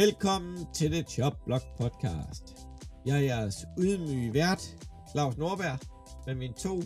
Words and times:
Velkommen 0.00 0.66
til 0.74 0.90
The 0.90 1.02
Chop 1.02 1.32
Block 1.44 1.64
Podcast. 1.78 2.66
Jeg 3.06 3.16
er 3.16 3.20
jeres 3.20 3.66
ydmyge 3.78 4.34
vært, 4.34 4.76
Claus 5.10 5.36
Norberg, 5.36 5.78
med 6.26 6.34
mine 6.34 6.54
to 6.54 6.82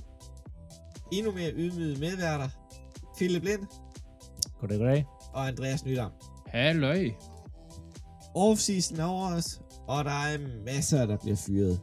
endnu 1.12 1.32
mere 1.32 1.52
ydmyge 1.52 2.00
medværter, 2.00 2.48
Philip 3.16 3.44
Lind 3.44 3.66
Goddag, 4.60 4.78
goddag. 4.78 5.06
og 5.32 5.46
Andreas 5.46 5.84
Nydam. 5.84 6.10
Halløj. 6.46 7.10
Offseason 8.34 9.00
er 9.00 9.04
over 9.04 9.34
os, 9.36 9.60
og 9.88 10.04
der 10.04 10.10
er 10.10 10.64
masser, 10.64 11.06
der 11.06 11.16
bliver 11.16 11.36
fyret. 11.36 11.80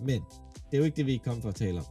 Men 0.00 0.22
det 0.70 0.72
er 0.72 0.78
jo 0.78 0.84
ikke 0.84 0.96
det, 0.96 1.06
vi 1.06 1.14
er 1.14 1.24
kommet 1.24 1.42
for 1.42 1.48
at 1.48 1.54
tale 1.54 1.78
om. 1.78 1.86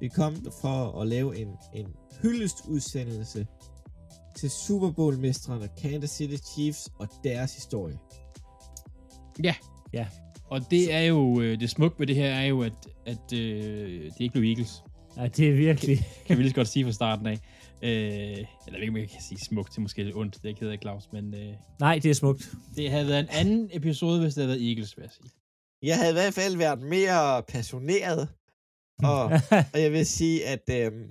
Vi 0.00 0.06
er 0.06 0.10
kommet 0.10 0.52
for 0.60 1.00
at 1.00 1.06
lave 1.08 1.36
en, 1.36 1.48
en 1.72 1.86
hyldestudsendelse 2.22 3.46
til 4.44 4.50
Super 4.50 4.90
Bowl-mestrene 4.90 5.68
Kansas 5.82 6.10
City 6.10 6.36
Chiefs 6.52 6.88
og 6.98 7.08
deres 7.24 7.54
historie. 7.54 7.98
Og 10.50 10.70
det 10.70 10.92
er 10.92 11.00
jo, 11.00 11.40
øh, 11.40 11.60
det 11.60 11.70
smukke 11.70 11.98
ved 11.98 12.06
det 12.06 12.16
her 12.16 12.34
er 12.34 12.44
jo, 12.44 12.62
at, 12.62 12.72
at 13.06 13.32
øh, 13.32 14.04
det 14.04 14.20
ikke 14.20 14.32
blev 14.32 14.44
Eagles. 14.44 14.82
Ja, 15.16 15.26
det 15.26 15.48
er 15.48 15.52
virkelig... 15.52 15.98
Kan 16.26 16.38
vi 16.38 16.42
lige 16.42 16.50
så 16.50 16.54
godt 16.54 16.68
sige 16.68 16.84
fra 16.84 16.92
starten 16.92 17.26
af. 17.26 17.32
Øh, 17.82 18.46
eller 18.66 18.80
ikke, 18.80 18.90
om 18.90 18.96
jeg 18.96 19.08
kan 19.08 19.22
sige 19.22 19.38
smukt, 19.38 19.70
det 19.70 19.76
er 19.76 19.82
måske 19.82 20.04
lidt 20.04 20.16
ondt, 20.16 20.34
det 20.34 20.44
er 20.44 20.48
jeg 20.48 20.56
ked 20.56 20.68
af, 20.68 20.78
Claus, 20.82 21.08
men 21.12 21.34
øh, 21.34 21.54
Nej, 21.80 21.98
det 22.02 22.10
er 22.10 22.14
smukt. 22.14 22.50
det 22.76 22.90
havde 22.90 23.08
været 23.08 23.20
en 23.20 23.28
anden 23.30 23.70
episode, 23.72 24.20
hvis 24.20 24.34
det 24.34 24.44
havde 24.44 24.56
været 24.56 24.68
Eagles, 24.70 24.96
vil 24.96 25.02
jeg 25.02 25.12
sige. 25.12 25.30
Jeg 25.82 25.96
havde 25.96 26.10
i 26.10 26.14
hvert 26.14 26.34
fald 26.34 26.56
været 26.56 26.80
mere 26.82 27.42
passioneret, 27.42 28.28
og, 29.02 29.24
og 29.74 29.80
jeg 29.80 29.92
vil 29.92 30.06
sige, 30.06 30.46
at 30.46 30.70
øhm, 30.70 31.10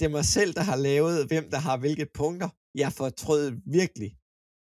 det 0.00 0.04
er 0.06 0.10
mig 0.18 0.24
selv, 0.24 0.54
der 0.54 0.62
har 0.62 0.76
lavet, 0.76 1.26
hvem 1.28 1.50
der 1.50 1.58
har 1.58 1.76
hvilke 1.76 2.06
punkter. 2.14 2.48
Jeg 2.74 2.92
fortrød 2.92 3.52
virkelig, 3.66 4.10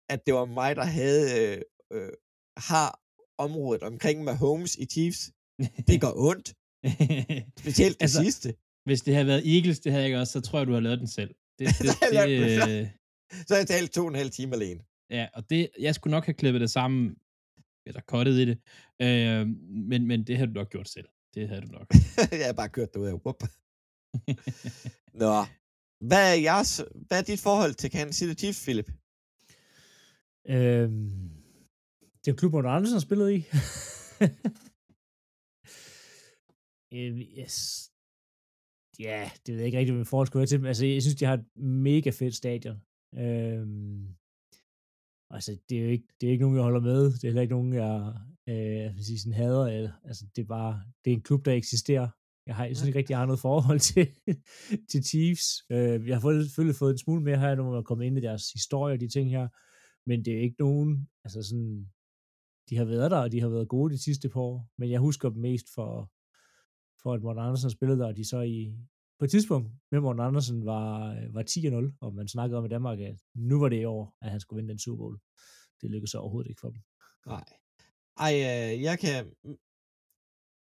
at 0.09 0.20
det 0.26 0.34
var 0.34 0.45
mig, 0.45 0.76
der 0.76 0.84
havde 0.84 1.23
øh, 1.42 1.62
øh, 1.94 2.12
har 2.58 3.00
området 3.38 3.84
omkring 3.84 4.23
Mahomes 4.23 4.76
i 4.76 4.86
Chiefs. 4.86 5.31
Det 5.88 6.02
går 6.02 6.14
ondt, 6.30 6.48
specielt 7.64 7.96
det 8.00 8.02
Altså, 8.06 8.23
sidste. 8.23 8.56
hvis 8.86 9.02
det 9.02 9.14
havde 9.14 9.28
været 9.28 9.56
Eagles, 9.56 9.80
det 9.80 9.92
havde 9.92 10.02
jeg 10.03 10.08
ikke 10.09 10.20
også, 10.20 10.34
så 10.34 10.42
tror 10.42 10.59
jeg, 10.59 10.68
du 10.68 10.73
har 10.73 10.80
lavet 10.88 11.00
den 11.00 11.08
selv. 11.08 11.36
Det, 11.59 11.68
det, 11.68 11.80
den 12.12 12.30
øh, 12.30 12.88
Så 13.48 13.53
har 13.53 13.58
jeg 13.58 13.68
talt 13.68 13.92
to 13.92 14.02
og 14.02 14.08
en 14.08 14.16
halv 14.16 14.30
time 14.31 14.53
alene. 14.56 14.81
Ja, 15.09 15.28
og 15.34 15.50
det, 15.50 15.70
jeg 15.80 15.96
skulle 15.96 16.12
nok 16.12 16.26
have 16.26 16.34
klippet 16.34 16.62
det 16.62 16.72
sammen, 16.72 17.16
eller 17.88 18.02
kottet 18.02 18.34
i 18.34 18.46
det, 18.46 18.58
øh, 19.02 19.48
men, 19.90 20.08
men 20.08 20.28
det 20.28 20.38
havde 20.38 20.50
du 20.50 20.53
nok 20.53 20.70
gjort 20.70 20.90
selv. 20.90 21.08
Det 21.34 21.50
havde 21.50 21.62
du 21.62 21.68
nok. 21.68 21.88
jeg 22.40 22.46
har 22.46 22.53
bare 22.53 22.70
kørt 22.70 22.94
derud 22.94 23.08
af. 23.08 23.22
Nå, 25.22 25.46
hvad 26.10 26.24
er, 26.32 26.42
jeres, 26.48 26.84
hvad 27.08 27.20
er 27.20 27.24
dit 27.24 27.40
forhold 27.40 27.74
til 27.74 27.92
Kansas 27.92 28.16
City 28.16 28.40
Chiefs, 28.40 28.64
Philip? 28.64 28.90
øhm, 30.54 31.10
det 32.22 32.32
er 32.32 32.36
klubben, 32.36 32.66
Andersen 32.66 32.96
har 32.96 33.00
spillet 33.08 33.32
i. 33.32 33.40
øhm, 36.98 37.20
yes. 37.42 37.58
Ja, 39.00 39.32
det 39.46 39.54
ved 39.54 39.60
jeg 39.60 39.66
ikke 39.66 39.78
rigtig, 39.78 39.94
hvad 39.94 40.00
min 40.00 40.14
forhold 40.14 40.28
skulle 40.28 40.42
være 40.42 40.48
til 40.48 40.60
dem. 40.60 40.66
Altså, 40.66 40.86
jeg 40.86 41.02
synes, 41.02 41.16
de 41.16 41.26
har 41.26 41.34
et 41.34 41.46
mega 41.56 42.10
fedt 42.10 42.36
stadion. 42.36 42.82
Øhm, 43.24 44.16
altså, 45.30 45.52
det 45.70 45.78
er 45.78 45.84
jo 45.84 45.90
ikke, 45.90 46.08
det 46.22 46.28
er 46.28 46.32
ikke 46.32 46.44
nogen, 46.44 46.58
jeg 46.58 46.64
holder 46.64 46.80
med. 46.80 47.04
Det 47.06 47.24
er 47.24 47.28
heller 47.28 47.42
ikke 47.42 47.54
nogen, 47.54 47.74
jeg, 47.74 48.14
øh, 48.50 48.76
jeg 48.84 48.94
vil 48.96 49.06
sige, 49.06 49.20
sådan 49.20 49.34
hader. 49.34 49.66
Eller, 49.68 49.94
altså, 50.04 50.26
det 50.36 50.42
er 50.42 50.48
bare, 50.48 50.84
det 51.06 51.12
er 51.12 51.16
en 51.16 51.28
klub, 51.28 51.46
der 51.46 51.54
eksisterer. 51.54 52.10
Jeg 52.48 52.56
har 52.56 52.66
synes 52.66 52.88
ikke 52.88 53.00
rigtig, 53.00 53.16
har 53.16 53.26
noget 53.26 53.40
forhold 53.40 53.80
til, 53.90 54.08
til 54.90 55.04
Chiefs. 55.04 55.46
Øh, 55.72 56.08
jeg 56.08 56.16
har 56.16 56.44
selvfølgelig 56.44 56.76
fået 56.76 56.92
en 56.92 56.98
smule 56.98 57.22
mere 57.22 57.40
her, 57.40 57.56
når 57.56 57.72
man 57.72 57.84
kommer 57.84 58.06
ind 58.06 58.18
i 58.18 58.22
deres 58.22 58.52
historie 58.52 58.94
og 58.94 59.00
de 59.00 59.09
ting 59.09 59.30
her. 59.30 59.47
Men 60.09 60.25
det 60.25 60.34
er 60.34 60.42
ikke 60.42 60.56
nogen, 60.59 61.09
altså 61.24 61.44
sådan, 61.44 61.90
de 62.69 62.78
har 62.78 62.86
været 62.86 63.12
der, 63.12 63.18
og 63.18 63.31
de 63.31 63.42
har 63.42 63.50
været 63.50 63.68
gode 63.68 63.94
de 63.94 64.03
sidste 64.03 64.30
par 64.30 64.40
år. 64.40 64.69
Men 64.78 64.92
jeg 64.92 65.00
husker 65.00 65.30
dem 65.30 65.42
mest 65.42 65.66
for, 65.75 66.12
for 67.02 67.14
at 67.14 67.22
Morten 67.22 67.44
Andersen 67.44 67.69
spillede 67.69 68.00
der, 68.00 68.08
og 68.08 68.18
de 68.18 68.30
så 68.30 68.42
i, 68.42 68.74
på 69.19 69.25
et 69.25 69.31
tidspunkt 69.31 69.72
med 69.92 70.00
Morten 70.00 70.22
Andersen 70.22 70.66
var, 70.66 70.90
var 71.34 71.44
10-0, 71.44 71.98
og 72.02 72.14
man 72.14 72.28
snakkede 72.28 72.58
om 72.58 72.66
i 72.66 72.69
Danmark, 72.69 73.00
at 73.00 73.19
nu 73.36 73.59
var 73.59 73.69
det 73.69 73.81
i 73.81 73.86
år, 73.86 74.18
at 74.22 74.31
han 74.31 74.40
skulle 74.40 74.58
vinde 74.58 74.69
den 74.69 74.80
Super 74.80 74.98
Bowl. 74.98 75.19
Det 75.81 75.92
lykkedes 75.92 76.12
så 76.12 76.18
overhovedet 76.18 76.50
ikke 76.50 76.62
for 76.62 76.69
dem. 76.69 76.81
Nej. 77.25 77.46
Ej, 78.18 78.34
øh, 78.34 78.81
jeg 78.81 79.00
kan... 79.00 79.25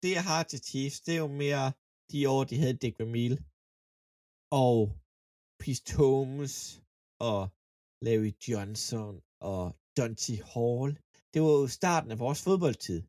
Det, 0.03 0.11
jeg 0.19 0.25
har 0.25 0.43
til 0.43 0.61
Chiefs, 0.69 1.01
det 1.01 1.15
er 1.15 1.19
jo 1.19 1.27
mere 1.29 1.73
de 2.11 2.29
år, 2.35 2.45
de 2.51 2.57
havde 2.63 2.77
Dick 2.83 2.99
Vermeil 3.01 3.35
og 4.63 4.77
Peace 5.61 5.83
Thomas 5.93 6.55
og 7.31 7.41
Larry 8.07 8.33
Johnson 8.49 9.15
og 9.53 9.63
Dante 9.97 10.33
Hall. 10.53 10.91
Det 11.33 11.39
var 11.43 11.53
jo 11.61 11.67
starten 11.81 12.11
af 12.15 12.19
vores 12.19 12.41
fodboldtid. 12.47 13.03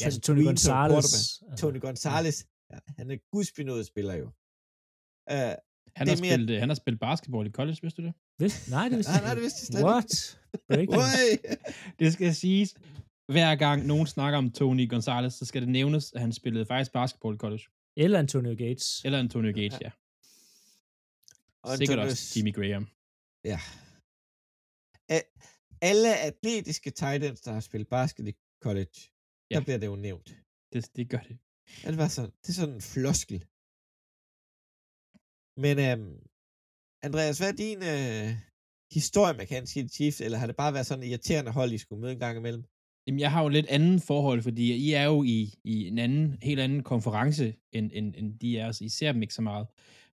Ja, 0.00 0.04
altså 0.04 0.20
Tony 0.20 0.36
Green 0.36 0.46
Gonzalez. 0.46 1.42
Tony 1.60 1.80
Gonzalez, 1.80 2.38
ja, 2.72 2.78
han 2.98 3.10
er 3.10 3.16
gudsbenået 3.32 3.86
spiller 3.86 4.14
jo. 4.22 4.26
Uh, 4.26 5.52
Han, 5.96 6.04
Det 6.06 6.08
har 6.08 6.16
er 6.16 6.20
mere- 6.20 6.34
spillet, 6.34 6.60
han 6.60 6.68
har 6.68 6.74
spillet 6.82 7.00
basketball 7.00 7.46
i 7.46 7.50
college, 7.58 7.78
vidste 7.82 8.02
du 8.02 8.06
det? 8.06 8.14
Vidste? 8.42 8.70
Nej, 8.70 8.88
det 8.88 8.96
vidste 8.96 9.12
nej, 9.12 9.16
jeg 9.20 9.26
nej, 9.26 9.34
det 9.34 9.40
ikke. 9.40 9.44
vidste 9.46 9.60
jeg 9.60 9.66
slet 9.66 9.80
ikke. 9.80 9.90
What? 9.90 10.10
Breaking. 10.68 10.96
Ui! 11.02 11.28
Det 11.98 12.12
skal 12.12 12.34
siges, 12.34 12.70
hver 13.34 13.52
gang 13.64 13.78
nogen 13.86 14.06
snakker 14.06 14.38
om 14.38 14.50
Tony 14.58 14.88
Gonzalez, 14.92 15.32
så 15.40 15.44
skal 15.44 15.60
det 15.64 15.68
nævnes, 15.78 16.12
at 16.12 16.20
han 16.20 16.32
spillede 16.32 16.66
faktisk 16.66 16.92
basketball 16.92 17.34
i 17.34 17.38
college. 17.44 17.64
Eller 17.96 18.18
Antonio 18.18 18.54
Gates. 18.62 19.04
Eller 19.04 19.18
Antonio 19.18 19.52
Gates, 19.52 19.80
ja. 19.80 19.90
Og 21.62 21.76
Sikkert 21.76 21.98
også 21.98 22.32
Jimmy 22.36 22.54
Graham. 22.54 22.86
Ja. 23.44 23.60
Alle 25.82 26.10
atletiske 26.28 26.90
tight 26.90 27.24
ends, 27.24 27.40
der 27.40 27.52
har 27.52 27.60
spillet 27.60 27.88
basket 27.88 28.28
i 28.28 28.34
college, 28.62 28.96
ja. 29.00 29.10
Ja. 29.50 29.54
der 29.58 29.64
bliver 29.64 29.78
det 29.78 29.86
jo 29.86 29.96
nævnt. 29.96 30.28
Det, 30.72 30.96
det 30.96 31.10
gør 31.10 31.22
det. 31.28 31.38
Ja, 31.82 31.90
det, 31.90 31.98
var 31.98 32.08
sådan, 32.08 32.30
det 32.42 32.48
er 32.48 32.58
sådan 32.60 32.74
en 32.74 32.86
floskel. 32.94 33.40
Men 35.64 35.74
øhm, 35.86 36.16
Andreas, 37.06 37.38
hvad 37.38 37.50
er 37.52 37.58
din 37.66 37.80
øh, 37.92 38.28
historie 38.98 39.34
med 39.38 39.46
Kansas 39.46 39.72
City 39.74 39.94
Chiefs, 39.96 40.20
eller 40.20 40.38
har 40.38 40.46
det 40.46 40.56
bare 40.56 40.74
været 40.74 40.86
sådan 40.86 41.02
en 41.02 41.10
irriterende 41.10 41.52
hold, 41.58 41.72
I 41.72 41.78
skulle 41.78 42.00
møde 42.00 42.12
en 42.12 42.24
gang 42.26 42.36
imellem? 42.38 42.64
Jamen, 43.10 43.20
jeg 43.20 43.32
har 43.32 43.42
jo 43.42 43.48
lidt 43.48 43.66
anden 43.66 44.00
forhold, 44.00 44.42
fordi 44.42 44.74
I 44.74 44.92
er 44.92 45.04
jo 45.04 45.22
i, 45.22 45.54
i 45.64 45.86
en 45.86 45.98
anden, 45.98 46.38
helt 46.42 46.60
anden 46.60 46.82
konference, 46.82 47.54
end, 47.72 47.90
end, 47.94 48.14
end 48.16 48.38
de 48.38 48.58
er. 48.58 48.72
Så 48.72 48.84
I 48.84 48.88
ser 48.88 49.12
dem 49.12 49.22
ikke 49.22 49.34
så 49.34 49.42
meget. 49.42 49.66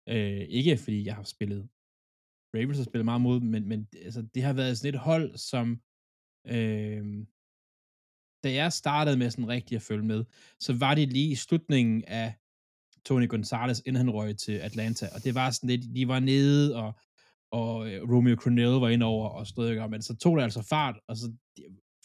Øh, 0.09 0.41
ikke 0.49 0.77
fordi 0.77 1.07
jeg 1.07 1.15
har 1.15 1.23
spillet 1.23 1.69
Ravens 2.55 2.77
har 2.77 2.85
spillet 2.85 3.05
meget 3.05 3.21
mod, 3.21 3.41
dem, 3.41 3.49
men, 3.49 3.69
men 3.69 3.89
altså, 4.05 4.23
det 4.35 4.43
har 4.43 4.53
været 4.53 4.79
sådan 4.79 4.95
et 4.95 5.01
hold, 5.01 5.37
som 5.37 5.81
øh, 6.47 7.27
da 8.45 8.53
jeg 8.53 8.73
startede 8.73 9.17
med 9.17 9.31
sådan 9.31 9.49
rigtig 9.49 9.77
at 9.77 9.83
følge 9.83 10.05
med, 10.05 10.25
så 10.61 10.73
var 10.73 10.95
det 10.95 11.13
lige 11.13 11.31
i 11.31 11.35
slutningen 11.35 12.05
af 12.05 12.35
Tony 13.05 13.29
Gonzalez, 13.29 13.79
inden 13.79 13.97
han 13.97 14.11
røg 14.11 14.37
til 14.37 14.53
Atlanta, 14.53 15.09
og 15.15 15.25
det 15.25 15.35
var 15.35 15.51
sådan 15.51 15.71
lidt, 15.71 15.97
de 15.97 16.09
var 16.09 16.21
nede, 16.21 16.77
og, 16.77 16.93
og 17.51 17.93
øh, 17.93 18.11
Romeo 18.11 18.37
Crennel 18.37 18.81
var 18.81 18.89
indover 18.89 19.29
og 19.29 19.47
stod 19.47 19.89
men 19.89 20.03
så 20.03 20.17
tog 20.17 20.37
det 20.37 20.43
altså 20.43 20.63
fart, 20.63 21.01
og 21.09 21.17
så 21.17 21.33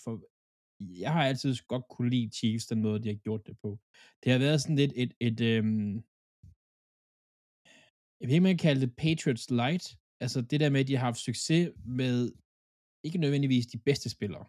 for, 0.04 0.22
jeg 0.80 1.14
har 1.14 1.24
altid 1.24 1.56
godt 1.68 1.86
kunne 1.90 2.10
lide 2.10 2.32
Chiefs, 2.38 2.66
den 2.66 2.82
måde, 2.82 3.04
de 3.04 3.08
har 3.08 3.16
gjort 3.16 3.48
det 3.48 3.56
på. 3.64 3.80
Det 4.24 4.32
har 4.32 4.40
været 4.40 4.62
sådan 4.62 4.76
lidt 4.76 4.94
et, 4.96 5.14
et, 5.20 5.28
et 5.28 5.40
øhm, 5.42 5.94
jeg 8.20 8.26
ved 8.28 8.36
ikke, 8.36 8.48
jeg 8.48 8.58
kan 8.58 8.68
kalde 8.68 8.82
det 8.82 8.96
Patriots 9.04 9.50
Light, 9.50 9.86
altså 10.24 10.42
det 10.42 10.60
der 10.60 10.70
med, 10.70 10.80
at 10.82 10.88
de 10.88 10.96
har 10.98 11.06
haft 11.10 11.26
succes 11.30 11.64
med 12.02 12.16
ikke 13.06 13.18
nødvendigvis 13.24 13.68
de 13.74 13.80
bedste 13.90 14.10
spillere. 14.10 14.46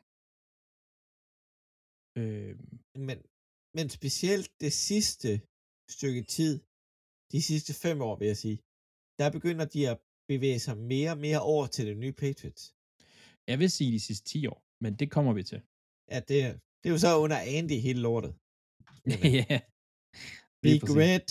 Øhm, 2.20 2.64
Men, 3.08 3.18
men 3.76 3.86
specielt 3.98 4.48
det 4.64 4.72
sidste 4.88 5.30
stykke 5.96 6.22
tid, 6.36 6.54
de 7.32 7.40
sidste 7.50 7.72
fem 7.84 7.98
år, 8.08 8.14
vil 8.18 8.26
jeg 8.32 8.40
sige, 8.44 8.58
der 9.20 9.28
begynder 9.36 9.66
de 9.74 9.80
at 9.92 9.96
bevæge 10.32 10.60
sig 10.66 10.76
mere 10.92 11.10
og 11.14 11.20
mere 11.26 11.40
over 11.52 11.66
til 11.66 11.86
det 11.88 11.96
nye 12.02 12.16
Patriots. 12.22 12.64
jeg 13.50 13.58
vil 13.58 13.70
sige 13.70 13.92
de 13.96 14.00
sidste 14.00 14.24
10 14.28 14.46
år, 14.52 14.58
men 14.84 14.92
det 15.00 15.08
kommer 15.14 15.32
vi 15.38 15.42
til. 15.42 15.60
Ja, 16.12 16.18
det, 16.28 16.36
det 16.80 16.86
er 16.88 16.94
jo 16.96 17.02
så 17.06 17.10
under 17.24 17.38
Andy 17.56 17.78
hele 17.86 18.00
lortet. 18.06 18.32
ja. 19.40 19.58
Big 20.64 20.80
præcis. 20.80 20.96
Red. 21.00 21.26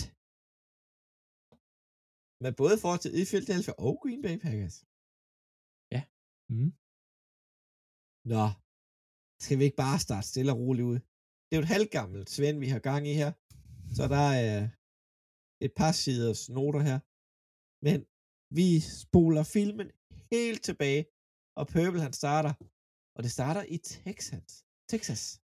Men 2.43 2.51
både 2.61 2.75
for 2.83 2.93
til 2.97 3.11
i 3.21 3.23
Philadelphia 3.31 3.73
og 3.87 3.93
Green 4.01 4.21
Bay 4.25 4.37
Packers. 4.45 4.77
Mm. 6.53 6.71
Nå, 8.33 8.45
skal 9.43 9.55
vi 9.59 9.63
ikke 9.67 9.81
bare 9.85 9.99
starte 10.05 10.27
stille 10.27 10.51
og 10.53 10.59
roligt 10.63 10.89
ud? 10.91 10.99
Det 11.45 11.53
er 11.53 11.59
jo 11.59 11.65
et 11.67 11.75
halvgammelt 11.75 12.29
Svend, 12.35 12.57
vi 12.63 12.69
har 12.73 12.81
gang 12.89 13.03
i 13.11 13.19
her. 13.21 13.31
Så 13.97 14.03
der 14.15 14.27
er 14.47 14.57
et 15.65 15.73
par 15.79 15.93
siders 16.01 16.41
noter 16.55 16.81
her. 16.89 16.99
Men 17.87 17.99
vi 18.59 18.69
spoler 19.03 19.43
filmen 19.55 19.87
helt 20.31 20.61
tilbage, 20.69 21.03
og 21.59 21.65
Purple 21.73 22.05
han 22.05 22.13
starter. 22.21 22.53
Og 23.15 23.19
det 23.23 23.31
starter 23.37 23.63
i 23.75 23.77
Texas. 23.77 24.51
Texas. 24.89 25.41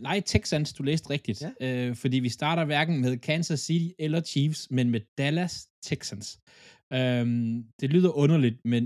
Nej, 0.00 0.20
Texans, 0.20 0.72
du 0.72 0.82
læste 0.82 1.10
rigtigt. 1.10 1.42
Ja. 1.42 1.88
Øh, 1.88 1.96
fordi 1.96 2.18
vi 2.18 2.28
starter 2.28 2.64
hverken 2.64 3.00
med 3.00 3.18
Kansas 3.18 3.60
City 3.60 3.94
eller 3.98 4.20
Chiefs, 4.22 4.70
men 4.70 4.90
med 4.90 5.00
Dallas 5.18 5.68
Texans. 5.82 6.40
Øhm, 6.92 7.72
det 7.80 7.90
lyder 7.90 8.10
underligt, 8.10 8.64
men 8.64 8.82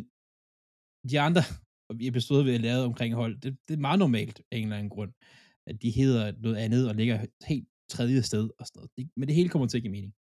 de 1.10 1.20
andre, 1.20 1.42
episoder, 2.10 2.44
vi 2.44 2.52
har 2.52 2.58
lavet 2.58 2.84
omkring 2.84 3.14
hold, 3.14 3.40
det, 3.40 3.58
det 3.68 3.74
er 3.74 3.80
meget 3.80 3.98
normalt 3.98 4.42
af 4.52 4.56
en 4.56 4.62
eller 4.62 4.76
anden 4.76 4.90
grund, 4.90 5.12
at 5.66 5.82
de 5.82 5.90
hedder 5.90 6.32
noget 6.44 6.56
andet 6.56 6.88
og 6.88 6.94
ligger 6.94 7.26
helt 7.46 7.68
tredje 7.90 8.22
sted 8.22 8.50
og 8.58 8.66
sådan 8.66 8.78
noget. 8.78 9.10
Men 9.16 9.28
det 9.28 9.36
hele 9.36 9.48
kommer 9.48 9.68
til 9.68 9.78
at 9.78 9.82
give 9.82 9.92
mening. 9.92 10.14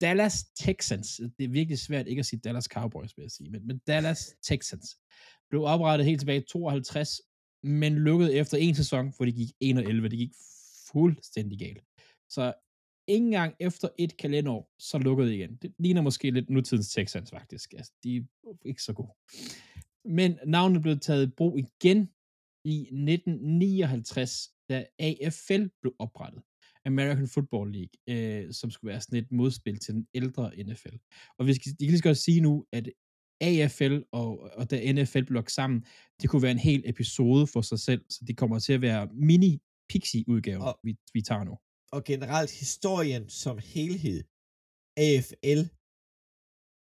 Dallas 0.00 0.44
Texans, 0.64 1.08
det 1.38 1.44
er 1.44 1.48
virkelig 1.48 1.78
svært 1.78 2.06
ikke 2.06 2.20
at 2.20 2.26
sige 2.26 2.40
Dallas 2.40 2.64
Cowboys, 2.64 3.16
vil 3.16 3.22
jeg 3.22 3.30
sige, 3.30 3.50
men, 3.50 3.66
men 3.66 3.78
Dallas 3.78 4.34
Texans 4.42 4.96
blev 5.50 5.62
oprettet 5.62 6.06
helt 6.06 6.20
tilbage 6.20 6.40
i 6.40 6.44
52, 6.52 7.20
men 7.62 7.94
lukkede 7.94 8.34
efter 8.34 8.56
en 8.56 8.74
sæson, 8.74 9.12
hvor 9.16 9.26
de 9.26 9.32
gik 9.32 9.50
1 9.60 9.76
og 9.78 9.84
11. 9.84 10.08
Det 10.08 10.18
gik 10.18 10.32
fuldstændig 10.92 11.58
galt. 11.58 11.84
Så 12.28 12.54
ikke 13.08 13.24
engang 13.24 13.54
efter 13.60 13.88
et 13.98 14.16
kalenderår, 14.16 14.74
så 14.78 14.98
lukkede 14.98 15.28
det 15.28 15.34
igen. 15.34 15.56
Det 15.62 15.74
ligner 15.78 16.02
måske 16.02 16.30
lidt 16.30 16.50
nutidens 16.50 16.92
Texans, 16.92 17.30
faktisk. 17.30 17.72
Altså, 17.72 17.92
de 18.04 18.16
er 18.16 18.22
ikke 18.64 18.82
så 18.82 18.92
gode. 18.92 19.12
Men 20.04 20.38
navnet 20.46 20.82
blev 20.82 20.98
taget 20.98 21.26
i 21.26 21.30
brug 21.36 21.58
igen 21.58 22.10
i 22.64 22.80
1959, 22.80 24.50
da 24.68 24.86
AFL 24.98 25.64
blev 25.80 25.94
oprettet. 25.98 26.42
American 26.84 27.28
Football 27.28 27.72
League, 27.72 27.94
øh, 28.08 28.52
som 28.52 28.70
skulle 28.70 28.90
være 28.92 29.00
sådan 29.00 29.18
et 29.18 29.32
modspil 29.32 29.78
til 29.78 29.94
den 29.94 30.06
ældre 30.14 30.52
NFL. 30.64 30.96
Og 31.38 31.46
vi 31.46 31.54
skal, 31.54 31.70
jeg 31.70 31.76
kan 31.78 31.86
lige 31.86 31.98
så 31.98 32.02
godt 32.02 32.16
sige 32.16 32.40
nu, 32.40 32.66
at 32.72 32.88
AFL 33.40 33.98
og, 34.12 34.40
og 34.58 34.70
da 34.70 34.92
NFL 34.92 35.22
blev 35.22 35.34
lagt 35.34 35.52
sammen, 35.52 35.84
det 36.22 36.30
kunne 36.30 36.42
være 36.42 36.50
en 36.52 36.58
hel 36.58 36.82
episode 36.86 37.46
for 37.46 37.60
sig 37.60 37.78
selv, 37.78 38.04
så 38.10 38.24
det 38.26 38.36
kommer 38.36 38.58
til 38.58 38.72
at 38.72 38.80
være 38.82 39.08
mini-pixie-udgaven, 39.12 40.62
Og- 40.62 40.78
vi, 40.84 40.96
vi 41.12 41.22
tager 41.22 41.44
nu. 41.44 41.58
Og 41.92 42.04
generelt 42.04 42.50
historien 42.58 43.28
som 43.28 43.58
helhed, 43.74 44.22
AFL, 44.96 45.60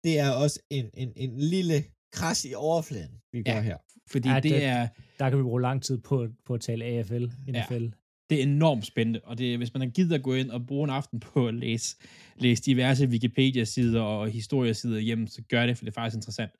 det 0.04 0.18
er 0.18 0.30
også 0.30 0.60
en, 0.70 0.90
en, 0.94 1.12
en 1.16 1.38
lille 1.40 1.84
kras 2.12 2.44
i 2.44 2.54
overfladen, 2.54 3.20
vi 3.32 3.42
Ja. 3.46 3.52
gør 3.54 3.60
her. 3.60 3.78
Fordi 4.10 4.28
Ja, 4.28 4.34
ja, 4.34 4.40
det, 4.40 4.50
det- 4.50 4.64
er, 4.64 4.88
Der 5.18 5.28
kan 5.30 5.38
vi 5.38 5.42
bruge 5.42 5.62
lang 5.62 5.82
tid 5.82 5.98
på, 5.98 6.28
på 6.46 6.54
at 6.54 6.60
tale 6.60 6.84
AFL, 6.84 7.24
NFL 7.48 7.86
det 8.30 8.38
er 8.38 8.42
enormt 8.42 8.86
spændende, 8.86 9.20
og 9.24 9.38
det, 9.38 9.56
hvis 9.56 9.74
man 9.74 9.80
har 9.80 9.88
givet 9.88 10.12
at 10.12 10.22
gå 10.22 10.34
ind 10.34 10.50
og 10.50 10.66
bruge 10.66 10.84
en 10.84 10.90
aften 10.90 11.20
på 11.20 11.48
at 11.48 11.54
læse, 11.54 11.96
læse 12.36 12.62
diverse 12.62 13.06
Wikipedia-sider 13.06 14.02
og 14.02 14.30
historiesider 14.30 14.98
hjem, 14.98 15.26
så 15.26 15.42
gør 15.42 15.66
det, 15.66 15.78
for 15.78 15.84
det 15.84 15.90
er 15.90 16.00
faktisk 16.00 16.16
interessant. 16.16 16.52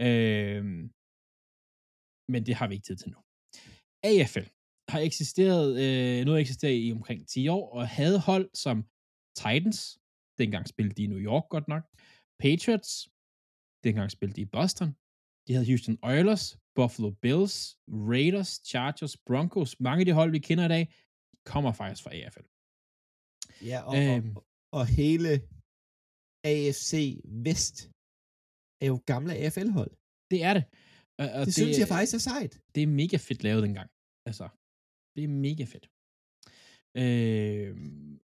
Øh, 0.00 0.64
men 2.28 2.46
det 2.46 2.54
har 2.54 2.68
vi 2.68 2.74
ikke 2.74 2.86
tid 2.86 2.96
til 2.96 3.10
nu. 3.10 3.18
AFL 4.02 4.48
har 4.88 4.98
eksisteret, 4.98 5.68
øh, 5.84 6.26
nu 6.26 6.30
har 6.32 6.38
eksisteret 6.38 6.86
i 6.86 6.92
omkring 6.92 7.28
10 7.28 7.48
år, 7.48 7.72
og 7.74 7.88
havde 7.88 8.18
hold 8.20 8.50
som 8.54 8.84
Titans, 9.36 9.98
dengang 10.38 10.68
spillede 10.68 10.94
de 10.94 11.02
i 11.02 11.06
New 11.06 11.18
York 11.18 11.44
godt 11.50 11.68
nok, 11.68 11.82
Patriots, 12.40 13.08
dengang 13.84 14.10
spillede 14.10 14.36
de 14.36 14.40
i 14.40 14.52
Boston, 14.56 14.88
de 15.46 15.52
havde 15.52 15.66
Houston 15.66 15.98
Oilers, 16.02 16.58
Buffalo 16.74 17.10
Bills, 17.10 17.76
Raiders, 17.88 18.60
Chargers, 18.70 19.16
Broncos, 19.16 19.80
mange 19.80 20.00
af 20.00 20.06
de 20.06 20.12
hold, 20.12 20.30
vi 20.30 20.38
kender 20.38 20.64
i 20.64 20.68
dag, 20.68 20.94
kommer 21.52 21.72
faktisk 21.80 22.02
fra 22.04 22.12
AFL. 22.18 22.46
Ja, 23.70 23.78
og, 23.90 23.94
Øhm. 23.98 24.36
og, 24.36 24.42
og 24.78 24.84
hele 25.00 25.30
AFC 26.52 26.92
Vest 27.46 27.76
er 28.82 28.86
jo 28.92 28.96
gamle 29.12 29.32
AFL-hold. 29.42 29.92
Det 30.32 30.40
er 30.48 30.54
det. 30.58 30.64
Og, 31.20 31.26
og 31.36 31.40
Det, 31.40 31.46
det 31.46 31.54
synes 31.54 31.78
jeg 31.78 31.88
faktisk 31.94 32.14
er 32.14 32.24
sejt. 32.32 32.52
det 32.74 32.82
er 32.82 32.86
mega 33.02 33.16
fedt 33.28 33.42
lavet 33.46 33.62
dengang. 33.66 33.90
Altså, 34.28 34.46
det 35.16 35.22
er 35.24 35.28
mega 35.46 35.64
fedt. 35.72 35.86
Øh, 37.02 37.70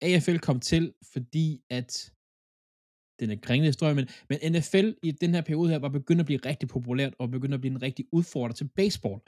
AFL 0.02 0.38
kom 0.48 0.60
til, 0.72 0.94
fordi 1.14 1.48
at 1.70 2.14
den 3.20 3.30
er 3.32 3.36
kringlet 3.46 3.70
historie, 3.70 3.96
men, 3.96 4.08
men 4.30 4.38
NFL 4.52 4.88
i 5.04 5.12
den 5.12 5.34
her 5.36 5.42
periode 5.42 5.70
her 5.70 5.80
var 5.80 5.90
begyndt 5.90 6.20
at 6.20 6.26
blive 6.26 6.40
rigtig 6.46 6.70
populært, 6.70 7.14
og 7.20 7.32
begyndt 7.32 7.54
at 7.54 7.62
blive 7.62 7.72
en 7.76 7.82
rigtig 7.82 8.06
udfordrer 8.12 8.54
til 8.54 8.68
baseball. 8.76 9.20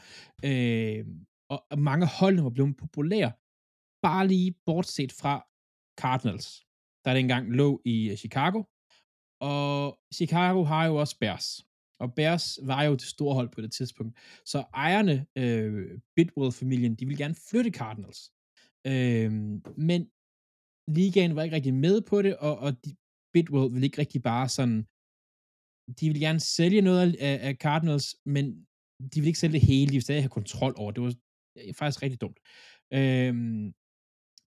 Øh, 0.45 1.05
og, 1.49 1.79
mange 1.79 2.05
holdene 2.19 2.43
var 2.43 2.49
blevet 2.49 2.77
populære, 2.77 3.31
bare 4.01 4.27
lige 4.27 4.55
bortset 4.65 5.11
fra 5.11 5.47
Cardinals, 6.01 6.65
der 7.05 7.13
dengang 7.13 7.51
lå 7.51 7.81
i 7.85 8.09
øh, 8.09 8.17
Chicago, 8.17 8.63
og 9.41 9.99
Chicago 10.13 10.63
har 10.63 10.85
jo 10.85 10.95
også 10.95 11.17
Bears, 11.19 11.65
og 11.99 12.13
Bears 12.13 12.59
var 12.63 12.83
jo 12.83 12.91
det 12.91 13.01
store 13.15 13.33
hold 13.33 13.49
på 13.49 13.61
det 13.61 13.71
tidspunkt. 13.71 14.17
Så 14.45 14.59
ejerne, 14.73 15.25
øh, 15.37 15.99
Bidwell-familien, 16.15 16.95
de 16.95 17.05
ville 17.05 17.23
gerne 17.23 17.35
flytte 17.49 17.71
Cardinals. 17.71 18.31
Øh, 18.87 19.31
men 19.77 20.01
ligaen 20.87 21.35
var 21.35 21.43
ikke 21.43 21.55
rigtig 21.55 21.73
med 21.73 22.01
på 22.01 22.21
det, 22.21 22.37
og, 22.37 22.57
og 22.57 22.85
de, 22.85 22.95
Bidwell 23.33 23.73
ville 23.73 23.85
ikke 23.85 24.01
rigtig 24.01 24.21
bare 24.21 24.49
sådan, 24.49 24.79
de 25.99 26.07
ville 26.07 26.25
gerne 26.27 26.39
sælge 26.39 26.81
noget 26.81 27.15
af, 27.15 27.47
af 27.47 27.55
Cardinals, 27.55 28.15
men 28.25 28.45
de 29.11 29.15
ville 29.15 29.27
ikke 29.27 29.39
sælge 29.39 29.53
det 29.53 29.67
hele, 29.67 29.87
de 29.87 29.91
ville 29.91 30.01
stadig 30.01 30.21
have 30.21 30.37
kontrol 30.39 30.73
over 30.77 30.91
det. 30.91 31.01
Det 31.03 31.67
var 31.67 31.73
faktisk 31.73 32.01
rigtig 32.03 32.21
dumt. 32.21 32.39
Øh, 32.93 33.33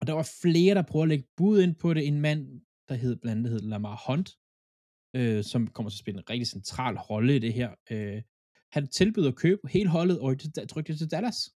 og 0.01 0.07
der 0.07 0.13
var 0.13 0.29
flere, 0.43 0.75
der 0.75 0.83
prøvede 0.83 1.05
at 1.05 1.09
lægge 1.09 1.29
bud 1.37 1.63
ind 1.63 1.75
på 1.75 1.95
det. 1.95 2.07
En 2.07 2.21
mand, 2.21 2.61
der 2.89 2.95
hed 2.95 3.17
blandt 3.17 3.39
andet 3.39 3.53
hed 3.53 3.61
Lamar 3.61 4.03
Hunt, 4.07 4.31
øh, 5.17 5.45
som 5.45 5.67
kommer 5.67 5.91
til 5.91 5.97
at 5.97 5.99
spille 5.99 6.19
en 6.19 6.31
rigtig 6.31 6.47
central 6.47 6.99
rolle 6.99 7.37
i 7.37 7.39
det 7.39 7.53
her. 7.53 7.75
Øh, 7.91 8.23
han 8.73 8.89
tilbød 8.89 9.27
at 9.27 9.37
købe 9.37 9.61
hele 9.69 9.89
holdet 9.89 10.21
og 10.21 10.37
trykke 10.69 10.89
det 10.89 10.99
til 10.99 11.11
Dallas. 11.11 11.51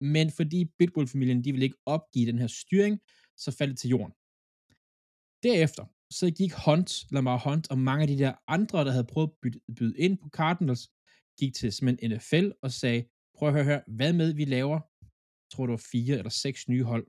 Men 0.00 0.30
fordi 0.30 0.64
Bitbull-familien, 0.78 1.44
de 1.44 1.52
ville 1.52 1.64
ikke 1.64 1.82
opgive 1.86 2.26
den 2.26 2.38
her 2.38 2.46
styring, 2.46 3.00
så 3.36 3.50
faldt 3.50 3.70
det 3.70 3.78
til 3.78 3.90
jorden. 3.90 4.12
Derefter, 5.42 5.84
så 6.10 6.30
gik 6.30 6.52
Hunt, 6.66 7.04
Lamar 7.10 7.38
Hunt 7.38 7.70
og 7.70 7.78
mange 7.78 8.02
af 8.02 8.08
de 8.08 8.18
der 8.18 8.34
andre, 8.48 8.84
der 8.84 8.90
havde 8.90 9.06
prøvet 9.12 9.28
at 9.28 9.34
byde, 9.42 9.60
byde 9.76 9.98
ind 9.98 10.18
på 10.18 10.28
Cardinals, 10.28 10.88
gik 11.38 11.54
til 11.54 11.72
simpelthen 11.72 12.10
NFL 12.10 12.50
og 12.62 12.72
sagde, 12.72 13.04
prøv 13.36 13.48
at 13.48 13.64
høre 13.64 13.82
hvad 13.86 14.12
med 14.12 14.32
vi 14.32 14.44
laver, 14.44 14.80
tror 15.52 15.66
du, 15.66 15.76
fire 15.76 16.18
eller 16.18 16.30
seks 16.30 16.68
nye 16.68 16.84
hold, 16.84 17.06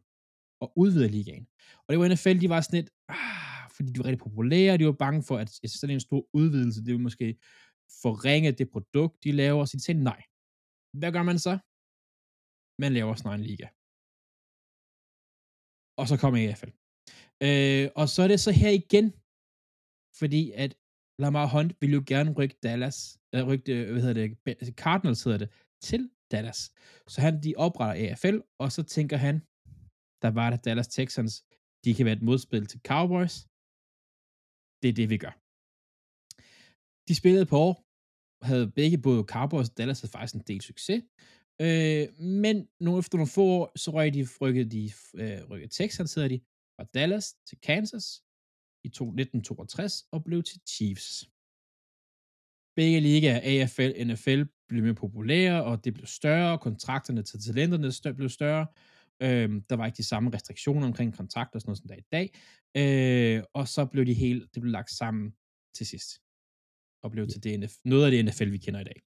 og 0.62 0.74
udvider 0.75 1.09
ligaen. 1.09 1.48
Og 1.83 1.89
det 1.89 2.00
var 2.00 2.07
NFL, 2.07 2.42
de 2.42 2.50
var 2.50 2.62
sådan 2.62 2.77
lidt, 2.80 2.92
ah, 3.09 3.69
fordi 3.75 3.92
de 3.92 4.00
var 4.00 4.06
rigtig 4.06 4.24
populære, 4.27 4.77
de 4.77 4.86
var 4.86 4.92
bange 5.06 5.24
for, 5.24 5.38
at 5.38 5.50
sådan 5.50 5.95
en 5.95 6.00
stor 6.00 6.27
udvidelse, 6.33 6.80
det 6.80 6.88
ville 6.88 7.07
måske 7.09 7.38
forringe 8.01 8.51
det 8.51 8.71
produkt, 8.71 9.24
de 9.24 9.31
laver, 9.31 9.65
så 9.65 9.77
de 9.77 9.83
sagde 9.83 10.04
nej. 10.04 10.21
Hvad 11.00 11.12
gør 11.12 11.24
man 11.24 11.39
så? 11.39 11.54
Man 12.83 12.94
laver 12.94 13.15
sådan 13.15 13.39
en 13.39 13.45
liga. 13.45 13.68
Og 16.00 16.06
så 16.07 16.15
kommer 16.21 16.38
AFL. 16.50 16.74
Øh, 17.48 17.86
og 17.96 18.05
så 18.10 18.20
er 18.24 18.27
det 18.27 18.39
så 18.39 18.51
her 18.51 18.70
igen, 18.82 19.08
fordi 20.20 20.51
at 20.63 20.72
Lamar 21.20 21.48
Hunt 21.53 21.82
vil 21.82 21.93
jo 21.93 22.03
gerne 22.08 22.34
rykke 22.38 22.58
Dallas, 22.63 23.20
øh, 23.36 23.48
rykke, 23.48 23.72
øh, 23.75 23.91
hvad 23.91 24.01
hedder 24.01 24.36
det, 24.46 24.75
Cardinals 24.84 25.24
hedder 25.24 25.38
det, 25.38 25.50
til 25.82 26.10
Dallas. 26.32 26.60
Så 27.08 27.22
han, 27.22 27.43
de 27.43 27.53
opretter 27.58 28.12
AFL, 28.12 28.39
og 28.60 28.72
så 28.72 28.84
tænker 28.84 29.17
han, 29.17 29.41
der 30.21 30.31
var 30.39 30.50
det 30.50 30.65
Dallas 30.65 30.88
Texans, 30.88 31.33
de 31.83 31.93
kan 31.93 32.05
være 32.05 32.15
et 32.15 32.27
modspil 32.29 32.65
til 32.65 32.79
Cowboys. 32.89 33.36
Det 34.81 34.89
er 34.89 34.97
det, 35.00 35.09
vi 35.13 35.17
gør. 35.25 35.33
De 37.07 37.15
spillede 37.15 37.45
på 37.45 37.57
år, 37.67 37.75
havde 38.50 38.71
begge 38.71 38.97
både 38.97 39.24
Cowboys 39.24 39.69
og 39.69 39.77
Dallas 39.77 40.01
havde 40.01 40.12
faktisk 40.12 40.36
en 40.36 40.47
del 40.51 40.62
succes. 40.62 41.03
Øh, 41.62 42.03
men 42.43 42.55
nu 42.79 43.00
efter 43.00 43.17
nogle 43.17 43.36
få 43.38 43.43
år, 43.43 43.71
så 43.75 43.91
røg 43.91 44.13
de, 44.13 44.27
rykkede 44.41 44.69
de, 44.75 44.83
øh, 45.21 45.50
rykkede 45.50 45.71
Texans, 45.71 46.13
hedder 46.13 46.29
de, 46.29 46.39
fra 46.75 46.83
Dallas 46.83 47.36
til 47.47 47.57
Kansas 47.59 48.24
i 48.83 48.88
1962 48.88 50.07
og 50.12 50.24
blev 50.24 50.43
til 50.43 50.59
Chiefs. 50.67 51.29
Begge 52.75 53.00
ligaer, 53.00 53.39
AFL 53.43 53.93
og 54.00 54.07
NFL, 54.07 54.41
blev 54.69 54.83
mere 54.83 55.01
populære, 55.05 55.63
og 55.63 55.86
det 55.86 55.93
blev 55.93 56.05
større, 56.05 56.59
kontrakterne 56.59 57.24
til 57.24 57.39
talenterne 57.39 58.15
blev 58.15 58.29
større, 58.29 58.65
Øhm, 59.21 59.62
der 59.69 59.75
var 59.75 59.86
ikke 59.86 59.97
de 59.97 60.12
samme 60.13 60.33
restriktioner 60.36 60.88
omkring 60.88 61.15
kontrakter 61.19 61.55
og 61.55 61.62
sådan 61.62 61.69
noget, 61.69 61.81
som 61.81 61.88
der 61.88 61.95
er 61.95 62.03
i 62.05 62.12
dag. 62.17 62.27
Øh, 62.81 63.43
og 63.53 63.67
så 63.67 63.81
blev 63.91 64.05
de 64.05 64.13
helt, 64.13 64.43
det 64.53 64.62
blev 64.62 64.71
lagt 64.71 64.91
sammen 64.91 65.25
til 65.77 65.86
sidst. 65.91 66.12
Og 67.03 67.12
blev 67.12 67.27
til 67.27 67.43
det, 67.43 67.59
NF, 67.59 67.74
noget 67.86 68.05
af 68.05 68.12
det 68.12 68.25
NFL, 68.25 68.51
vi 68.51 68.63
kender 68.65 68.81
i 68.81 68.89
dag. 68.91 69.00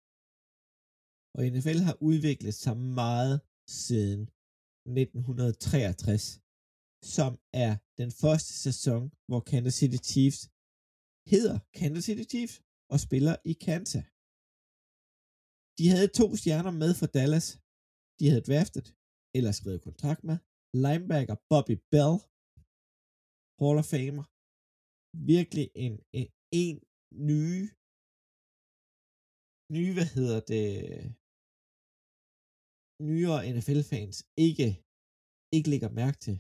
Og 1.34 1.40
NFL 1.52 1.80
har 1.88 1.96
udviklet 2.10 2.54
sig 2.54 2.76
meget 3.02 3.36
siden 3.82 4.20
1963, 4.86 6.40
som 7.16 7.32
er 7.64 7.72
den 8.00 8.10
første 8.22 8.52
sæson, 8.66 9.02
hvor 9.28 9.40
Kansas 9.50 9.74
City 9.80 10.00
Chiefs 10.10 10.40
hedder 11.32 11.56
Kansas 11.78 12.04
City 12.08 12.24
Chiefs 12.32 12.56
og 12.92 12.98
spiller 13.06 13.34
i 13.50 13.52
Kansas. 13.68 14.06
De 15.78 15.84
havde 15.92 16.08
to 16.20 16.26
stjerner 16.40 16.72
med 16.82 16.90
for 17.00 17.08
Dallas. 17.16 17.46
De 18.18 18.24
havde 18.30 18.46
draftet 18.50 18.86
eller 19.37 19.52
skrevet 19.58 19.87
kontrakt 19.88 20.22
med. 20.28 20.37
Linebacker 20.84 21.37
Bobby 21.50 21.76
Bell, 21.92 22.14
Hall 23.60 23.76
of 23.82 23.88
Famer. 23.94 24.26
Virkelig 25.32 25.66
en, 25.84 25.94
en, 26.18 26.28
en 26.62 26.76
nye, 27.30 27.66
nye, 29.76 29.92
hvad 29.96 30.08
hedder 30.16 30.40
det, 30.52 30.64
nyere 33.08 33.40
NFL-fans 33.54 34.16
ikke, 34.46 34.68
ikke 35.56 35.70
lægger 35.72 35.90
mærke 36.00 36.18
til. 36.26 36.37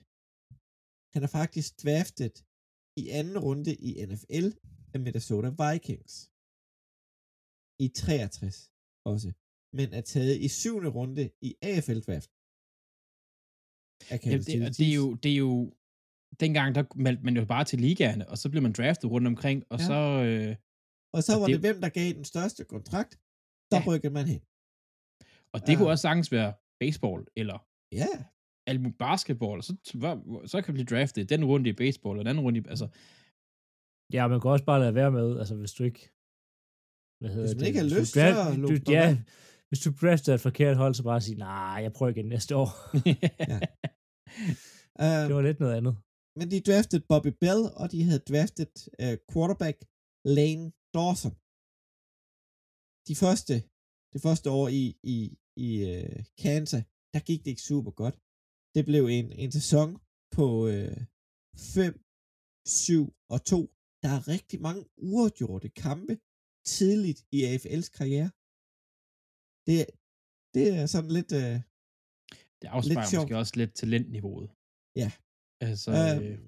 Han 1.14 1.22
er 1.26 1.30
faktisk 1.40 1.70
draftet 1.84 2.36
i 3.02 3.04
anden 3.18 3.38
runde 3.46 3.72
i 3.88 3.90
NFL 4.10 4.48
af 4.94 4.98
Minnesota 5.04 5.48
Vikings. 5.62 6.14
I 7.84 7.86
63 8.02 8.56
også. 9.12 9.30
men 9.78 9.88
er 9.98 10.04
taget 10.14 10.36
i 10.46 10.48
syvende 10.60 10.90
runde 10.98 11.24
i 11.48 11.50
AFL-draft. 11.70 12.30
Jamen, 14.10 14.42
det, 14.42 14.66
og 14.66 14.76
det, 14.78 14.88
er 14.90 14.94
jo, 14.94 15.14
det 15.14 15.32
er 15.32 15.36
jo, 15.36 15.74
dengang 16.40 16.74
der 16.74 16.84
meldte 16.94 17.24
man 17.24 17.36
jo 17.36 17.44
bare 17.44 17.64
til 17.64 17.80
ligaerne, 17.80 18.28
og 18.28 18.38
så 18.38 18.50
blev 18.50 18.62
man 18.62 18.72
draftet 18.72 19.10
rundt 19.10 19.26
omkring, 19.26 19.64
og 19.70 19.78
ja. 19.78 19.84
så... 19.84 20.00
Øh, 20.24 20.56
og 21.12 21.22
så 21.22 21.38
var 21.38 21.46
det, 21.46 21.52
det 21.52 21.60
hvem, 21.60 21.80
der 21.80 21.88
gav 21.88 22.12
den 22.12 22.24
største 22.24 22.64
kontrakt, 22.64 23.18
der 23.70 23.76
ja. 23.76 23.84
rykkede 23.86 24.12
man 24.12 24.26
hen. 24.26 24.40
Og 25.52 25.60
det 25.60 25.72
ja. 25.72 25.76
kunne 25.76 25.88
også 25.88 26.02
sagtens 26.02 26.32
være 26.32 26.52
baseball, 26.80 27.26
eller 27.36 27.66
ja. 27.92 28.06
alt 28.66 28.98
basketball, 28.98 29.56
og 29.58 29.64
så, 29.64 29.76
så 30.46 30.62
kan 30.62 30.74
blive 30.74 30.86
draftet 30.86 31.28
den 31.28 31.44
runde 31.44 31.70
i 31.70 31.72
baseball, 31.72 32.18
og 32.18 32.24
den 32.24 32.30
anden 32.30 32.44
runde 32.44 32.60
i... 32.60 32.62
Altså, 32.68 32.88
ja, 34.12 34.28
man 34.28 34.40
kan 34.40 34.50
også 34.50 34.64
bare 34.64 34.80
lade 34.80 34.94
være 34.94 35.10
med, 35.10 35.38
altså 35.38 35.54
hvis 35.54 35.72
du 35.72 35.84
ikke... 35.84 36.10
Hvad 37.20 37.30
hedder 37.30 37.46
hvis 37.46 37.54
man 37.54 37.60
det? 37.60 37.66
ikke 37.66 37.78
har 37.78 38.00
lyst, 38.00 38.14
draft, 38.14 38.54
så 38.54 38.60
du, 38.60 38.92
ja, 38.92 39.18
hvis 39.70 39.80
du 39.84 39.90
drafter 40.00 40.34
et 40.34 40.40
forkert 40.48 40.76
hold, 40.76 40.94
så 40.94 41.02
bare 41.02 41.20
sige, 41.20 41.38
nej, 41.38 41.78
jeg 41.84 41.92
prøver 41.92 42.12
igen 42.12 42.28
næste 42.34 42.52
år. 42.62 42.70
ja. 43.52 43.58
um, 45.04 45.24
det 45.28 45.34
var 45.38 45.46
lidt 45.48 45.60
noget 45.60 45.76
andet. 45.78 45.94
Men 46.38 46.46
de 46.52 46.66
draftede 46.68 47.06
Bobby 47.08 47.32
Bell, 47.42 47.62
og 47.80 47.86
de 47.92 47.98
havde 48.08 48.26
draftet 48.30 48.74
uh, 49.04 49.16
quarterback 49.30 49.78
Lane 50.36 50.66
Dawson. 50.96 51.34
De 53.08 53.14
første, 53.22 53.54
det 54.12 54.20
første 54.26 54.48
år 54.58 54.66
i, 54.80 54.84
i, 55.14 55.16
i 55.66 55.68
uh, 55.92 56.16
Kansas, 56.42 56.84
der 57.14 57.20
gik 57.28 57.40
det 57.44 57.50
ikke 57.50 57.68
super 57.70 57.92
godt. 58.02 58.16
Det 58.74 58.82
blev 58.90 59.02
en, 59.18 59.26
en 59.44 59.52
sæson 59.58 59.88
på 60.36 60.46
5, 61.56 61.94
uh, 61.94 62.00
7 62.66 63.14
og 63.34 63.40
2. 63.44 63.60
Der 64.02 64.10
er 64.16 64.28
rigtig 64.34 64.58
mange 64.66 64.82
uafgjorte 65.10 65.68
kampe 65.84 66.14
tidligt 66.74 67.20
i 67.36 67.38
AFL's 67.50 67.90
karriere. 67.98 68.30
Det, 69.70 69.80
det 70.54 70.64
er 70.78 70.86
sådan 70.94 71.12
lidt... 71.18 71.30
Uh, 71.42 71.56
det 72.60 72.68
afspejler 72.76 73.00
lidt 73.00 73.20
måske 73.20 73.40
også 73.42 73.54
lidt 73.60 73.72
talentniveauet. 73.80 74.50
Ja. 75.02 75.10
Altså, 75.68 75.90
øh, 76.02 76.38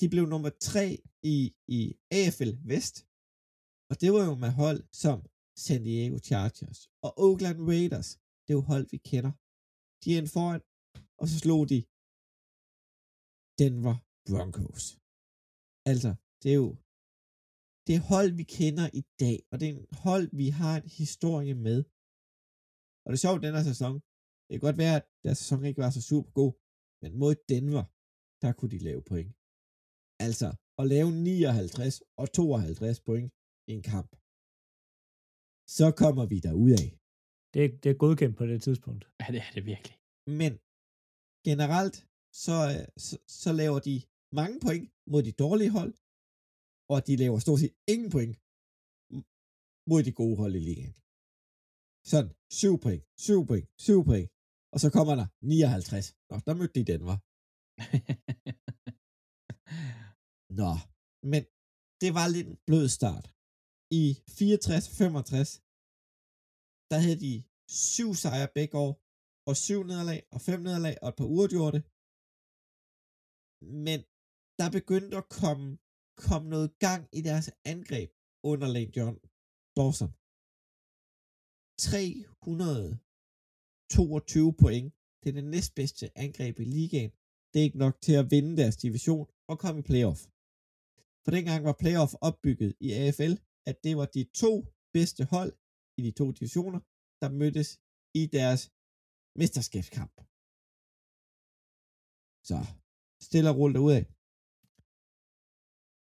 de 0.00 0.06
blev 0.12 0.24
nummer 0.34 0.52
tre 0.70 0.86
i, 1.34 1.36
i 1.78 1.80
AFL 2.18 2.52
Vest, 2.70 2.96
og 3.90 3.94
det 4.02 4.08
var 4.16 4.22
jo 4.28 4.34
med 4.44 4.52
hold 4.62 4.80
som 5.02 5.18
San 5.64 5.82
Diego 5.86 6.18
Chargers 6.28 6.80
og 7.06 7.10
Oakland 7.24 7.58
Raiders. 7.70 8.10
Det 8.42 8.50
er 8.52 8.58
jo 8.60 8.64
hold, 8.72 8.86
vi 8.94 8.98
kender. 9.10 9.32
De 10.02 10.08
er 10.14 10.20
en 10.24 10.32
foran, 10.36 10.62
og 11.20 11.26
så 11.30 11.36
slog 11.44 11.62
de 11.72 11.78
Denver 13.60 13.96
Broncos. 14.28 14.84
Altså, 15.90 16.10
det 16.42 16.50
er 16.54 16.60
jo 16.64 16.70
det 17.86 17.92
er 17.96 18.08
hold, 18.12 18.30
vi 18.40 18.44
kender 18.58 18.86
i 19.00 19.02
dag, 19.22 19.36
og 19.50 19.54
det 19.60 19.66
er 19.68 19.74
en 19.78 19.86
hold, 20.06 20.28
vi 20.40 20.48
har 20.60 20.74
en 20.76 20.88
historie 21.00 21.54
med. 21.66 21.78
Og 23.02 23.08
det 23.08 23.16
er 23.16 23.24
sjovt, 23.26 23.44
den 23.46 23.54
her 23.56 23.64
sæson, 23.72 23.94
det 24.44 24.52
kan 24.54 24.66
godt 24.68 24.82
være, 24.84 24.96
at 25.00 25.04
deres 25.24 25.38
sæson 25.42 25.64
ikke 25.68 25.82
var 25.84 25.90
så 25.90 26.02
super 26.10 26.30
god, 26.40 26.52
men 27.02 27.10
mod 27.22 27.34
Denver, 27.52 27.84
der 28.42 28.50
kunne 28.56 28.72
de 28.74 28.80
lave 28.88 29.02
point. 29.10 29.32
Altså, 30.26 30.48
at 30.80 30.84
lave 30.94 31.08
59 31.12 32.02
og 32.20 32.26
52 32.32 33.00
point 33.08 33.28
i 33.70 33.72
en 33.78 33.84
kamp. 33.94 34.10
Så 35.78 35.86
kommer 36.02 36.24
vi 36.32 36.38
der 36.46 36.54
ud 36.64 36.72
af. 36.82 36.88
Det, 37.54 37.62
det 37.82 37.88
er 37.90 38.02
godkendt 38.04 38.36
på 38.40 38.44
det 38.50 38.62
tidspunkt. 38.66 39.02
Ja, 39.20 39.26
det 39.34 39.40
er 39.46 39.52
det 39.56 39.64
virkelig. 39.72 39.96
Men 40.40 40.52
generelt, 41.48 41.96
så, 42.44 42.56
så, 43.06 43.14
så 43.42 43.50
laver 43.62 43.78
de 43.88 43.96
mange 44.38 44.56
point 44.66 44.86
mod 45.12 45.22
de 45.28 45.32
dårlige 45.44 45.72
hold, 45.78 45.92
og 46.92 46.98
de 47.06 47.14
laver 47.22 47.38
stort 47.38 47.60
set 47.62 47.74
ingen 47.92 48.10
point 48.16 48.34
mod 49.90 50.00
de 50.06 50.12
gode 50.20 50.36
hold 50.42 50.54
i 50.60 50.62
ligaen. 50.68 50.94
Sådan, 52.10 52.32
7 52.50 52.78
point, 52.84 53.02
7 53.18 53.46
point, 53.48 53.66
7 53.78 54.04
point, 54.08 54.28
og 54.72 54.78
så 54.82 54.88
kommer 54.96 55.14
der 55.20 55.26
59. 55.40 56.06
Nå, 56.30 56.36
der 56.46 56.54
mødte 56.58 56.76
de 56.78 56.88
Denver. 56.90 57.16
Nå, 60.60 60.72
men 61.32 61.42
det 62.02 62.10
var 62.18 62.26
lidt 62.34 62.48
en 62.52 62.58
blød 62.66 62.86
start. 62.98 63.26
I 64.00 64.02
64-65, 64.38 64.40
der 66.90 66.98
havde 67.04 67.20
de 67.26 67.34
syv 67.92 68.10
sejre 68.22 68.54
begge 68.58 68.76
år, 68.86 68.92
og 69.48 69.54
syv 69.64 69.80
nederlag, 69.90 70.20
og 70.34 70.40
fem 70.48 70.60
nederlag, 70.66 70.96
og 71.02 71.08
et 71.08 71.18
par 71.18 71.28
uafgjorte. 71.34 71.80
Men 73.86 73.98
der 74.58 74.68
begyndte 74.78 75.14
at 75.20 75.28
komme, 75.40 75.66
komme 76.26 76.46
noget 76.54 76.68
gang 76.86 77.02
i 77.18 77.20
deres 77.28 77.48
angreb 77.72 78.10
under 78.50 78.68
Lane 78.74 78.92
John 78.96 79.16
Dawson. 79.76 80.10
322 81.88 84.52
point. 84.62 84.88
Det 85.20 85.28
er 85.28 85.36
det 85.40 85.44
næstbedste 85.44 86.18
angreb 86.24 86.54
i 86.60 86.64
ligaen. 86.64 87.12
Det 87.50 87.56
er 87.60 87.66
ikke 87.68 87.84
nok 87.84 87.96
til 88.06 88.14
at 88.20 88.30
vinde 88.30 88.56
deres 88.56 88.76
division 88.76 89.26
og 89.50 89.58
komme 89.58 89.80
i 89.80 89.88
playoff. 89.90 90.20
For 91.24 91.30
dengang 91.36 91.60
var 91.64 91.76
playoff 91.82 92.12
opbygget 92.28 92.72
i 92.86 92.88
AFL, 92.92 93.34
at 93.66 93.76
det 93.84 93.96
var 93.96 94.06
de 94.16 94.24
to 94.42 94.52
bedste 94.96 95.24
hold 95.24 95.52
i 95.98 96.00
de 96.06 96.12
to 96.20 96.26
divisioner, 96.30 96.80
der 97.22 97.28
mødtes 97.40 97.70
i 98.20 98.22
deres 98.36 98.62
mesterskabskamp. 99.40 100.14
Så, 102.48 102.58
stille 103.28 103.50
og 103.50 103.56
roligt 103.60 103.88
af. 103.98 104.04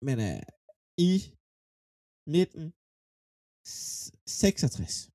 Men 0.07 0.17
uh, 0.29 0.41
i 1.09 1.11
1966, 2.39 5.10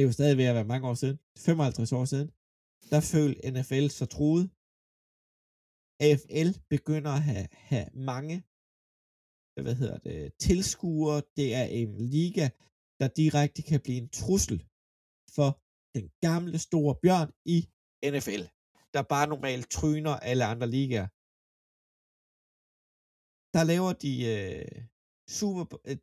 det 0.00 0.04
er 0.04 0.12
jo 0.12 0.20
stadig 0.20 0.36
ved 0.40 0.44
at 0.44 0.54
være 0.54 0.72
mange 0.72 0.88
år 0.88 0.94
siden, 1.02 1.18
55 1.38 1.92
år 1.92 2.04
siden, 2.12 2.28
der 2.92 3.00
følte 3.12 3.50
NFL 3.54 3.86
så 3.98 4.06
truet. 4.16 4.44
AFL 6.06 6.50
begynder 6.74 7.12
at 7.18 7.24
have, 7.30 7.48
have 7.72 7.88
mange 8.10 8.36
hvad 9.64 9.76
hedder 9.80 9.98
det, 9.98 10.16
tilskuere. 10.46 11.22
Det 11.38 11.48
er 11.60 11.66
en 11.80 11.92
liga, 12.16 12.46
der 13.00 13.08
direkte 13.20 13.62
kan 13.70 13.80
blive 13.84 14.00
en 14.04 14.10
trussel 14.20 14.58
for 15.36 15.50
den 15.96 16.06
gamle 16.26 16.58
store 16.66 16.94
bjørn 17.02 17.30
i 17.56 17.58
NFL, 18.14 18.42
der 18.94 19.02
bare 19.14 19.26
normalt 19.34 19.66
tryner 19.76 20.14
alle 20.30 20.44
andre 20.52 20.68
ligaer. 20.76 21.08
Der 23.56 23.62
laver 23.72 23.92
de 24.04 24.12
øh, 24.32 24.76
Super 25.38 25.64
øh, 25.88 25.96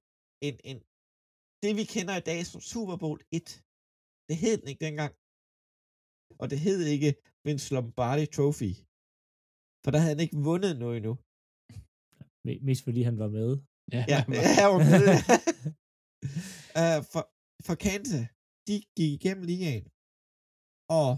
en, 0.47 0.55
en, 0.69 0.77
det 1.63 1.71
vi 1.79 1.83
kender 1.95 2.15
i 2.17 2.27
dag 2.29 2.39
som 2.45 2.61
Super 2.61 2.97
Bowl 3.03 3.19
1. 3.31 3.66
Det 4.29 4.36
hed 4.43 4.55
den 4.62 4.67
ikke 4.72 4.86
dengang. 4.88 5.13
Og 6.41 6.46
det 6.51 6.60
hed 6.65 6.79
ikke 6.93 7.10
Vince 7.46 7.67
Lombardi 7.75 8.25
Trophy. 8.36 8.72
For 9.84 9.89
der 9.91 10.00
havde 10.01 10.13
han 10.15 10.25
ikke 10.25 10.39
vundet 10.50 10.74
noget 10.84 10.96
endnu. 11.00 11.13
Mest 12.67 12.81
fordi 12.88 13.01
han 13.10 13.17
var 13.24 13.29
med. 13.39 13.50
Ja, 13.96 14.01
ja, 14.13 14.19
ja 14.60 14.65
var 14.74 14.81
med. 14.93 15.05
uh, 16.79 17.00
for, 17.12 17.24
for 17.67 17.75
Kansas, 17.86 18.25
de 18.67 18.75
gik 18.98 19.12
igennem 19.17 19.43
ligaen, 19.51 19.86
og 21.00 21.10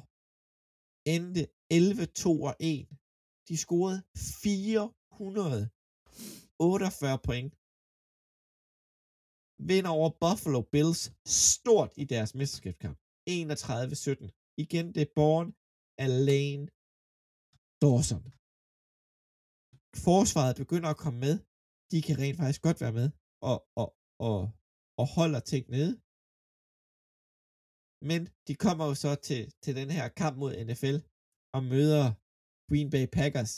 endte 1.16 1.44
11-2 1.74 1.76
og 2.50 2.56
1. 2.60 2.88
De 3.48 3.56
scorede 3.64 4.00
448 4.44 7.18
point. 7.28 7.52
Vinder 9.68 9.90
over 9.90 10.10
Buffalo 10.24 10.62
Bills 10.74 11.02
stort 11.26 11.92
i 11.98 12.04
deres 12.04 12.36
mesterskabskamp. 12.36 12.98
31-17. 13.30 14.54
Igen, 14.64 14.86
det 14.96 15.02
er 15.02 15.14
born 15.16 15.48
Alain 16.06 16.62
Dawson 17.82 18.24
forsvaret 20.08 20.56
begynder 20.62 20.90
at 20.92 21.02
komme 21.04 21.20
med, 21.26 21.36
de 21.92 21.98
kan 22.06 22.16
rent 22.22 22.38
faktisk 22.40 22.62
godt 22.68 22.82
være 22.84 22.96
med 23.00 23.08
og, 23.50 23.58
og, 23.82 23.90
og, 24.30 24.40
og 25.02 25.06
holder 25.18 25.42
ting 25.52 25.64
nede. 25.76 25.92
Men 28.10 28.22
de 28.48 28.54
kommer 28.66 28.86
jo 28.90 28.96
så 29.04 29.12
til, 29.28 29.42
til 29.64 29.74
den 29.80 29.90
her 29.98 30.06
kamp 30.22 30.36
mod 30.42 30.52
NFL 30.68 30.98
og 31.56 31.62
møder 31.74 32.06
Green 32.70 32.90
Bay 32.94 33.06
Packers 33.18 33.54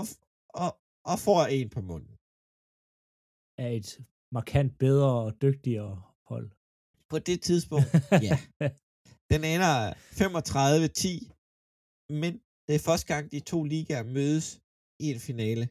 og, 0.00 0.04
og, 0.62 0.70
og 1.10 1.16
får 1.26 1.42
en 1.56 1.68
på 1.76 1.80
munden. 1.90 2.14
Er 3.64 3.70
et 3.78 3.90
markant 4.32 4.78
bedre 4.78 5.12
og 5.24 5.42
dygtigere 5.42 6.02
hold. 6.30 6.48
På 7.10 7.18
det 7.28 7.38
tidspunkt, 7.48 7.88
ja. 8.28 8.36
Den 9.32 9.42
ender 9.54 9.74
35-10, 10.20 11.32
men 12.22 12.32
det 12.66 12.74
er 12.74 12.86
første 12.88 13.06
gang, 13.12 13.24
de 13.34 13.40
to 13.40 13.58
ligaer 13.72 14.04
mødes 14.16 14.46
i 15.04 15.06
en 15.14 15.20
finale. 15.28 15.64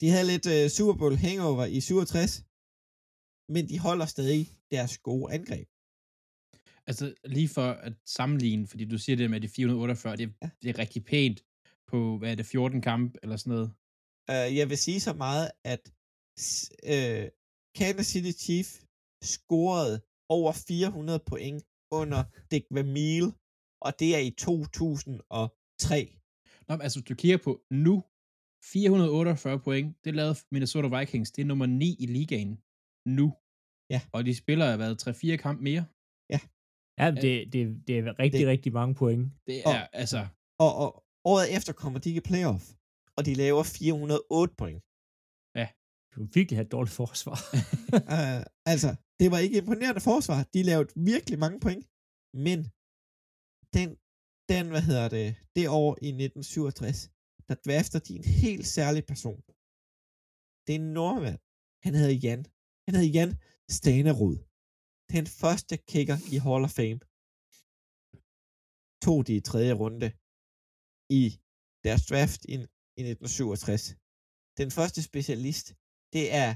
De 0.00 0.06
havde 0.12 0.30
lidt 0.32 0.46
uh, 0.54 0.64
Super 0.76 0.96
Bowl 1.00 1.16
hangover 1.26 1.64
i 1.76 1.80
67, 1.80 2.32
men 3.54 3.62
de 3.70 3.78
holder 3.86 4.06
stadig 4.06 4.44
deres 4.74 4.94
gode 5.08 5.26
angreb. 5.36 5.68
Altså 6.88 7.04
lige 7.36 7.50
for 7.56 7.68
at 7.86 7.94
sammenligne, 8.18 8.66
fordi 8.66 8.84
du 8.84 8.98
siger 8.98 9.16
det 9.16 9.30
med 9.30 9.40
de 9.40 9.48
448, 9.48 10.16
det, 10.16 10.34
ja. 10.42 10.50
det 10.62 10.68
er 10.70 10.78
rigtig 10.78 11.04
pænt 11.04 11.38
på, 11.90 12.18
hvad 12.18 12.30
er 12.30 12.34
det, 12.34 12.46
14 12.46 12.82
kamp 12.82 13.16
eller 13.22 13.36
sådan 13.36 13.50
noget? 13.54 13.68
Uh, 14.32 14.56
jeg 14.58 14.66
vil 14.70 14.78
sige 14.78 15.00
så 15.00 15.12
meget, 15.12 15.50
at 15.64 15.82
uh, 16.94 17.24
Kansas 17.78 18.06
City 18.12 18.32
Chief 18.44 18.68
scorede 19.32 19.96
over 20.36 20.52
400 20.52 21.18
point 21.30 21.60
under 22.00 22.20
Dick 22.50 22.66
Vermeil, 22.76 23.26
og 23.86 23.90
det 24.00 24.08
er 24.16 24.22
i 24.28 24.30
2003. 24.30 25.98
Nå, 26.68 26.70
men 26.76 26.82
altså, 26.86 27.00
du 27.08 27.14
kigger 27.22 27.38
på 27.46 27.52
nu, 27.86 27.94
448 28.64 29.58
point, 29.66 29.88
det 30.04 30.14
lavede 30.14 30.36
Minnesota 30.52 30.88
Vikings, 30.98 31.30
det 31.32 31.42
er 31.42 31.46
nummer 31.46 31.66
9 31.66 31.96
i 32.04 32.06
ligaen 32.06 32.52
nu. 33.18 33.26
Ja. 33.94 34.00
Og 34.12 34.20
de 34.26 34.34
spiller 34.42 34.64
har 34.70 34.76
været 34.76 34.96
3-4 35.08 35.36
kamp 35.46 35.60
mere. 35.68 35.84
Ja, 37.02 37.10
det, 37.10 37.52
det, 37.52 37.62
det 37.86 37.98
er 37.98 38.18
rigtig, 38.18 38.40
Det- 38.40 38.48
rigtig 38.48 38.72
mange 38.72 38.94
point. 38.94 39.22
Det 39.46 39.56
Og- 39.66 39.72
er, 39.72 39.86
altså, 40.02 40.20
Og, 40.64 40.72
og 40.84 40.88
året 41.32 41.46
efter 41.56 41.72
kommer 41.72 41.98
de 42.00 42.08
ikke 42.08 42.22
i 42.24 42.28
playoff, 42.30 42.64
og 43.16 43.22
de 43.26 43.34
laver 43.34 43.62
408 43.62 44.54
point. 44.62 44.80
Du 46.18 46.24
virkelig 46.38 46.56
have 46.58 46.66
et 46.66 46.76
dårligt 46.76 46.98
forsvar. 47.02 47.38
uh, 48.16 48.42
altså, 48.72 48.90
det 49.20 49.28
var 49.32 49.38
ikke 49.44 49.58
imponerende 49.58 50.02
forsvar. 50.10 50.38
De 50.54 50.60
lavede 50.62 50.92
virkelig 51.12 51.38
mange 51.44 51.60
point. 51.66 51.84
Men 52.46 52.58
den, 53.76 53.88
den 54.52 54.64
hvad 54.72 54.84
hedder 54.88 55.08
det, 55.16 55.26
det 55.56 55.64
år 55.80 55.90
i 56.06 56.08
1967, 56.08 56.98
der 57.48 57.56
drafter 57.66 57.98
de 58.06 58.12
en 58.20 58.28
helt 58.42 58.66
særlig 58.76 59.02
person. 59.12 59.40
Det 60.64 60.72
er 60.74 60.80
en 60.84 60.92
nordmand. 60.98 61.40
Han 61.84 61.94
hedder 61.98 62.16
Jan. 62.24 62.42
Han 62.86 62.92
hedder 62.94 63.14
Jan 63.16 63.32
Stanerud. 63.78 64.36
Den 65.14 65.26
første 65.40 65.74
kicker 65.92 66.18
i 66.34 66.36
Hall 66.46 66.64
of 66.66 66.76
Fame. 66.78 67.00
Tog 69.04 69.18
de 69.26 69.32
i 69.36 69.46
tredje 69.50 69.74
runde 69.82 70.08
i 71.20 71.24
deres 71.86 72.02
draft 72.10 72.40
i, 72.54 72.54
i 73.00 73.02
1967. 73.02 73.82
Den 74.60 74.70
første 74.78 75.00
specialist, 75.10 75.66
det 76.14 76.26
er 76.42 76.50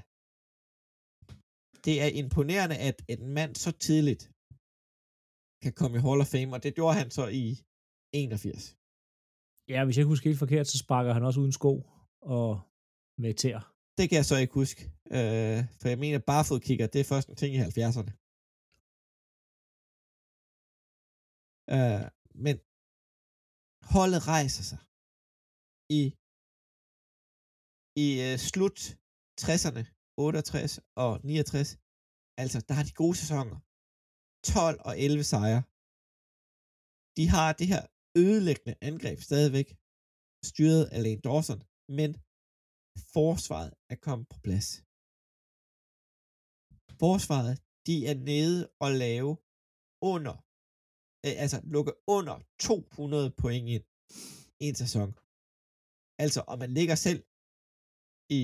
det 1.87 1.95
er 2.05 2.11
imponerende, 2.23 2.77
at 2.89 2.97
en 3.15 3.23
mand 3.39 3.53
så 3.65 3.71
tidligt 3.87 4.23
kan 5.65 5.73
komme 5.81 5.95
i 5.97 6.05
Hall 6.07 6.21
of 6.25 6.31
Fame, 6.35 6.55
og 6.57 6.61
det 6.65 6.77
gjorde 6.79 6.99
han 7.01 7.11
så 7.19 7.25
i 7.45 7.47
81. 8.13 8.77
ja, 9.73 9.79
hvis 9.85 9.95
jeg 9.97 10.03
ikke 10.03 10.15
husker 10.15 10.31
helt 10.31 10.45
forkert, 10.45 10.67
så 10.69 10.79
sparker 10.85 11.13
han 11.17 11.25
også 11.29 11.41
uden 11.43 11.57
sko 11.61 11.73
og 12.37 12.51
med 13.23 13.35
tæer. 13.43 13.63
Det 13.99 14.05
kan 14.09 14.17
jeg 14.21 14.29
så 14.31 14.37
ikke 14.43 14.55
huske, 14.63 14.81
øh, 15.17 15.59
for 15.81 15.87
jeg 15.93 15.99
mener, 16.05 16.19
barefoot 16.31 16.63
kicker, 16.67 16.87
det 16.87 17.01
er 17.01 17.11
først 17.13 17.29
en 17.29 17.37
ting 17.41 17.51
i 17.55 17.63
70'erne. 17.67 18.13
Øh, 21.77 22.05
men 22.45 22.57
holdet 23.95 24.21
rejser 24.33 24.65
sig 24.71 24.81
i 26.01 26.03
i 28.05 28.09
øh, 28.27 28.37
slut 28.51 28.79
60'erne, 29.41 29.83
68 30.17 30.81
og 31.05 31.13
69. 31.25 31.79
Altså, 32.43 32.59
der 32.69 32.75
har 32.79 32.85
de 32.89 32.95
gode 33.03 33.17
sæsoner. 33.23 33.59
12 34.45 34.79
og 34.89 34.95
11 34.99 35.25
sejre. 35.33 35.63
De 37.19 37.25
har 37.35 37.49
det 37.61 37.67
her 37.73 37.83
ødelæggende 38.25 38.75
angreb 38.91 39.19
stadigvæk, 39.29 39.69
styret 40.51 40.85
af 40.95 40.99
Lane 41.05 41.25
Dawson, 41.27 41.61
men 41.99 42.11
forsvaret 43.15 43.73
er 43.93 43.99
kommet 44.07 44.27
på 44.33 44.39
plads. 44.47 44.69
Forsvaret, 47.03 47.57
de 47.87 47.95
er 48.11 48.17
nede 48.31 48.61
og 48.85 48.91
lave 49.05 49.31
under, 50.13 50.35
øh, 51.25 51.35
altså 51.43 51.59
lukke 51.75 51.93
under 52.17 52.37
200 52.69 53.31
point 53.43 53.69
ind 53.77 53.85
i 54.63 54.65
en 54.71 54.77
sæson. 54.83 55.09
Altså, 56.25 56.41
og 56.51 56.57
man 56.63 56.71
ligger 56.79 56.97
selv 57.07 57.21
i 58.41 58.43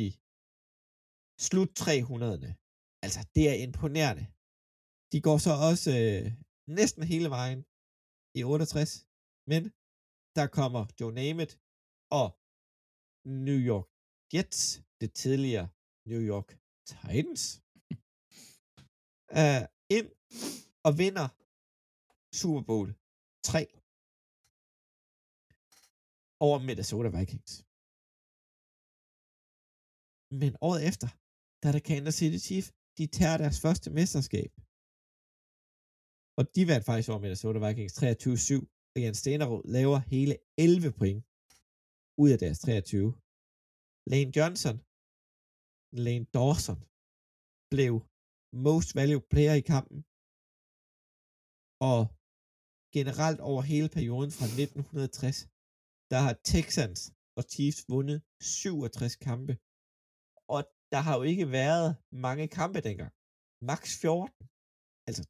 slut 1.46 1.70
300'erne. 1.84 2.50
Altså, 3.04 3.20
det 3.34 3.44
er 3.52 3.56
imponerende. 3.66 4.24
De 5.12 5.18
går 5.26 5.38
så 5.46 5.52
også 5.70 5.90
øh, 6.02 6.24
næsten 6.78 7.02
hele 7.12 7.28
vejen 7.38 7.60
i 8.38 8.40
68, 8.44 8.90
men 9.52 9.62
der 10.38 10.46
kommer 10.58 10.82
Joe 10.98 11.12
Namath 11.20 11.54
og 12.20 12.28
New 13.46 13.60
York 13.70 13.88
Jets, 14.32 14.62
det 15.00 15.10
tidligere 15.22 15.68
New 16.10 16.22
York 16.32 16.48
Titans, 16.90 17.42
øh, 19.40 19.62
ind 19.96 20.08
og 20.86 20.92
vinder 21.02 21.26
Super 22.40 22.62
Bowl 22.70 22.88
3 23.50 23.60
over 26.46 26.58
Minnesota 26.68 27.08
Vikings. 27.18 27.52
Men 30.40 30.52
året 30.68 30.80
efter, 30.90 31.08
der 31.62 31.68
er 31.76 31.84
Kansas 31.90 32.16
City 32.20 32.38
Chiefs, 32.46 32.70
de 32.98 33.04
tager 33.18 33.36
deres 33.42 33.58
første 33.64 33.88
mesterskab. 33.98 34.50
Og 36.38 36.44
de 36.54 36.62
vandt 36.70 36.86
faktisk 36.88 37.08
over 37.12 37.22
Minnesota 37.24 37.58
Vikings 37.66 37.94
23-7, 38.02 38.02
og 38.92 38.98
Jan 39.04 39.16
Stenerud 39.22 39.62
laver 39.76 39.98
hele 40.14 40.34
11 40.58 40.92
point 41.00 41.20
ud 42.22 42.30
af 42.34 42.38
deres 42.44 42.58
23. 42.66 43.08
Lane 44.12 44.32
Johnson, 44.36 44.76
Lane 46.06 46.26
Dawson, 46.36 46.78
blev 47.74 47.92
most 48.68 48.90
valuable 48.98 49.30
player 49.34 49.54
i 49.60 49.64
kampen, 49.74 49.98
og 51.90 52.00
generelt 52.96 53.40
over 53.50 53.62
hele 53.72 53.88
perioden 53.96 54.32
fra 54.38 54.46
1960, 54.64 55.38
der 56.12 56.20
har 56.26 56.34
Texans 56.52 57.00
og 57.38 57.42
Chiefs 57.52 57.82
vundet 57.92 58.18
67 58.40 59.16
kampe, 59.28 59.54
og 60.54 60.60
der 60.92 61.00
har 61.06 61.14
jo 61.18 61.22
ikke 61.32 61.46
været 61.60 61.88
mange 62.26 62.46
kampe 62.58 62.78
dengang. 62.88 63.12
Max 63.70 63.82
14. 64.02 64.28
Altså, 65.08 65.22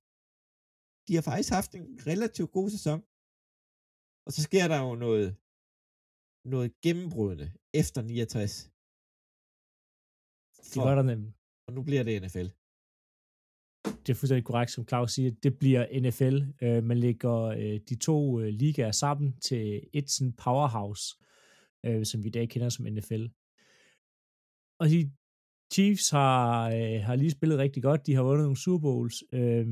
de 1.06 1.12
har 1.16 1.24
faktisk 1.30 1.50
haft 1.58 1.70
en 1.78 1.86
relativt 2.10 2.52
god 2.58 2.68
sæson. 2.76 3.00
Og 4.26 4.30
så 4.36 4.40
sker 4.48 4.66
der 4.72 4.78
jo 4.86 4.92
noget, 5.06 5.28
noget 6.54 6.70
gennembrudende 6.84 7.48
efter 7.80 8.00
69. 8.02 8.52
Det 10.72 10.80
var 10.88 10.94
der 10.98 11.06
nemlig. 11.12 11.32
Og 11.66 11.72
nu 11.76 11.80
bliver 11.88 12.04
det 12.08 12.22
NFL. 12.24 12.48
Det 14.04 14.10
er 14.12 14.18
fuldstændig 14.20 14.48
korrekt, 14.50 14.70
som 14.70 14.88
Claus 14.90 15.10
siger. 15.12 15.30
Det 15.44 15.52
bliver 15.62 15.82
NFL. 16.04 16.36
Øh, 16.64 16.80
man 16.90 16.98
lægger 17.06 17.36
øh, 17.60 17.76
de 17.88 17.96
to 18.08 18.40
øh, 18.40 18.48
ligaer 18.62 18.94
sammen 19.04 19.28
til 19.48 19.62
et 19.98 20.10
sådan 20.10 20.32
powerhouse, 20.44 21.04
øh, 21.86 22.02
som 22.10 22.22
vi 22.22 22.28
i 22.28 22.36
dag 22.38 22.46
kender 22.48 22.68
som 22.68 22.86
NFL. 22.96 23.24
Og 24.80 24.86
de 24.92 25.00
Chiefs 25.72 26.11
har, 26.11 26.70
øh, 26.70 27.00
har 27.02 27.16
lige 27.16 27.31
spillet 27.31 27.59
rigtig 27.59 27.83
godt. 27.83 28.07
De 28.07 28.14
har 28.14 28.22
vundet 28.22 28.44
nogle 28.44 28.61
Super 28.61 28.78
Bowls. 28.78 29.24
Øh, 29.33 29.66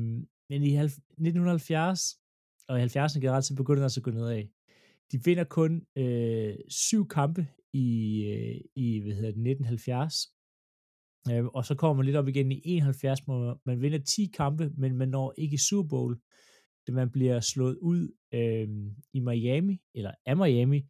men 0.49 0.63
i 0.63 0.77
1970 0.77 2.19
og 2.67 2.79
i 2.79 2.83
70'erne 2.83 3.19
generelt, 3.19 3.45
så 3.45 3.55
begynder 3.55 3.79
det 3.79 3.85
altså 3.85 3.99
at 3.99 4.03
gå 4.03 4.11
nedad. 4.11 4.43
De 5.11 5.23
vinder 5.25 5.43
kun 5.43 5.85
øh, 5.95 6.55
syv 6.69 7.07
kampe 7.07 7.47
i, 7.73 7.87
øh, 8.23 8.61
i 8.75 8.99
hvad 8.99 9.13
hedder 9.13 9.31
det, 9.31 9.49
1970, 9.49 10.37
Øh, 11.31 11.45
og 11.45 11.65
så 11.65 11.75
kommer 11.75 11.95
man 11.95 12.05
lidt 12.05 12.17
op 12.17 12.27
igen 12.27 12.51
i 12.51 12.61
71, 12.63 13.19
hvor 13.19 13.61
man 13.65 13.81
vinder 13.81 13.99
10 13.99 14.25
kampe, 14.25 14.71
men 14.77 14.97
man 14.97 15.09
når 15.09 15.33
ikke 15.37 15.53
i 15.53 15.57
Super 15.69 15.89
Bowl, 15.89 16.17
da 16.87 16.91
man 16.91 17.11
bliver 17.11 17.39
slået 17.39 17.77
ud 17.77 18.11
øh, 18.33 18.67
i 19.13 19.19
Miami, 19.19 19.81
eller 19.93 20.11
af 20.25 20.37
Miami, 20.37 20.81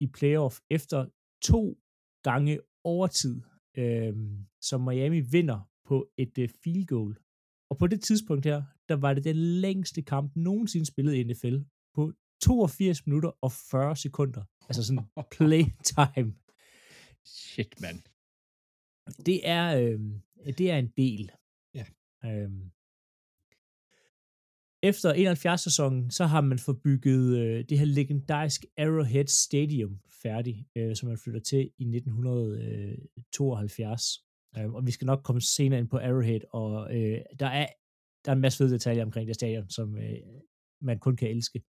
i 0.00 0.06
playoff 0.06 0.58
efter 0.70 1.06
to 1.42 1.78
gange 2.22 2.60
overtid, 2.84 3.42
øh, 3.76 4.14
som 4.60 4.80
Miami 4.80 5.20
vinder 5.20 5.70
på 5.84 6.08
et 6.16 6.38
øh, 6.38 6.48
field 6.64 6.86
goal. 6.86 7.16
Og 7.70 7.78
på 7.78 7.86
det 7.86 8.00
tidspunkt 8.00 8.44
her, 8.44 8.62
der 8.88 8.94
var 8.94 9.14
det 9.14 9.24
den 9.24 9.36
længste 9.36 10.02
kamp 10.02 10.36
nogensinde 10.36 10.86
spillet 10.86 11.14
i 11.14 11.24
NFL 11.24 11.56
på 11.94 12.12
82 12.42 13.06
minutter 13.06 13.30
og 13.42 13.52
40 13.52 13.96
sekunder. 13.96 14.44
Altså 14.68 14.84
sådan 14.84 15.04
playtime. 15.36 16.34
Shit, 17.24 17.80
mand. 17.80 18.02
Det 19.26 19.48
er, 19.48 19.78
øh, 19.80 20.00
det 20.58 20.70
er 20.70 20.78
en 20.78 20.92
del. 20.96 21.30
Ja. 21.74 21.84
Øhm. 22.24 22.70
Efter 24.82 25.14
71-sæsonen, 25.14 26.10
så 26.10 26.26
har 26.26 26.40
man 26.40 26.58
forbygget 26.58 27.38
øh, 27.38 27.64
det 27.68 27.78
her 27.78 27.86
legendariske 27.86 28.66
Arrowhead 28.78 29.26
Stadium 29.26 29.98
færdig, 30.22 30.66
øh, 30.76 30.96
som 30.96 31.08
man 31.08 31.18
flytter 31.18 31.40
til 31.40 31.70
i 31.78 31.84
1972. 31.84 34.24
Øh, 34.58 34.72
og 34.72 34.86
vi 34.86 34.90
skal 34.90 35.06
nok 35.06 35.20
komme 35.24 35.40
senere 35.40 35.80
ind 35.80 35.88
på 35.88 35.98
Arrowhead, 35.98 36.40
og 36.52 36.96
øh, 36.96 37.18
der, 37.40 37.46
er, 37.46 37.66
der 38.24 38.30
er 38.30 38.34
en 38.34 38.40
masse 38.40 38.58
fede 38.58 38.70
detaljer 38.70 39.04
omkring 39.04 39.28
det 39.28 39.34
stadion, 39.34 39.70
som 39.70 39.98
øh, 39.98 40.18
man 40.80 40.98
kun 40.98 41.16
kan 41.16 41.30
elske. 41.30 41.62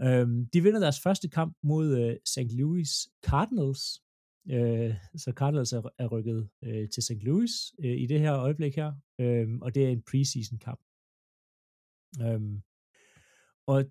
Øh, 0.00 0.28
de 0.52 0.62
vinder 0.62 0.80
deres 0.80 1.00
første 1.00 1.28
kamp 1.28 1.56
mod 1.62 1.98
øh, 1.98 2.16
St. 2.24 2.52
Louis 2.52 3.08
Cardinals, 3.26 4.02
Øh, 4.50 4.94
så 5.16 5.32
Cardinals 5.36 5.72
er, 5.72 5.82
er 5.98 6.06
rykket 6.06 6.48
øh, 6.64 6.88
til 6.88 7.02
St. 7.02 7.22
Louis 7.22 7.50
øh, 7.84 8.00
i 8.00 8.06
det 8.06 8.20
her 8.20 8.38
øjeblik 8.38 8.76
her, 8.76 8.92
øh, 9.18 9.48
og 9.62 9.74
det 9.74 9.84
er 9.84 9.88
en 9.88 10.02
preseason 10.10 10.58
kamp. 10.58 10.80
Øh, 12.22 12.40
og 13.66 13.84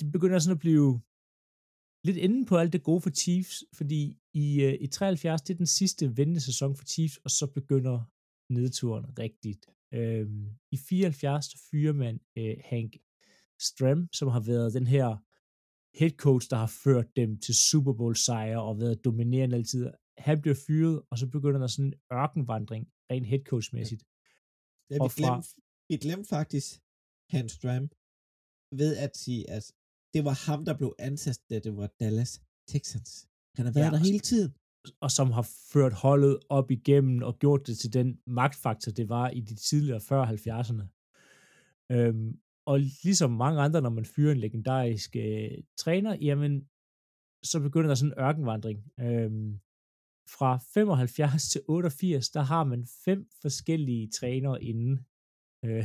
det 0.00 0.12
begynder 0.12 0.38
sådan 0.38 0.56
at 0.56 0.58
blive 0.66 1.00
lidt 2.04 2.16
inde 2.16 2.46
på 2.46 2.56
alt 2.56 2.72
det 2.72 2.82
gode 2.82 3.00
for 3.00 3.10
Chiefs, 3.10 3.64
fordi 3.74 4.18
i, 4.34 4.62
øh, 4.62 4.74
i 4.80 4.86
73, 4.86 5.42
det 5.42 5.54
er 5.54 5.56
den 5.56 5.66
sidste 5.66 6.16
vendende 6.16 6.40
sæson 6.40 6.76
for 6.76 6.84
Chiefs, 6.84 7.16
og 7.16 7.30
så 7.30 7.46
begynder 7.46 7.96
nedturen 8.52 9.18
rigtigt 9.18 9.66
Øhm, 9.94 10.46
I 10.72 10.76
74 10.76 11.48
der 11.48 11.58
fyrer 11.70 11.92
man 11.92 12.20
øh, 12.38 12.56
Hank 12.64 12.96
Stram, 13.60 14.08
som 14.12 14.28
har 14.28 14.40
været 14.40 14.74
den 14.74 14.86
her 14.86 15.08
head 15.98 16.10
coach, 16.10 16.50
der 16.50 16.56
har 16.56 16.72
ført 16.84 17.16
dem 17.16 17.38
til 17.40 17.54
Super 17.54 17.92
Bowl 17.92 18.16
sejre 18.16 18.62
og 18.62 18.78
været 18.78 19.04
dominerende 19.04 19.56
altid. 19.56 19.90
Han 20.18 20.40
bliver 20.40 20.54
fyret, 20.66 21.02
og 21.10 21.18
så 21.18 21.26
begynder 21.26 21.60
der 21.60 21.66
sådan 21.66 21.86
en 21.86 21.94
ørkenvandring, 22.12 22.88
rent 23.10 23.26
head 23.26 23.40
coach-mæssigt. 23.50 24.02
Ja, 24.90 24.94
vi, 24.94 25.08
fra- 25.08 25.34
glemte, 25.34 25.48
vi 25.88 25.96
glemte 25.96 26.28
faktisk 26.28 26.80
Hans 27.30 27.52
Stram 27.52 27.84
ved 28.80 28.96
at 28.96 29.16
sige, 29.16 29.50
at 29.50 29.64
det 30.14 30.24
var 30.24 30.36
ham, 30.50 30.64
der 30.64 30.74
blev 30.80 30.94
ansat, 30.98 31.38
da 31.50 31.58
det 31.58 31.76
var 31.76 31.88
Dallas 32.00 32.32
Texans. 32.68 33.28
Han 33.56 33.64
har 33.66 33.72
været 33.72 33.84
Ja, 33.86 33.90
der 33.90 33.96
hele 34.08 34.18
tiden. 34.18 34.54
og 35.00 35.10
som 35.10 35.30
har 35.30 35.46
ført 35.72 35.92
holdet 35.92 36.38
op 36.48 36.70
igennem 36.70 37.22
og 37.22 37.38
gjort 37.38 37.66
det 37.66 37.78
til 37.78 37.92
den 37.92 38.20
magtfaktor, 38.26 38.92
det 38.92 39.08
var 39.08 39.30
i 39.30 39.40
de 39.40 39.54
tidligere 39.54 40.00
40-70'erne. 40.10 40.84
Øhm, 41.92 42.40
og 42.66 42.80
ligesom 43.04 43.30
mange 43.30 43.60
andre, 43.60 43.80
når 43.82 43.90
man 43.90 44.04
fyrer 44.04 44.32
en 44.32 44.38
legendarisk 44.46 45.16
øh, 45.16 45.50
træner, 45.78 46.14
jamen, 46.28 46.68
så 47.50 47.60
begynder 47.60 47.88
der 47.88 47.94
sådan 47.94 48.12
en 48.12 48.18
ørkenvandring. 48.24 48.78
Øhm, 49.00 49.60
fra 50.36 50.58
75 50.74 51.48
til 51.52 51.60
88, 51.68 52.30
der 52.30 52.40
har 52.42 52.64
man 52.64 52.86
fem 53.04 53.28
forskellige 53.42 54.10
trænere 54.18 54.62
inden, 54.64 55.06
øh, 55.64 55.84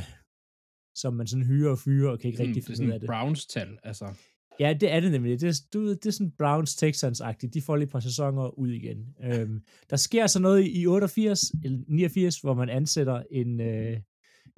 som 0.94 1.14
man 1.14 1.26
sådan 1.26 1.46
hyrer 1.46 1.70
og 1.70 1.78
fyrer, 1.78 2.10
og 2.10 2.18
kan 2.18 2.28
ikke 2.28 2.36
Sådan, 2.36 2.48
rigtig 2.48 2.64
finde 2.64 2.86
ud 2.86 2.92
af 2.92 3.00
det. 3.00 3.06
Browns-tal, 3.08 3.78
altså. 3.82 4.14
Ja, 4.60 4.76
det 4.80 4.92
er 4.92 5.00
det 5.00 5.10
nemlig. 5.10 5.40
Det 5.40 5.48
er, 5.48 5.60
du 5.72 5.80
ved, 5.80 5.96
det 5.96 6.06
er 6.06 6.10
sådan 6.10 6.32
Browns 6.38 6.82
Texans-agtigt. 6.82 7.54
De 7.54 7.62
får 7.62 7.76
lige 7.76 7.86
et 7.86 7.92
par 7.92 8.00
sæsoner 8.00 8.58
ud 8.58 8.68
igen. 8.68 9.16
Øhm, 9.22 9.62
der 9.90 9.96
sker 9.96 10.26
så 10.26 10.40
noget 10.40 10.66
i 10.66 10.86
88, 10.86 11.40
eller 11.64 11.78
89, 11.88 12.40
hvor 12.40 12.54
man 12.54 12.68
ansætter 12.68 13.22
en, 13.30 13.60
øh, 13.60 14.00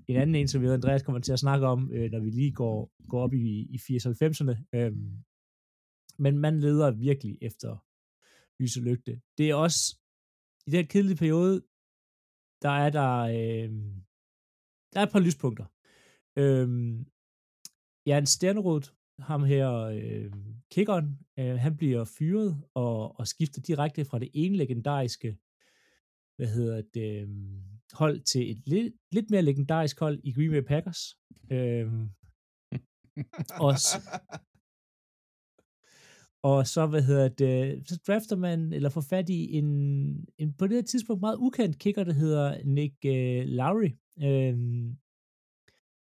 en 0.09 0.17
anden 0.17 0.35
en, 0.35 0.49
som 0.49 0.63
vi 0.63 0.67
Andreas 0.67 1.03
kommer 1.03 1.21
til 1.21 1.33
at 1.33 1.39
snakke 1.39 1.67
om, 1.67 1.93
øh, 1.93 2.11
når 2.11 2.21
vi 2.21 2.31
lige 2.31 2.53
går, 2.53 2.93
går 3.09 3.23
op 3.23 3.35
i, 3.35 3.67
i 3.71 3.77
80-90'erne. 3.77 4.69
Øhm, 4.75 5.25
men 6.19 6.39
man 6.39 6.61
leder 6.61 6.91
virkelig 6.91 7.39
efter 7.43 7.85
lys 8.63 8.77
og 8.77 8.83
lygte. 8.83 9.21
Det 9.39 9.51
er 9.51 9.55
også, 9.55 9.97
i 10.67 10.71
den 10.71 10.87
kedelige 10.87 11.17
periode, 11.17 11.63
der 12.63 12.71
er 12.71 12.91
der, 12.91 13.19
øh, 13.21 13.71
der 14.93 15.01
er 15.01 15.07
et 15.07 15.13
par 15.13 15.21
lyspunkter. 15.21 15.65
Øhm, 16.39 17.07
Jan 18.07 18.27
Stjernerud, 18.27 18.83
ham 19.19 19.45
her, 19.45 19.71
øh, 19.73 20.33
kickeren, 20.71 21.19
øh, 21.39 21.55
han 21.59 21.77
bliver 21.77 22.05
fyret 22.19 22.63
og, 22.75 23.19
og 23.19 23.27
skifter 23.29 23.61
direkte 23.61 24.05
fra 24.05 24.19
det 24.19 24.31
ene 24.35 24.57
legendariske 24.57 25.39
hvad 26.37 26.47
hedder 26.47 26.83
det, 26.95 27.23
øh, 27.23 27.29
hold 27.93 28.21
til 28.21 28.51
et 28.51 28.69
lidt, 28.69 28.95
lidt 29.13 29.31
mere 29.31 29.43
legendarisk 29.43 30.01
hold 30.01 30.21
i 30.25 30.33
Green 30.33 30.51
Bay 30.51 30.63
Packers. 30.63 31.17
Øh, 31.53 31.93
og, 33.67 33.75
og 36.43 36.67
så, 36.67 36.87
hvad 36.91 37.03
hedder 37.03 37.29
det, 37.29 37.89
så 37.89 38.01
drafter 38.07 38.37
man, 38.37 38.73
eller 38.73 38.89
får 38.89 39.01
fat 39.01 39.29
i 39.29 39.53
en, 39.53 39.69
en 40.39 40.53
på 40.53 40.67
det 40.67 40.77
her 40.77 40.83
tidspunkt 40.83 41.21
meget 41.21 41.37
ukendt 41.37 41.79
kicker, 41.79 42.05
der 42.05 42.13
hedder 42.13 42.65
Nick 42.65 42.95
øh, 43.05 43.45
Lowry, 43.47 43.91
øh, 44.23 44.57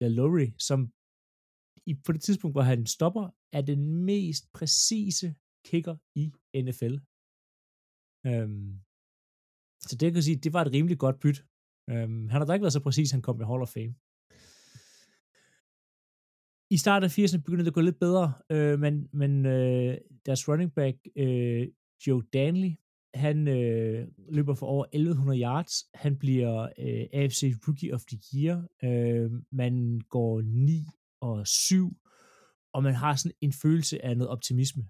LaLaurie, 0.05 0.55
som 0.59 0.79
i, 1.87 1.93
på 2.07 2.13
det 2.13 2.23
tidspunkt, 2.23 2.55
hvor 2.55 2.63
han 2.63 2.87
stopper, 2.87 3.25
er 3.53 3.63
den 3.63 4.05
mest 4.05 4.53
præcise 4.53 5.35
kicker 5.69 5.97
i 6.23 6.25
NFL. 6.67 6.95
Øhm, 8.27 8.73
så 9.87 9.93
det 9.97 10.07
kan 10.07 10.15
jeg 10.15 10.25
sige, 10.25 10.43
det 10.45 10.53
var 10.53 10.63
et 10.63 10.73
rimelig 10.73 10.99
godt 10.99 11.21
byt. 11.21 11.39
Øhm, 11.91 12.29
han 12.29 12.39
har 12.39 12.45
da 12.45 12.53
ikke 12.53 12.67
været 12.67 12.79
så 12.79 12.81
præcis, 12.81 13.11
han 13.11 13.23
kom 13.23 13.41
i 13.41 13.45
Hall 13.51 13.63
of 13.63 13.75
Fame. 13.77 13.95
I 16.75 16.77
starten 16.77 17.05
af 17.05 17.19
80'erne 17.19 17.43
begyndte 17.45 17.65
det 17.65 17.71
at 17.71 17.79
gå 17.79 17.81
lidt 17.81 17.99
bedre, 17.99 18.27
øh, 18.51 18.79
men, 18.85 19.09
men 19.13 19.47
øh, 19.47 19.99
deres 20.27 20.49
running 20.49 20.75
back, 20.75 20.97
øh, 21.17 21.69
Joe 22.07 22.23
Danley, 22.33 22.73
han 23.15 23.49
øh, 23.49 24.09
løber 24.29 24.55
for 24.55 24.67
over 24.67 24.85
1100 24.93 25.41
yards. 25.41 25.73
Han 25.95 26.19
bliver 26.19 26.63
øh, 26.63 27.07
AFC 27.13 27.55
Rookie 27.69 27.95
of 27.95 28.01
the 28.05 28.19
Year. 28.35 28.67
Øh, 28.85 29.31
man 29.53 30.01
går 30.09 30.41
9 30.41 30.87
og 31.21 31.47
7, 31.47 31.97
og 32.73 32.83
man 32.83 32.95
har 32.95 33.17
sådan 33.17 33.37
en 33.41 33.53
følelse 33.53 34.05
af 34.05 34.17
noget 34.17 34.31
optimisme. 34.31 34.85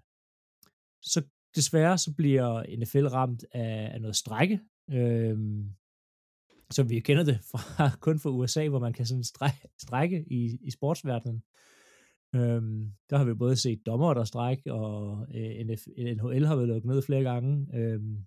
Så 1.01 1.23
desværre 1.55 1.97
så 1.97 2.13
bliver 2.17 2.77
NFL 2.79 3.05
ramt 3.05 3.45
af, 3.51 3.89
af 3.93 4.01
noget 4.01 4.15
strække, 4.15 4.59
øh, 4.91 5.37
som 6.71 6.89
vi 6.89 6.99
kender 6.99 7.23
det 7.23 7.39
fra, 7.51 7.89
kun 8.05 8.19
fra 8.19 8.29
USA, 8.29 8.67
hvor 8.67 8.79
man 8.79 8.93
kan 8.93 9.05
sådan 9.05 9.23
strække, 9.23 9.67
strække 9.81 10.25
i, 10.27 10.57
i 10.61 10.71
sportsverdenen. 10.71 11.43
Øhm, 12.35 12.91
der 13.09 13.17
har 13.17 13.25
vi 13.25 13.33
både 13.33 13.55
set 13.55 13.85
dommer, 13.85 14.13
der 14.13 14.23
stræk, 14.23 14.65
og 14.65 15.27
øh, 15.35 15.65
NF, 15.65 15.87
NHL 15.97 16.45
har 16.45 16.55
været 16.55 16.67
lukket 16.67 16.85
ned 16.85 17.01
flere 17.01 17.23
gange. 17.23 17.67
Øhm, 17.73 18.25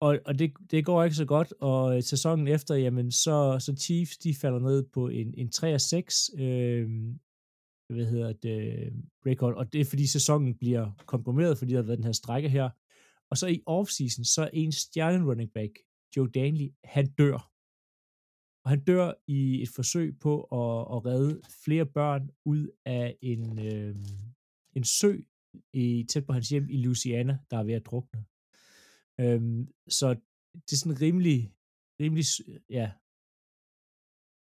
og 0.00 0.18
og 0.26 0.38
det, 0.38 0.52
det 0.70 0.84
går 0.84 1.04
ikke 1.04 1.16
så 1.16 1.24
godt, 1.24 1.54
og 1.60 1.96
øh, 1.96 2.02
sæsonen 2.02 2.48
efter, 2.48 2.74
jamen, 2.74 3.10
så, 3.10 3.56
så 3.60 3.76
Chiefs, 3.76 4.18
de 4.18 4.34
falder 4.34 4.58
ned 4.58 4.84
på 4.94 5.08
en, 5.08 5.34
en 5.36 5.50
3-6, 5.56 6.42
øhm, 6.42 7.18
hvad 7.94 8.06
hedder 8.06 8.32
det, 8.32 8.92
record, 9.26 9.54
og 9.54 9.72
det 9.72 9.80
er 9.80 9.84
fordi 9.84 10.06
sæsonen 10.06 10.54
bliver 10.54 10.90
komprimeret, 11.06 11.58
fordi 11.58 11.72
der 11.72 11.78
har 11.78 11.86
været 11.86 11.98
den 11.98 12.04
her 12.04 12.12
strække 12.12 12.48
her. 12.48 12.70
Og 13.30 13.36
så 13.36 13.46
i 13.46 13.62
offseason, 13.66 14.24
så 14.24 14.42
er 14.42 14.50
en 14.52 14.72
stjerne 14.72 15.30
running 15.30 15.52
back, 15.52 15.72
Joe 16.16 16.28
Danley, 16.28 16.68
han 16.84 17.06
dør. 17.06 17.47
Og 18.68 18.72
han 18.72 18.84
dør 18.84 19.12
i 19.26 19.62
et 19.62 19.68
forsøg 19.68 20.18
på 20.18 20.42
at, 20.42 20.96
at 20.96 21.04
redde 21.06 21.40
flere 21.64 21.86
børn 21.86 22.30
ud 22.44 22.68
af 22.84 23.16
en, 23.22 23.58
øh, 23.58 23.96
en 24.76 24.84
sø 24.84 25.20
i, 25.72 26.06
tæt 26.08 26.26
på 26.26 26.32
hans 26.32 26.48
hjem 26.48 26.68
i 26.70 26.76
Louisiana, 26.76 27.38
der 27.50 27.58
er 27.58 27.64
ved 27.64 27.74
at 27.74 27.86
drukne. 27.86 28.24
Øhm, 29.20 29.68
så 29.88 30.08
det 30.54 30.72
er 30.72 30.76
sådan 30.76 31.00
rimelig, 31.00 31.52
rimelig, 32.00 32.24
ja, 32.70 32.92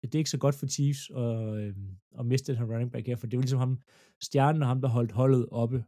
det 0.02 0.16
er 0.16 0.20
ikke 0.20 0.30
så 0.30 0.38
godt 0.38 0.56
for 0.56 0.68
Chiefs 0.68 1.10
at, 1.10 1.60
øh, 1.60 1.76
at 2.20 2.26
miste 2.26 2.52
den 2.52 2.60
her 2.60 2.74
running 2.74 2.92
back 2.92 3.08
her, 3.08 3.16
for 3.16 3.28
det 3.28 3.38
var 3.38 3.42
ligesom 3.42 3.60
ham, 3.60 3.82
stjernen 4.22 4.62
og 4.62 4.68
ham, 4.68 4.82
der 4.82 4.88
holdt 4.88 5.12
holdet 5.12 5.50
oppe. 5.52 5.86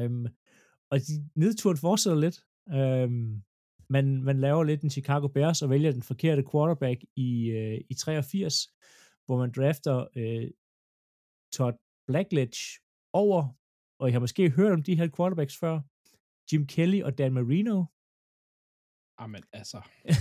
Øhm, 0.00 0.26
og 0.90 0.98
de 1.06 1.14
nedturen 1.34 1.76
fortsætter 1.76 2.20
lidt. 2.20 2.38
Øhm, 2.78 3.42
man, 3.90 4.22
man 4.22 4.40
laver 4.40 4.64
lidt 4.64 4.82
en 4.82 4.90
Chicago 4.90 5.28
Bears 5.28 5.62
og 5.62 5.70
vælger 5.70 5.92
den 5.92 6.02
forkerte 6.02 6.44
quarterback 6.52 7.04
i, 7.16 7.50
øh, 7.50 7.80
i 7.90 7.94
83, 7.94 8.54
hvor 9.26 9.38
man 9.38 9.52
drafter 9.56 10.06
øh, 10.16 10.50
Todd 11.52 11.76
Blackledge 12.06 12.80
over, 13.12 13.48
og 14.00 14.08
I 14.08 14.12
har 14.12 14.20
måske 14.20 14.50
hørt 14.50 14.72
om 14.72 14.82
de 14.82 14.96
her 14.96 15.08
quarterbacks 15.16 15.56
før, 15.56 15.80
Jim 16.52 16.66
Kelly 16.66 17.02
og 17.02 17.18
Dan 17.18 17.32
Marino. 17.32 17.84
Jamen, 19.20 19.42
altså. 19.52 19.80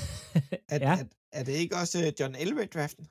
Er, 0.69 0.79
ja. 0.81 0.93
er, 0.99 1.05
er 1.31 1.43
det 1.43 1.53
ikke 1.53 1.75
også 1.75 1.97
øh, 2.05 2.11
John 2.19 2.35
Elway-draften? 2.35 3.05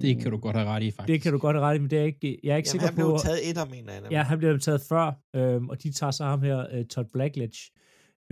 Det 0.00 0.22
kan 0.22 0.30
du 0.30 0.38
godt 0.38 0.56
have 0.56 0.68
ret 0.68 0.82
i, 0.82 0.90
faktisk. 0.90 1.12
Det 1.12 1.22
kan 1.22 1.32
du 1.32 1.38
godt 1.38 1.56
have 1.56 1.66
ret 1.66 1.76
i, 1.76 1.78
men 1.78 1.90
det 1.90 1.98
er 1.98 2.04
ikke, 2.04 2.40
jeg 2.42 2.52
er 2.52 2.56
ikke 2.56 2.68
Jamen, 2.68 2.80
sikker 2.80 2.86
han 2.86 2.94
på... 2.94 3.08
blev 3.08 3.18
taget 3.18 3.50
etter, 3.50 3.64
mener 3.64 3.92
jeg. 3.92 4.00
nemlig. 4.00 4.16
Ja, 4.16 4.22
han 4.22 4.38
blev 4.38 4.60
taget 4.60 4.80
før, 4.88 5.12
øhm, 5.34 5.68
og 5.68 5.82
de 5.82 5.92
tager 5.92 6.10
så 6.10 6.24
ham 6.24 6.42
her, 6.42 6.78
uh, 6.78 6.86
Todd 6.86 7.08
Blackledge, 7.12 7.58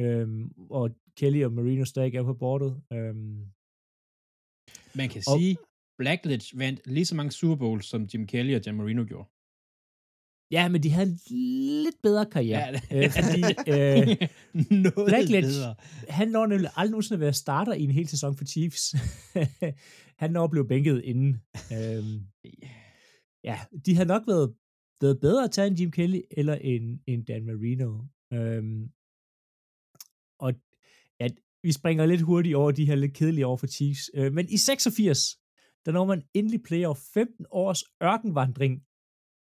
øhm, 0.00 0.52
og 0.70 0.90
Kelly 1.16 1.44
og 1.44 1.52
Marino 1.52 1.85
stadig 1.85 2.14
er 2.14 2.22
på 2.22 2.35
bordet. 2.35 2.82
Øhm, 2.92 3.38
Man 4.98 5.09
kan 5.09 5.22
Og- 5.26 5.38
sige, 5.38 5.56
Blackledge 5.98 6.59
vandt 6.59 6.80
lige 6.87 7.04
så 7.04 7.14
mange 7.14 7.32
Super 7.32 7.56
Bowls, 7.56 7.87
som 7.87 8.02
Jim 8.14 8.26
Kelly 8.26 8.54
og 8.56 8.62
Jan 8.66 8.74
Marino 8.74 9.04
gjorde. 9.09 9.28
ja, 10.50 10.68
men 10.68 10.82
de 10.82 10.90
havde 10.90 11.11
lidt 11.85 11.96
bedre 12.02 12.26
karriere. 12.26 12.80
Ja, 12.90 13.04
øh, 13.04 13.11
fordi 13.18 13.40
øh, 13.72 14.28
Noget 14.85 15.06
Blackledge, 15.09 15.46
bedre. 15.46 15.74
han 16.09 16.28
når 16.28 16.46
nemlig 16.46 16.70
aldrig 16.76 16.90
nogensinde 16.90 17.16
at 17.16 17.20
være 17.20 17.32
starter 17.32 17.72
i 17.74 17.82
en 17.82 17.90
hel 17.90 18.09
sæson 18.09 18.37
for 18.37 18.44
Chiefs. 18.44 18.94
han 20.22 20.30
når 20.32 20.44
at 20.44 20.50
blive 20.50 20.68
bænket 20.68 21.02
inden. 21.04 21.32
Øhm, 21.76 22.16
ja, 23.44 23.56
de 23.87 23.96
har 23.96 24.04
nok 24.04 24.22
været, 24.26 24.54
været 25.00 25.20
bedre 25.20 25.44
at 25.44 25.50
tage 25.50 25.66
en 25.68 25.74
Jim 25.74 25.90
Kelly 25.90 26.20
eller 26.30 26.54
en, 26.54 27.02
en 27.06 27.24
Dan 27.24 27.44
Marino. 27.46 27.88
Øhm, 28.32 28.90
og 30.38 30.55
ja, 31.20 31.29
vi 31.62 31.72
springer 31.72 32.07
lidt 32.07 32.20
hurtigt 32.20 32.57
over 32.57 32.70
de 32.70 32.87
her 32.87 32.94
lidt 32.94 33.14
kedelige 33.14 33.46
år 33.46 33.57
for 33.57 33.66
Chiefs. 33.66 34.11
Øh, 34.14 34.33
men 34.33 34.49
i 34.49 34.57
86, 34.57 35.38
der 35.87 35.92
når 35.92 36.05
man 36.05 36.22
endelig 36.35 36.62
playoff 36.62 37.01
15 37.14 37.46
års 37.51 37.85
ørkenvandring 38.03 38.83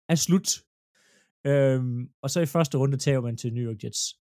er 0.09 0.15
slut. 0.15 0.49
Øhm, 1.45 2.09
og 2.21 2.29
så 2.29 2.39
i 2.39 2.45
første 2.45 2.77
runde 2.77 2.97
tager 2.97 3.21
man 3.21 3.37
til 3.37 3.53
New 3.53 3.71
York 3.71 3.83
Jets. 3.83 4.19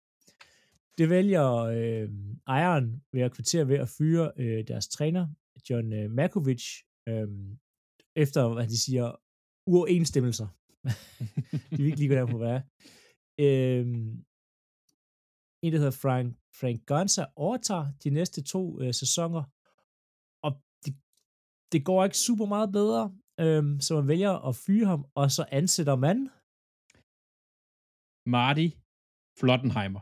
Det 0.97 1.09
vælger 1.09 1.53
øh, 1.55 2.09
ejeren 2.47 3.03
ved 3.13 3.21
at 3.21 3.31
kvittere 3.31 3.67
ved 3.67 3.75
at 3.75 3.89
fyre 3.89 4.31
øh, 4.37 4.67
deres 4.67 4.87
træner, 4.87 5.27
John 5.69 5.93
øh, 5.93 6.11
Malkovich, 6.11 6.65
øh, 7.07 7.27
efter, 8.15 8.53
hvad 8.53 8.67
de 8.67 8.81
siger, 8.81 9.21
uoverensstemmelser. 9.67 10.47
de 11.71 11.77
vil 11.77 11.85
ikke 11.85 11.97
lige 11.97 12.09
gå 12.09 12.15
der 12.15 12.25
på, 12.25 12.37
hvad 12.37 12.49
er. 12.49 12.61
Øh, 13.39 13.87
en, 15.63 15.73
der 15.73 15.79
hedder 15.79 15.99
Frank, 16.03 16.27
Frank 16.59 16.79
Gonza, 16.89 17.23
overtager 17.35 17.87
de 18.03 18.09
næste 18.09 18.43
to 18.53 18.81
øh, 18.81 18.93
sæsoner, 18.93 19.43
og 20.45 20.51
det, 20.85 20.93
det 21.71 21.85
går 21.85 22.03
ikke 22.03 22.17
super 22.27 22.45
meget 22.45 22.69
bedre, 22.79 23.03
øh, 23.43 23.63
så 23.85 23.91
man 23.95 24.07
vælger 24.07 24.33
at 24.49 24.55
fyre 24.55 24.87
ham, 24.93 25.05
og 25.15 25.31
så 25.31 25.43
ansætter 25.59 25.95
man 25.95 26.17
Marty 28.35 28.67
Flottenheimer. 29.39 30.01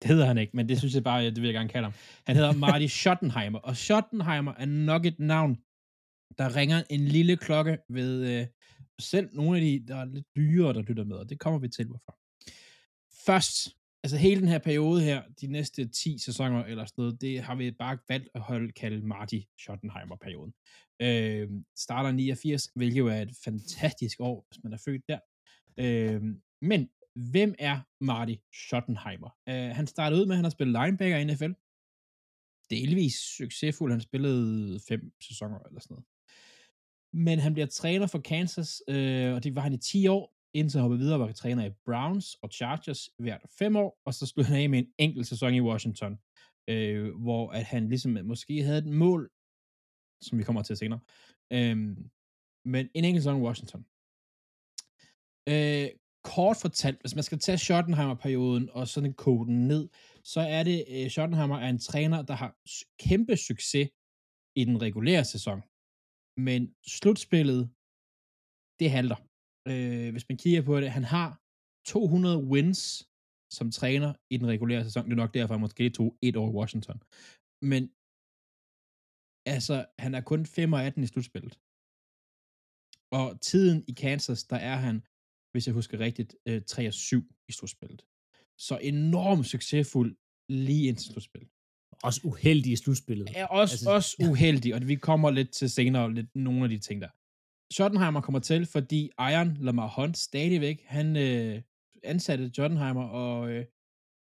Det 0.00 0.08
hedder 0.10 0.26
han 0.26 0.38
ikke, 0.38 0.56
men 0.56 0.68
det 0.68 0.78
synes 0.78 0.94
jeg 0.94 1.04
bare, 1.04 1.24
det 1.24 1.40
vil 1.40 1.50
jeg 1.50 1.54
gerne 1.54 1.68
kalde 1.68 1.88
ham. 1.88 1.96
Han 2.26 2.36
hedder 2.36 2.52
Marty 2.52 2.86
Schottenheimer, 3.00 3.58
og 3.58 3.76
Schottenheimer 3.76 4.54
er 4.62 4.66
nok 4.90 5.06
et 5.06 5.18
navn, 5.18 5.54
der 6.38 6.56
ringer 6.56 6.82
en 6.90 7.04
lille 7.16 7.36
klokke 7.36 7.78
ved 7.88 8.12
øh, 8.32 8.46
selv 9.00 9.28
nogle 9.32 9.58
af 9.58 9.62
de, 9.64 9.86
der 9.88 9.96
er 9.96 10.04
lidt 10.04 10.26
dyre, 10.36 10.72
der 10.72 10.82
lytter 10.82 11.04
med, 11.04 11.16
og 11.16 11.28
det 11.30 11.38
kommer 11.40 11.58
vi 11.58 11.68
til, 11.68 11.86
hvorfor. 11.86 12.12
Først, 13.26 13.77
altså 14.02 14.16
hele 14.16 14.40
den 14.40 14.48
her 14.48 14.58
periode 14.58 15.02
her, 15.02 15.22
de 15.40 15.46
næste 15.46 15.88
10 15.88 16.18
sæsoner 16.18 16.64
eller 16.64 16.84
sådan 16.84 17.02
noget, 17.02 17.20
det 17.20 17.40
har 17.40 17.54
vi 17.54 17.70
bare 17.70 17.98
valgt 18.08 18.28
at 18.34 18.40
holde 18.40 18.72
kalde 18.72 19.06
Marty 19.06 19.40
Schottenheimer-perioden. 19.58 20.52
Øh, 21.02 21.48
starter 21.76 22.12
89, 22.12 22.70
hvilket 22.74 22.98
jo 22.98 23.06
er 23.06 23.22
et 23.22 23.36
fantastisk 23.44 24.20
år, 24.20 24.46
hvis 24.48 24.64
man 24.64 24.72
er 24.72 24.78
født 24.84 25.02
der. 25.08 25.18
Øh, 25.78 26.22
men 26.62 26.88
hvem 27.30 27.54
er 27.58 27.80
Marty 28.00 28.34
Schottenheimer? 28.52 29.30
Øh, 29.48 29.70
han 29.76 29.86
startede 29.86 30.20
ud 30.20 30.26
med, 30.26 30.34
at 30.34 30.36
han 30.36 30.44
har 30.44 30.50
spillet 30.50 30.82
linebacker 30.82 31.16
i 31.16 31.24
NFL. 31.24 31.52
Delvis 32.70 33.14
succesfuld. 33.14 33.92
Han 33.92 34.00
spillede 34.00 34.80
fem 34.88 35.12
sæsoner 35.22 35.58
eller 35.58 35.80
sådan 35.80 35.94
noget. 35.94 36.06
Men 37.12 37.38
han 37.38 37.52
bliver 37.52 37.66
træner 37.66 38.06
for 38.06 38.18
Kansas, 38.18 38.82
øh, 38.88 39.34
og 39.34 39.44
det 39.44 39.54
var 39.54 39.62
han 39.62 39.72
i 39.72 39.78
10 39.78 40.06
år, 40.06 40.37
indtil 40.54 40.78
han 40.78 40.82
hoppede 40.82 41.00
videre 41.00 41.16
og 41.16 41.20
var 41.20 41.32
træner 41.32 41.64
i 41.64 41.70
Browns 41.84 42.34
og 42.34 42.48
Chargers 42.52 43.10
hvert 43.18 43.42
fem 43.58 43.76
år, 43.76 44.00
og 44.04 44.14
så 44.14 44.26
sluttede 44.26 44.54
han 44.54 44.62
af 44.62 44.70
med 44.70 44.78
en 44.78 44.92
enkelt 44.98 45.26
sæson 45.26 45.54
i 45.54 45.60
Washington, 45.60 46.18
øh, 46.68 47.14
hvor 47.14 47.50
at 47.50 47.64
han 47.64 47.88
ligesom 47.88 48.18
måske 48.24 48.62
havde 48.62 48.78
et 48.78 48.86
mål, 48.86 49.30
som 50.22 50.38
vi 50.38 50.44
kommer 50.44 50.62
til 50.62 50.76
senere, 50.76 51.00
øh, 51.52 51.76
men 52.64 52.88
en 52.94 53.04
enkelt 53.04 53.22
sæson 53.22 53.40
i 53.40 53.44
Washington. 53.46 53.86
Øh, 55.48 55.88
kort 56.34 56.56
fortalt, 56.56 57.00
hvis 57.00 57.14
man 57.14 57.24
skal 57.24 57.38
tage 57.38 57.58
Schottenheimer-perioden 57.58 58.70
og 58.70 58.88
sådan 58.88 59.14
kode 59.14 59.46
den 59.48 59.68
ned, 59.68 59.88
så 60.24 60.40
er 60.40 60.62
det, 60.62 60.84
øh, 60.88 61.10
Schottenheimer 61.10 61.58
er 61.58 61.68
en 61.68 61.78
træner, 61.78 62.22
der 62.22 62.34
har 62.34 62.56
kæmpe 63.08 63.36
succes 63.36 63.88
i 64.56 64.64
den 64.64 64.82
regulære 64.82 65.24
sæson. 65.24 65.62
Men 66.36 66.74
slutspillet, 66.86 67.70
det 68.80 68.90
halter. 68.90 69.27
Uh, 69.70 70.10
hvis 70.12 70.28
man 70.28 70.38
kigger 70.38 70.62
på 70.62 70.80
det, 70.80 70.90
han 70.90 71.04
har 71.04 71.40
200 71.86 72.38
wins 72.52 72.80
som 73.50 73.70
træner 73.70 74.14
i 74.30 74.36
den 74.36 74.46
regulære 74.46 74.84
sæson. 74.84 75.04
Det 75.04 75.12
er 75.12 75.16
nok 75.16 75.34
derfor, 75.34 75.54
han 75.54 75.60
måske 75.60 75.90
tog 75.90 76.18
et 76.22 76.36
år 76.36 76.48
i 76.50 76.56
Washington. 76.58 76.98
Men 77.72 77.82
altså, 79.54 79.76
han 79.98 80.14
er 80.14 80.20
kun 80.20 80.46
5 80.46 80.72
og 80.72 80.82
18 80.84 81.02
i 81.02 81.06
slutspillet. 81.06 81.54
Og 83.18 83.40
tiden 83.40 83.84
i 83.88 83.92
Kansas, 83.92 84.44
der 84.44 84.56
er 84.56 84.76
han 84.76 84.96
hvis 85.52 85.66
jeg 85.66 85.74
husker 85.74 85.98
rigtigt, 85.98 86.36
øh, 86.48 86.62
3 86.62 86.86
og 86.86 86.94
7 86.94 87.34
i 87.48 87.52
slutspillet. 87.52 88.02
Så 88.58 88.78
enormt 88.82 89.46
succesfuld 89.46 90.16
lige 90.48 90.88
indtil 90.88 91.12
slutspillet. 91.12 91.50
Også 92.02 92.20
uheldig 92.24 92.72
i 92.72 92.76
slutspillet. 92.76 93.28
Er 93.36 93.46
også, 93.46 93.74
altså, 93.74 93.90
også 93.90 94.16
uheldig, 94.30 94.74
og 94.74 94.88
vi 94.88 94.96
kommer 94.96 95.30
lidt 95.30 95.50
til 95.50 95.70
senere, 95.70 96.14
lidt 96.14 96.36
nogle 96.36 96.64
af 96.64 96.70
de 96.70 96.78
ting 96.78 97.02
der. 97.02 97.10
Schottenheimer 97.70 98.20
kommer 98.20 98.38
til, 98.38 98.66
fordi 98.66 99.10
Iron 99.18 99.56
Lamar 99.60 99.92
Hunt 99.96 100.18
stadigvæk, 100.18 100.82
han 100.84 101.16
øh, 101.16 101.62
ansatte 102.02 102.50
Schottenheimer, 102.54 103.04
og, 103.04 103.50
øh, 103.50 103.64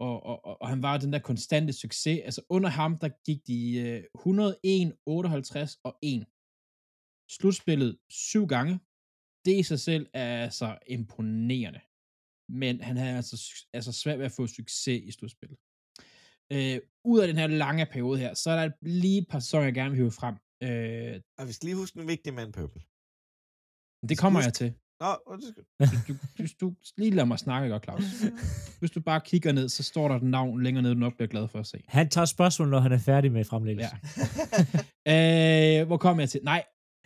og, 0.00 0.22
og, 0.22 0.44
og, 0.44 0.62
og 0.62 0.68
han 0.68 0.82
var 0.82 0.98
den 0.98 1.12
der 1.12 1.18
konstante 1.18 1.72
succes. 1.72 2.20
Altså 2.24 2.42
under 2.48 2.68
ham, 2.68 2.98
der 2.98 3.08
gik 3.26 3.46
de 3.46 3.78
øh, 3.78 4.04
101, 4.14 4.96
58 5.06 5.78
og 5.84 5.98
1. 6.02 6.26
Slutspillet 7.30 7.98
syv 8.08 8.46
gange, 8.46 8.80
det 9.44 9.58
i 9.58 9.62
sig 9.62 9.80
selv 9.80 10.06
er 10.12 10.42
altså 10.44 10.78
imponerende. 10.86 11.80
Men 12.48 12.80
han 12.80 12.96
havde 12.96 13.16
altså, 13.16 13.66
altså 13.72 13.92
svært 13.92 14.18
ved 14.18 14.26
at 14.26 14.32
få 14.32 14.46
succes 14.46 15.02
i 15.04 15.10
slutspillet. 15.10 15.58
Øh, 16.52 16.80
ud 17.04 17.20
af 17.20 17.28
den 17.28 17.36
her 17.36 17.46
lange 17.46 17.86
periode 17.86 18.18
her, 18.18 18.34
så 18.34 18.50
er 18.50 18.56
der 18.56 18.72
lige 18.82 19.18
et 19.18 19.28
par 19.28 19.40
sæsoner, 19.40 19.64
jeg 19.64 19.74
gerne 19.74 19.90
vil 19.90 19.98
hive 19.98 20.12
frem. 20.12 20.34
Øh, 20.62 21.20
og 21.38 21.46
vi 21.46 21.52
skal 21.52 21.66
lige 21.66 21.76
huske 21.76 22.00
en 22.00 22.08
vigtig 22.08 22.34
mand, 22.34 22.52
Pøbel. 22.52 22.82
Det 24.08 24.18
kommer 24.18 24.42
jeg 24.42 24.54
til. 24.54 24.74
Nå, 25.00 25.06
undskyld. 25.26 25.64
Du, 25.80 26.42
du, 26.42 26.48
du, 26.60 26.74
lige 26.96 27.10
lad 27.10 27.26
mig 27.26 27.38
snakke, 27.38 27.68
godt, 27.68 27.84
Claus. 27.84 28.02
Hvis 28.80 28.90
du 28.90 29.00
bare 29.00 29.20
kigger 29.20 29.52
ned, 29.52 29.68
så 29.68 29.82
står 29.82 30.08
der 30.08 30.16
et 30.16 30.22
navn 30.22 30.62
længere 30.62 30.82
ned, 30.82 30.90
du 30.90 30.98
nok 30.98 31.16
bliver 31.16 31.28
glad 31.28 31.48
for 31.48 31.58
at 31.58 31.66
se. 31.66 31.78
Han 31.88 32.08
tager 32.08 32.24
spørgsmål, 32.24 32.68
når 32.68 32.80
han 32.80 32.92
er 32.92 32.98
færdig 32.98 33.32
med 33.32 33.44
fremlæggelsen. 33.44 33.98
Ja. 35.06 35.80
øh, 35.80 35.86
hvor 35.86 35.96
kommer 35.96 36.22
jeg 36.22 36.30
til? 36.30 36.40
Nej, 36.44 36.64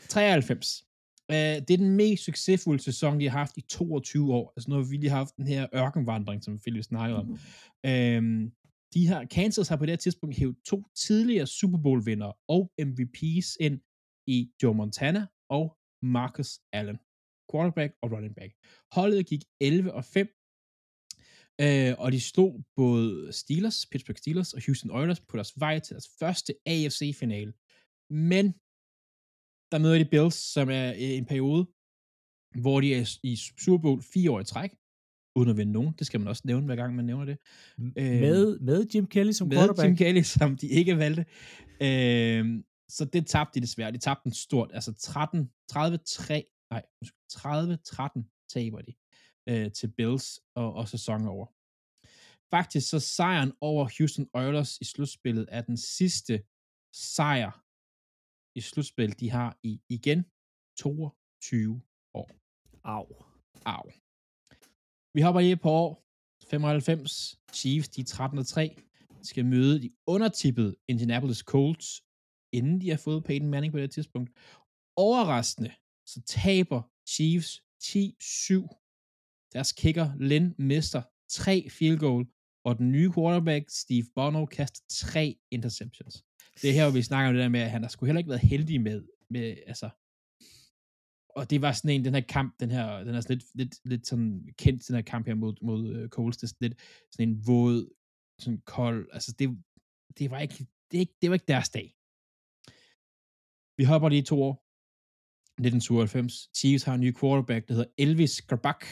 93. 0.09 0.85
Uh, 1.28 1.37
det 1.37 1.70
er 1.70 1.76
den 1.76 1.90
mest 1.90 2.24
succesfulde 2.24 2.83
sæson, 2.83 3.20
de 3.20 3.28
har 3.28 3.38
haft 3.38 3.57
i 3.57 3.61
22 3.61 4.35
år. 4.35 4.52
Altså 4.57 4.70
nu 4.70 4.76
har 4.76 4.83
vi 4.83 4.96
lige 4.96 5.11
haft 5.11 5.37
den 5.37 5.46
her 5.46 5.66
ørkenvandring, 5.74 6.44
som 6.44 6.59
Philip 6.59 6.85
snakkede 6.85 7.20
om. 7.20 7.26
Mm. 7.26 8.44
Uh, 8.44 8.50
de 8.94 9.07
har, 9.07 9.24
Kansas 9.24 9.68
har 9.68 9.76
på 9.76 9.87
det 9.87 9.92
her 9.92 9.96
tidspunkt 9.96 10.37
hævet 10.37 10.57
to 10.66 10.85
tidligere 10.96 11.46
Super 11.46 11.78
Bowl 11.78 12.07
vinder 12.07 12.33
og 12.48 12.72
MVP's 12.81 13.57
ind 13.61 13.81
i 14.26 14.50
Joe 14.62 14.74
Montana 14.74 15.26
og 15.50 15.76
Marcus 16.03 16.61
Allen. 16.73 16.99
Quarterback 17.53 17.93
og 18.03 18.12
running 18.12 18.35
back. 18.35 18.53
Holdet 18.93 19.27
gik 19.27 19.43
11 19.61 19.93
og 19.93 20.05
5, 20.05 20.27
uh, 21.65 21.93
og 22.03 22.12
de 22.12 22.21
stod 22.21 22.62
både 22.77 23.33
Steelers, 23.33 23.87
Pittsburgh 23.91 24.19
Steelers 24.19 24.53
og 24.53 24.61
Houston 24.67 24.91
Oilers 24.91 25.21
på 25.21 25.37
deres 25.37 25.53
vej 25.57 25.79
til 25.79 25.95
deres 25.95 26.09
første 26.21 26.53
AFC-finale. 26.67 27.53
Men 28.11 28.45
der 29.73 29.79
møder 29.79 29.99
de 29.99 30.11
Bills, 30.15 30.38
som 30.55 30.71
er 30.71 30.91
en 30.91 31.27
periode, 31.27 31.62
hvor 32.62 32.81
de 32.81 32.95
er 32.95 33.19
i 33.23 33.37
Super 33.37 33.79
Bowl 33.83 34.03
fire 34.15 34.31
år 34.31 34.41
i 34.41 34.45
træk, 34.45 34.71
uden 35.37 35.51
at 35.51 35.57
vinde 35.57 35.73
nogen. 35.73 35.95
Det 35.99 36.07
skal 36.07 36.21
man 36.21 36.29
også 36.29 36.43
nævne, 36.45 36.67
hver 36.67 36.77
gang 36.77 36.97
man 36.97 37.05
nævner 37.05 37.25
det. 37.25 37.38
Med, 37.79 38.55
øh, 38.55 38.62
med 38.62 38.87
Jim 38.95 39.07
Kelly 39.07 39.33
som 39.33 39.49
med 39.49 39.57
quarterback? 39.57 39.88
Jim 39.88 39.97
Kelly, 39.97 40.23
som 40.23 40.57
de 40.57 40.67
ikke 40.69 40.99
valgte. 40.99 41.25
Øh, 41.88 42.62
så 42.96 43.05
det 43.05 43.26
tabte 43.26 43.55
de 43.55 43.66
desværre. 43.66 43.92
De 43.92 43.98
tabte 43.98 44.24
den 44.24 44.35
stort. 44.35 44.70
Altså 44.74 44.92
13, 44.92 45.52
30-3, 45.72 45.76
nej, 46.72 46.83
30-13 47.33 48.46
taber 48.55 48.81
de 48.87 48.94
øh, 49.48 49.72
til 49.72 49.88
Bills 49.96 50.40
og, 50.55 50.74
og 50.74 50.88
sæsonen 50.88 51.28
over. 51.28 51.46
Faktisk 52.50 52.90
så 52.90 53.00
sejren 53.00 53.52
over 53.61 53.83
Houston 53.98 54.28
Oilers 54.33 54.78
i 54.81 54.85
slutspillet 54.85 55.46
er 55.48 55.62
den 55.62 55.76
sidste 55.76 56.35
sejr 56.94 57.52
i 58.59 58.61
slutspil, 58.61 59.20
de 59.20 59.31
har 59.31 59.59
i 59.62 59.81
igen 59.88 60.20
22 60.78 61.83
år. 62.14 62.31
Au. 62.85 63.07
Au. 63.64 63.90
Vi 65.14 65.20
hopper 65.20 65.40
lige 65.40 65.57
på 65.57 65.70
år 65.70 66.05
95. 66.50 67.40
Chiefs, 67.52 67.88
de 67.88 68.00
er 68.00 68.05
13 68.05 68.38
og 68.38 68.46
3, 68.46 68.76
skal 69.22 69.46
møde 69.46 69.83
de 69.83 69.90
undertippede 70.07 70.76
Indianapolis 70.88 71.38
Colts, 71.38 72.02
inden 72.53 72.81
de 72.81 72.91
har 72.91 72.97
fået 72.97 73.25
Peyton 73.25 73.49
Manning 73.49 73.73
på 73.73 73.79
det 73.79 73.91
tidspunkt. 73.91 74.31
Overraskende, 74.97 75.73
så 76.07 76.23
taber 76.27 76.83
Chiefs 77.09 77.62
10-7. 77.85 79.51
Deres 79.53 79.73
kicker, 79.73 80.12
Lynn, 80.19 80.55
mister 80.59 81.03
tre 81.31 81.69
field 81.71 81.99
goal, 81.99 82.27
og 82.65 82.79
den 82.79 82.93
nye 82.93 83.12
quarterback, 83.12 83.71
Steve 83.71 84.07
Bono, 84.15 84.47
kaster 84.47 84.81
tre 84.91 85.37
interceptions 85.51 86.25
det 86.62 86.71
er 86.71 86.75
her, 86.75 86.85
hvor 86.85 86.93
vi 86.93 87.03
snakker 87.03 87.29
om 87.29 87.35
det 87.35 87.43
der 87.43 87.49
med, 87.49 87.61
at 87.61 87.71
han 87.71 87.83
har 87.83 87.88
sgu 87.88 88.07
heller 88.07 88.19
ikke 88.19 88.29
været 88.29 88.41
heldig 88.41 88.81
med, 88.81 89.03
med 89.31 89.57
altså, 89.67 89.91
og 91.37 91.51
det 91.51 91.62
var 91.62 91.73
sådan 91.73 91.91
en, 91.91 92.05
den 92.05 92.15
her 92.15 92.21
kamp, 92.21 92.61
den 92.61 92.71
her, 92.71 93.05
den 93.05 93.15
er 93.15 93.21
sådan 93.21 93.37
lidt, 93.37 93.49
lidt, 93.55 93.75
lidt 93.85 94.07
sådan 94.07 94.49
kendt, 94.59 94.88
den 94.88 94.97
her 94.97 95.03
kamp 95.03 95.27
her 95.27 95.35
mod, 95.35 95.55
mod 95.62 95.95
øh, 95.95 96.03
uh, 96.03 96.09
Coles, 96.09 96.37
det 96.37 96.43
er 96.43 96.49
sådan 96.49 96.69
lidt 96.69 96.81
sådan 97.12 97.29
en 97.29 97.47
våd, 97.47 97.95
sådan 98.38 98.62
kold, 98.67 99.09
altså 99.12 99.33
det, 99.38 99.59
det 100.19 100.31
var 100.31 100.38
ikke, 100.38 100.67
det, 100.91 101.09
det 101.23 101.31
var 101.31 101.35
ikke 101.35 101.49
deres 101.49 101.71
dag. 101.71 101.95
Vi 103.78 103.85
hopper 103.85 104.08
lige 104.08 104.22
to 104.22 104.37
år. 104.48 104.54
1992. 105.52 106.48
Chiefs 106.58 106.85
har 106.85 106.94
en 106.94 107.00
ny 107.00 107.12
quarterback, 107.20 107.68
der 107.68 107.74
hedder 107.74 107.90
Elvis 107.98 108.42
Grabak, 108.48 108.82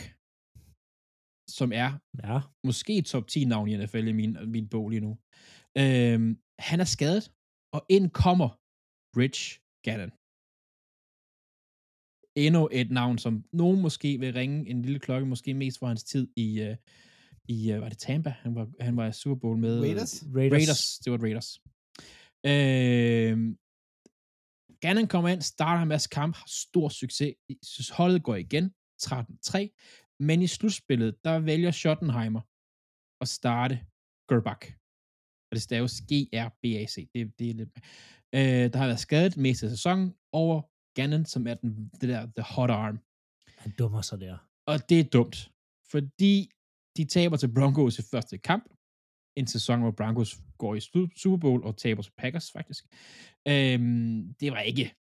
som 1.58 1.72
er 1.72 1.90
ja. 2.24 2.40
måske 2.64 3.02
top 3.02 3.26
10 3.28 3.44
navn 3.44 3.68
i 3.68 3.76
NFL 3.76 4.06
i 4.08 4.12
min, 4.12 4.36
min 4.54 4.68
bog 4.68 4.88
lige 4.88 5.04
nu. 5.06 5.18
Øhm, 5.78 6.30
han 6.58 6.80
er 6.80 6.88
skadet, 6.96 7.24
og 7.74 7.80
ind 7.88 8.10
kommer 8.10 8.48
Rich 9.20 9.42
Gannon. 9.86 10.12
Endnu 12.44 12.68
et 12.72 12.90
navn, 12.90 13.18
som 13.18 13.44
nogen 13.52 13.80
måske 13.82 14.18
vil 14.18 14.32
ringe 14.34 14.70
en 14.70 14.82
lille 14.82 14.98
klokke, 14.98 15.26
måske 15.26 15.54
mest 15.54 15.78
for 15.78 15.86
hans 15.86 16.04
tid 16.04 16.28
i, 16.36 16.48
uh, 16.66 16.76
i 17.48 17.72
uh, 17.72 17.80
var 17.82 17.88
det 17.88 17.98
Tampa? 17.98 18.30
Han 18.30 18.54
var, 18.54 18.66
han 18.80 18.96
var 18.96 19.06
i 19.06 19.12
Super 19.12 19.38
Bowl 19.40 19.58
med... 19.58 19.80
Raiders? 19.80 20.24
Raiders. 20.36 20.52
Raiders. 20.52 20.98
Det 20.98 21.12
var 21.12 21.18
Raiders. 21.18 21.50
Øh, 22.46 23.56
Gannon 24.80 25.06
kommer 25.06 25.28
ind, 25.28 25.42
starter 25.42 25.82
en 25.82 25.88
masse 25.88 26.08
kamp, 26.08 26.36
har 26.36 26.46
stor 26.46 26.88
succes. 26.88 27.34
Holdet 27.90 28.22
går 28.22 28.36
igen, 28.36 28.74
13-3. 29.02 30.16
Men 30.20 30.42
i 30.42 30.46
slutspillet, 30.46 31.24
der 31.24 31.38
vælger 31.38 31.70
Schottenheimer 31.70 32.40
at 33.20 33.28
starte 33.28 33.86
Gerbach. 34.28 34.72
Og 35.50 35.54
det 35.54 35.62
staves 35.62 36.00
G-R-B-A-C. 36.00 37.08
Det, 37.14 37.38
det 37.38 37.50
er 37.50 37.54
lidt... 37.54 37.70
Øh, 38.34 38.72
der 38.72 38.78
har 38.78 38.86
været 38.86 39.00
skadet 39.00 39.36
mest 39.36 39.62
af 39.62 39.70
sæsonen 39.70 40.14
over 40.32 40.62
Gannon, 40.94 41.24
som 41.24 41.46
er 41.46 41.54
den, 41.54 41.90
det 42.00 42.08
der 42.08 42.26
The 42.36 42.54
Hot 42.54 42.70
Arm. 42.70 42.98
Han 43.58 43.72
dummer 43.78 44.02
sig 44.02 44.20
der. 44.20 44.36
Og 44.66 44.88
det 44.88 45.00
er 45.00 45.04
dumt, 45.04 45.50
fordi 45.90 46.50
de 46.96 47.04
taber 47.04 47.36
til 47.36 47.54
Broncos 47.54 47.98
i 47.98 48.02
første 48.02 48.38
kamp. 48.38 48.64
En 49.36 49.46
sæson, 49.46 49.80
hvor 49.80 49.90
Broncos 49.90 50.38
går 50.58 50.74
i 50.74 50.80
Super 51.16 51.36
Bowl 51.36 51.64
og 51.64 51.76
taber 51.76 52.02
til 52.02 52.12
Packers, 52.18 52.52
faktisk. 52.52 52.84
Øhm, 53.48 54.34
det 54.40 54.52
var 54.52 54.60
ikke 54.60 54.94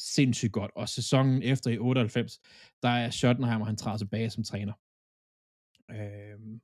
sindssygt 0.00 0.52
godt. 0.52 0.70
Og 0.76 0.88
sæsonen 0.88 1.42
efter 1.42 1.70
i 1.70 1.78
98, 1.78 2.40
der 2.82 2.88
er 2.88 3.10
Schottenheimer, 3.10 3.64
han 3.64 3.76
træder 3.76 3.98
tilbage 3.98 4.30
som 4.30 4.44
træner. 4.44 4.72
Øhm, 5.90 6.60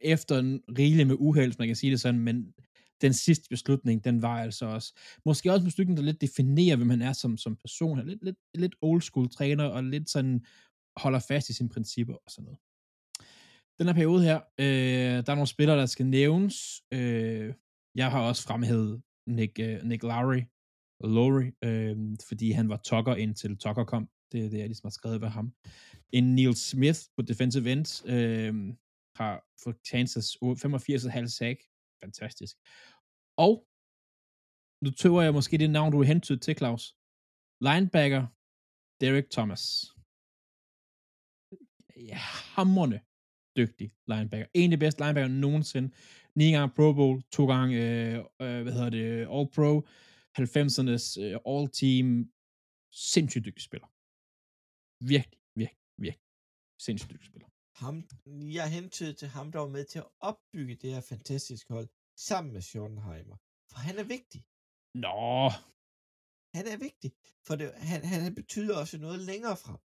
efter 0.00 0.38
en 0.38 0.62
rigelig 0.78 1.06
med 1.06 1.16
uheld, 1.18 1.52
man 1.58 1.68
kan 1.68 1.76
sige 1.76 1.90
det 1.90 2.00
sådan, 2.00 2.20
men 2.20 2.54
den 3.00 3.12
sidste 3.12 3.48
beslutning, 3.48 4.04
den 4.04 4.22
var 4.22 4.42
altså 4.42 4.66
også, 4.66 4.94
måske 5.24 5.52
også 5.52 5.62
en 5.62 5.68
beslutning, 5.68 5.96
der 5.96 6.02
lidt 6.02 6.20
definerer, 6.20 6.76
hvem 6.76 6.90
han 6.90 7.02
er 7.02 7.12
som, 7.12 7.36
som 7.36 7.56
person, 7.56 7.98
Han 7.98 8.06
er 8.06 8.10
lidt, 8.10 8.24
lidt, 8.24 8.36
lidt 8.54 8.74
old 8.80 9.02
school 9.02 9.30
træner, 9.30 9.64
og 9.64 9.84
lidt 9.84 10.10
sådan 10.10 10.46
holder 10.96 11.20
fast 11.28 11.48
i 11.48 11.52
sine 11.52 11.68
principper 11.68 12.14
og 12.14 12.30
sådan 12.30 12.44
noget. 12.44 12.58
Den 13.82 13.88
her 13.88 13.94
periode 13.94 14.22
her, 14.22 14.40
øh, 14.58 15.26
der 15.26 15.32
er 15.32 15.34
nogle 15.34 15.46
spillere, 15.46 15.78
der 15.78 15.86
skal 15.86 16.06
nævnes. 16.06 16.82
Øh, 16.92 17.54
jeg 17.94 18.10
har 18.10 18.20
også 18.28 18.42
fremhævet 18.42 19.02
Nick, 19.26 19.58
øh, 19.58 19.82
Nick 19.82 20.02
Lowry, 20.02 20.42
Lowry 21.16 21.48
øh, 21.64 21.96
fordi 22.28 22.50
han 22.50 22.68
var 22.68 22.76
tokker 22.76 23.14
indtil 23.14 23.58
tokker 23.58 23.84
kom. 23.84 24.08
Det 24.32 24.44
er 24.44 24.50
det, 24.50 24.58
jeg 24.58 24.66
ligesom 24.66 24.86
har 24.86 24.90
skrevet 24.90 25.20
ved 25.20 25.28
ham. 25.28 25.54
En 26.12 26.34
Neil 26.34 26.56
Smith 26.56 27.00
på 27.16 27.22
defensive 27.22 27.72
end 27.72 28.08
øh, 28.14 28.54
har 29.16 29.44
fået 29.64 29.76
chances 29.86 30.36
85,5 30.36 31.26
sack. 31.26 31.58
Fantastisk. 32.02 32.56
Og 33.36 33.66
nu 34.84 34.90
tøver 34.90 35.22
jeg 35.22 35.32
måske 35.32 35.58
det 35.58 35.70
navn, 35.70 35.92
du 35.92 36.00
er 36.00 36.38
til, 36.42 36.56
Claus. 36.56 36.96
Linebacker 37.60 38.26
Derek 39.00 39.30
Thomas. 39.30 39.62
Ja, 41.96 42.18
hammerne 42.56 43.00
dygtig 43.56 43.92
linebacker. 44.06 44.46
En 44.54 44.72
af 44.72 44.78
de 44.78 44.80
bedste 44.84 45.02
linebacker 45.02 45.28
nogensinde. 45.28 45.90
Ni 46.34 46.50
gange 46.50 46.74
Pro 46.76 46.92
Bowl, 46.92 47.22
to 47.32 47.46
gange, 47.46 47.76
øh, 47.76 48.18
øh, 48.18 48.62
hvad 48.62 48.72
hedder 48.72 48.90
det, 48.90 49.06
All 49.34 49.48
Pro, 49.54 49.70
90'ernes 50.38 51.04
øh, 51.24 51.38
All 51.52 51.68
Team. 51.68 52.06
Sindssygt 53.12 53.44
dygtig 53.44 53.62
spiller. 53.62 53.88
Virkelig, 55.12 55.40
virkelig, 55.54 55.82
virkelig. 55.98 56.26
Sindssygt 56.86 57.12
dygtig 57.12 57.26
spiller. 57.26 57.48
Ham, 57.82 58.08
jeg 58.58 58.70
hentede 58.70 59.12
til 59.12 59.28
ham, 59.28 59.52
der 59.52 59.58
var 59.58 59.68
med 59.68 59.84
til 59.84 59.98
at 59.98 60.08
opbygge 60.20 60.74
det 60.82 60.94
her 60.94 61.00
fantastiske 61.00 61.72
hold, 61.72 61.88
sammen 62.16 62.52
med 62.52 62.60
Schottenheimer. 62.60 63.36
For 63.70 63.78
han 63.78 63.98
er 63.98 64.04
vigtig. 64.04 64.40
Nå. 64.94 65.50
Han 66.56 66.64
er 66.72 66.78
vigtig. 66.86 67.10
For 67.46 67.54
det, 67.56 67.66
han, 67.74 68.04
han, 68.04 68.20
han 68.20 68.34
betyder 68.34 68.74
også 68.82 68.98
noget 68.98 69.20
længere 69.20 69.56
frem. 69.56 69.80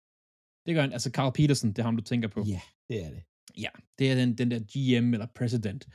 Det 0.67 0.75
gør 0.75 0.81
han. 0.81 0.93
Altså 0.93 1.11
Carl 1.11 1.33
Peterson, 1.33 1.71
det 1.71 1.79
er 1.79 1.83
ham, 1.83 1.97
du 1.97 2.03
tænker 2.03 2.29
på. 2.29 2.41
Ja, 2.55 2.63
det 2.89 3.05
er 3.05 3.11
det. 3.11 3.23
Ja, 3.59 3.69
det 3.99 4.11
er 4.11 4.15
den, 4.15 4.39
den 4.39 4.51
der 4.51 4.59
GM 4.59 5.15
eller 5.15 5.27
president, 5.27 5.89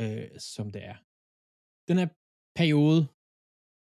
øh, 0.00 0.28
som 0.38 0.70
det 0.70 0.84
er. 0.84 0.94
Den 1.88 1.98
her 1.98 2.08
periode, 2.56 3.06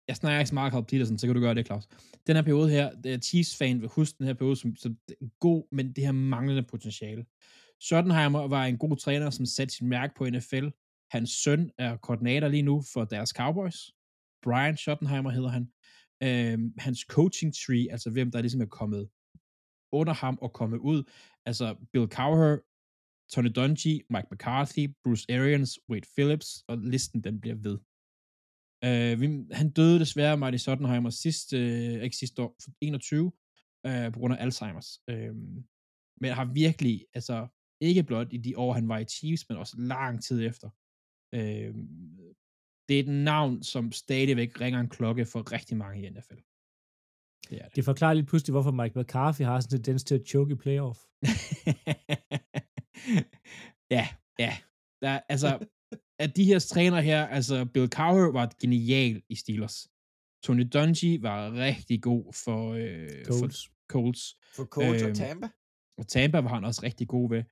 jeg 0.07 0.15
snakker 0.15 0.39
ikke 0.39 0.49
så 0.49 0.53
meget 0.53 0.73
om 0.73 0.85
Peterson, 0.85 1.17
så 1.17 1.27
kan 1.27 1.35
du 1.35 1.41
gøre 1.41 1.55
det, 1.55 1.65
Claus. 1.65 1.87
Den 2.27 2.35
her 2.35 2.43
periode 2.43 2.69
her, 2.69 3.19
Chiefs-fan 3.19 3.81
vil 3.81 3.89
huske 3.89 4.17
den 4.17 4.27
her 4.27 4.33
periode 4.33 4.55
som, 4.55 4.75
som 4.75 4.97
god, 5.39 5.67
men 5.71 5.93
det 5.93 6.05
her 6.05 6.11
manglende 6.11 6.63
potentiale. 6.63 7.25
Schottenheimer 7.81 8.47
var 8.47 8.65
en 8.65 8.77
god 8.77 8.97
træner, 8.97 9.29
som 9.29 9.45
satte 9.45 9.75
sin 9.75 9.87
mærke 9.87 10.13
på 10.17 10.29
NFL. 10.29 10.67
Hans 11.11 11.29
søn 11.29 11.71
er 11.77 11.97
koordinator 11.97 12.47
lige 12.47 12.61
nu 12.61 12.83
for 12.93 13.05
deres 13.05 13.29
Cowboys. 13.29 13.91
Brian 14.43 14.77
Schottenheimer 14.77 15.29
hedder 15.29 15.49
han. 15.49 15.71
Øh, 16.23 16.71
hans 16.77 16.99
coaching 16.99 17.53
tree, 17.55 17.91
altså 17.91 18.09
hvem 18.09 18.31
der 18.31 18.41
ligesom 18.41 18.61
er 18.61 18.65
kommet 18.65 19.09
under 19.91 20.13
ham 20.13 20.37
og 20.41 20.53
kommet 20.53 20.77
ud, 20.77 21.03
altså 21.45 21.75
Bill 21.93 22.07
Cowher, 22.07 22.57
Tony 23.33 23.51
Dungy, 23.55 24.05
Mike 24.09 24.27
McCarthy, 24.31 24.87
Bruce 25.03 25.25
Arians, 25.29 25.79
Wade 25.89 26.07
Phillips, 26.15 26.63
og 26.67 26.77
listen 26.77 27.23
den 27.23 27.41
bliver 27.41 27.55
ved. 27.55 27.77
Uh, 28.85 29.21
vi, 29.21 29.25
han 29.51 29.69
døde 29.69 29.99
desværre, 29.99 30.37
Marty 30.37 30.57
Schottenheimer, 30.57 31.09
sidste, 31.09 31.57
uh, 31.57 32.03
ikke 32.03 32.17
sidste 32.17 32.41
år, 32.41 32.55
21, 32.81 33.25
uh, 33.25 34.13
på 34.13 34.19
grund 34.19 34.33
af 34.33 34.47
Alzheimer's. 34.47 35.03
Uh, 35.11 35.35
men 36.21 36.31
har 36.31 36.45
virkelig, 36.53 37.05
altså 37.13 37.47
ikke 37.81 38.03
blot 38.03 38.27
i 38.31 38.37
de 38.37 38.57
år, 38.57 38.73
han 38.73 38.87
var 38.87 38.97
i 38.97 39.05
Chiefs, 39.05 39.49
men 39.49 39.57
også 39.57 39.75
lang 39.77 40.23
tid 40.23 40.47
efter. 40.47 40.69
Uh, 41.35 41.75
det 42.87 42.95
er 42.95 43.03
et 43.03 43.07
navn, 43.07 43.63
som 43.63 43.91
stadigvæk 43.91 44.61
ringer 44.61 44.79
en 44.79 44.89
klokke 44.89 45.25
for 45.25 45.51
rigtig 45.51 45.77
mange 45.77 46.05
i 46.05 46.09
NFL. 46.09 46.41
Det, 47.49 47.57
er 47.57 47.63
det. 47.63 47.75
det 47.75 47.85
forklarer 47.85 48.13
lidt 48.13 48.27
pludselig, 48.27 48.51
hvorfor 48.51 48.71
Mike 48.71 48.99
McCarthy 48.99 49.41
har 49.41 49.59
sådan 49.59 49.79
en 49.79 49.83
tendens 49.83 50.03
til 50.03 50.15
at 50.15 50.27
choke 50.27 50.51
i 50.51 50.55
playoff. 50.55 50.99
ja, 53.91 54.07
ja. 54.39 54.57
Der, 55.01 55.19
altså, 55.29 55.67
at 56.19 56.35
de 56.35 56.43
her 56.43 56.59
træner 56.59 57.01
her, 57.01 57.27
altså 57.27 57.65
Bill 57.73 57.87
Cowher 57.87 58.31
var 58.31 58.51
genial 58.61 59.23
i 59.29 59.35
Steelers. 59.35 59.89
Tony 60.43 60.67
Dungy 60.73 61.21
var 61.21 61.51
rigtig 61.51 62.01
god 62.01 62.33
for, 62.33 62.73
øh, 62.73 63.25
Colts. 63.25 63.67
for 63.67 63.73
Colts. 63.89 64.23
For 64.55 64.65
Colts 64.65 65.01
øhm, 65.01 65.11
og 65.11 65.17
Tampa. 65.17 65.47
Og 65.97 66.07
Tampa 66.07 66.39
var 66.39 66.49
han 66.49 66.63
også 66.63 66.81
rigtig 66.83 67.07
god 67.07 67.29
ved. 67.29 67.43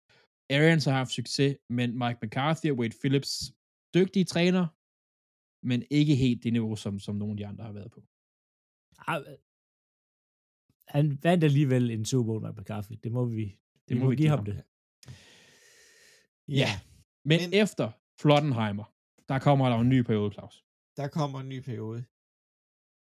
Arians 0.49 0.85
har 0.85 0.91
haft 0.91 1.11
succes, 1.11 1.57
men 1.69 1.89
Mike 1.99 2.19
McCarthy 2.21 2.71
og 2.71 2.77
Wade 2.77 2.97
Phillips, 3.01 3.53
dygtige 3.93 4.25
træner, 4.25 4.67
men 5.69 5.83
ikke 5.91 6.15
helt 6.15 6.43
det 6.43 6.53
niveau, 6.53 6.75
som, 6.75 6.99
som 6.99 7.15
nogle 7.15 7.31
af 7.31 7.37
de 7.37 7.47
andre 7.47 7.63
har 7.63 7.71
været 7.71 7.91
på. 7.91 8.01
Ah, 9.07 9.21
han 10.87 11.19
vandt 11.23 11.43
alligevel 11.43 11.91
en 11.91 12.05
Super 12.05 12.25
Bowl 12.25 12.41
med 12.41 12.53
McCarthy. 12.53 12.95
Det 13.03 13.11
må 13.11 13.25
vi, 13.25 13.43
det, 13.43 13.89
det 13.89 13.97
må 13.97 14.09
vi 14.09 14.15
give 14.15 14.29
ham 14.29 14.45
det. 14.45 14.63
Ja. 16.47 16.71
Men, 17.29 17.37
men 17.41 17.53
efter 17.63 17.91
Flottenheimer, 18.21 18.85
der 19.29 19.39
kommer 19.39 19.69
der 19.69 19.77
en 19.77 19.89
ny 19.89 20.01
periode, 20.09 20.31
Claus. 20.33 20.55
Der 20.97 21.07
kommer 21.07 21.39
en 21.39 21.49
ny 21.49 21.59
periode. 21.59 22.05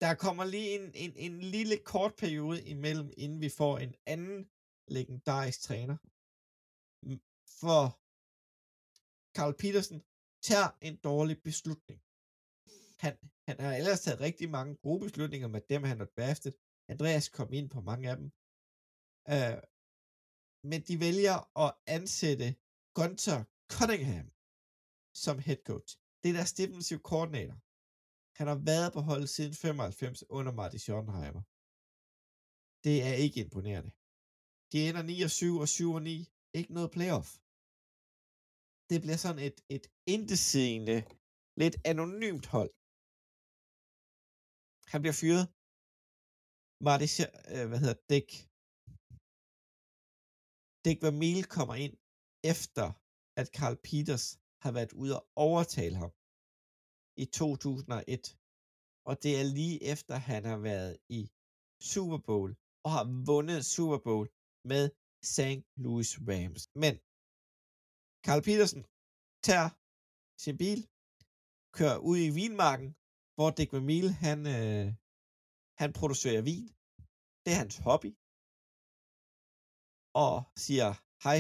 Der 0.04 0.14
kommer 0.24 0.44
lige 0.44 0.70
en, 0.78 0.86
en, 0.94 1.12
en 1.26 1.40
lille 1.40 1.76
kort 1.92 2.14
periode 2.22 2.58
imellem, 2.74 3.10
inden 3.16 3.40
vi 3.40 3.50
får 3.60 3.78
en 3.78 3.94
anden 4.06 4.50
legendarisk 4.96 5.60
træner. 5.60 5.96
For 7.60 7.82
Carl 9.36 9.54
Petersen 9.62 9.98
tager 10.48 10.70
en 10.88 10.96
dårlig 11.08 11.36
beslutning. 11.48 12.00
Han, 13.04 13.14
han 13.48 13.56
har 13.64 13.72
ellers 13.80 14.00
taget 14.00 14.20
rigtig 14.20 14.48
mange 14.50 14.74
gode 14.84 15.00
beslutninger 15.00 15.48
med 15.48 15.62
dem, 15.72 15.82
han 15.90 15.98
har 16.02 16.10
draftet. 16.16 16.54
Andreas 16.92 17.28
kom 17.28 17.52
ind 17.52 17.68
på 17.70 17.80
mange 17.80 18.10
af 18.10 18.16
dem. 18.20 18.28
Uh, 19.34 19.58
men 20.70 20.80
de 20.88 20.94
vælger 21.06 21.38
at 21.64 21.70
ansætte 21.96 22.48
Gunter 22.98 23.38
Cunningham 23.74 24.26
som 25.24 25.36
head 25.46 25.60
coach. 25.70 25.90
Det 26.20 26.28
er 26.28 26.36
deres 26.38 26.58
defensive 26.60 27.02
koordinator. 27.10 27.58
Han 28.38 28.46
har 28.52 28.58
været 28.70 28.90
på 28.96 29.00
holdet 29.08 29.30
siden 29.36 29.54
95 29.54 30.30
under 30.38 30.52
Marty 30.58 30.78
Schottenheimer. 30.84 31.42
Det 32.86 32.96
er 33.08 33.14
ikke 33.24 33.40
imponerende. 33.44 33.92
De 34.72 34.78
ender 34.88 35.02
9 35.02 35.14
og 35.26 35.32
7 35.40 35.52
og 35.64 35.68
7 35.68 35.90
og 35.98 36.02
9. 36.02 36.14
Ikke 36.58 36.72
noget 36.76 36.90
playoff. 36.96 37.28
Det 38.90 38.98
bliver 39.02 39.20
sådan 39.24 39.42
et, 39.48 39.58
et 39.76 39.84
indesigende, 40.14 40.98
lidt 41.62 41.76
anonymt 41.90 42.46
hold. 42.54 42.72
Han 44.92 45.00
bliver 45.02 45.18
fyret. 45.22 45.44
Marty, 46.86 47.08
øh, 47.54 47.66
hvad 47.70 47.78
hedder 47.82 47.98
Dick? 48.12 48.30
Dick 50.84 50.98
Vermeil 51.04 51.44
kommer 51.56 51.76
ind 51.84 51.94
efter, 52.52 52.86
at 53.40 53.48
Carl 53.56 53.76
Peters 53.88 54.26
har 54.64 54.72
været 54.72 54.92
ude 54.92 55.12
og 55.20 55.24
overtale 55.46 55.96
ham 56.02 56.12
i 57.22 57.24
2001. 57.24 58.38
Og 59.08 59.14
det 59.22 59.32
er 59.40 59.44
lige 59.58 59.78
efter, 59.92 60.14
han 60.30 60.44
har 60.44 60.58
været 60.70 60.94
i 61.18 61.20
Super 61.92 62.20
Bowl 62.28 62.50
og 62.84 62.90
har 62.96 63.04
vundet 63.30 63.60
Super 63.74 63.98
Bowl 64.06 64.26
med 64.70 64.84
St. 65.34 65.62
Louis 65.84 66.10
Rams. 66.28 66.62
Men 66.82 66.94
Carl 68.26 68.42
Petersen 68.48 68.82
tager 69.48 69.68
sin 70.44 70.56
bil, 70.62 70.80
kører 71.76 71.98
ud 72.10 72.18
i 72.26 72.34
vinmarken, 72.40 72.90
hvor 73.36 73.48
Dick 73.56 73.70
Vermeil, 73.72 74.08
han, 74.26 74.38
øh, 74.56 74.86
han 75.82 75.90
producerer 75.98 76.42
vin. 76.50 76.68
Det 77.42 77.50
er 77.52 77.60
hans 77.62 77.76
hobby. 77.86 78.10
Og 80.24 80.34
siger, 80.64 80.90
hej, 81.24 81.38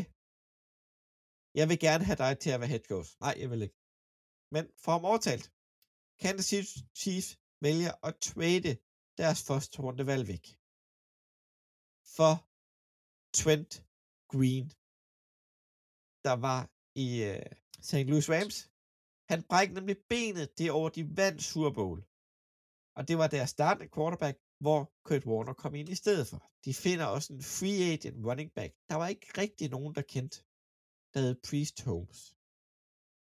jeg 1.58 1.66
vil 1.70 1.78
gerne 1.86 2.04
have 2.08 2.20
dig 2.24 2.32
til 2.42 2.50
at 2.50 2.60
være 2.60 2.72
head 2.74 2.84
coach. 2.92 3.10
Nej, 3.24 3.34
jeg 3.42 3.48
vil 3.50 3.62
ikke. 3.66 3.78
Men 4.54 4.64
for 4.82 4.92
ham 4.92 5.04
overtalt, 5.10 5.46
Kansas 6.22 6.68
Chiefs 7.00 7.30
vælger 7.66 7.92
at 8.08 8.14
trade 8.28 8.72
deres 9.20 9.40
første 9.48 9.76
rundevalg 9.84 10.24
væk. 10.32 10.44
For 12.16 12.32
Trent 13.38 13.72
Green, 14.32 14.66
der 16.26 16.36
var 16.46 16.60
i 17.06 17.08
uh, 17.28 17.36
øh, 17.36 17.50
St. 17.88 18.08
Louis 18.10 18.30
Rams 18.34 18.56
Han 19.30 19.40
brækkede 19.50 19.78
nemlig 19.80 19.98
benet 20.12 20.58
det 20.58 20.70
år, 20.70 20.88
de 20.88 21.16
vandt 21.20 21.42
Super 21.42 21.72
Bowl. 21.78 21.98
Og 22.96 23.02
det 23.08 23.16
var 23.20 23.28
deres 23.28 23.50
startende 23.50 23.88
quarterback, 23.94 24.36
hvor 24.64 24.80
Kurt 25.06 25.24
Warner 25.30 25.54
kom 25.62 25.74
ind 25.74 25.88
i 25.88 26.00
stedet 26.02 26.26
for. 26.30 26.40
De 26.64 26.74
finder 26.74 27.06
også 27.06 27.28
en 27.32 27.42
free 27.42 27.92
agent 27.92 28.26
running 28.26 28.50
back. 28.58 28.72
Der 28.88 28.96
var 29.00 29.08
ikke 29.08 29.28
rigtig 29.42 29.66
nogen, 29.70 29.94
der 29.94 30.02
kendte, 30.02 30.38
hed 31.18 31.34
Priest 31.48 31.82
Holmes. 31.84 32.34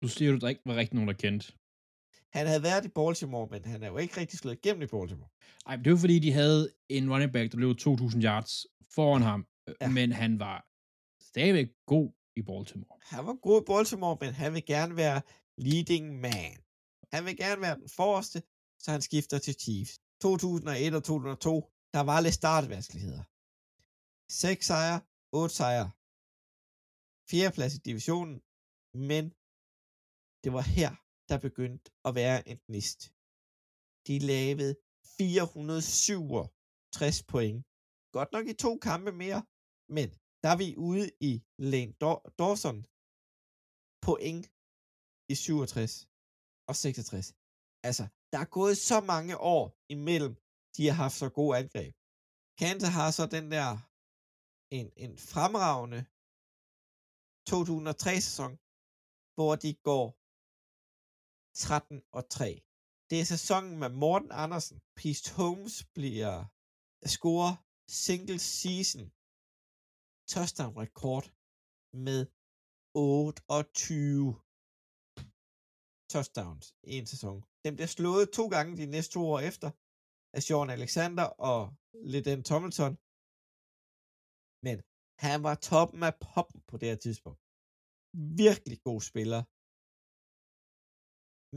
Nu 0.01 0.07
siger 0.07 0.31
du, 0.31 0.35
at 0.35 0.41
der 0.41 0.47
ikke 0.47 0.61
var 0.65 0.75
rigtig 0.75 0.95
nogen, 0.95 1.07
der 1.07 1.13
kendte. 1.13 1.53
Han 2.33 2.47
havde 2.47 2.63
været 2.63 2.85
i 2.85 2.87
Baltimore, 2.87 3.47
men 3.51 3.65
han 3.65 3.83
er 3.83 3.87
jo 3.87 3.97
ikke 3.97 4.17
rigtig 4.17 4.39
slået 4.39 4.55
igennem 4.55 4.81
i 4.81 4.85
Baltimore. 4.87 5.29
Ej, 5.65 5.75
det 5.75 5.91
var 5.91 5.97
fordi, 5.97 6.19
de 6.19 6.31
havde 6.33 6.69
en 6.89 7.11
running 7.11 7.33
back, 7.33 7.51
der 7.51 7.57
blev 7.57 7.75
2.000 7.81 8.23
yards 8.23 8.65
foran 8.95 9.21
ham, 9.21 9.47
Ja. 9.67 9.73
ja. 9.81 9.89
men 9.89 10.11
han 10.11 10.39
var 10.39 10.65
stadigvæk 11.23 11.67
god 11.85 12.11
i 12.35 12.41
Baltimore. 12.41 12.99
Han 13.03 13.25
var 13.25 13.33
god 13.33 13.61
i 13.61 13.65
Baltimore, 13.65 14.17
men 14.21 14.33
han 14.33 14.53
vil 14.53 14.65
gerne 14.65 14.95
være 14.95 15.21
leading 15.57 16.19
man. 16.21 16.57
Han 17.13 17.25
vil 17.25 17.37
gerne 17.37 17.61
være 17.61 17.75
den 17.75 17.89
forreste, 17.89 18.43
så 18.79 18.91
han 18.91 19.01
skifter 19.01 19.37
til 19.37 19.53
Chiefs. 19.59 19.99
2001 20.21 20.93
og 20.93 21.03
2002, 21.03 21.71
der 21.93 21.99
var 21.99 22.21
lidt 22.21 22.33
startvanskeligheder. 22.33 23.23
6 24.31 24.65
sejre, 24.65 24.99
8 25.31 25.55
sejre. 25.55 25.91
Fjerdeplads 27.33 27.75
i 27.75 27.85
divisionen, 27.89 28.37
men 29.09 29.23
det 30.43 30.51
var 30.57 30.65
her, 30.77 30.91
der 31.29 31.37
begyndte 31.47 31.85
at 32.07 32.11
være 32.21 32.37
en 32.51 32.59
gnist. 32.67 32.99
De 34.07 34.15
lavede 34.31 34.71
467 35.17 37.23
point. 37.31 37.59
Godt 38.15 38.29
nok 38.35 38.45
i 38.47 38.55
to 38.65 38.71
kampe 38.87 39.11
mere, 39.23 39.41
men 39.97 40.07
der 40.43 40.49
er 40.53 40.59
vi 40.63 40.69
ude 40.89 41.05
i 41.29 41.31
Lane 41.71 41.93
Dawson 42.39 42.77
point 44.05 44.45
i 45.33 45.35
67 45.35 45.93
og 46.69 46.75
66. 46.75 47.27
Altså, 47.87 48.05
der 48.31 48.39
er 48.45 48.49
gået 48.59 48.77
så 48.89 48.97
mange 49.13 49.35
år 49.55 49.63
imellem, 49.95 50.33
de 50.75 50.81
har 50.87 50.97
haft 51.03 51.17
så 51.21 51.27
gode 51.39 51.53
angreb. 51.61 51.93
Kansas 52.61 52.93
har 52.97 53.09
så 53.17 53.23
den 53.35 53.45
der 53.55 53.69
en, 54.77 54.87
en 55.05 55.13
fremragende 55.31 56.01
2003-sæson, 57.49 58.51
hvor 59.35 59.55
de 59.63 59.71
går 59.89 60.05
13 61.53 62.01
og 62.17 62.29
3. 62.29 62.61
Det 63.09 63.17
er 63.19 63.23
sæsonen 63.23 63.79
med 63.79 63.89
Morten 63.89 64.31
Andersen. 64.31 64.81
Pist 64.95 65.25
Holmes 65.37 65.85
bliver 65.97 66.39
øh, 67.03 67.09
scorer 67.15 67.55
single 67.87 68.39
season 68.39 69.05
touchdown 70.33 70.73
rekord 70.83 71.25
med 72.07 72.21
28 72.93 74.35
touchdowns 76.13 76.75
i 76.83 76.97
en 76.97 77.07
sæson. 77.07 77.43
Den 77.65 77.75
bliver 77.75 77.87
slået 77.87 78.29
to 78.29 78.47
gange 78.47 78.77
de 78.77 78.85
næste 78.85 79.13
to 79.13 79.21
år 79.31 79.39
efter 79.39 79.71
af 80.35 80.43
Sean 80.43 80.69
Alexander 80.69 81.23
og 81.23 81.73
Leden 81.93 82.43
Tomlinson. 82.43 82.97
Han 85.19 85.43
var 85.43 85.55
toppen 85.55 86.03
af 86.03 86.15
poppen 86.33 86.61
på 86.69 86.77
det 86.77 86.87
her 86.89 86.95
tidspunkt. 86.95 87.41
Virkelig 88.43 88.77
god 88.87 89.01
spiller. 89.01 89.41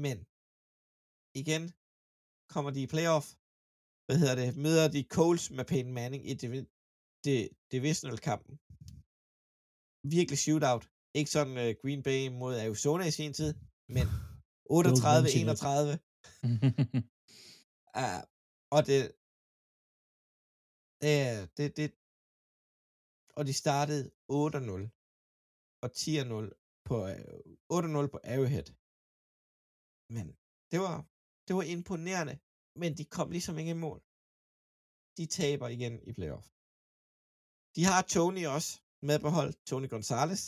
Men 0.04 0.16
igen 1.42 1.62
kommer 2.52 2.70
de 2.70 2.82
i 2.82 2.92
playoff. 2.94 3.26
Hvad 4.06 4.18
hedder 4.20 4.36
det? 4.42 4.56
Møder 4.64 4.86
de 4.88 5.02
Coles 5.16 5.50
med 5.56 5.64
Peyton 5.70 5.92
Manning 5.98 6.22
i 6.30 6.34
det, 6.34 6.50
det 7.24 7.38
divisional 7.72 8.18
kampen. 8.28 8.54
Virkelig 10.14 10.38
shootout. 10.44 10.84
Ikke 11.18 11.30
sådan 11.36 11.56
uh, 11.64 11.70
Green 11.82 12.02
Bay 12.06 12.20
mod 12.40 12.54
Arizona 12.64 13.04
i 13.06 13.16
sin 13.18 13.32
tid, 13.40 13.50
men 13.96 14.06
38-31. 14.76 14.78
Uh, 18.00 18.20
og 18.74 18.80
det, 18.88 19.00
det, 21.02 21.16
det, 21.56 21.76
det, 21.78 21.88
og 23.38 23.42
de 23.48 23.54
startede 23.64 24.04
8-0 24.32 24.82
og 25.84 25.88
10-0 26.02 26.84
på 26.88 26.96
øh, 27.12 27.34
8-0 27.78 28.12
på 28.12 28.18
Arrowhead. 28.32 28.68
Men 30.16 30.26
det 30.72 30.78
var, 30.86 30.96
det 31.46 31.52
var 31.58 31.64
imponerende, 31.76 32.34
men 32.82 32.90
de 32.98 33.04
kom 33.16 33.28
ligesom 33.36 33.54
ikke 33.60 33.74
i 33.76 33.82
mål. 33.86 33.98
De 35.18 35.24
taber 35.38 35.66
igen 35.76 35.94
i 36.10 36.12
playoff. 36.18 36.46
De 37.76 37.82
har 37.90 38.00
Tony 38.14 38.44
også 38.56 38.70
med 39.08 39.18
på 39.24 39.28
hold, 39.36 39.52
Tony 39.70 39.88
Gonzalez. 39.92 40.42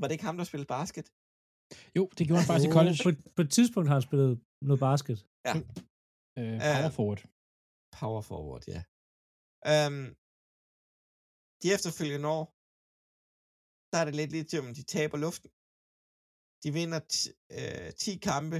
Var 0.00 0.06
det 0.06 0.14
ikke 0.16 0.28
ham, 0.28 0.36
der 0.40 0.44
spillede 0.50 0.72
basket? 0.78 1.06
jo, 1.98 2.04
det 2.16 2.22
gjorde 2.26 2.40
han 2.42 2.48
faktisk 2.50 2.68
i 2.70 2.76
college. 2.78 2.98
På, 3.06 3.10
på 3.36 3.40
et 3.46 3.50
tidspunkt 3.56 3.86
har 3.88 3.96
han 3.98 4.06
spillet 4.08 4.30
noget 4.68 4.80
basket. 4.88 5.18
Ja. 5.48 5.54
Øh, 6.38 6.54
Ja. 6.66 6.72
power 6.78 6.90
forward. 6.98 7.20
Power 8.00 8.22
forward, 8.30 8.62
ja. 8.74 8.80
Um, 9.74 9.98
de 11.62 11.66
efterfølgende 11.76 12.28
år, 12.38 12.44
der 13.90 13.98
er 14.00 14.06
det 14.08 14.14
lidt 14.20 14.32
lidt 14.36 14.54
om 14.62 14.74
de 14.78 14.84
taber 14.94 15.18
luften. 15.26 15.50
De 16.62 16.68
vinder 16.78 17.00
t- 17.14 17.32
øh, 17.56 17.88
10 18.04 18.18
kampe, 18.30 18.58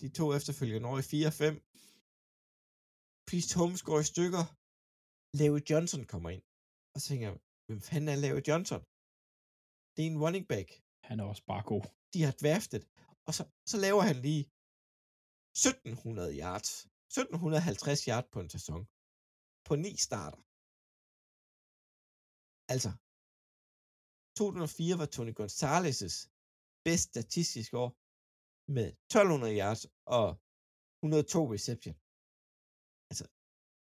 de 0.00 0.06
to 0.18 0.26
efterfølgende 0.38 0.88
år 0.90 0.98
i 1.02 1.06
4-5. 1.12 1.44
Priest 3.28 3.52
Holmes 3.58 3.82
går 3.88 3.98
i 4.04 4.10
stykker. 4.12 4.44
Larry 5.38 5.62
Johnson 5.70 6.02
kommer 6.12 6.30
ind. 6.36 6.44
Og 6.92 6.96
så 7.00 7.04
tænker 7.08 7.26
jeg, 7.28 7.36
hvem 7.66 7.80
fanden 7.88 8.08
er 8.12 8.18
Larry 8.24 8.44
Johnson? 8.48 8.82
Det 9.94 10.00
er 10.02 10.10
en 10.12 10.22
running 10.24 10.44
back. 10.52 10.68
Han 11.08 11.16
er 11.20 11.24
også 11.32 11.44
bare 11.52 11.64
god. 11.72 11.84
De 12.12 12.20
har 12.26 12.34
draftet. 12.42 12.82
Og 13.26 13.32
så, 13.36 13.42
så 13.70 13.76
laver 13.86 14.02
han 14.10 14.16
lige 14.26 14.44
1700 15.54 16.30
yards. 16.44 16.70
1750 17.10 18.04
yards 18.10 18.28
på 18.32 18.38
en 18.44 18.50
sæson. 18.56 18.82
På 19.68 19.72
ni 19.84 19.92
starter. 20.08 20.40
Altså, 22.72 22.90
2004 24.38 24.98
var 25.00 25.08
Tony 25.16 25.34
Gonzalez' 25.40 26.18
bedst 26.86 27.06
statistiske 27.12 27.76
år 27.84 27.90
med 28.76 28.88
1200 28.88 29.58
yards 29.60 29.82
og 30.18 30.26
102 31.02 31.40
reception. 31.56 31.94
Altså, 33.10 33.24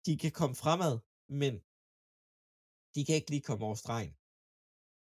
de 0.05 0.13
kan 0.23 0.33
komme 0.39 0.55
fremad, 0.63 0.93
men 1.41 1.53
de 2.93 2.99
kan 3.05 3.15
ikke 3.19 3.31
lige 3.33 3.47
komme 3.49 3.63
over 3.67 3.77
stregen. 3.83 4.13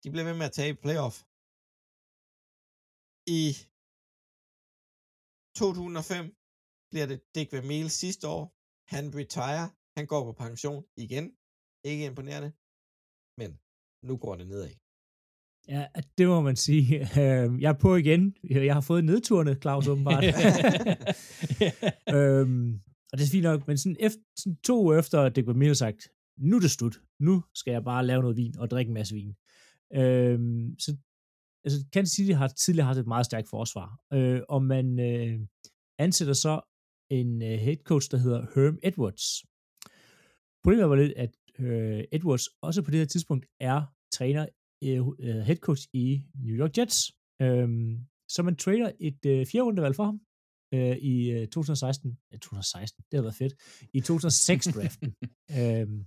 De 0.02 0.08
bliver 0.12 0.28
ved 0.30 0.38
med 0.40 0.50
at 0.50 0.56
tage 0.58 0.72
i 0.74 0.82
playoff. 0.84 1.18
I 3.40 3.44
2005 5.60 6.26
bliver 6.92 7.08
det 7.12 7.20
Dick 7.36 7.50
Vermeil 7.54 7.90
sidste 8.02 8.26
år. 8.36 8.44
Han 8.94 9.06
retire. 9.20 9.66
Han 9.98 10.06
går 10.12 10.22
på 10.26 10.34
pension 10.44 10.84
igen. 11.06 11.26
Ikke 11.92 12.06
imponerende. 12.10 12.52
Men 13.42 13.60
nu 14.04 14.18
går 14.18 14.36
det 14.36 14.48
nedad. 14.48 14.70
Ja, 15.68 15.88
det 16.18 16.28
må 16.28 16.42
man 16.42 16.56
sige. 16.56 17.00
Øh, 17.02 17.62
Jeg 17.62 17.70
er 17.70 17.80
på 17.80 17.96
igen. 17.96 18.36
Jeg 18.44 18.74
har 18.74 18.82
fået 18.82 19.04
nedturene, 19.04 19.56
Claus, 19.62 19.88
åbenbart. 19.88 20.24
øhm, 22.18 22.82
og 23.12 23.18
det 23.18 23.26
er 23.26 23.32
fint 23.32 23.44
nok, 23.44 23.68
men 23.68 23.78
sådan, 23.78 23.98
efter, 24.00 24.22
sådan 24.38 24.58
to 24.64 24.84
uger 24.84 25.00
efter, 25.00 25.22
at 25.22 25.36
det 25.36 25.56
Mille 25.56 25.76
sagt, 25.76 26.10
nu 26.38 26.56
er 26.56 26.60
det 26.60 26.72
slut. 26.72 27.02
Nu 27.20 27.44
skal 27.54 27.72
jeg 27.72 27.84
bare 27.84 28.06
lave 28.06 28.22
noget 28.22 28.38
vin 28.38 28.58
og 28.58 28.70
drikke 28.70 28.90
en 28.90 28.94
masse 28.94 29.16
vin. 29.16 29.36
Øhm, 29.96 30.80
så 30.80 30.98
altså, 31.66 31.86
Kansas 31.94 32.16
City 32.16 32.32
har 32.32 32.48
tidligere 32.48 32.88
haft 32.88 33.00
et 33.00 33.08
meget 33.08 33.26
stærkt 33.26 33.50
forsvar, 33.50 34.00
øh, 34.14 34.42
og 34.50 34.64
man 34.64 35.00
øh, 35.00 35.40
ansætter 36.00 36.34
så 36.34 36.62
en 37.10 37.42
øh, 37.42 37.60
head 37.60 37.78
coach, 37.84 38.12
der 38.12 38.18
hedder 38.18 38.42
Herm 38.56 38.78
Edwards. 38.84 39.46
Problemet 40.64 40.90
var 40.90 40.96
lidt, 40.96 41.14
at 41.18 41.30
øh, 41.60 42.04
Edwards 42.12 42.48
også 42.62 42.82
på 42.82 42.92
det 42.92 43.00
her 43.00 43.06
tidspunkt 43.06 43.46
er 43.60 43.82
træner, 44.12 44.46
øh, 44.84 45.08
øh, 45.20 45.42
head 45.42 45.58
coach 45.58 45.88
i 45.94 46.24
New 46.36 46.56
York 46.56 46.78
Jets. 46.78 47.12
Øhm, 47.42 48.00
så 48.30 48.44
man 48.44 48.56
trader 48.56 48.92
et 49.00 49.26
øh, 49.26 49.46
fjerde 49.46 49.66
rundevalg 49.66 49.96
for 49.96 50.04
ham 50.04 50.22
øh, 50.74 50.98
i 50.98 51.32
øh, 51.32 51.48
2016. 51.48 52.18
Ja, 52.32 52.38
2016, 52.38 53.04
det 53.12 53.18
har 53.18 53.22
været 53.22 53.36
fedt. 53.36 53.54
I 53.94 54.00
2006-draften. 54.00 55.16
øhm, 55.60 56.06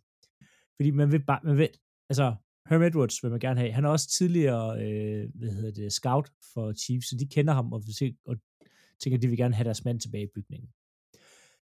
fordi 0.76 0.90
man 0.90 1.12
vil 1.12 1.24
bare, 1.24 1.40
man 1.44 1.58
vil, 1.58 1.68
altså, 2.10 2.34
Herm 2.68 2.82
Edwards 2.82 3.22
vil 3.22 3.30
man 3.30 3.40
gerne 3.40 3.60
have. 3.60 3.72
Han 3.72 3.84
er 3.84 3.88
også 3.88 4.08
tidligere, 4.08 4.84
øh, 4.84 5.30
hvad 5.34 5.50
hedder 5.50 5.70
det, 5.70 5.92
scout 5.92 6.30
for 6.54 6.72
Chiefs, 6.72 7.08
så 7.08 7.16
de 7.16 7.26
kender 7.26 7.54
ham 7.54 7.72
og, 7.72 7.82
og 8.26 8.36
tænker, 9.00 9.16
at 9.18 9.22
de 9.22 9.28
vil 9.28 9.36
gerne 9.36 9.54
have 9.54 9.64
deres 9.64 9.84
mand 9.84 10.00
tilbage 10.00 10.24
i 10.24 10.32
bygningen. 10.34 10.68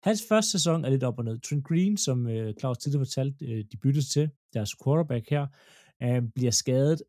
Hans 0.04 0.24
første 0.30 0.52
sæson 0.52 0.86
er 0.86 0.90
lidt 0.90 1.04
op 1.04 1.18
og 1.18 1.26
ned. 1.26 1.40
Trent 1.40 1.66
Green, 1.66 1.98
som 1.98 2.28
øh, 2.28 2.54
Claus 2.60 2.78
tidligere 2.78 3.06
fortalte, 3.06 3.46
øh, 3.46 3.66
de 3.72 3.78
byttes 3.78 4.10
til, 4.10 4.30
deres 4.54 4.76
quarterback 4.84 5.30
her, 5.30 5.48
øh, 6.04 6.24
bliver 6.36 6.52
skadet. 6.52 7.04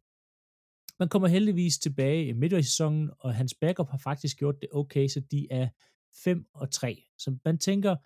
Man 0.99 1.09
kommer 1.09 1.29
heldigvis 1.29 1.79
tilbage 1.79 2.27
i 2.27 2.33
midt 2.33 2.53
i 2.53 2.63
sæsonen, 2.63 3.11
og 3.19 3.35
hans 3.35 3.55
backup 3.55 3.89
har 3.89 3.99
faktisk 3.99 4.39
gjort 4.39 4.61
det 4.61 4.69
okay, 4.73 5.09
så 5.09 5.21
de 5.21 5.47
er 5.51 5.69
5 6.25 6.47
og 6.55 6.71
3. 6.71 7.05
Så 7.19 7.39
man 7.45 7.59
tænker, 7.59 7.97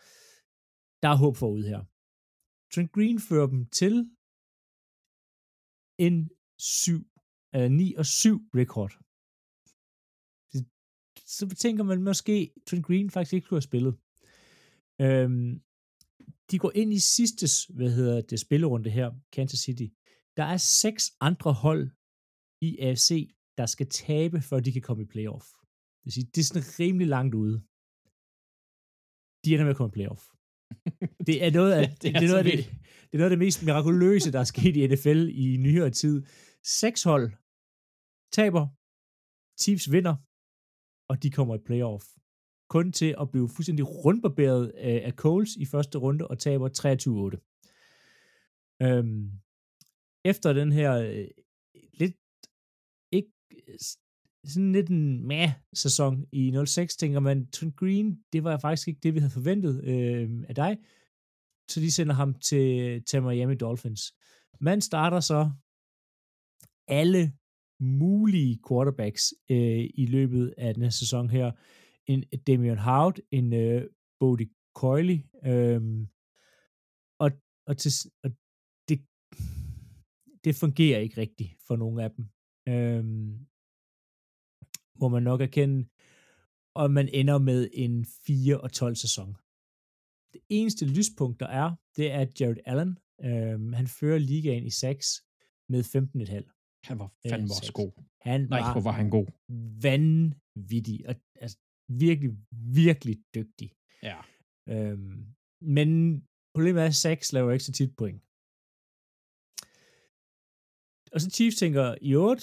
der 1.03 1.09
er 1.09 1.17
håb 1.17 1.37
forud 1.37 1.65
her. 1.65 1.85
Trent 2.75 2.93
Green 2.93 3.21
fører 3.21 3.47
dem 3.47 3.67
til 3.67 4.11
en 5.99 6.31
7, 6.59 7.07
øh, 7.55 7.71
9 7.71 7.95
og 7.95 8.07
7 8.07 8.51
rekord. 8.55 8.93
Så 11.27 11.49
tænker 11.49 11.85
man 11.85 12.03
måske, 12.03 12.53
Trent 12.67 12.87
Green 12.87 13.11
faktisk 13.11 13.33
ikke 13.33 13.49
kunne 13.49 13.57
have 13.57 13.63
spillet. 13.63 13.97
Øhm, 15.01 15.61
de 16.51 16.59
går 16.59 16.73
ind 16.75 16.93
i 16.93 16.99
sidste, 16.99 17.47
hvad 17.77 17.91
hedder 17.91 18.21
det, 18.21 18.41
spillerunde 18.41 18.91
her, 18.91 19.09
Kansas 19.33 19.61
City. 19.61 19.89
Der 20.37 20.45
er 20.45 20.57
seks 20.57 21.05
andre 21.21 21.53
hold 21.53 21.91
i 22.61 22.79
AFC, 22.79 23.11
der 23.59 23.67
skal 23.67 23.89
tabe, 23.89 24.41
før 24.41 24.61
de 24.61 24.73
kan 24.73 24.83
komme 24.83 25.03
i 25.03 25.07
playoff. 25.15 25.47
Det 25.99 26.05
vil 26.05 26.13
sige, 26.13 26.31
det 26.35 26.41
er 26.41 26.45
sådan 26.45 26.69
rimelig 26.81 27.09
langt 27.17 27.35
ude. 27.35 27.57
De 29.45 29.49
ender 29.53 29.65
med 29.65 29.75
at 29.75 29.77
komme 29.77 29.93
i 29.93 29.97
playoff. 29.99 30.23
Det 31.29 31.37
er 31.45 31.51
noget 31.59 31.73
af, 31.79 31.83
Ja, 31.83 31.95
det 32.03 32.09
er 32.09 32.21
det, 32.21 32.27
er 32.27 32.33
noget 32.33 32.45
af 32.45 32.51
altså 32.51 32.71
det, 32.71 32.81
det 33.09 33.15
er 33.15 33.19
noget 33.21 33.31
af 33.31 33.37
det 33.37 33.45
mest 33.47 33.59
mirakuløse, 33.67 34.33
der 34.33 34.41
er 34.41 34.51
sket 34.55 34.77
i 34.77 34.87
NFL 34.91 35.21
i 35.45 35.47
nyere 35.67 35.91
tid. 35.91 36.17
Seks 36.81 37.03
hold 37.11 37.27
taber, 38.39 38.65
Chiefs 39.63 39.87
vinder, 39.95 40.17
og 41.11 41.15
de 41.23 41.29
kommer 41.37 41.55
i 41.59 41.63
playoff. 41.69 42.07
Kun 42.69 42.93
til 42.93 43.15
at 43.21 43.31
blive 43.31 43.49
fuldstændig 43.49 44.05
rundbarberet 44.05 44.69
af, 44.69 45.03
af 45.05 45.13
Coles 45.13 45.57
i 45.57 45.67
første 45.67 45.99
runde 45.99 46.29
og 46.29 46.39
taber 46.39 46.69
23-8. 46.69 47.57
Øhm, 48.83 49.31
efter 50.25 50.53
den 50.53 50.73
her 50.73 50.93
øh, 50.93 51.29
lidt 51.93 52.17
ikke 53.13 53.33
sådan 54.45 54.73
lidt 54.73 54.89
en 54.89 55.27
meh 55.27 55.51
sæson 55.75 56.27
i 56.33 56.63
06, 56.67 56.97
tænker 56.97 57.21
man, 57.21 57.47
Trent 57.47 57.77
Green, 57.77 58.25
det 58.33 58.45
var 58.45 58.59
faktisk 58.59 58.89
ikke 58.89 59.01
det, 59.03 59.15
vi 59.15 59.19
havde 59.19 59.33
forventet 59.33 59.85
øh, 59.85 60.45
af 60.49 60.55
dig. 60.55 60.79
Så 61.71 61.81
de 61.81 61.93
sender 61.93 62.15
ham 62.15 62.35
til, 62.35 63.03
til 63.05 63.23
Miami 63.23 63.55
Dolphins. 63.55 64.15
Man 64.61 64.81
starter 64.81 65.21
så 65.21 65.51
alle 66.89 67.33
mulige 67.81 68.59
quarterbacks 68.69 69.35
øh, 69.51 69.91
i 69.95 70.07
løbet 70.07 70.55
af 70.59 70.75
den 70.75 70.83
her 70.83 70.91
sæson 70.91 71.31
her. 71.31 71.53
En 72.07 72.21
Damian 72.47 72.79
Howard, 72.79 73.19
en 73.31 73.53
øh, 73.53 73.91
Bodie 74.21 74.51
Coyley, 74.81 75.19
øh, 75.51 75.81
og, 77.25 77.31
og, 77.69 77.75
til, 77.83 77.93
og 78.25 78.31
det, 78.89 78.99
det 80.45 80.55
fungerer 80.63 80.99
ikke 81.01 81.21
rigtigt 81.21 81.51
for 81.67 81.77
nogle 81.77 81.99
af 82.05 82.11
dem. 82.11 82.25
Øh, 82.73 83.05
må 85.01 85.09
man 85.09 85.23
nok 85.23 85.41
erkende, 85.41 85.79
og 86.75 86.91
man 86.91 87.09
ender 87.09 87.39
med 87.39 87.71
en 87.73 88.05
4 88.05 88.61
og 88.61 88.73
12 88.73 88.95
sæson. 88.95 89.37
Det 90.33 90.41
eneste 90.49 90.85
lyspunkt, 90.97 91.41
der 91.41 91.47
er, 91.47 91.77
det 91.97 92.11
er 92.11 92.27
Jared 92.41 92.63
Allen. 92.65 92.99
Øhm, 93.25 93.73
han 93.73 93.87
fører 93.87 94.19
ligaen 94.19 94.67
i 94.67 94.71
6 94.71 95.07
med 95.69 95.81
15,5. 95.85 96.53
Han 96.89 96.99
var 96.99 97.11
fandme 97.31 97.47
Øh, 97.47 97.51
også 97.61 97.73
god. 97.75 97.93
Han 98.21 98.41
Nej, 98.41 98.61
var 98.61 98.73
hvor 98.73 98.83
var 98.89 98.93
han 99.01 99.11
god. 99.11 99.27
vanvittig, 99.83 101.09
og 101.09 101.15
altså, 101.35 101.59
virkelig, 101.89 102.31
virkelig 102.75 103.17
dygtig. 103.35 103.73
Ja. 104.03 104.17
Øhm, 104.69 105.27
men 105.61 105.89
problemet 106.55 106.83
er, 106.83 106.87
at 106.87 106.95
Sachs 106.95 107.33
laver 107.33 107.53
ikke 107.53 107.65
så 107.65 107.73
tit 107.73 107.97
point. 107.97 108.21
Og 111.15 111.21
så 111.21 111.31
Chiefs 111.31 111.57
tænker, 111.57 111.95
i 112.03 112.15
8, 112.15 112.43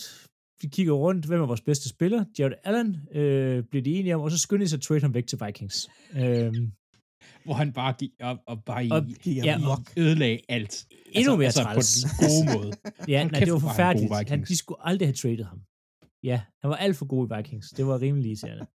de 0.61 0.69
kigger 0.69 0.93
rundt, 0.93 1.25
hvem 1.25 1.41
er 1.41 1.45
vores 1.45 1.61
bedste 1.61 1.89
spiller? 1.89 2.25
Jared 2.39 2.53
Allen 2.63 2.97
øh, 3.11 3.63
bliver 3.63 3.83
de 3.83 3.95
enige 3.95 4.15
om, 4.15 4.21
og 4.21 4.31
så 4.31 4.37
skynder 4.37 4.63
de 4.65 4.69
sig 4.69 4.77
at 4.77 4.81
trade 4.81 5.01
ham 5.01 5.13
væk 5.13 5.27
til 5.27 5.39
Vikings. 5.45 5.89
Øhm, 6.15 6.71
Hvor 7.45 7.53
han 7.53 7.73
bare 7.73 7.93
gik 7.99 8.11
op 8.21 8.37
og 8.47 8.63
bare 8.63 8.85
i, 8.85 8.89
Og- 8.91 9.05
Gik 9.05 9.37
Ja, 9.37 9.55
amok. 9.55 9.79
ødelagde 9.97 10.39
alt. 10.49 10.87
endnu 11.05 11.35
mere 11.35 11.45
altså, 11.45 11.63
på 11.63 11.65
træls. 11.73 11.93
den 12.03 12.09
gode 12.27 12.57
måde. 12.57 12.71
Ja, 13.13 13.23
nej, 13.23 13.39
det 13.39 13.51
var 13.51 13.57
i 13.57 13.61
forfærdeligt. 13.61 14.29
Han, 14.29 14.41
de 14.43 14.57
skulle 14.57 14.87
aldrig 14.87 15.07
have 15.07 15.13
traded 15.15 15.43
ham. 15.43 15.61
Ja, 16.23 16.41
han 16.61 16.69
var 16.69 16.75
alt 16.75 16.95
for 16.97 17.05
god 17.05 17.27
i 17.31 17.35
Vikings. 17.37 17.69
Det 17.69 17.85
var 17.85 18.01
rimelig 18.01 18.27
irriterende 18.29 18.65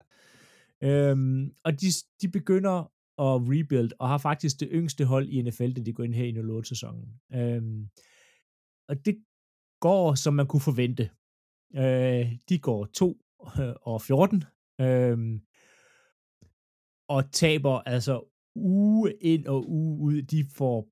øhm, 0.82 1.54
og 1.64 1.80
de, 1.80 1.86
de 2.22 2.28
begynder 2.28 2.78
at 3.18 3.40
rebuild, 3.52 3.92
og 3.98 4.08
har 4.08 4.18
faktisk 4.18 4.60
det 4.60 4.68
yngste 4.72 5.04
hold 5.04 5.28
i 5.28 5.42
NFL, 5.42 5.72
da 5.72 5.80
de 5.82 5.92
går 5.92 6.04
ind 6.04 6.14
her 6.14 6.24
i 6.24 6.32
08-sæsonen. 6.32 7.20
Øhm, 7.34 7.88
og 8.88 9.04
det 9.04 9.24
går, 9.80 10.14
som 10.14 10.34
man 10.34 10.46
kunne 10.46 10.60
forvente. 10.60 11.10
Øh, 11.76 12.32
de 12.48 12.58
går 12.58 12.84
2 12.84 13.22
øh, 13.60 13.74
og 13.82 14.02
14, 14.02 14.44
øhm, 14.80 15.40
og 17.08 17.32
taber 17.32 17.78
altså 17.78 18.14
uge 18.56 19.14
ind 19.20 19.46
og 19.46 19.70
uge 19.70 20.00
ud. 20.00 20.22
De 20.22 20.44
får 20.56 20.88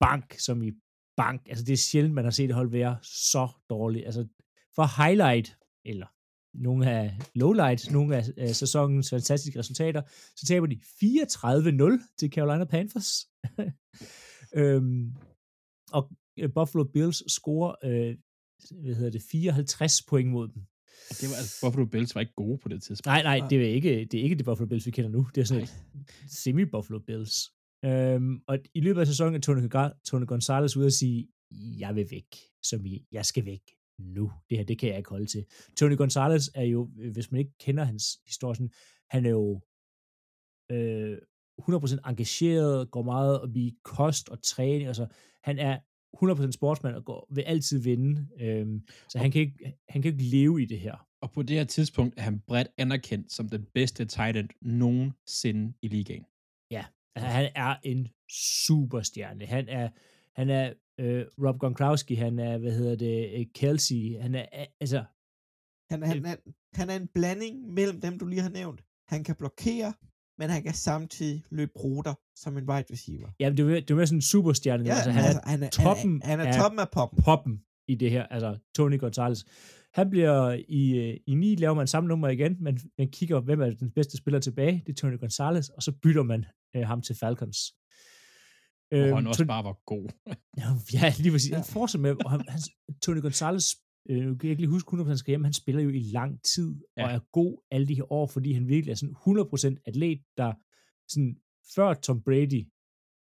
bank, 0.00 0.32
som 0.38 0.62
i 0.62 0.72
bank. 1.16 1.48
Altså, 1.48 1.64
det 1.64 1.72
er 1.72 1.76
sjældent, 1.76 2.14
man 2.14 2.24
har 2.24 2.30
set 2.30 2.44
et 2.44 2.54
hold 2.54 2.70
være 2.70 2.98
så 3.02 3.48
dårligt. 3.70 4.04
Altså, 4.04 4.28
for 4.74 5.02
highlight, 5.02 5.58
eller 5.84 6.06
nogle 6.58 6.90
af 6.90 7.18
lowlight, 7.34 7.92
nogle 7.92 8.16
af, 8.16 8.24
af 8.36 8.56
sæsonens 8.56 9.10
fantastiske 9.10 9.58
resultater, 9.58 10.02
så 10.36 10.46
taber 10.46 10.66
de 10.66 10.80
34-0 10.84 12.16
til 12.18 12.30
Carolina 12.30 12.64
Panthers. 12.64 13.26
øhm, 14.60 15.14
og 15.92 16.10
øh, 16.38 16.52
Buffalo 16.54 16.84
Bills 16.84 17.32
scorer, 17.32 17.74
øh, 17.84 18.16
hvad 18.82 18.94
hedder 18.94 19.10
det, 19.10 19.22
54 19.30 20.02
point 20.02 20.30
mod 20.30 20.48
dem. 20.48 20.62
Det 21.10 21.28
var, 21.30 21.36
altså, 21.36 21.66
Buffalo 21.66 21.86
Bills 21.86 22.14
var 22.14 22.20
ikke 22.20 22.34
gode 22.36 22.58
på 22.58 22.68
det 22.68 22.82
tidspunkt. 22.82 23.06
Nej, 23.06 23.22
nej, 23.22 23.48
det 23.48 23.62
er 23.62 23.74
ikke 23.74 24.06
det, 24.10 24.20
er 24.20 24.22
ikke 24.22 24.36
det 24.36 24.44
Buffalo 24.44 24.68
Bills, 24.68 24.86
vi 24.86 24.90
kender 24.90 25.10
nu. 25.10 25.28
Det 25.34 25.40
er 25.40 25.44
sådan 25.44 25.62
et 25.62 25.74
semi-Buffalo 26.28 26.98
Bills. 26.98 27.52
Øhm, 27.84 28.40
og 28.48 28.58
i 28.74 28.80
løbet 28.80 29.00
af 29.00 29.06
sæsonen 29.06 29.34
er 29.34 29.38
Tony, 29.40 29.68
Tony 30.04 30.26
Gonzalez 30.26 30.76
ude 30.76 30.86
at 30.86 30.92
sige, 30.92 31.28
jeg 31.78 31.94
vil 31.94 32.06
væk, 32.10 32.36
som 32.62 32.86
i, 32.86 33.06
jeg 33.12 33.24
skal 33.24 33.44
væk 33.44 33.60
nu. 33.98 34.32
Det 34.50 34.58
her, 34.58 34.64
det 34.64 34.78
kan 34.78 34.88
jeg 34.88 34.98
ikke 34.98 35.10
holde 35.10 35.26
til. 35.26 35.44
Tony 35.76 35.96
Gonzalez 35.96 36.48
er 36.54 36.62
jo, 36.62 36.90
øh, 36.98 37.12
hvis 37.12 37.30
man 37.32 37.38
ikke 37.38 37.58
kender 37.60 37.84
hans 37.84 38.18
historie, 38.26 38.54
sådan, 38.54 38.70
han 39.10 39.26
er 39.26 39.30
jo 39.30 39.60
øh, 40.70 41.18
100% 41.62 42.08
engageret, 42.08 42.90
går 42.90 43.02
meget 43.02 43.40
op 43.40 43.56
i 43.56 43.74
kost 43.84 44.28
og 44.28 44.42
træning, 44.42 44.86
altså 44.86 45.06
han 45.42 45.58
er 45.58 45.78
100% 46.46 46.50
sportsmand 46.50 46.94
og 46.94 47.04
går, 47.04 47.28
vil 47.34 47.42
altid 47.42 47.78
vinde, 47.78 48.28
øhm, 48.40 48.88
så 49.08 49.18
han 49.18 49.30
kan, 49.30 49.40
ikke, 49.40 49.76
han 49.88 50.02
kan 50.02 50.12
ikke 50.12 50.24
leve 50.24 50.62
i 50.62 50.64
det 50.64 50.80
her. 50.80 51.06
Og 51.20 51.32
på 51.32 51.42
det 51.42 51.56
her 51.56 51.64
tidspunkt 51.64 52.14
er 52.16 52.22
han 52.22 52.40
bredt 52.40 52.68
anerkendt 52.78 53.32
som 53.32 53.48
den 53.48 53.66
bedste 53.74 54.04
tight 54.04 54.36
end 54.36 54.48
nogensinde 54.62 55.74
i 55.82 55.88
ligaen. 55.88 56.24
Altså, 57.16 57.30
han 57.30 57.50
er 57.54 57.76
en 57.82 58.08
superstjerne. 58.30 59.46
Han 59.46 59.68
er, 59.68 59.88
han 60.36 60.50
er 60.50 60.72
øh, 61.00 61.24
Rob 61.44 61.58
Gronkowski, 61.58 62.14
han 62.14 62.38
er, 62.38 62.58
hvad 62.58 62.72
hedder 62.72 62.96
det, 62.96 63.38
øh, 63.38 63.46
Kelsey, 63.54 64.20
han 64.20 64.34
er, 64.34 64.46
øh, 64.58 64.66
altså, 64.80 65.04
Han, 65.90 66.02
han, 66.02 66.24
han, 66.24 66.38
han 66.74 66.90
er 66.90 66.96
en 66.96 67.08
blanding 67.14 67.72
mellem 67.72 68.00
dem, 68.00 68.18
du 68.18 68.26
lige 68.26 68.42
har 68.42 68.48
nævnt. 68.48 68.80
Han 69.08 69.24
kan 69.24 69.34
blokere, 69.36 69.92
men 70.38 70.50
han 70.50 70.62
kan 70.62 70.74
samtidig 70.74 71.44
løbe 71.50 71.72
ruter 71.76 72.14
som 72.36 72.58
en 72.58 72.68
wide 72.70 72.92
receiver. 72.92 73.28
ja, 73.40 73.50
det 73.50 73.60
er, 73.60 73.66
det 73.66 73.90
er 73.90 73.94
mere 73.94 74.06
sådan 74.06 74.18
en 74.18 74.22
superstjerne. 74.22 74.84
Ja, 74.84 74.94
altså, 74.94 75.10
han 75.10 75.36
er 75.36 75.40
han 75.50 75.62
er 75.62 75.70
toppen 75.70 76.22
Han 76.24 76.40
er, 76.40 76.44
han 76.44 76.54
er 76.54 76.58
toppen 76.58 76.78
af 76.80 76.90
poppen. 76.92 77.22
poppen 77.22 77.62
i 77.88 77.94
det 77.94 78.10
her, 78.10 78.26
altså 78.26 78.58
Tony 78.76 78.98
Gonzalez. 78.98 79.44
Han 79.94 80.10
bliver 80.10 80.52
i, 80.68 80.98
øh, 80.98 81.16
i 81.26 81.34
9, 81.34 81.54
laver 81.54 81.74
man 81.74 81.86
samme 81.86 82.08
nummer 82.08 82.28
igen, 82.28 82.56
men 82.60 82.80
man 82.98 83.08
kigger, 83.10 83.40
hvem 83.40 83.60
er 83.60 83.70
den 83.70 83.90
bedste 83.90 84.16
spiller 84.16 84.40
tilbage, 84.40 84.82
det 84.86 84.92
er 84.92 84.96
Tony 84.96 85.18
Gonzalez, 85.18 85.68
og 85.68 85.82
så 85.82 85.92
bytter 85.92 86.22
man 86.22 86.44
øh, 86.76 86.82
ham 86.86 87.02
til 87.02 87.16
Falcons. 87.16 87.58
Hvor 88.90 88.98
han 88.98 89.18
Øhm, 89.18 89.26
også 89.26 89.42
Tony- 89.42 89.46
bare 89.46 89.64
var 89.64 89.76
god. 89.86 90.06
Ja, 90.96 91.14
lige 91.18 91.32
præcis. 91.32 91.50
Ja. 91.50 91.56
Han 91.56 91.64
fortsætter 91.64 92.02
med, 92.02 92.24
og 92.24 92.30
han, 92.30 92.40
han, 92.48 92.60
Tony 93.02 93.20
Gonzalez, 93.20 93.66
øh, 94.10 94.16
nu 94.24 94.34
kan 94.36 94.46
jeg 94.48 94.50
ikke 94.50 94.62
lige 94.62 94.70
huske 94.70 94.92
100% 94.96 95.14
skal 95.16 95.30
hjem, 95.32 95.44
han 95.44 95.52
spiller 95.52 95.82
jo 95.82 95.88
i 95.90 95.98
lang 96.18 96.42
tid, 96.42 96.68
ja. 96.96 97.04
og 97.04 97.10
Ja. 97.10 97.14
er 97.16 97.20
god 97.32 97.52
alle 97.70 97.86
de 97.88 97.94
her 97.94 98.12
år, 98.12 98.26
fordi 98.26 98.52
han 98.52 98.68
virkelig 98.68 98.90
er 98.92 98.96
sådan 98.96 99.14
100% 99.14 99.82
atlet, 99.86 100.20
der 100.36 100.52
sådan, 101.12 101.36
før 101.74 101.94
Tom 101.94 102.22
Brady, 102.22 102.62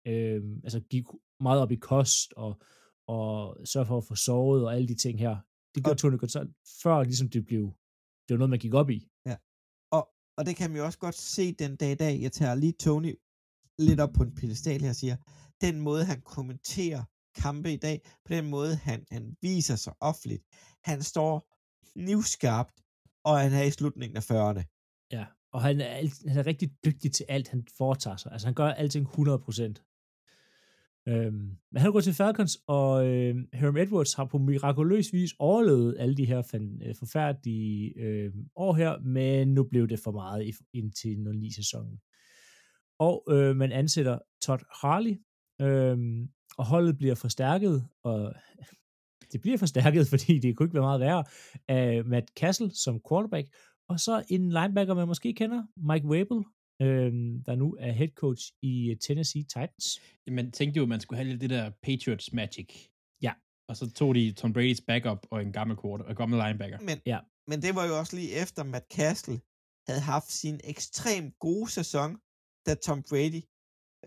øh, 0.08 0.42
altså 0.64 0.80
gik 0.80 1.06
meget 1.40 1.62
op 1.62 1.72
i 1.72 1.76
kost, 1.76 2.34
og, 2.34 2.62
og 3.08 3.58
sørge 3.66 3.86
for 3.86 3.98
at 3.98 4.06
få 4.06 4.16
sovet, 4.16 4.66
og 4.66 4.76
alle 4.76 4.88
de 4.88 4.96
ting 4.96 5.20
her. 5.20 5.36
Det 5.76 5.84
gjorde 5.84 5.94
Og- 5.94 5.98
Tony 5.98 6.18
Gonzalez, 6.18 6.52
før 6.84 7.04
ligesom 7.04 7.30
det 7.30 7.46
blev, 7.46 7.64
det 8.28 8.34
var 8.34 8.38
noget, 8.38 8.50
man 8.50 8.60
gik 8.60 8.74
op 8.74 8.90
i. 8.90 9.08
Og, 9.92 10.10
og 10.38 10.46
det 10.46 10.56
kan 10.56 10.70
man 10.70 10.78
jo 10.80 10.86
også 10.86 11.00
godt 11.00 11.16
se 11.16 11.54
den 11.54 11.76
dag 11.76 11.92
i 11.92 11.96
dag. 11.96 12.22
Jeg 12.22 12.32
tager 12.32 12.56
lige 12.56 12.72
Tony 12.72 13.16
lidt 13.80 14.00
op 14.00 14.14
på 14.14 14.24
en 14.24 14.36
pedestal 14.36 14.82
her 14.82 14.90
og 14.90 14.96
siger, 14.96 15.16
den 15.62 15.80
måde, 15.80 16.06
han 16.06 16.22
kommenterer 16.22 17.04
kampe 17.36 17.74
i 17.74 17.78
dag, 17.78 18.02
på 18.26 18.34
den 18.34 18.50
måde, 18.50 18.76
han, 18.76 19.06
han 19.12 19.38
viser 19.42 19.76
sig 19.76 19.94
offentligt. 20.00 20.44
Han 20.84 21.02
står 21.04 21.58
knivskarpt, 21.94 22.82
og 23.24 23.40
han 23.40 23.54
er 23.54 23.64
i 23.64 23.72
slutningen 23.72 24.18
af 24.18 24.32
40'erne. 24.32 24.64
Ja, 25.12 25.26
og 25.54 25.62
han 25.62 25.82
er, 25.82 25.86
alt- 25.86 26.30
han 26.30 26.38
er 26.38 26.48
rigtig 26.48 26.72
dygtig 26.86 27.12
til 27.12 27.26
alt, 27.30 27.48
han 27.48 27.68
foretager 27.78 28.18
sig. 28.18 28.32
Altså, 28.32 28.48
han 28.48 28.54
gør 28.56 28.68
alting 28.68 29.08
100%. 29.08 29.92
Øhm, 31.08 31.58
men 31.72 31.78
han 31.82 31.86
går 31.86 31.92
gået 31.92 32.04
til 32.04 32.14
Falcons, 32.14 32.58
og 32.68 33.08
øh, 33.08 33.36
Herm 33.54 33.78
Edwards 33.78 34.14
har 34.14 34.26
på 34.26 34.38
mirakuløs 34.38 35.14
vis 35.14 35.34
overlevet 35.40 35.96
alle 36.00 36.18
de 36.18 36.26
her 36.26 36.42
fan, 36.42 36.82
øh, 36.86 36.96
forfærdelige 36.96 38.00
øh, 38.00 38.34
år 38.56 38.74
her, 38.74 39.00
men 39.00 39.54
nu 39.54 39.64
blev 39.64 39.88
det 39.88 40.00
for 40.00 40.12
meget 40.12 40.46
i, 40.46 40.54
indtil 40.74 41.16
09-sæsonen. 41.16 42.00
Og 43.00 43.24
øh, 43.30 43.56
man 43.56 43.72
ansætter 43.72 44.20
Todd 44.42 44.62
Harley, 44.82 45.16
øh, 45.62 45.98
og 46.58 46.66
holdet 46.66 46.98
bliver 46.98 47.16
forstærket, 47.16 47.88
og 48.04 48.34
det 49.32 49.42
bliver 49.42 49.58
forstærket, 49.58 50.08
fordi 50.14 50.40
det 50.40 50.58
kunne 50.58 50.66
ikke 50.66 50.74
være 50.74 50.84
meget 50.84 51.00
værre, 51.00 51.24
af 51.68 52.06
Matt 52.06 52.28
Castle 52.40 52.72
som 52.76 53.00
quarterback, 53.10 53.48
Og 53.90 54.00
så 54.00 54.24
en 54.30 54.50
linebacker, 54.50 54.94
man 54.94 55.08
måske 55.08 55.34
kender, 55.34 55.64
Mike 55.92 56.08
Wabel, 56.08 56.40
øh, 56.82 57.12
der 57.46 57.56
nu 57.56 57.76
er 57.80 57.92
head 57.92 58.08
coach 58.16 58.44
i 58.62 58.96
Tennessee 59.08 59.44
Titans. 59.44 60.00
Man 60.28 60.52
tænkte 60.52 60.78
jo, 60.78 60.84
at 60.84 60.90
man 60.90 61.00
skulle 61.00 61.18
have 61.18 61.30
lidt 61.30 61.42
det 61.42 61.50
der 61.50 61.72
Patriots 61.84 62.34
magic. 62.34 62.70
Ja. 63.22 63.34
Og 63.70 63.78
så 63.78 63.92
tog 63.94 64.16
de 64.16 64.32
Tom 64.32 64.52
Brady's 64.58 64.84
backup 64.88 65.28
og 65.32 65.42
en 65.42 65.54
gammel 65.54 65.78
quarter, 65.84 66.06
og 66.06 66.16
gammel 66.16 66.40
linebacker. 66.46 66.80
Men, 66.80 66.98
Ja. 67.06 67.20
men 67.48 67.62
det 67.62 67.76
var 67.76 67.86
jo 67.88 67.94
også 68.00 68.16
lige 68.16 68.32
efter, 68.44 68.64
Matt 68.64 68.86
Castle 68.94 69.40
havde 69.88 70.02
haft 70.02 70.32
sin 70.32 70.60
ekstremt 70.64 71.34
gode 71.40 71.72
sæson, 71.72 72.18
da 72.66 72.74
Tom 72.86 73.04
Brady 73.10 73.42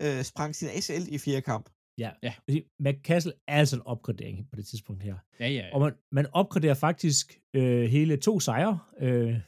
øh, 0.01 0.23
sprang 0.23 0.55
sin 0.55 0.67
ACL 0.67 1.13
i 1.13 1.17
fire 1.17 1.41
kamp. 1.41 1.69
Ja. 1.97 2.11
Ja. 2.23 2.33
McCassel 2.79 3.33
er 3.47 3.57
altså 3.57 3.75
en 3.75 3.81
opgradering 3.85 4.49
på 4.49 4.55
det 4.55 4.67
tidspunkt 4.67 5.03
her. 5.03 5.15
Ja, 5.39 5.47
ja, 5.47 5.53
ja. 5.53 5.73
Og 5.73 5.81
man, 5.81 5.93
man 6.11 6.27
opgraderer 6.33 6.73
faktisk 6.73 7.39
øh, 7.53 7.89
hele 7.89 8.17
to 8.17 8.39
sejre, 8.39 8.79
øh, 9.01 9.39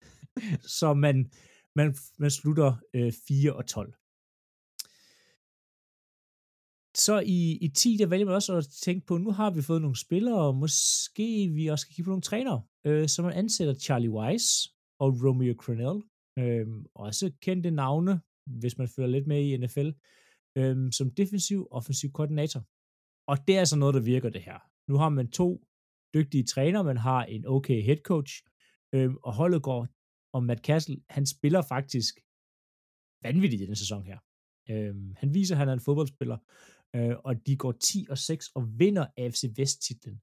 så 0.78 0.94
man, 0.94 1.30
man, 1.76 1.96
man 2.18 2.30
slutter 2.30 2.74
øh, 2.94 3.12
4 3.28 3.52
og 3.52 3.66
12. 3.66 3.94
Så 6.96 7.20
i, 7.26 7.58
i 7.60 7.68
10, 7.68 7.96
der 7.96 8.06
vælger 8.06 8.26
man 8.26 8.34
også 8.34 8.56
at 8.56 8.66
tænke 8.82 9.06
på, 9.06 9.18
nu 9.18 9.30
har 9.30 9.50
vi 9.50 9.62
fået 9.62 9.82
nogle 9.82 9.96
spillere, 9.96 10.46
og 10.46 10.54
måske 10.54 11.48
vi 11.48 11.66
også 11.66 11.82
skal 11.82 11.94
kigge 11.94 12.04
på 12.04 12.10
nogle 12.10 12.22
trænere. 12.22 12.62
Øh, 12.86 13.08
så 13.08 13.22
man 13.22 13.32
ansætter 13.32 13.74
Charlie 13.74 14.10
Weiss 14.10 14.68
og 15.00 15.08
Romeo 15.24 15.54
Crennel, 15.54 16.02
øh, 16.38 16.66
også 16.94 17.32
kendte 17.42 17.70
navne, 17.70 18.20
hvis 18.48 18.78
man 18.78 18.88
følger 18.88 19.10
lidt 19.10 19.26
med 19.26 19.40
i 19.42 19.56
NFL, 19.56 19.90
øhm, 20.56 20.92
som 20.92 21.10
defensiv 21.10 21.68
offensiv 21.70 22.12
koordinator. 22.12 22.64
Og 23.26 23.36
det 23.46 23.54
er 23.54 23.58
altså 23.58 23.76
noget, 23.76 23.94
der 23.94 24.00
virker 24.00 24.30
det 24.30 24.42
her. 24.42 24.58
Nu 24.90 24.96
har 24.96 25.08
man 25.08 25.30
to 25.30 25.64
dygtige 26.14 26.44
træner, 26.44 26.82
man 26.82 26.96
har 26.96 27.24
en 27.24 27.46
okay 27.46 27.82
head 27.82 27.96
coach, 27.96 28.42
øhm, 28.94 29.16
og 29.22 29.34
holdet 29.34 29.62
går, 29.62 29.88
og 30.32 30.44
Matt 30.44 30.60
Castle, 30.60 31.00
han 31.10 31.26
spiller 31.26 31.62
faktisk 31.62 32.14
vanvittigt 33.22 33.62
i 33.62 33.66
den 33.66 33.76
sæson 33.76 34.06
her. 34.06 34.18
Øhm, 34.70 35.14
han 35.16 35.34
viser, 35.34 35.54
at 35.54 35.58
han 35.58 35.68
er 35.68 35.72
en 35.72 35.80
fodboldspiller, 35.80 36.38
øh, 36.96 37.16
og 37.24 37.46
de 37.46 37.56
går 37.56 37.72
10 37.72 38.06
og 38.10 38.18
6 38.18 38.48
og 38.54 38.78
vinder 38.78 39.06
AFC 39.16 39.44
Vest-titlen. 39.56 40.20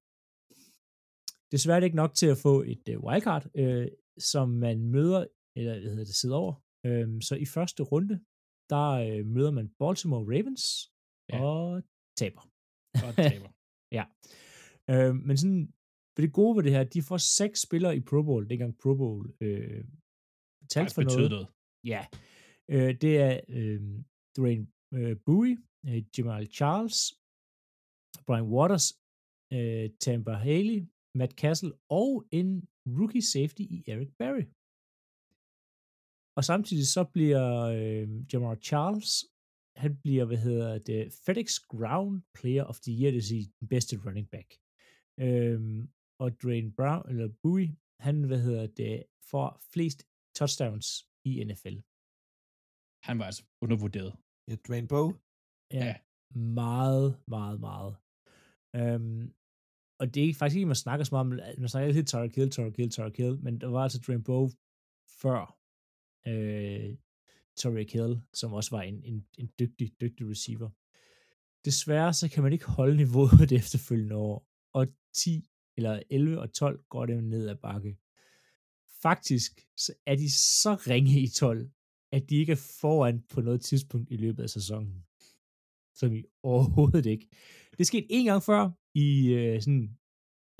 Desværre 1.52 1.76
er 1.76 1.80
det 1.80 1.86
ikke 1.86 2.04
nok 2.04 2.14
til 2.14 2.28
at 2.28 2.38
få 2.38 2.62
et 2.62 2.90
øh, 2.90 3.00
wildcard, 3.04 3.46
øh, 3.56 3.88
som 4.18 4.50
man 4.50 4.78
møder, 4.96 5.26
eller 5.56 5.72
hvad 5.74 5.90
hedder 5.90 6.06
det, 6.06 6.16
sidder 6.16 6.36
over. 6.36 6.65
Øh, 6.86 7.22
så 7.28 7.36
i 7.46 7.46
første 7.46 7.84
runde, 7.84 8.16
der 8.70 8.88
øh, 9.08 9.26
møder 9.36 9.52
man 9.52 9.68
Baltimore 9.80 10.26
Ravens 10.34 10.64
Ja. 11.30 11.38
og 11.46 11.84
taber. 12.18 12.44
Og 13.08 13.12
taber. 13.32 13.50
Ja. 13.98 14.06
Øh, 14.94 15.16
men 15.28 15.38
sådan, 15.38 15.74
det 16.18 16.34
gode 16.34 16.56
ved 16.56 16.64
det 16.64 16.72
her, 16.72 16.84
de 16.84 17.02
får 17.10 17.18
seks 17.18 17.58
spillere 17.68 17.98
i 17.98 18.02
Pro 18.10 18.22
Bowl, 18.24 18.50
dengang 18.50 18.78
Pro 18.82 18.94
Bowl 18.96 19.24
øh, 19.42 19.84
talt 20.74 20.94
for 20.96 21.02
noget. 21.04 21.30
noget. 21.32 21.48
Ja. 21.94 22.02
Øh, 22.74 22.92
det 23.02 23.14
er 23.28 23.34
øh, 23.58 23.82
Dwayne 24.38 24.68
øh, 24.98 25.16
Bowie, 25.26 25.58
øh, 25.88 26.04
Jamal 26.18 26.46
Charles, 26.58 26.98
Brian 28.28 28.48
Waters, 28.56 28.88
øh, 29.56 29.86
Tampa 30.04 30.34
Haley, 30.48 30.80
Matt 31.20 31.34
Castle 31.42 31.74
og 31.90 32.12
en 32.32 32.50
rookie 32.98 33.26
safety 33.34 33.62
i 33.76 33.78
Eric 33.88 34.12
Berry. 34.20 34.46
Og 36.38 36.44
samtidig 36.44 36.88
så 36.88 37.04
bliver 37.16 37.46
øh, 37.78 38.34
Jamal 38.34 38.58
Charles, 38.70 39.12
han 39.84 39.92
bliver, 40.04 40.26
hvad 40.26 40.38
hedder 40.38 40.78
det, 40.90 41.02
FedEx 41.26 41.50
Ground 41.74 42.22
Player 42.38 42.64
of 42.72 42.80
the 42.86 42.94
Year, 43.00 43.12
det 43.12 43.20
vil 43.20 43.32
sige 43.34 43.46
den 43.60 43.68
bedste 43.68 43.94
running 44.06 44.28
back. 44.36 44.50
Øhm, 45.26 45.80
og 46.24 46.28
Dwayne 46.42 46.72
Brown, 46.78 47.04
eller 47.10 47.28
Bowie, 47.44 47.70
han, 48.06 48.16
hvad 48.30 48.42
hedder 48.48 48.68
det, 48.82 49.04
får 49.32 49.48
flest 49.74 50.00
touchdowns 50.38 50.88
i 51.30 51.32
NFL. 51.50 51.78
Han 53.08 53.16
var 53.20 53.26
altså 53.30 53.44
undervurderet. 53.64 54.14
Ja, 54.48 54.56
Dwayne 54.68 54.88
Bowe. 54.88 55.14
Ja. 55.80 55.96
Meget, 56.64 57.08
meget, 57.36 57.60
meget. 57.70 57.94
Øhm, 58.80 59.24
og 60.02 60.06
det 60.14 60.22
er 60.30 60.34
faktisk 60.34 60.58
ikke, 60.58 60.74
man 60.74 60.84
snakker 60.86 61.04
så 61.06 61.12
meget 61.16 61.26
om, 61.26 61.32
man 61.64 61.70
snakker 61.70 61.88
altid 61.88 62.06
Tyreek 62.12 62.36
Hill, 62.36 62.52
Tyreek 62.52 62.78
Hill, 62.78 62.92
Tyreek 62.96 63.18
Hill, 63.18 63.36
men 63.46 63.54
der 63.62 63.68
var 63.68 63.84
altså 63.84 64.00
Dwayne 64.06 64.24
Bowe 64.30 64.50
før 65.22 65.42
øh, 66.28 66.96
Tyreek 67.58 67.94
Hill, 67.94 68.22
som 68.34 68.54
også 68.54 68.72
var 68.72 68.82
en, 68.82 69.04
en, 69.04 69.26
en 69.38 69.50
dygtig, 69.60 69.92
dygtig 70.02 70.30
receiver. 70.30 70.70
Desværre 71.66 72.14
så 72.14 72.30
kan 72.30 72.44
man 72.44 72.54
ikke 72.54 72.66
holde 72.66 72.98
niveauet 72.98 73.40
det 73.50 73.58
efterfølgende 73.58 74.16
år, 74.16 74.48
og 74.74 74.88
10 75.14 75.50
eller 75.78 76.04
11 76.10 76.40
og 76.40 76.54
12 76.54 76.84
går 76.90 77.06
det 77.06 77.24
ned 77.24 77.50
ad 77.50 77.56
bakke. 77.56 77.98
Faktisk 79.02 79.68
så 79.78 79.94
er 80.06 80.16
de 80.16 80.32
så 80.32 80.76
ringe 80.76 81.22
i 81.22 81.28
12, 81.28 81.70
at 82.12 82.30
de 82.30 82.36
ikke 82.36 82.52
er 82.52 82.78
foran 82.82 83.24
på 83.30 83.42
noget 83.42 83.62
tidspunkt 83.62 84.12
i 84.12 84.18
løbet 84.18 84.44
af 84.44 84.50
sæsonen. 84.50 85.04
Som 85.96 86.14
i 86.14 86.24
overhovedet 86.44 87.06
ikke. 87.06 87.28
Det 87.78 87.88
skete 87.88 88.08
en 88.10 88.26
gang 88.26 88.44
før 88.44 88.72
i 88.94 89.34
øh, 89.34 89.62
sådan 89.62 89.98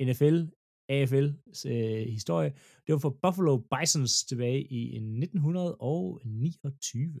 NFL, 0.02 0.42
AFL 0.88 1.28
øh, 1.66 2.06
historie. 2.08 2.50
Det 2.86 2.92
var 2.92 2.98
for 2.98 3.18
Buffalo 3.22 3.56
Bisons 3.56 4.24
tilbage 4.24 4.62
i 4.62 4.96
1929. 4.96 7.20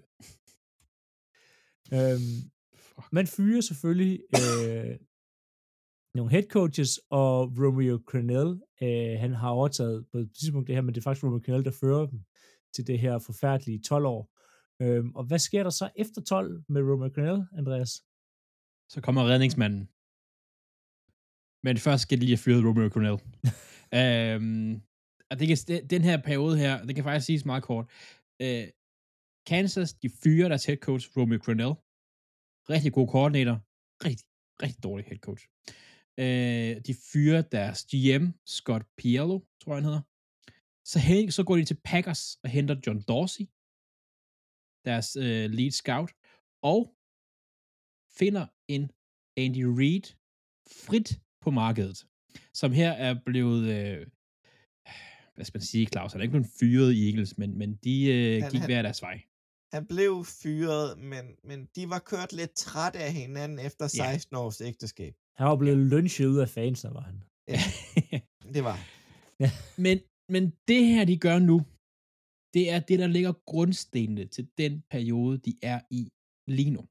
øhm, 1.92 2.50
Fuck. 2.94 3.12
man 3.12 3.26
fyrer 3.26 3.60
selvfølgelig 3.60 4.20
øh, 4.34 4.96
nogle 6.14 6.30
head 6.30 6.42
coaches, 6.42 7.00
og 7.10 7.52
Romeo 7.58 8.02
Crennel, 8.06 8.60
øh, 8.82 9.20
han 9.20 9.34
har 9.34 9.48
overtaget 9.48 10.06
på 10.12 10.18
et 10.18 10.30
tidspunkt 10.40 10.66
det 10.66 10.74
her, 10.74 10.82
men 10.82 10.94
det 10.94 11.00
er 11.00 11.02
faktisk 11.02 11.24
Romeo 11.24 11.40
Crennel, 11.44 11.64
der 11.64 11.72
fører 11.80 12.06
dem 12.06 12.20
til 12.74 12.86
det 12.86 12.98
her 12.98 13.18
forfærdelige 13.18 13.82
12 13.82 14.06
år. 14.06 14.32
Øhm, 14.82 15.14
og 15.14 15.24
hvad 15.24 15.38
sker 15.38 15.62
der 15.62 15.70
så 15.70 15.90
efter 15.96 16.22
12 16.22 16.64
med 16.68 16.82
Romeo 16.82 17.10
Crennel, 17.14 17.46
Andreas? 17.58 18.02
Så 18.88 19.00
kommer 19.00 19.24
redningsmanden. 19.24 19.88
Men 21.66 21.78
først 21.78 22.02
skal 22.02 22.18
de 22.18 22.24
lige 22.24 22.36
have 22.36 22.44
fyret 22.46 22.64
Romeo 22.64 22.88
Cornell. 22.94 23.18
øhm, 23.98 24.82
og 25.30 25.34
det 25.38 25.46
kan, 25.48 25.56
den 25.94 26.02
her 26.08 26.16
periode 26.28 26.58
her, 26.58 26.74
det 26.86 26.94
kan 26.94 27.04
faktisk 27.04 27.26
siges 27.26 27.44
meget 27.44 27.62
kort. 27.62 27.86
Øh, 28.42 28.66
Kansas, 29.46 29.94
de 30.02 30.08
fyrer 30.22 30.48
deres 30.48 30.66
head 30.66 30.76
coach, 30.76 31.04
Romeo 31.16 31.38
Cornell. 31.46 31.74
Rigtig 32.72 32.92
god 32.92 33.08
koordinator. 33.08 33.56
Rigtig, 34.06 34.26
rigtig 34.62 34.82
dårlig 34.82 35.06
head 35.06 35.18
coach. 35.18 35.44
Øh, 36.22 36.72
de 36.86 36.94
fyrer 37.12 37.42
deres 37.42 37.78
GM, 37.90 38.24
Scott 38.56 38.84
Piello, 38.98 39.36
tror 39.60 39.72
jeg 39.72 39.76
han 39.76 39.88
hedder. 39.90 40.02
Så, 40.90 40.98
hen, 40.98 41.30
så 41.30 41.42
går 41.44 41.56
de 41.56 41.64
til 41.64 41.80
Packers 41.84 42.22
og 42.42 42.48
henter 42.50 42.76
John 42.86 43.00
Dorsey, 43.10 43.44
deres 44.88 45.08
øh, 45.24 45.46
lead 45.58 45.70
scout, 45.80 46.10
og 46.72 46.80
finder 48.18 48.46
en 48.68 48.82
Andy 49.36 49.64
Reid 49.80 50.06
frit 50.84 51.25
på 51.46 51.50
markedet, 51.50 51.98
som 52.60 52.70
her 52.72 52.90
er 53.08 53.14
blevet, 53.26 53.62
øh, 53.76 54.06
hvad 55.34 55.44
skal 55.44 55.58
man 55.58 55.62
sige, 55.72 55.86
Claus, 55.92 56.12
han 56.12 56.20
er 56.20 56.22
ikke 56.22 56.32
blevet 56.38 56.50
fyret 56.60 56.92
i 56.98 57.00
Eagles, 57.08 57.38
men, 57.38 57.58
men 57.60 57.70
de 57.84 57.94
øh, 58.14 58.42
Han- 58.42 58.50
gik 58.52 58.60
han- 58.60 58.68
hver 58.70 58.82
deres 58.82 59.02
vej. 59.02 59.16
Han 59.74 59.86
blev 59.86 60.24
fyret, 60.42 60.98
men, 60.98 61.24
men 61.44 61.58
de 61.76 61.82
var 61.90 61.98
kørt 61.98 62.32
lidt 62.32 62.52
træt 62.64 62.96
af 62.96 63.12
hinanden 63.12 63.58
efter 63.58 63.84
Ja. 63.84 63.88
16 64.12 64.36
års 64.36 64.60
ægteskab. 64.60 65.14
Han 65.38 65.46
var 65.46 65.56
blevet 65.56 65.86
lynchet 65.94 66.26
ud 66.26 66.38
af 66.38 66.48
fansene, 66.48 66.94
var 66.94 67.00
han. 67.10 67.16
Det 68.54 68.64
var. 68.64 68.78
men, 69.86 69.96
men 70.28 70.52
det 70.68 70.86
her, 70.86 71.04
de 71.04 71.16
gør 71.26 71.38
nu, 71.38 71.56
det 72.54 72.70
er 72.70 72.80
det, 72.80 72.98
der 72.98 73.06
ligger 73.06 73.32
grundstenene 73.46 74.26
til 74.26 74.48
den 74.58 74.82
periode, 74.90 75.38
de 75.38 75.52
er 75.62 75.80
i 75.90 76.08
lige 76.48 76.70
nu. 76.70 76.82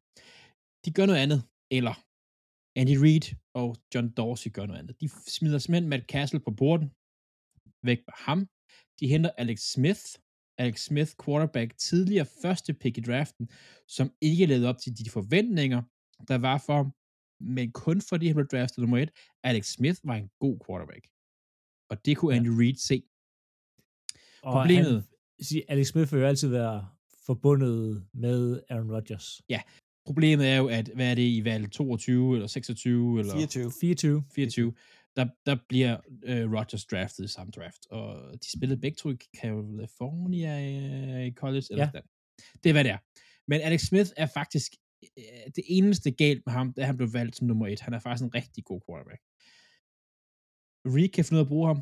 De 0.86 0.92
gør 0.98 1.06
noget 1.06 1.20
andet, 1.20 1.44
eller 1.72 2.05
Andy 2.76 2.96
Reid 3.04 3.26
og 3.54 3.76
John 3.96 4.10
Dorsey 4.18 4.52
gør 4.52 4.66
noget 4.66 4.80
andet. 4.80 5.02
De 5.02 5.10
smider 5.36 5.58
simpelthen 5.60 5.90
Matt 5.90 6.06
Castle 6.14 6.40
på 6.40 6.52
borden, 6.52 6.88
væk 7.90 7.98
med 8.08 8.16
ham. 8.28 8.40
De 9.00 9.08
henter 9.08 9.32
Alex 9.38 9.60
Smith, 9.74 10.02
Alex 10.58 10.80
Smith, 10.90 11.12
quarterback, 11.26 11.78
tidligere 11.78 12.28
første 12.42 12.74
pick 12.74 12.98
i 12.98 13.02
draften, 13.02 13.50
som 13.88 14.08
ikke 14.22 14.46
levede 14.46 14.70
op 14.70 14.78
til 14.84 14.98
de 15.00 15.10
forventninger, 15.10 15.82
der 16.28 16.38
var 16.38 16.58
for 16.66 16.76
ham, 16.82 16.90
men 17.56 17.72
kun 17.72 18.02
fordi 18.10 18.26
han 18.28 18.36
blev 18.36 18.48
draftet 18.48 18.78
nummer 18.82 18.98
et. 18.98 19.12
Alex 19.44 19.66
Smith 19.76 20.00
var 20.04 20.16
en 20.16 20.30
god 20.40 20.56
quarterback. 20.66 21.06
Og 21.92 22.06
det 22.06 22.18
kunne 22.18 22.34
Ja. 22.34 22.40
Andy 22.40 22.52
Reid 22.62 22.76
se. 22.90 22.98
Og 24.44 24.54
Problemet- 24.54 25.04
Han, 25.50 25.64
Alex 25.68 25.88
Smith 25.88 26.12
vil 26.12 26.20
jo 26.20 26.28
altid 26.28 26.50
være 26.50 26.90
forbundet 27.26 28.08
med 28.14 28.62
Aaron 28.70 28.92
Rodgers. 28.96 29.42
Problemet 30.06 30.48
er 30.48 30.56
jo, 30.58 30.68
at 30.68 30.90
hvad 30.96 31.12
er 31.12 31.16
det 31.16 31.22
i 31.22 31.42
valg 31.44 31.72
22 31.72 32.34
eller 32.36 32.48
26 32.48 33.20
eller 33.20 33.34
24. 33.34 33.72
24. 33.82 34.24
24, 34.36 34.74
der, 35.16 35.28
der 35.46 35.58
bliver 35.70 35.98
øh, 36.24 36.52
Rodgers 36.54 36.86
draftet 36.86 37.24
i 37.24 37.28
samme 37.28 37.52
draft, 37.52 37.86
og 37.92 38.34
de 38.44 38.52
spillede 38.58 38.82
begge 38.82 38.96
to 38.96 39.10
i 39.12 39.16
California 39.42 40.54
øh, 41.22 41.26
i 41.28 41.32
college, 41.32 41.66
eller 41.70 41.84
Ja. 41.84 41.90
sådan. 41.94 42.08
Det 42.64 42.70
er, 42.70 42.74
hvad 42.74 42.84
det 42.84 42.92
er. 42.92 42.98
Men 43.48 43.62
Alex 43.62 43.82
Smith 43.82 44.10
er 44.18 44.26
faktisk 44.26 44.72
øh, 45.18 45.24
det 45.56 45.64
eneste 45.68 46.12
galt 46.12 46.44
med 46.46 46.54
ham, 46.54 46.74
da 46.74 46.84
han 46.84 46.98
blev 46.98 47.14
valgt 47.14 47.36
som 47.36 47.48
nummer 47.48 47.68
et. 47.68 47.80
Han 47.80 47.94
er 47.94 48.00
faktisk 48.00 48.24
en 48.24 48.36
rigtig 48.36 48.64
god 48.64 48.82
quarterback. 48.90 49.22
Reed 50.96 51.10
kan 51.10 51.26
finde 51.26 51.38
ud 51.38 51.40
af 51.40 51.46
at 51.46 51.48
bruge 51.54 51.68
ham, 51.68 51.78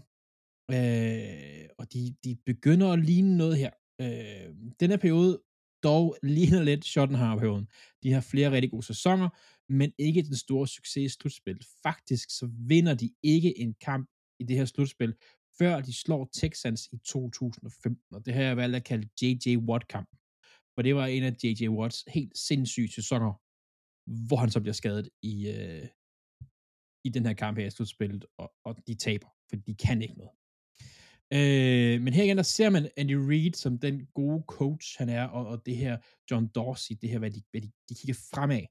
øh, 0.76 1.70
og 1.78 1.94
de, 1.94 2.16
de 2.24 2.38
begynder 2.46 2.88
at 2.92 3.00
ligne 3.00 3.38
noget 3.38 3.58
her. 3.58 3.72
Øh, 4.02 4.56
den 4.80 4.90
her 4.90 4.98
periode 4.98 5.42
dog 5.84 6.18
ligner 6.24 6.64
lidt 6.64 6.86
Schottenheimer-perioden. 6.86 7.68
De 8.04 8.12
har 8.12 8.22
flere 8.22 8.52
rigtig 8.52 8.72
gode 8.72 8.86
sæsoner, 8.86 9.30
men 9.70 9.94
ikke 9.98 10.22
den 10.22 10.36
store 10.36 10.68
succes 10.68 11.12
i 11.12 11.16
slutspil. 11.16 11.66
Faktisk 11.84 12.30
så 12.30 12.50
vinder 12.68 12.94
de 12.94 13.10
ikke 13.24 13.60
en 13.60 13.74
kamp 13.82 14.10
i 14.40 14.44
det 14.44 14.58
her 14.58 14.66
slutspil, 14.66 15.16
før 15.58 15.82
de 15.82 15.94
slår 15.94 16.30
Texans 16.34 16.90
i 16.92 16.98
2015, 16.98 18.16
og 18.16 18.26
det 18.26 18.34
har 18.34 18.42
jeg 18.42 18.58
valgt 18.58 18.76
at 18.76 18.84
kalde 18.84 19.10
J.J. 19.22 19.58
Watt-kampen. 19.58 20.18
For 20.76 20.82
det 20.82 20.96
var 20.96 21.06
en 21.06 21.24
af 21.24 21.36
J.J. 21.44 21.70
Watts 21.70 22.04
helt 22.08 22.38
sindssyge 22.38 22.92
sæsoner, 22.92 23.34
hvor 24.28 24.38
han 24.38 24.50
så 24.50 24.60
bliver 24.60 24.74
skadet 24.74 25.10
i, 25.22 25.50
øh, 25.50 25.88
i 27.04 27.10
den 27.10 27.26
her 27.26 27.34
kamp 27.34 27.58
her 27.58 27.66
i 27.66 27.70
slutspillet, 27.70 28.26
og, 28.38 28.54
og 28.66 28.88
de 28.88 28.96
taber, 28.96 29.28
for 29.50 29.56
de 29.56 29.76
kan 29.76 30.02
ikke 30.02 30.18
noget. 30.18 30.32
Øh, 31.38 32.02
men 32.02 32.14
her 32.14 32.24
igen, 32.24 32.38
der 32.38 32.44
ser 32.44 32.70
man 32.70 32.90
Andy 32.98 33.18
Reid 33.30 33.54
som 33.54 33.80
den 33.80 34.08
gode 34.14 34.44
coach, 34.48 34.98
han 34.98 35.10
er, 35.10 35.26
og, 35.28 35.48
og 35.48 35.66
det 35.66 35.76
her 35.78 35.98
John 36.32 36.48
Dorsey, 36.48 36.96
det 37.02 37.10
her, 37.10 37.20
hvad 37.20 37.32
de, 37.32 37.42
hvad 37.52 37.62
de, 37.62 37.72
de 37.90 37.96
kigger 37.96 38.18
fremad. 38.34 38.66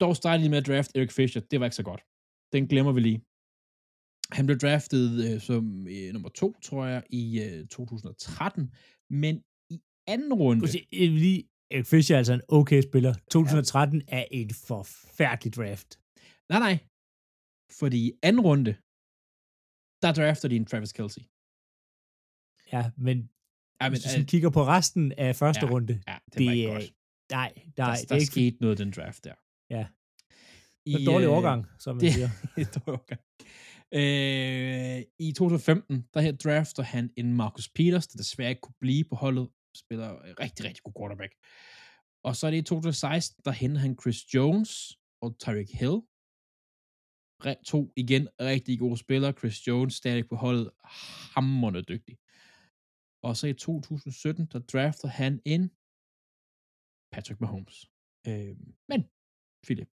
Dog 0.00 0.16
startede 0.16 0.44
de 0.44 0.50
med 0.50 0.58
at 0.58 0.66
draft 0.66 0.90
Eric 0.96 1.12
Fisher, 1.12 1.42
det 1.50 1.60
var 1.60 1.66
ikke 1.66 1.76
så 1.76 1.82
godt. 1.82 2.02
Den 2.52 2.68
glemmer 2.68 2.92
vi 2.92 3.00
lige. 3.00 3.20
Han 4.36 4.46
blev 4.46 4.58
draftet 4.58 5.04
øh, 5.24 5.40
som 5.40 5.86
øh, 5.88 6.12
nummer 6.12 6.28
to, 6.28 6.60
tror 6.62 6.86
jeg, 6.86 7.02
i 7.10 7.40
øh, 7.40 7.66
2013, 7.66 8.74
men 9.10 9.42
i 9.70 9.80
anden 10.06 10.32
runde... 10.32 10.60
Vil 10.60 11.12
lige, 11.12 11.44
Eric 11.70 11.86
Fisher 11.86 12.16
er 12.16 12.18
altså 12.18 12.32
en 12.32 12.42
okay 12.48 12.82
spiller. 12.82 13.14
2013 13.30 14.02
er 14.08 14.24
en 14.30 14.50
forfærdelig 14.50 15.54
draft. 15.54 15.98
Nej, 16.48 16.58
nej. 16.58 16.78
Fordi 17.80 17.98
i 18.08 18.12
anden 18.22 18.40
runde, 18.40 18.76
der 20.02 20.12
drafter 20.12 20.48
de 20.48 20.56
en 20.56 20.66
Travis 20.66 20.92
Kelsey. 20.92 21.22
Ja, 22.72 22.90
men, 22.96 23.30
Ja, 23.82 23.88
hvis 23.88 24.00
du 24.00 24.08
sådan 24.08 24.26
kigger 24.26 24.50
på 24.50 24.64
resten 24.66 25.12
af 25.12 25.36
første 25.36 25.66
Ja, 25.66 25.72
runde, 25.72 26.02
ja, 26.08 26.18
det, 26.24 26.38
det 26.38 26.46
var 26.46 26.52
ikke 26.52 26.68
er- 26.68 26.72
godt. 26.72 26.92
nej, 27.30 27.52
Der, 27.76 27.82
nej, 27.84 27.94
der 27.94 28.00
det 28.02 28.10
er 28.10 28.14
ikke 28.14 28.26
skete 28.26 28.56
noget 28.60 28.78
den 28.78 28.90
draft 28.90 29.24
der. 29.24 29.34
Ja. 29.70 29.86
I, 30.86 30.92
en 30.92 31.06
dårlig 31.06 31.26
øh, 31.26 31.32
overgang, 31.32 31.66
som 31.78 31.96
man 31.96 32.04
det- 32.04 32.12
siger. 32.14 32.28
et 32.62 32.74
dårlig 32.74 32.88
overgang. 32.88 33.20
Øh, 33.94 35.02
I 35.18 35.32
2015, 35.32 36.04
der 36.14 36.20
her 36.20 36.32
drafter 36.32 36.82
han 36.82 37.10
en 37.16 37.32
Marcus 37.36 37.68
Peters, 37.68 38.06
der 38.06 38.16
desværre 38.16 38.50
ikke 38.50 38.60
kunne 38.60 38.74
blive 38.80 39.04
på 39.04 39.14
holdet, 39.16 39.48
spiller 39.76 40.38
rigtig, 40.40 40.64
rigtig 40.66 40.82
god 40.82 40.92
quarterback. 40.98 41.32
Og 42.24 42.36
så 42.36 42.46
er 42.46 42.50
det 42.50 42.58
i 42.58 42.62
2016, 42.62 43.42
der 43.44 43.50
henter 43.50 43.80
han 43.80 43.96
Chris 44.02 44.34
Jones 44.34 44.98
og 45.22 45.38
Tyreek 45.38 45.70
Hill. 45.80 45.98
To 47.64 47.92
igen 47.96 48.28
rigtig 48.40 48.78
gode 48.78 48.96
spillere. 48.96 49.32
Chris 49.32 49.66
Jones 49.66 49.94
stadig 49.94 50.28
på 50.28 50.36
holdet, 50.36 50.70
hammerende 51.34 51.82
dygtig. 51.82 52.18
Og 53.26 53.36
så 53.36 53.46
i 53.46 53.54
2017, 53.54 54.46
der 54.52 54.58
drafter 54.58 55.08
han 55.08 55.32
en 55.44 55.62
Patrick 57.12 57.40
Mahomes. 57.40 57.76
Øh, 58.28 58.56
men, 58.90 59.00
Philip. 59.66 59.88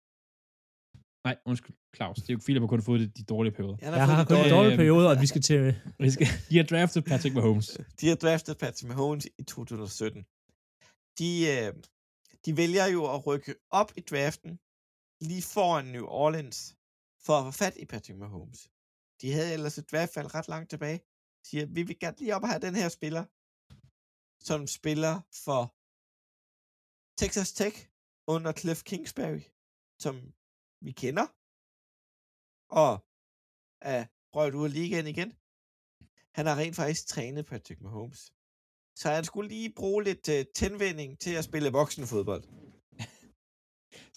Nej, 1.27 1.35
undskyld, 1.45 1.75
Claus. 1.95 2.17
Det 2.17 2.29
er 2.29 2.33
jo 2.33 2.39
Philip, 2.45 2.61
der 2.61 2.67
kun 2.67 2.79
har 2.79 2.83
fået 2.91 2.99
det, 3.01 3.17
de 3.17 3.23
dårlige 3.23 3.53
perioder. 3.53 3.77
Han 3.81 3.93
Jeg 3.93 4.07
fået 4.07 4.15
har 4.15 4.23
de 4.23 4.27
kun 4.27 4.35
en 4.35 4.39
dårlige- 4.41 4.55
dårlig 4.55 4.71
øh, 4.71 4.77
periode, 4.77 5.09
og 5.11 5.21
vi 5.21 5.27
skal 5.27 5.41
til... 5.41 5.59
Vi 6.05 6.09
skal, 6.11 6.27
de 6.49 6.57
har 6.57 6.63
draftet 6.63 7.05
Patrick 7.05 7.35
Mahomes. 7.35 7.67
De 8.01 8.07
har 8.07 8.15
draftet 8.15 8.57
Patrick 8.57 8.87
Mahomes 8.91 9.25
i 9.39 9.43
2017. 9.43 10.23
De, 11.19 11.29
øh, 11.53 11.73
de 12.45 12.57
vælger 12.57 12.85
jo 12.95 13.01
at 13.15 13.27
rykke 13.27 13.55
op 13.69 13.91
i 13.97 14.01
draften 14.01 14.51
lige 15.29 15.43
foran 15.53 15.85
New 15.85 16.05
Orleans 16.05 16.74
for 17.25 17.33
at 17.37 17.45
få 17.45 17.51
fat 17.51 17.77
i 17.77 17.85
Patrick 17.85 18.19
Mahomes. 18.19 18.61
De 19.21 19.31
havde 19.31 19.53
ellers 19.53 19.77
et 19.77 19.89
fald 20.15 20.35
ret 20.35 20.47
langt 20.47 20.69
tilbage. 20.69 20.99
Siger, 21.47 21.65
vi 21.65 21.83
vil 21.83 21.99
gerne 21.99 22.17
lige 22.17 22.35
op 22.35 22.43
og 22.43 22.49
have 22.49 22.65
den 22.67 22.75
her 22.81 22.89
spiller, 22.89 23.23
som 24.47 24.67
spiller 24.67 25.15
for 25.45 25.61
Texas 27.21 27.51
Tech 27.59 27.75
under 28.27 28.51
Cliff 28.59 28.81
Kingsbury, 28.89 29.43
som 30.03 30.15
vi 30.85 30.91
kender, 30.91 31.27
og 32.83 32.91
er 33.93 34.01
røget 34.35 34.55
ud 34.59 34.65
af 34.65 34.73
ligaen 34.73 35.07
igen. 35.07 35.29
Han 36.37 36.45
har 36.45 36.55
rent 36.61 36.75
faktisk 36.75 37.07
trænet 37.07 37.45
Patrick 37.45 37.81
Mahomes. 37.81 38.21
Så 38.95 39.09
han 39.09 39.25
skulle 39.25 39.49
lige 39.49 39.73
bruge 39.73 40.03
lidt 40.03 40.29
øh, 40.29 40.39
uh, 40.39 40.45
tændvinding 40.55 41.19
til 41.19 41.33
at 41.39 41.43
spille 41.43 41.71
voksenfodbold. 41.71 42.43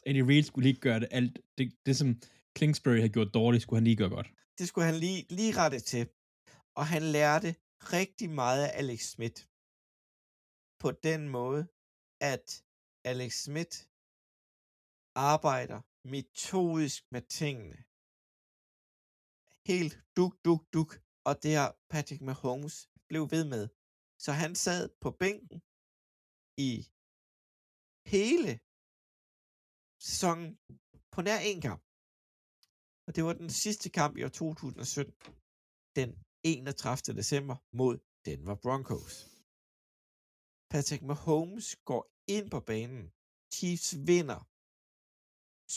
Andy 0.06 0.22
Reid 0.28 0.42
skulle 0.42 0.68
lige 0.68 0.80
gøre 0.80 1.00
det 1.00 1.08
alt. 1.10 1.40
Det, 1.58 1.66
det 1.86 1.96
som 1.96 2.20
Kingsbury 2.58 2.96
havde 3.02 3.16
gjort 3.16 3.34
dårligt, 3.34 3.62
skulle 3.62 3.78
han 3.80 3.84
lige 3.84 3.96
gøre 4.02 4.14
godt. 4.18 4.28
Det 4.58 4.68
skulle 4.68 4.86
han 4.90 4.98
lige, 5.04 5.26
lige 5.38 5.56
rette 5.60 5.80
til. 5.80 6.04
Og 6.74 6.86
han 6.86 7.02
lærte 7.02 7.50
rigtig 7.96 8.30
meget 8.30 8.62
af 8.66 8.78
Alex 8.80 9.00
Smith. 9.00 9.38
På 10.82 10.90
den 11.08 11.28
måde, 11.28 11.62
at 12.20 12.64
Alex 13.04 13.32
Smith 13.44 13.76
arbejder 15.14 15.80
metodisk 16.14 17.02
med 17.14 17.22
tingene. 17.40 17.78
Helt 19.70 19.94
duk, 20.16 20.34
duk, 20.44 20.62
duk. 20.74 20.90
Og 21.28 21.42
det 21.42 21.52
har 21.56 21.70
Patrick 21.90 22.22
Mahomes 22.22 22.76
blev 23.08 23.22
ved 23.30 23.44
med. 23.54 23.68
Så 24.24 24.32
han 24.32 24.54
sad 24.54 24.88
på 25.00 25.10
bænken 25.10 25.58
i 26.68 26.72
hele 28.14 28.50
sæsonen 30.08 30.58
på 31.12 31.22
nær 31.22 31.38
en 31.50 31.60
kamp. 31.60 31.87
Og 33.08 33.16
det 33.16 33.24
var 33.24 33.32
den 33.32 33.50
sidste 33.50 33.90
kamp 33.90 34.16
i 34.16 34.24
år 34.24 34.28
2017, 34.28 35.14
den 35.96 36.24
31. 36.42 37.16
december 37.20 37.56
mod 37.80 37.94
Denver 38.26 38.56
Broncos. 38.64 39.14
Patrick 40.72 41.02
Mahomes 41.10 41.68
går 41.90 42.02
ind 42.36 42.46
på 42.54 42.60
banen. 42.60 43.04
Chiefs 43.54 43.88
vinder 44.08 44.40
27-24. 45.70 45.72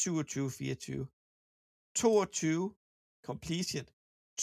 22 1.96 2.76
completion, 3.28 3.86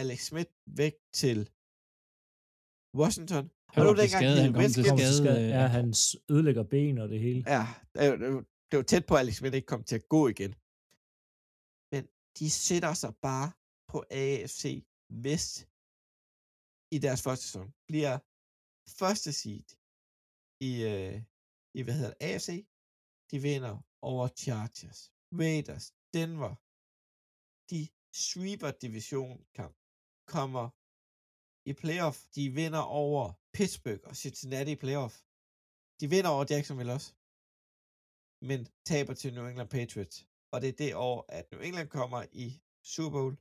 Alex 0.02 0.20
Smith 0.30 0.52
væk 0.82 0.96
til 1.22 1.40
Washington. 3.02 3.46
Han 3.74 3.80
Og 3.82 3.86
var 3.88 3.96
dengang 4.02 4.24
skade, 4.24 4.42
han 4.46 4.54
kom 4.54 4.72
til 4.78 4.86
skade. 4.92 5.18
Skade, 5.22 5.42
øh, 5.44 5.50
ja, 5.58 5.64
han 5.78 5.88
ødelægger 6.34 6.64
ben 6.74 6.96
og 7.04 7.08
det 7.14 7.20
hele. 7.28 7.42
Ja, 7.56 7.64
det 8.70 8.76
var 8.80 8.88
tæt 8.94 9.06
på, 9.08 9.14
at 9.16 9.22
Alex 9.24 9.36
Smith 9.40 9.56
ikke 9.60 9.72
kom 9.74 9.84
til 9.90 9.98
at 10.02 10.06
gå 10.16 10.22
igen. 10.34 10.54
Men 11.94 12.04
de 12.40 12.48
sætter 12.66 12.94
sig 13.02 13.14
bare 13.28 13.50
på 13.92 13.98
AFC 14.24 14.64
Vest 15.26 15.56
i 16.96 16.98
deres 17.06 17.22
første 17.26 17.44
sæson. 17.48 17.68
Bliver 17.92 18.14
første 19.02 19.30
seed 19.40 19.68
i, 20.70 20.72
øh, 20.92 21.16
i 21.78 21.80
hvad 21.84 21.96
hedder 22.00 22.14
det, 22.14 22.22
AFC. 22.28 22.50
De 23.32 23.38
vinder 23.48 23.74
over 24.12 24.26
Chargers, 24.44 25.00
Raiders, 25.42 25.86
Denver. 26.14 26.56
De 27.70 27.88
sweeper 28.14 28.72
division 28.72 29.46
kamp, 29.56 29.76
Kommer 30.26 30.70
i 31.66 31.74
playoff. 31.74 32.18
De 32.36 32.50
vinder 32.50 32.80
over 32.80 33.34
Pittsburgh 33.54 34.04
og 34.04 34.16
Cincinnati 34.16 34.72
i 34.72 34.76
playoff. 34.76 35.16
De 36.00 36.10
vinder 36.10 36.30
over 36.30 36.46
Jacksonville 36.50 36.94
også 36.94 37.14
men 38.42 38.68
taber 38.86 39.14
til 39.14 39.34
New 39.34 39.48
England 39.48 39.70
Patriots. 39.70 40.28
Og 40.52 40.62
det 40.62 40.70
er 40.70 40.74
det 40.74 40.96
år, 40.96 41.26
at 41.30 41.52
New 41.52 41.62
England 41.62 41.90
kommer 41.90 42.26
i 42.32 42.62
Super 42.84 43.10
Bowl 43.10 43.38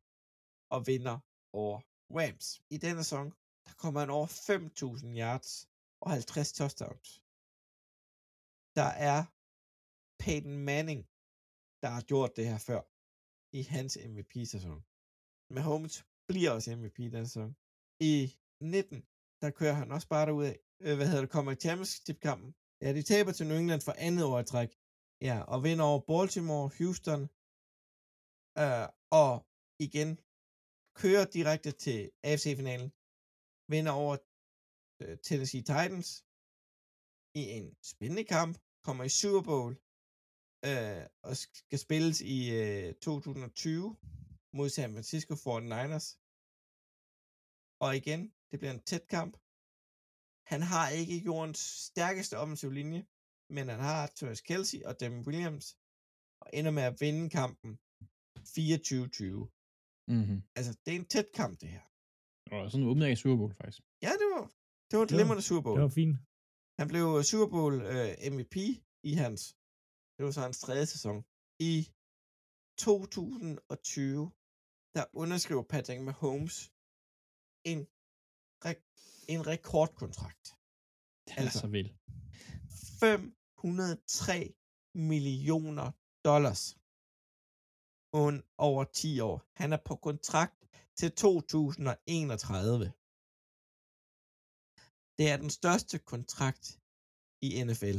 og 0.71 0.87
vinder 0.87 1.19
over 1.53 1.81
Rams. 2.11 2.63
I 2.71 2.77
denne 2.77 3.05
sæson, 3.05 3.31
der 3.67 3.73
kommer 3.73 4.01
han 4.01 4.11
over 4.11 4.27
5.000 4.27 5.19
yards 5.23 5.69
og 6.01 6.11
50 6.11 6.53
touchdowns. 6.53 7.23
Der 8.75 8.91
er 9.11 9.25
Peyton 10.23 10.59
Manning, 10.59 11.09
der 11.83 11.89
har 11.97 12.03
gjort 12.11 12.37
det 12.37 12.47
her 12.51 12.59
før 12.69 12.81
i 13.59 13.61
hans 13.75 13.93
MVP-sæson. 14.11 14.79
Mahomes 15.55 15.95
bliver 16.29 16.51
også 16.57 16.77
MVP 16.77 16.99
den 17.17 17.27
sæson. 17.27 17.51
I 18.13 18.15
19, 18.61 19.07
der 19.43 19.51
kører 19.59 19.77
han 19.81 19.93
også 19.93 20.09
bare 20.09 20.27
derud 20.27 20.45
af. 20.53 20.57
Øh, 20.85 20.95
hvad 20.97 21.07
hedder 21.09 21.25
det, 21.25 21.35
kommer 21.37 21.53
i 21.53 21.63
championship-kampen. 21.65 22.51
Ja, 22.83 22.89
de 22.99 23.03
taber 23.13 23.33
til 23.33 23.47
New 23.47 23.59
England 23.63 23.83
for 23.87 23.95
andet 24.07 24.25
år 24.31 24.39
i 24.41 24.45
træk. 24.53 24.71
Ja, 25.29 25.37
og 25.53 25.59
vinder 25.67 25.85
over 25.91 26.01
Baltimore, 26.11 26.67
Houston, 26.79 27.23
øh, 28.63 28.87
og 29.23 29.33
igen 29.87 30.11
kører 31.03 31.25
direkte 31.37 31.71
til 31.85 32.01
AFC-finalen, 32.29 32.91
vinder 33.73 33.93
over 34.03 34.15
øh, 35.03 35.15
Tennessee 35.27 35.65
Titans 35.71 36.09
i 37.41 37.43
en 37.59 37.67
spændende 37.93 38.25
kamp, 38.25 38.55
kommer 38.87 39.05
i 39.05 39.17
Super 39.21 39.43
Bowl, 39.51 39.73
øh, 40.69 41.03
og 41.23 41.37
skal 41.37 41.79
spilles 41.79 42.21
i 42.21 42.39
øh, 42.61 42.95
2020 42.95 43.97
mod 44.57 44.69
San 44.69 44.93
Francisco 44.95 45.35
49ers. 45.35 46.07
Og 47.85 47.97
igen, 47.97 48.21
det 48.51 48.59
bliver 48.59 48.73
en 48.73 48.85
tæt 48.91 49.07
kamp. 49.17 49.35
Han 50.53 50.63
har 50.63 50.89
ikke 50.89 51.17
jordens 51.19 51.59
stærkeste 51.59 52.39
offensiv 52.39 52.71
linje, 52.71 53.07
men 53.51 53.69
han 53.69 53.81
har 53.81 54.07
Travis 54.07 54.41
Kelsey 54.41 54.83
og 54.83 55.01
Devin 55.01 55.27
Williams, 55.27 55.67
og 56.41 56.51
ender 56.53 56.71
med 56.71 56.83
at 56.83 57.01
vinde 57.01 57.31
kampen 57.31 57.79
24-20. 58.39 59.53
Mm-hmm. 60.09 60.43
Altså, 60.57 60.73
det 60.85 60.91
er 60.95 60.99
en 60.99 61.05
tæt 61.15 61.29
kamp, 61.35 61.61
det 61.61 61.69
her. 61.69 61.85
Og 62.53 62.71
sådan 62.71 62.83
en 62.85 62.91
åbning 62.91 63.11
af 63.11 63.19
Super 63.19 63.37
Bowl, 63.37 63.55
faktisk. 63.55 63.83
Ja, 64.03 64.13
det 64.21 64.29
var, 64.35 64.45
det 64.89 64.95
var 64.99 65.05
et 65.05 65.09
glimrende 65.09 65.43
Super 65.43 65.63
Bowl. 65.63 65.77
Det 65.79 65.83
var 65.83 65.97
fint. 66.01 66.17
Han 66.79 66.89
blev 66.89 67.23
Super 67.31 67.49
Bowl 67.57 67.75
øh, 67.95 68.33
MVP 68.33 68.57
i 69.11 69.13
hans, 69.23 69.57
det 70.17 70.25
var 70.25 70.31
så 70.31 70.41
hans 70.41 70.61
tredje 70.61 70.87
sæson. 70.87 71.25
I 71.59 71.93
2020, 72.79 74.33
der 74.95 75.05
underskriver 75.13 75.63
Patrick 75.63 76.01
Mahomes 76.03 76.73
en, 77.65 77.81
re- 78.67 79.25
en 79.29 79.47
rekordkontrakt. 79.47 80.45
Det 81.27 81.33
er 81.37 81.41
Altså. 81.43 81.59
så 81.61 81.67
vildt. 81.67 81.93
503 83.01 84.55
millioner 84.95 85.93
dollars 86.25 86.77
und 88.13 88.43
over 88.59 88.85
10 88.85 89.21
år. 89.21 89.43
Han 89.53 89.73
er 89.73 89.79
på 89.85 89.97
kontrakt 89.97 90.61
til 90.97 91.13
2031. 91.13 92.93
Det 95.19 95.31
er 95.31 95.37
den 95.37 95.51
største 95.51 95.99
kontrakt 95.99 96.81
i 97.43 97.65
NFL. 97.65 97.99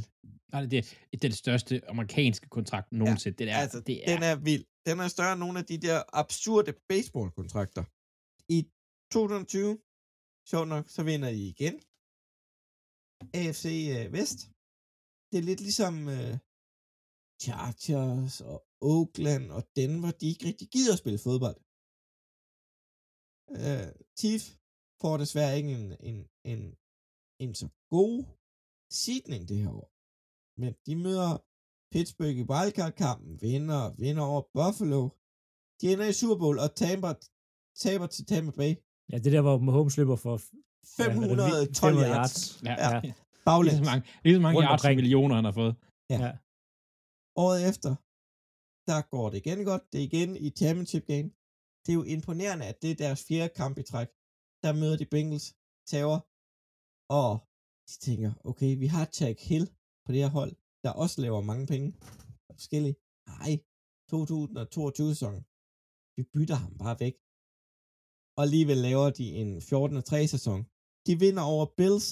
Nej, 0.52 0.62
det, 0.66 0.78
er, 0.78 0.86
det 1.12 1.22
det 1.22 1.38
største 1.38 1.90
amerikanske 1.90 2.48
kontrakt 2.50 2.92
nogensinde. 2.92 3.36
Ja, 3.40 3.46
det 3.46 3.54
er, 3.54 3.58
altså, 3.58 3.80
det 3.80 3.96
er, 4.02 4.14
Den 4.14 4.24
er 4.24 4.36
vild. 4.36 4.66
Den 4.86 5.00
er 5.00 5.08
større 5.08 5.34
end 5.34 5.40
nogle 5.40 5.60
af 5.60 5.66
de 5.66 5.78
der 5.78 5.98
absurde 6.22 6.74
baseballkontrakter. 6.90 7.84
I 8.58 8.60
2020, 9.12 9.78
sjovt 10.52 10.70
nok, 10.74 10.86
så 10.96 11.02
vinder 11.10 11.30
de 11.38 11.44
igen. 11.54 11.76
AFC 13.40 13.66
øh, 13.96 14.06
Vest. 14.18 14.40
Det 15.30 15.38
er 15.40 15.48
lidt 15.50 15.62
ligesom 15.68 15.96
øh, 16.18 16.34
Chargers 17.44 18.36
og 18.52 18.58
Oakland 18.82 19.46
og 19.58 19.62
Denver, 19.76 20.12
de 20.20 20.26
ikke 20.32 20.46
rigtig 20.50 20.68
gider 20.76 20.94
at 20.94 21.02
spille 21.04 21.20
fodbold. 21.28 21.60
Øh, 23.64 23.90
Chief 24.20 24.44
får 25.02 25.16
desværre 25.24 25.58
ikke 25.60 25.72
en, 25.80 25.88
en, 26.10 26.18
en, 26.52 26.62
en 27.44 27.52
så 27.62 27.68
god 27.96 28.16
seedning 28.92 29.48
det 29.50 29.58
her 29.58 29.72
år. 29.80 29.88
Men 30.62 30.74
de 30.86 30.96
møder 30.96 31.32
Pittsburgh 31.94 32.38
i 32.44 32.46
wildcard-kampen, 32.52 33.42
vinder, 33.42 33.96
vinder 34.04 34.24
over 34.24 34.42
Buffalo. 34.58 35.02
De 35.82 35.86
ender 35.94 36.08
i 36.08 36.14
Super 36.14 36.38
Bowl 36.42 36.60
og 36.60 36.76
taber, 36.76 37.12
taber 37.86 38.08
til 38.08 38.26
Tampa 38.26 38.52
Bay. 38.60 38.74
Ja, 39.12 39.18
det 39.24 39.32
der, 39.36 39.42
hvor 39.42 39.58
Mahomes 39.58 39.98
løber 39.98 40.16
for 40.16 40.38
512 40.38 41.74
500 41.76 42.10
yards. 42.16 42.64
ja, 42.64 42.74
Ja. 42.84 42.90
ja. 42.96 43.62
Lige 43.64 43.78
så 43.82 43.84
mange, 43.90 44.04
lige 44.24 44.36
så 44.36 44.42
mange 44.42 44.58
Rundt 44.58 44.70
yards 44.70 44.96
millioner, 45.02 45.36
han 45.36 45.46
har 45.46 45.56
fået. 45.62 45.74
Året 47.46 47.60
efter, 47.70 47.92
der 48.90 49.00
går 49.14 49.30
det 49.30 49.38
igen 49.44 49.66
godt. 49.72 49.84
Det 49.92 49.98
er 50.02 50.06
igen 50.12 50.30
i 50.46 50.50
championship 50.62 51.06
game. 51.14 51.30
Det 51.84 51.90
er 51.92 51.98
jo 52.02 52.04
imponerende, 52.04 52.66
at 52.72 52.82
det 52.82 52.92
er 52.92 52.96
deres 52.96 53.26
fjerde 53.28 53.54
kamp 53.60 53.78
i 53.78 53.84
træk. 53.92 54.08
Der 54.64 54.72
møder 54.82 54.98
de 54.98 55.06
Bengals, 55.06 55.48
tager, 55.92 56.20
og 57.22 57.32
de 57.90 57.96
tænker, 58.08 58.32
okay, 58.50 58.72
vi 58.84 58.88
har 58.96 59.06
Jack 59.18 59.38
Hill 59.50 59.66
på 60.06 60.10
det 60.12 60.22
her 60.24 60.34
hold, 60.40 60.54
der 60.84 60.92
også 61.04 61.18
laver 61.26 61.42
mange 61.52 61.66
penge. 61.74 61.88
Forskellige. 62.60 62.96
Nej, 63.34 63.52
2022 64.10 65.14
sæson. 65.14 65.36
Vi 66.18 66.24
bytter 66.34 66.58
ham 66.64 66.74
bare 66.84 66.98
væk. 67.04 67.16
Og 68.36 68.42
alligevel 68.48 68.80
laver 68.88 69.08
de 69.20 69.26
en 69.42 69.52
14-3 69.58 70.26
sæson. 70.34 70.60
De 71.08 71.14
vinder 71.24 71.44
over 71.54 71.66
Bills, 71.80 72.08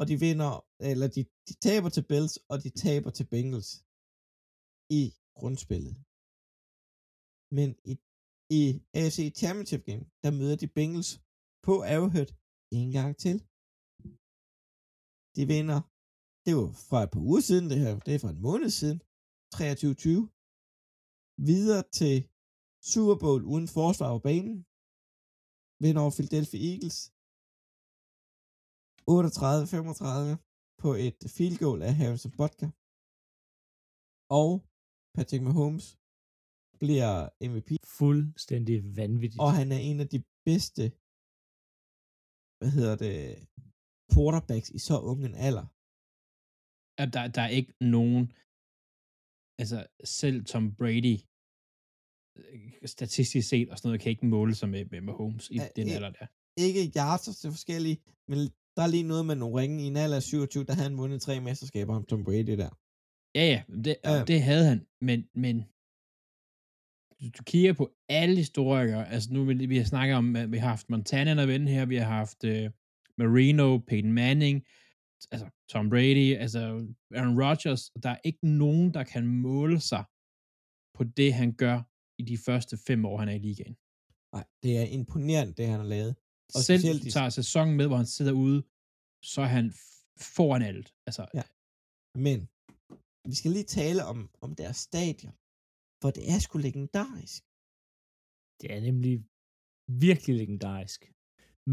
og 0.00 0.04
de 0.10 0.16
vinder, 0.26 0.52
eller 0.90 1.08
de, 1.16 1.22
de 1.48 1.54
taber 1.66 1.90
til 1.96 2.04
Bills, 2.10 2.34
og 2.50 2.56
de 2.64 2.70
taber 2.84 3.10
til 3.18 3.26
Bengals 3.32 3.70
i 5.00 5.02
grundspillet. 5.38 5.94
Men 7.58 7.68
i, 7.90 7.94
i 8.58 8.62
AFC 8.98 9.18
Championship 9.40 9.82
Game, 9.88 10.04
der 10.24 10.30
møder 10.38 10.56
de 10.62 10.68
Bengals 10.78 11.10
på 11.66 11.74
Arrowhead 11.92 12.30
en 12.80 12.90
gang 12.98 13.10
til. 13.24 13.36
De 15.36 15.42
vinder, 15.52 15.80
det 16.44 16.52
var 16.58 16.68
fra 16.88 16.98
et 17.02 17.10
par 17.14 17.22
uger 17.30 17.42
siden, 17.48 17.66
det 17.70 17.78
her, 17.82 17.92
det 18.06 18.12
er 18.14 18.22
fra 18.24 18.34
en 18.36 18.44
måned 18.48 18.70
siden, 18.80 18.98
23-20. 19.54 20.30
Videre 21.50 21.82
til 21.98 22.16
Super 22.92 23.16
Bowl 23.22 23.42
uden 23.52 23.68
forsvar 23.78 24.10
på 24.14 24.20
banen. 24.28 24.56
Vinder 25.82 26.00
over 26.04 26.14
Philadelphia 26.16 26.60
Eagles. 26.70 26.98
38-35 29.10 30.36
på 30.82 30.88
et 31.06 31.18
field 31.36 31.56
goal 31.64 31.80
af 31.88 31.94
Harrison 32.00 32.32
Butker. 32.40 32.70
Og 34.40 34.50
Patrick 35.16 35.42
Mahomes 35.46 35.86
bliver 36.82 37.12
MVP, 37.52 37.70
Fuldstændig 37.98 38.76
vanvittigt. 39.00 39.40
og 39.44 39.50
han 39.60 39.68
er 39.76 39.80
en 39.90 39.98
af 40.04 40.08
de 40.14 40.20
bedste, 40.48 40.82
hvad 42.58 42.70
hedder 42.76 42.96
det, 43.04 43.14
quarterbacks 44.14 44.70
i 44.70 44.78
så 44.88 44.96
ung 45.10 45.20
en 45.24 45.34
alder. 45.48 45.66
At 47.02 47.08
der, 47.14 47.22
der 47.36 47.42
er 47.48 47.52
ikke 47.58 47.72
nogen, 47.96 48.22
altså 49.60 49.78
selv 50.20 50.44
Tom 50.50 50.64
Brady, 50.80 51.16
øh, 52.38 52.88
statistisk 52.94 53.48
set 53.48 53.68
og 53.70 53.76
sådan 53.78 53.88
noget, 53.88 54.00
kan 54.00 54.10
ikke 54.10 54.26
måle 54.26 54.54
sig 54.54 54.68
med, 54.68 54.84
med 54.92 55.00
Mahomes 55.00 55.50
i 55.50 55.56
Ja, 55.56 55.68
den 55.76 55.88
alder 55.96 56.10
der. 56.18 56.26
Ikke 56.66 56.82
yards 56.96 57.22
til 57.40 57.50
forskellige, 57.50 57.98
men 58.28 58.38
der 58.76 58.82
er 58.82 58.90
lige 58.96 59.10
noget 59.12 59.26
med 59.26 59.36
nogle 59.36 59.60
ringe 59.60 59.76
i 59.84 59.86
en 59.86 59.96
alder 59.96 60.16
af 60.16 60.22
27, 60.22 60.64
der 60.64 60.72
havde 60.74 60.88
han 60.88 60.98
vundet 60.98 61.22
tre 61.22 61.40
mesterskaber 61.40 61.94
om 61.96 62.04
Tom 62.06 62.24
Brady 62.24 62.56
der. 62.62 62.72
Ja, 63.38 63.44
ja, 63.52 63.60
det, 63.84 63.96
Ja. 64.04 64.24
det 64.24 64.42
havde 64.42 64.66
han, 64.72 64.86
men, 65.08 65.18
men 65.34 65.56
du, 67.18 67.24
du 67.38 67.42
kigger 67.42 67.72
på 67.72 67.84
alle 68.08 68.36
historikere, 68.36 69.08
altså 69.08 69.28
nu 69.32 69.44
vi 69.44 69.76
har 69.76 69.84
snakket 69.84 70.16
om, 70.16 70.36
at 70.36 70.52
vi 70.52 70.58
har 70.58 70.68
haft 70.68 70.90
Montana 70.90 71.42
at 71.42 71.48
vende 71.48 71.72
her, 71.72 71.86
vi 71.86 71.96
har 71.96 72.10
haft 72.20 72.44
uh, 72.44 72.66
Marino, 73.18 73.66
Peyton 73.88 74.12
Manning, 74.12 74.56
altså 75.32 75.46
Tom 75.72 75.88
Brady, 75.92 76.28
altså 76.44 76.60
Aaron 77.18 77.36
Rodgers, 77.42 77.82
og 77.94 78.02
der 78.02 78.10
er 78.10 78.20
ikke 78.28 78.46
nogen, 78.64 78.94
der 78.96 79.04
kan 79.04 79.24
måle 79.26 79.80
sig 79.80 80.04
på 80.96 81.02
det, 81.18 81.30
han 81.34 81.50
gør 81.64 81.76
i 82.22 82.24
de 82.30 82.38
første 82.46 82.74
fem 82.88 83.00
år, 83.04 83.16
han 83.22 83.28
er 83.28 83.36
i 83.40 83.42
ligaen. 83.48 83.76
Nej, 84.34 84.44
det 84.62 84.72
er 84.82 84.86
imponerende, 84.98 85.52
det 85.58 85.66
han 85.72 85.80
har 85.84 85.90
lavet. 85.96 86.12
Og 86.54 86.60
Selv 86.68 86.80
specielt 86.80 87.12
tager 87.14 87.30
sæsonen 87.40 87.74
med, 87.76 87.86
hvor 87.86 87.96
han 88.02 88.10
sidder 88.16 88.34
ude, 88.46 88.58
så 89.32 89.40
er 89.46 89.50
han 89.58 89.66
foran 90.36 90.62
alt. 90.70 90.88
Altså, 91.08 91.22
Ja. 91.38 91.44
Men 92.26 92.38
vi 93.30 93.34
skal 93.40 93.50
lige 93.56 93.70
tale 93.80 94.00
om, 94.12 94.18
om 94.44 94.50
deres 94.62 94.78
stadion, 94.88 95.34
for 96.02 96.10
det 96.16 96.24
er 96.32 96.38
sgu 96.44 96.54
legendarisk. 96.68 97.42
Det 98.60 98.68
er 98.76 98.80
nemlig 98.88 99.14
virkelig 100.06 100.34
legendarisk. 100.42 101.00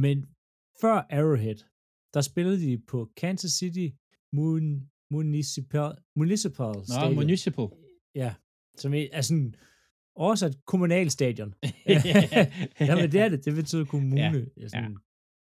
Men 0.04 0.18
før 0.82 1.06
Arrowhead, 1.10 1.56
der 2.14 2.22
spillede 2.22 2.60
de 2.60 2.78
på 2.78 3.10
Kansas 3.18 3.52
City 3.52 3.88
Mun 4.34 4.90
Municipal, 5.12 5.92
Municipal 6.16 6.74
Nå, 6.76 6.84
Stadium. 6.84 7.16
Municipal. 7.16 7.68
Ja, 8.16 8.34
som 8.78 8.94
er, 8.94 9.22
sådan 9.22 9.56
oversat 10.16 10.66
kommunalstadion. 10.66 11.54
ja, 12.88 12.96
men 12.96 13.12
det 13.12 13.20
er 13.22 13.30
det. 13.30 13.46
Det 13.46 13.56
betyder 13.56 13.86
kommune, 13.86 14.50
ja. 14.58 14.68
sådan 14.68 14.98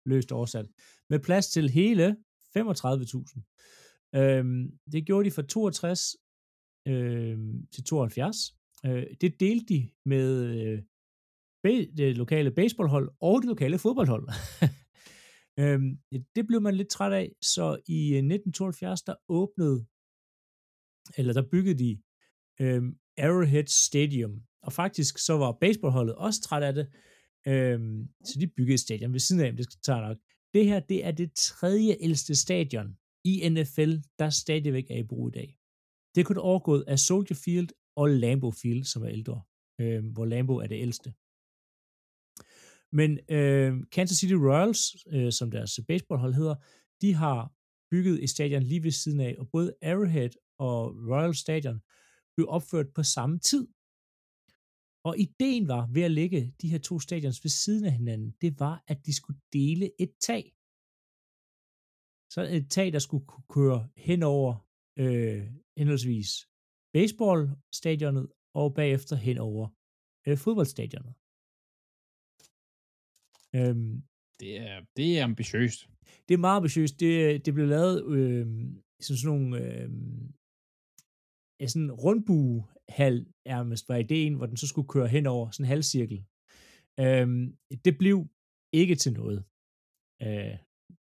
løst 0.07 0.33
oversat. 0.33 0.67
Med 1.11 1.19
plads 1.19 1.49
til 1.49 1.71
hele 1.71 2.17
35.000. 2.59 4.21
Øhm, 4.21 4.79
det 4.93 5.07
gjorde 5.07 5.25
de 5.25 5.31
fra 5.31 5.43
62 5.43 6.17
øhm, 6.89 7.67
til 7.73 7.85
72. 7.85 8.37
Øh, 8.87 9.07
det 9.21 9.41
delte 9.41 9.75
de 9.75 9.91
med 10.05 10.45
øh, 10.45 10.83
det 11.97 12.17
lokale 12.17 12.51
baseballhold 12.51 13.11
og 13.21 13.43
det 13.43 13.49
lokale 13.49 13.79
fodboldhold. 13.79 14.29
øhm, 15.61 15.99
det 16.37 16.47
blev 16.47 16.61
man 16.61 16.75
lidt 16.75 16.89
træt 16.89 17.13
af, 17.13 17.33
så 17.43 17.65
i 17.87 18.01
øh, 18.13 18.23
1972, 18.23 19.03
der 19.03 19.15
åbnede, 19.29 19.87
eller 21.19 21.33
der 21.33 21.51
byggede 21.53 21.79
de 21.85 22.03
øhm, 22.61 22.99
Arrowhead 23.19 23.67
Stadium. 23.67 24.43
Og 24.63 24.73
faktisk 24.73 25.19
så 25.19 25.33
var 25.33 25.59
baseballholdet 25.61 26.15
også 26.15 26.41
træt 26.41 26.63
af 26.63 26.75
det, 26.75 26.87
øhm, 27.47 28.09
så 28.25 28.39
de 28.41 28.47
byggede 28.47 28.75
et 28.75 28.81
stadion 28.81 29.13
ved 29.13 29.21
siden 29.21 29.43
af, 29.43 29.57
det 29.57 29.65
skal 29.65 29.81
tage 29.83 30.01
nok. 30.01 30.17
Det 30.55 30.65
her, 30.65 30.81
det 30.81 31.05
er 31.05 31.11
det 31.11 31.33
tredje 31.35 31.97
ældste 32.01 32.35
stadion 32.35 32.97
i 33.25 33.49
NFL, 33.49 33.93
der 34.19 34.31
stadigvæk 34.31 34.91
er 34.91 34.99
i 34.99 35.03
brug 35.03 35.29
i 35.29 35.31
dag. 35.31 35.59
Det 36.15 36.21
er 36.21 36.25
kun 36.25 36.39
overgået 36.39 36.85
af 36.87 36.99
Soldier 36.99 37.41
Field 37.45 37.69
og 37.97 38.09
Lambeau 38.11 38.53
Field, 38.63 38.85
som 38.85 39.03
er 39.03 39.09
ældre, 39.09 39.43
øhm, 39.81 40.09
hvor 40.09 40.25
Lambeau 40.25 40.59
er 40.59 40.67
det 40.67 40.81
ældste. 40.81 41.15
Men 42.93 43.19
øh, 43.31 43.73
Kansas 43.93 44.19
City 44.19 44.35
Royals, 44.35 44.81
øh, 45.15 45.33
som 45.33 45.51
deres 45.51 45.81
baseballhold 45.89 46.35
hedder, 46.35 46.55
de 47.01 47.15
har 47.15 47.53
bygget 47.91 48.23
et 48.25 48.31
stadion 48.31 48.63
lige 48.63 48.83
ved 48.83 48.91
siden 48.91 49.21
af, 49.21 49.37
og 49.39 49.51
både 49.51 49.75
Arrowhead 49.83 50.31
og 50.59 50.79
Royal 51.11 51.35
Stadion 51.35 51.81
blev 52.37 52.47
opført 52.49 52.89
på 52.95 53.03
samme 53.03 53.39
tid. 53.39 53.69
Og 55.05 55.19
ideen 55.19 55.69
var 55.69 55.87
ved 55.87 56.03
at 56.03 56.11
lægge 56.11 56.55
de 56.63 56.69
her 56.69 56.79
to 56.79 56.99
stadions 56.99 57.45
ved 57.45 57.51
siden 57.51 57.85
af 57.85 57.93
hinanden, 57.93 58.31
det 58.41 58.61
var, 58.61 58.85
at 58.87 59.07
de 59.07 59.17
skulle 59.17 59.41
dele 59.53 59.91
et 59.99 60.13
tag. 60.21 60.43
Så 62.33 62.41
et 62.51 62.71
tag, 62.71 62.93
der 62.93 62.99
skulle 62.99 63.27
kunne 63.27 63.49
køre 63.49 63.89
hen 63.97 64.23
over 64.23 64.69
øh, 64.99 65.43
henholdsvis 65.77 66.31
baseballstadionet 66.93 68.27
og 68.55 68.75
bagefter 68.75 69.17
hen 69.17 69.39
over 69.39 69.69
øh, 70.27 70.39
fodboldstadionet. 70.39 71.15
Øhm, 73.57 74.03
Det 74.41 74.61
er, 74.61 74.85
det 74.97 75.19
er 75.19 75.25
ambitiøst. 75.25 75.89
det 76.29 76.35
er 76.35 76.39
meget 76.39 76.57
ambitiøst. 76.57 77.01
Det, 77.01 77.47
det 77.47 77.55
blev 77.55 77.67
lavet 77.67 77.97
øh, 78.17 78.47
som 79.01 79.17
sådan 79.17 79.39
nogle 79.39 79.59
øh, 79.65 79.91
ja, 81.61 81.67
sådan 81.67 81.83
en 81.83 81.93
rundbuehal 81.93 83.27
nærmest 83.47 83.89
var 83.89 83.97
ideen, 83.97 84.35
hvor 84.35 84.47
den 84.47 84.57
så 84.57 84.67
skulle 84.67 84.89
køre 84.89 85.09
hen 85.09 85.27
over 85.27 85.51
sådan 85.51 85.65
en 85.65 85.69
halvcirkel. 85.69 86.25
Øh, 87.01 87.29
det 87.85 87.99
blev 87.99 88.29
ikke 88.73 88.95
til 88.95 89.13
noget. 89.13 89.45
Øh, 90.23 90.57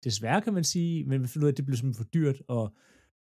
desværre 0.05 0.43
kan 0.43 0.55
man 0.55 0.65
sige, 0.65 1.05
men 1.05 1.23
vi 1.23 1.27
finder 1.27 1.47
ud 1.47 1.49
af, 1.49 1.53
at 1.53 1.57
det 1.57 1.67
blev 1.67 1.77
simpelthen 1.77 2.05
for 2.05 2.11
dyrt, 2.11 2.43
og 2.49 2.77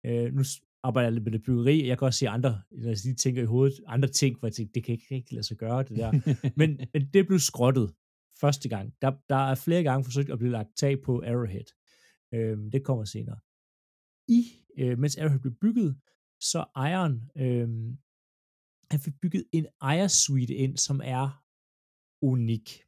øh, 0.07 0.35
nu 0.35 0.43
arbejder 0.83 1.07
jeg 1.07 1.13
lidt 1.13 1.25
med 1.25 1.33
det 1.33 1.43
byggeri, 1.43 1.81
og 1.81 1.87
jeg 1.87 1.99
kan 1.99 2.07
også 2.07 2.19
se 2.19 2.29
andre, 2.29 2.63
når 2.71 2.89
jeg 2.89 2.99
lige 3.05 3.15
tænker 3.15 3.43
i 3.43 3.45
hovedet, 3.45 3.81
andre 3.87 4.09
ting, 4.09 4.39
hvor 4.39 4.49
jeg 4.49 4.55
tænker, 4.55 4.73
det 4.73 4.85
kan 4.85 4.93
ikke 4.93 5.15
rigtig 5.15 5.35
lade 5.35 5.47
sig 5.47 5.57
gøre, 5.57 5.83
det 5.83 5.97
der. 5.97 6.13
men, 6.61 6.81
men 6.93 7.09
det 7.15 7.27
blev 7.27 7.39
skrottet 7.39 7.95
første 8.45 8.69
gang. 8.69 8.95
Der, 9.03 9.13
der 9.29 9.37
er 9.51 9.55
flere 9.55 9.83
gange 9.83 10.05
forsøgt 10.05 10.31
at 10.31 10.39
blive 10.39 10.53
lagt 10.53 10.77
tag 10.77 11.03
på 11.03 11.23
Arrowhead. 11.23 11.69
Øhm, 12.35 12.71
det 12.71 12.85
kommer 12.85 13.05
senere. 13.05 13.39
I, 14.29 14.43
øh, 14.79 14.99
mens 14.99 15.17
Arrowhead 15.17 15.41
blev 15.41 15.55
bygget, 15.55 16.01
så 16.41 16.65
ejeren, 16.77 17.31
øh, 17.37 17.69
han 18.91 19.01
fik 19.01 19.15
bygget 19.23 19.45
en 19.53 19.67
ejersuite 19.81 20.55
ind, 20.55 20.77
som 20.77 21.01
er 21.05 21.45
unik. 22.23 22.83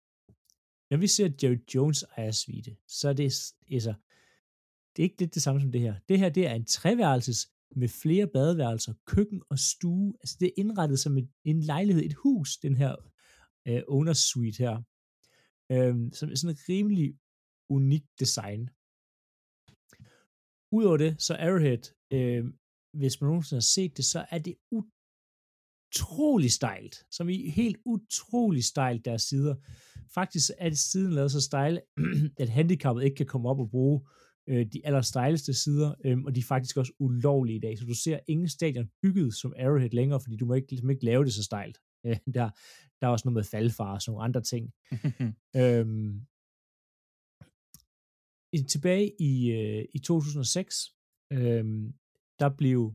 Når 0.91 0.97
vi 0.97 1.07
ser 1.07 1.31
Jerry 1.43 1.59
Jones 1.75 2.05
ejersuite, 2.17 2.77
så 2.89 3.09
er 3.09 3.13
det, 3.13 3.25
altså, 3.71 3.95
det 4.93 5.03
er 5.03 5.09
ikke 5.09 5.21
lidt 5.21 5.35
det 5.35 5.43
samme 5.43 5.61
som 5.61 5.73
det 5.73 5.81
her. 5.81 5.95
Det 6.09 6.19
her, 6.19 6.29
det 6.29 6.47
er 6.47 6.55
en 6.55 6.65
treværelses 6.65 7.49
med 7.77 7.89
flere 7.89 8.27
badeværelser, 8.27 8.95
køkken 9.07 9.43
og 9.51 9.59
stue. 9.59 10.15
Altså, 10.21 10.37
det 10.41 10.47
er 10.47 10.53
indrettet 10.57 10.99
som 10.99 11.19
en, 11.19 11.29
en 11.45 11.61
lejlighed, 11.61 12.03
et 12.05 12.15
hus, 12.15 12.57
den 12.57 12.77
her 12.77 12.97
øh, 13.69 13.83
owner 13.89 14.13
suite 14.13 14.59
her. 14.59 14.83
Øhm, 15.73 16.13
som 16.13 16.31
er 16.31 16.35
sådan 16.35 16.55
et 16.55 16.69
rimelig 16.69 17.19
unik 17.71 18.05
design. 18.21 18.71
Udover 20.73 20.97
det, 20.97 21.23
så 21.23 21.35
Arrowhead, 21.35 21.83
øh, 22.13 22.45
hvis 23.01 23.21
man 23.21 23.29
nogensinde 23.29 23.57
har 23.57 23.71
set 23.77 23.97
det, 23.97 24.05
så 24.05 24.27
er 24.31 24.39
det 24.39 24.55
utrolig 24.79 26.53
stejlt. 26.53 26.97
Som 27.11 27.29
i 27.29 27.51
helt 27.51 27.79
utrolig 27.85 28.65
stejlt 28.65 29.05
deres 29.05 29.23
sider. 29.23 29.55
Faktisk 30.15 30.51
er 30.59 30.69
det 30.69 30.79
siden 30.79 31.13
lavet 31.13 31.33
så 31.33 31.41
stejle, 31.41 31.81
at 32.43 32.49
handicappet 32.49 33.05
ikke 33.05 33.17
kan 33.17 33.27
komme 33.27 33.49
op 33.49 33.61
og 33.61 33.71
bruge 33.71 34.01
øh, 34.49 34.67
de 34.73 34.87
allerstejleste 34.87 35.55
sider, 35.55 35.95
øh, 36.05 36.19
og 36.27 36.35
de 36.35 36.41
er 36.41 36.45
faktisk 36.45 36.77
også 36.77 36.93
ulovlige 36.99 37.57
i 37.57 37.61
dag. 37.61 37.79
Så 37.79 37.85
du 37.85 37.95
ser 37.95 38.19
ingen 38.27 38.49
stadion 38.49 38.91
bygget 39.03 39.35
som 39.35 39.55
Arrowhead 39.59 39.91
længere, 39.91 40.21
fordi 40.21 40.37
du 40.37 40.47
må 40.47 40.55
ikke, 40.55 40.71
ligesom 40.71 40.91
ikke 40.91 41.05
lave 41.05 41.25
det 41.25 41.33
så 41.33 41.43
stejlt. 41.43 41.79
Øh, 42.07 42.17
der, 42.35 42.51
der 43.01 43.07
er 43.07 43.11
også 43.11 43.29
noget 43.29 43.35
med 43.35 43.45
faldfare 43.45 43.95
og 43.95 44.03
sådan 44.03 44.13
nogle 44.13 44.25
andre 44.25 44.43
ting. 44.43 44.73
Øhm, 45.63 46.27
i, 48.53 48.63
tilbage 48.63 49.13
i, 49.19 49.51
øh, 49.51 49.85
i 49.95 49.99
2006, 49.99 50.95
øhm, 51.33 51.95
der 52.39 52.49
blev 52.59 52.95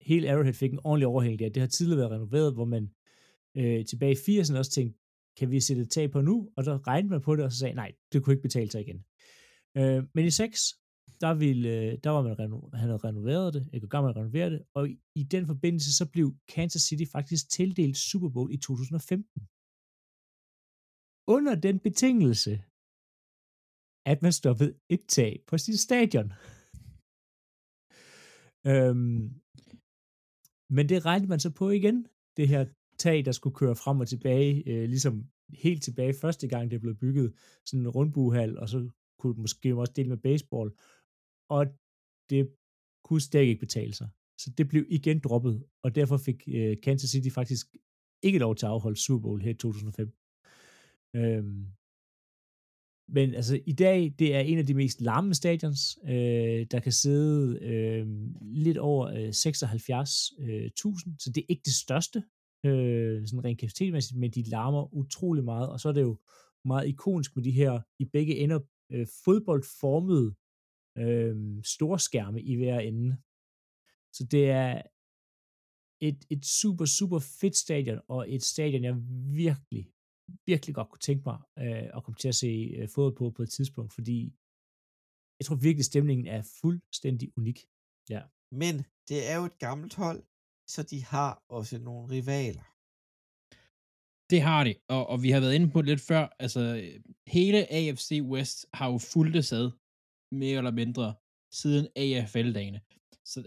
hele 0.00 0.30
Arrowhead 0.30 0.54
fik 0.54 0.72
en 0.72 0.80
ordentlig 0.84 1.06
overhæng 1.06 1.38
der. 1.38 1.48
Det 1.48 1.60
har 1.60 1.68
tidligere 1.68 1.98
været 1.98 2.10
renoveret, 2.10 2.54
hvor 2.54 2.64
man 2.64 2.94
øh, 3.56 3.86
tilbage 3.86 4.12
i 4.12 4.40
80'erne 4.40 4.58
også 4.58 4.70
tænkte, 4.70 4.98
kan 5.36 5.50
vi 5.50 5.60
sætte 5.60 5.82
et 5.82 5.90
tag 5.90 6.10
på 6.10 6.20
nu? 6.20 6.50
Og 6.56 6.64
så 6.64 6.76
regnede 6.76 7.10
man 7.10 7.20
på 7.20 7.36
det, 7.36 7.44
og 7.44 7.52
så 7.52 7.58
sagde, 7.58 7.74
nej, 7.74 7.92
det 8.12 8.22
kunne 8.22 8.32
ikke 8.32 8.42
betale 8.42 8.70
sig 8.70 8.80
igen. 8.80 9.04
Øh, 9.76 10.04
men 10.14 10.24
i 10.24 10.30
6, 10.30 10.74
der, 11.20 11.34
ville, 11.34 11.68
øh, 11.68 11.98
der 12.04 12.10
var 12.10 12.22
man 12.22 12.36
reno- 12.40 12.70
han 12.76 12.88
havde 12.88 13.04
renoveret 13.08 13.54
det, 13.54 13.68
ikke 13.72 13.88
gammel 13.88 14.12
renoveret 14.12 14.52
det, 14.52 14.62
og 14.74 14.88
i, 14.88 15.00
i 15.14 15.22
den 15.22 15.46
forbindelse, 15.46 15.96
så 15.96 16.10
blev 16.12 16.36
Kansas 16.48 16.82
City 16.82 17.04
faktisk 17.12 17.50
tildelt 17.50 17.96
Super 17.96 18.28
Bowl 18.28 18.52
i 18.52 18.56
2015 18.56 19.48
under 21.34 21.54
den 21.66 21.78
betingelse, 21.78 22.52
at 24.12 24.22
man 24.22 24.32
stoppede 24.32 24.74
et 24.88 25.04
tag 25.08 25.32
på 25.46 25.58
sit 25.58 25.80
stadion. 25.80 26.28
øhm, 28.70 29.22
men 30.76 30.88
det 30.88 31.04
regnede 31.04 31.28
man 31.28 31.40
så 31.40 31.50
på 31.50 31.70
igen, 31.70 32.06
det 32.36 32.48
her 32.48 32.66
tag, 32.98 33.24
der 33.24 33.32
skulle 33.32 33.56
køre 33.56 33.76
frem 33.76 34.00
og 34.00 34.08
tilbage, 34.08 34.68
øh, 34.70 34.88
ligesom 34.88 35.14
helt 35.48 35.82
tilbage 35.82 36.14
første 36.14 36.48
gang, 36.48 36.70
det 36.70 36.80
blev 36.80 36.94
bygget, 36.94 37.34
sådan 37.66 37.80
en 37.80 37.88
rundbuehal, 37.88 38.58
og 38.58 38.68
så 38.68 38.90
kunne 39.18 39.34
det 39.34 39.40
måske 39.40 39.76
også 39.76 39.92
dele 39.96 40.08
med 40.08 40.16
baseball, 40.16 40.70
og 41.50 41.66
det 42.30 42.50
kunne 43.04 43.20
stadig 43.20 43.48
ikke 43.48 43.60
betale 43.60 43.94
sig. 43.94 44.08
Så 44.40 44.50
det 44.58 44.68
blev 44.68 44.86
igen 44.88 45.18
droppet, 45.18 45.64
og 45.84 45.94
derfor 45.94 46.16
fik 46.16 46.48
øh, 46.48 46.76
Kansas 46.82 47.10
City 47.10 47.30
faktisk 47.34 47.66
ikke 48.22 48.38
lov 48.38 48.56
til 48.56 48.66
at 48.66 48.72
afholde 48.72 49.00
Super 49.00 49.22
Bowl 49.22 49.42
her 49.42 49.50
i 49.50 49.54
2005. 49.54 50.12
Øhm, 51.16 51.66
men 53.08 53.34
altså 53.34 53.60
i 53.66 53.72
dag, 53.72 54.14
det 54.18 54.34
er 54.34 54.40
en 54.40 54.58
af 54.58 54.66
de 54.66 54.74
mest 54.74 55.00
larmende 55.00 55.34
stadions. 55.34 55.98
Øh, 56.04 56.66
der 56.70 56.80
kan 56.80 56.92
sidde 56.92 57.58
øh, 57.62 58.06
lidt 58.40 58.78
over 58.78 59.06
øh, 59.06 59.28
76.000, 59.28 60.42
øh, 60.42 60.70
så 61.18 61.32
det 61.34 61.40
er 61.40 61.46
ikke 61.48 61.62
det 61.64 61.74
største, 61.74 62.22
øh, 62.66 63.26
sådan 63.26 63.44
rent 63.44 63.60
kapacitetmæssigt, 63.60 64.18
men 64.20 64.30
de 64.30 64.42
larmer 64.42 64.94
utrolig 64.94 65.44
meget, 65.44 65.68
og 65.68 65.80
så 65.80 65.88
er 65.88 65.92
det 65.92 66.02
jo 66.02 66.18
meget 66.64 66.88
ikonisk 66.88 67.36
med 67.36 67.44
de 67.44 67.50
her 67.50 67.80
i 67.98 68.04
begge 68.04 68.36
ender 68.36 68.60
øh, 68.92 69.06
fodboldformede 69.24 70.34
øh, 71.02 71.64
storskærme 71.64 72.40
i 72.42 72.54
hver 72.56 72.80
ende. 72.80 73.16
Så 74.16 74.22
det 74.30 74.50
er 74.50 74.82
et, 76.08 76.20
et 76.30 76.44
super, 76.60 76.84
super 76.98 77.18
fedt 77.40 77.56
stadion, 77.56 78.00
og 78.08 78.20
et 78.34 78.42
stadion, 78.42 78.84
jeg 78.84 78.96
virkelig, 79.46 79.84
virkelig 80.46 80.74
godt 80.74 80.88
kunne 80.90 81.06
tænke 81.08 81.24
mig 81.30 81.38
øh, 81.58 81.88
at 81.96 82.04
komme 82.04 82.18
til 82.18 82.28
at 82.28 82.40
se 82.44 82.52
øh, 82.78 82.88
fodbold 82.94 83.16
på 83.16 83.36
på 83.36 83.42
et 83.42 83.50
tidspunkt, 83.50 83.92
fordi 83.98 84.18
jeg 85.38 85.44
tror 85.46 85.56
virkelig, 85.56 85.84
stemningen 85.84 86.26
er 86.26 86.42
fuldstændig 86.60 87.28
unik. 87.38 87.58
Ja. 88.10 88.22
Men 88.62 88.74
det 89.08 89.20
er 89.30 89.36
jo 89.40 89.44
et 89.44 89.58
gammelt 89.58 89.94
hold, 89.94 90.22
så 90.74 90.82
de 90.82 91.04
har 91.04 91.32
også 91.48 91.78
nogle 91.78 92.04
rivaler. 92.14 92.66
Det 94.30 94.40
har 94.48 94.64
de, 94.64 94.74
og, 94.94 95.02
og 95.12 95.22
vi 95.22 95.30
har 95.30 95.40
været 95.40 95.54
inde 95.54 95.70
på 95.70 95.78
det 95.82 95.88
lidt 95.88 96.00
før. 96.10 96.24
Altså, 96.38 96.60
hele 97.26 97.72
AFC 97.72 98.20
West 98.32 98.66
har 98.78 98.86
jo 98.92 98.98
fulgt 99.12 99.34
det 99.34 99.44
sad, 99.44 99.70
mere 100.32 100.58
eller 100.58 100.70
mindre, 100.70 101.14
siden 101.52 101.88
AFL-dagene. 101.96 102.80
Så 103.24 103.42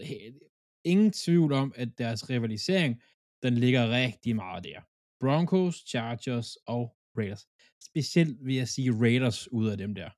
ingen 0.84 1.12
tvivl 1.12 1.52
om, 1.52 1.72
at 1.76 1.98
deres 1.98 2.30
rivalisering, 2.30 3.02
den 3.42 3.54
ligger 3.54 3.90
rigtig 3.90 4.36
meget 4.36 4.64
der. 4.64 4.80
Broncos, 5.20 5.76
Chargers 5.88 6.56
og 6.56 6.96
Raiders. 7.18 7.46
Specielt 7.84 8.46
vil 8.46 8.54
jeg 8.54 8.68
sige 8.68 8.92
Raiders 8.92 9.52
ud 9.52 9.68
af 9.68 9.78
dem 9.78 9.94
der. 9.94 10.10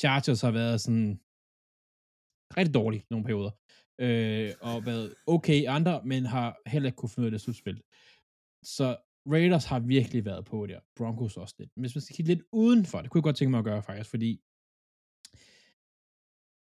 Chargers 0.00 0.40
har 0.40 0.50
været 0.50 0.80
sådan 0.80 1.20
rigtig 2.56 2.74
dårlige 2.74 3.06
nogle 3.10 3.24
perioder. 3.24 3.50
Øh, 4.00 4.52
og 4.60 4.86
været 4.86 5.14
okay 5.26 5.66
andre, 5.68 6.02
men 6.04 6.26
har 6.26 6.56
heller 6.66 6.86
ikke 6.86 6.96
kunne 6.96 7.08
finde 7.08 7.24
ud 7.24 7.26
af 7.26 7.30
det 7.30 7.40
slutspil. 7.40 7.82
Så 8.62 8.96
Raiders 9.26 9.64
har 9.64 9.80
virkelig 9.80 10.24
været 10.24 10.44
på 10.44 10.66
der. 10.66 10.80
Broncos 10.96 11.36
også 11.36 11.54
lidt. 11.58 11.70
Men 11.76 11.82
hvis 11.82 11.94
man 11.94 12.02
skal 12.02 12.16
kigge 12.16 12.34
lidt 12.34 12.44
udenfor, 12.52 13.00
det 13.02 13.10
kunne 13.10 13.18
jeg 13.18 13.22
godt 13.22 13.36
tænke 13.36 13.50
mig 13.50 13.58
at 13.58 13.64
gøre 13.64 13.82
faktisk, 13.82 14.10
fordi 14.10 14.40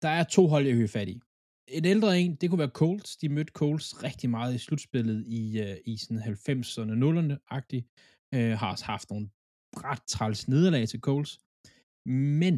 der 0.04 0.10
er 0.10 0.24
to 0.24 0.48
hold, 0.48 0.66
jeg 0.68 0.78
vil 0.78 0.88
fat 0.88 1.10
i. 1.10 1.22
Et 1.68 1.86
ældre 1.86 2.20
en, 2.20 2.36
det 2.36 2.50
kunne 2.50 2.64
være 2.66 2.80
Colts. 2.82 3.18
De 3.18 3.30
mødte 3.30 3.52
Colts 3.52 4.04
rigtig 4.04 4.30
meget 4.30 4.56
i 4.56 4.58
slutspillet 4.58 5.20
i, 5.28 5.62
uh, 5.62 5.78
i 5.86 5.98
sådan 5.98 6.24
90'erne, 6.24 6.94
0'erne-agtigt. 7.04 7.86
Uh, 8.36 8.40
øh, 8.40 8.58
har 8.60 8.72
også 8.72 8.86
haft 8.86 9.10
nogle 9.10 9.30
ret 9.88 10.04
træls 10.14 10.48
nederlag 10.48 10.88
til 10.90 11.00
Colts. 11.00 11.40
Men 12.06 12.56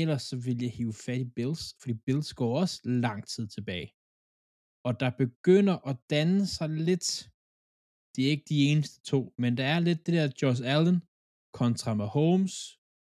ellers 0.00 0.22
så 0.22 0.36
vil 0.36 0.62
jeg 0.62 0.70
hive 0.70 0.92
fat 0.92 1.20
i 1.20 1.24
Bills, 1.36 1.64
fordi 1.80 1.94
Bills 2.06 2.34
går 2.34 2.60
også 2.60 2.80
lang 2.84 3.26
tid 3.26 3.46
tilbage. 3.48 3.88
Og 4.86 5.00
der 5.00 5.10
begynder 5.24 5.76
at 5.90 5.96
danne 6.10 6.46
sig 6.46 6.68
lidt 6.68 7.30
de 8.16 8.26
er 8.26 8.30
ikke 8.30 8.48
de 8.48 8.64
eneste 8.70 9.00
to, 9.00 9.34
men 9.38 9.56
der 9.56 9.66
er 9.74 9.80
lidt 9.80 10.06
det 10.06 10.14
der 10.14 10.28
Josh 10.42 10.62
Allen 10.74 10.98
kontra 11.60 11.94
Mahomes, 11.94 12.54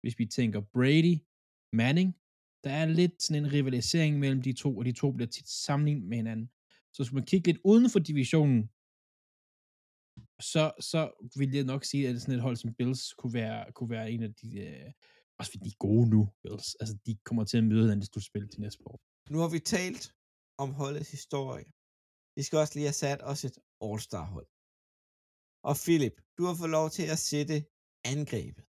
hvis 0.02 0.20
vi 0.20 0.26
tænker 0.26 0.62
Brady, 0.76 1.16
Manning, 1.80 2.10
der 2.64 2.72
er 2.72 2.86
lidt 2.86 3.24
sådan 3.24 3.45
en 3.45 3.51
rivalisering 3.51 4.20
mellem 4.20 4.41
de 4.41 4.53
to, 4.53 4.78
og 4.78 4.86
de 4.86 4.91
to 4.91 5.12
bliver 5.12 5.30
tit 5.30 5.49
sammenlignet 5.49 6.07
med 6.10 6.18
hinanden. 6.18 6.49
Så 6.93 7.03
hvis 7.03 7.14
man 7.14 7.26
kigger 7.26 7.51
lidt 7.51 7.62
uden 7.64 7.89
for 7.89 7.99
divisionen, 7.99 8.70
så, 10.51 10.72
så 10.80 11.30
vil 11.39 11.51
jeg 11.51 11.64
nok 11.64 11.84
sige, 11.86 12.10
at 12.10 12.22
sådan 12.22 12.36
et 12.36 12.41
hold 12.41 12.55
som 12.55 12.74
Bills 12.74 13.14
kunne 13.14 13.34
være, 13.34 13.72
kunne 13.76 13.89
være 13.89 14.12
en 14.12 14.24
af 14.24 14.34
de, 14.34 14.60
øh, 14.60 14.91
også 15.39 15.51
fordi 15.51 15.64
de 15.64 15.74
er 15.76 15.86
gode 15.88 16.10
nu, 16.10 16.30
Bills. 16.43 16.76
Altså, 16.76 16.97
de 17.05 17.18
kommer 17.26 17.43
til 17.43 17.57
at 17.57 17.64
møde 17.64 17.82
hinanden 17.82 18.03
i 18.03 18.05
slutspil 18.05 18.49
til 18.49 18.62
næste 18.62 18.84
år. 18.88 18.99
Nu 19.30 19.38
har 19.39 19.49
vi 19.49 19.60
talt 19.60 20.14
om 20.57 20.70
holdets 20.74 21.12
historie. 21.12 21.66
Vi 22.36 22.43
skal 22.43 22.60
også 22.60 22.74
lige 22.76 22.88
have 22.91 23.03
sat 23.05 23.22
os 23.24 23.45
et 23.45 23.57
All-Star-hold. 23.86 24.47
Og 25.70 25.76
Philip, 25.86 26.16
du 26.38 26.43
har 26.47 26.55
fået 26.55 26.70
lov 26.70 26.89
til 26.89 27.05
at 27.14 27.20
sætte 27.32 27.57
angrebet. 28.14 28.66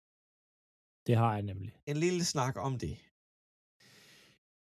Det 1.07 1.15
har 1.21 1.33
jeg 1.33 1.43
nemlig. 1.51 1.73
En 1.91 1.97
lille 1.97 2.23
snak 2.33 2.55
om 2.57 2.79
det. 2.79 2.97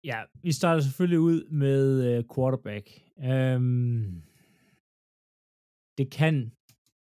Ja, 0.03 0.23
vi 0.43 0.51
starter 0.51 0.81
selvfølgelig 0.81 1.19
ud 1.19 1.49
med 1.49 2.17
uh, 2.17 2.35
quarterback. 2.35 2.85
Um, 3.17 4.23
det 5.97 6.11
kan 6.11 6.51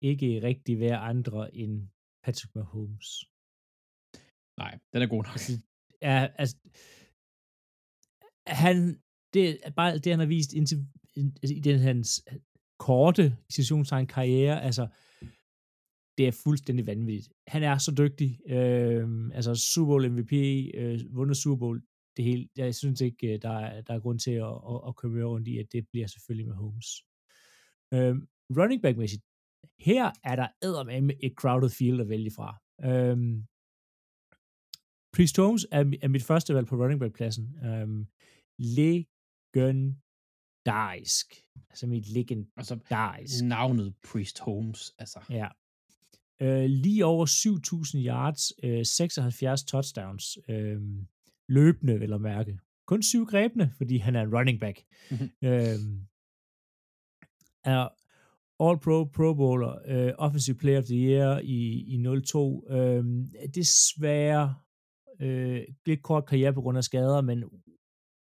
ikke 0.00 0.42
rigtig 0.42 0.80
være 0.80 0.96
andre 0.96 1.54
end 1.54 1.88
Patrick 2.24 2.54
Mahomes. 2.54 3.08
Nej, 4.58 4.78
den 4.92 5.02
er 5.02 5.06
god 5.06 5.22
nok. 5.24 5.32
Altså, 5.32 5.52
ja, 6.02 6.28
altså, 6.38 6.56
han, 8.46 9.00
det 9.34 9.66
er 9.66 9.70
bare 9.70 9.98
det, 9.98 10.12
han 10.12 10.18
har 10.18 10.26
vist 10.26 10.52
indtil, 10.52 10.86
altså, 11.16 11.54
i 11.54 11.60
den 11.60 11.78
hans 11.80 12.24
korte, 12.78 13.36
situationstegn 13.50 14.06
karriere, 14.06 14.62
altså, 14.62 14.88
det 16.18 16.28
er 16.28 16.40
fuldstændig 16.44 16.86
vanvittigt. 16.86 17.32
Han 17.46 17.62
er 17.62 17.78
så 17.78 17.94
dygtig. 17.98 18.50
Øh, 18.50 19.30
altså 19.34 19.54
Super 19.54 19.86
Bowl 19.86 20.10
MVP, 20.10 20.32
øh, 20.74 21.00
vundet 21.16 21.36
Super 21.36 21.58
Bowl, 21.58 21.82
det 22.16 22.24
hele. 22.24 22.48
Jeg 22.56 22.74
synes 22.74 23.00
ikke, 23.00 23.34
øh, 23.34 23.42
der 23.42 23.58
er, 23.58 23.80
der 23.80 23.94
er 23.94 24.00
grund 24.00 24.18
til 24.18 24.30
at, 24.30 24.54
at, 24.72 24.80
at 24.88 24.96
køre 24.96 25.26
rundt 25.26 25.48
i, 25.48 25.58
at 25.58 25.72
det 25.72 25.88
bliver 25.88 26.06
selvfølgelig 26.06 26.46
med 26.46 26.54
Holmes. 26.54 27.04
Øh, 27.94 28.16
running 28.58 28.82
back-mæssigt, 28.82 29.22
her 29.78 30.12
er 30.24 30.36
der 30.36 31.00
med 31.00 31.14
et 31.22 31.32
crowded 31.32 31.70
field 31.70 32.00
at 32.00 32.08
vælge 32.08 32.30
fra. 32.30 32.56
Øh, 32.84 33.44
Priest 35.14 35.36
Holmes 35.36 35.66
er, 35.72 35.84
er 36.02 36.08
mit 36.08 36.22
første 36.22 36.54
valg 36.54 36.66
på 36.66 36.76
running 36.76 37.00
back-pladsen. 37.00 37.58
Øh, 37.64 38.06
legendarisk. 38.58 41.34
Altså 41.70 41.86
mit 41.86 42.08
legendarisk. 42.08 42.72
Altså, 42.72 43.44
navnet 43.44 43.94
Priest 44.02 44.40
Holmes, 44.40 44.94
altså. 44.98 45.20
Ja. 45.30 45.48
Øh, 46.40 46.64
lige 46.64 47.04
over 47.04 47.26
7.000 47.26 48.06
yards, 48.06 48.52
øh, 48.62 48.86
76 48.86 49.64
touchdowns, 49.64 50.38
øh, 50.48 50.82
løbende, 51.48 51.98
vil 51.98 52.10
jeg 52.10 52.20
mærke. 52.20 52.58
Kun 52.86 53.02
syv 53.02 53.26
grebne, 53.26 53.72
fordi 53.76 53.96
han 53.96 54.16
er 54.16 54.22
en 54.22 54.36
running 54.36 54.60
back. 54.60 54.84
Mm-hmm. 55.10 55.30
Øh, 55.42 55.78
er 57.64 57.88
All-Pro, 58.60 59.04
Pro 59.04 59.34
Bowler, 59.34 59.78
øh, 59.86 60.12
Offensive 60.18 60.56
Player 60.56 60.78
of 60.78 60.84
the 60.84 60.96
Year 60.96 61.38
i, 61.38 61.58
i 61.94 62.22
02. 62.24 62.66
Øh, 62.70 63.04
desværre 63.54 64.54
øh, 65.20 65.62
lidt 65.86 66.02
kort 66.02 66.26
karriere 66.26 66.54
på 66.54 66.60
grund 66.62 66.78
af 66.78 66.84
skader, 66.84 67.20
men 67.20 67.44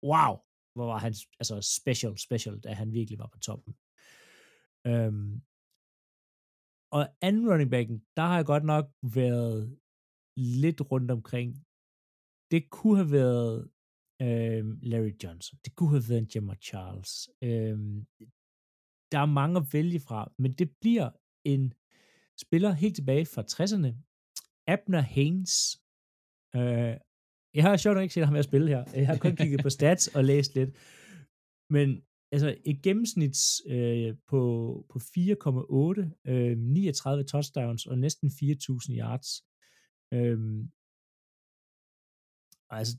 wow, 0.04 0.36
hvor 0.76 0.86
var 0.86 0.98
han 0.98 1.14
altså 1.40 1.62
special, 1.80 2.18
special, 2.18 2.60
da 2.60 2.74
han 2.74 2.94
virkelig 2.94 3.20
var 3.20 3.30
på 3.34 3.40
toppen. 3.40 3.76
Øhm, 4.88 5.42
og 6.92 7.08
anden 7.22 7.50
running 7.52 7.72
backen, 7.72 8.04
der 8.18 8.22
har 8.22 8.36
jeg 8.36 8.46
godt 8.46 8.64
nok 8.64 8.86
været 9.04 9.78
lidt 10.38 10.92
rundt 10.92 11.12
omkring. 11.12 11.66
Det 12.52 12.70
kunne 12.70 12.98
have 12.98 13.12
været 13.12 13.70
øh, 14.22 14.64
Larry 14.82 15.14
Johnson. 15.24 15.60
Det 15.66 15.76
kunne 15.76 15.90
have 15.90 16.04
været 16.10 16.22
en 16.22 16.28
Gemma 16.34 16.56
Charles. 16.56 17.30
Øh, 17.44 17.78
der 19.12 19.20
er 19.20 19.26
mange 19.26 19.58
at 19.58 19.68
vælge 19.74 20.00
fra, 20.00 20.32
men 20.38 20.54
det 20.54 20.70
bliver 20.82 21.10
en 21.46 21.74
spiller 22.42 22.72
helt 22.72 22.96
tilbage 22.96 23.26
fra 23.26 23.44
60'erne. 23.52 23.92
Abner 24.68 25.02
Haynes. 25.02 25.82
Øh, 26.56 26.96
jeg 27.54 27.64
har 27.64 27.78
sjovt 27.78 27.96
nok 27.96 28.04
ikke 28.04 28.14
set 28.14 28.26
ham 28.26 28.36
at 28.36 28.46
spille 28.46 28.68
her. 28.68 28.84
Jeg 28.94 29.08
har 29.08 29.18
kun 29.18 29.36
kigget 29.36 29.62
på 29.64 29.70
stats 29.78 30.08
og 30.08 30.24
læst 30.24 30.56
lidt. 30.56 30.72
Men 31.70 32.04
altså 32.32 32.58
et 32.66 32.82
gennemsnit 32.82 33.38
øh, 33.68 34.16
på, 34.28 34.42
på 34.90 35.00
4,8, 35.00 36.32
øh, 36.32 36.58
39 36.58 37.24
touchdowns 37.24 37.86
og 37.86 37.98
næsten 37.98 38.28
4.000 38.28 38.98
yards. 39.02 39.30
Øh, 40.14 40.40
altså, 42.70 42.98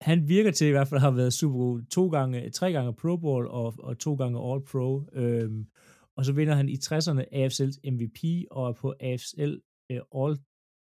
han 0.00 0.28
virker 0.28 0.50
til 0.50 0.66
i 0.66 0.70
hvert 0.70 0.88
fald 0.88 0.98
at 0.98 1.02
have 1.02 1.16
været 1.16 1.32
Super 1.32 1.58
god. 1.58 1.82
to 1.82 2.08
gange, 2.08 2.50
tre 2.50 2.72
gange 2.72 2.94
Pro 2.94 3.16
Bowl 3.16 3.46
og, 3.46 3.74
og 3.78 3.98
to 3.98 4.14
gange 4.14 4.52
All 4.52 4.64
Pro. 4.64 5.08
Øhm, 5.12 5.70
og 6.16 6.24
så 6.24 6.32
vinder 6.32 6.54
han 6.54 6.68
i 6.68 6.74
60'erne 6.74 7.24
AFL 7.32 7.70
MVP 7.94 8.46
og 8.50 8.68
er 8.68 8.72
på 8.72 8.94
AFL 9.00 9.54
øh, 9.90 10.00
All 10.20 10.36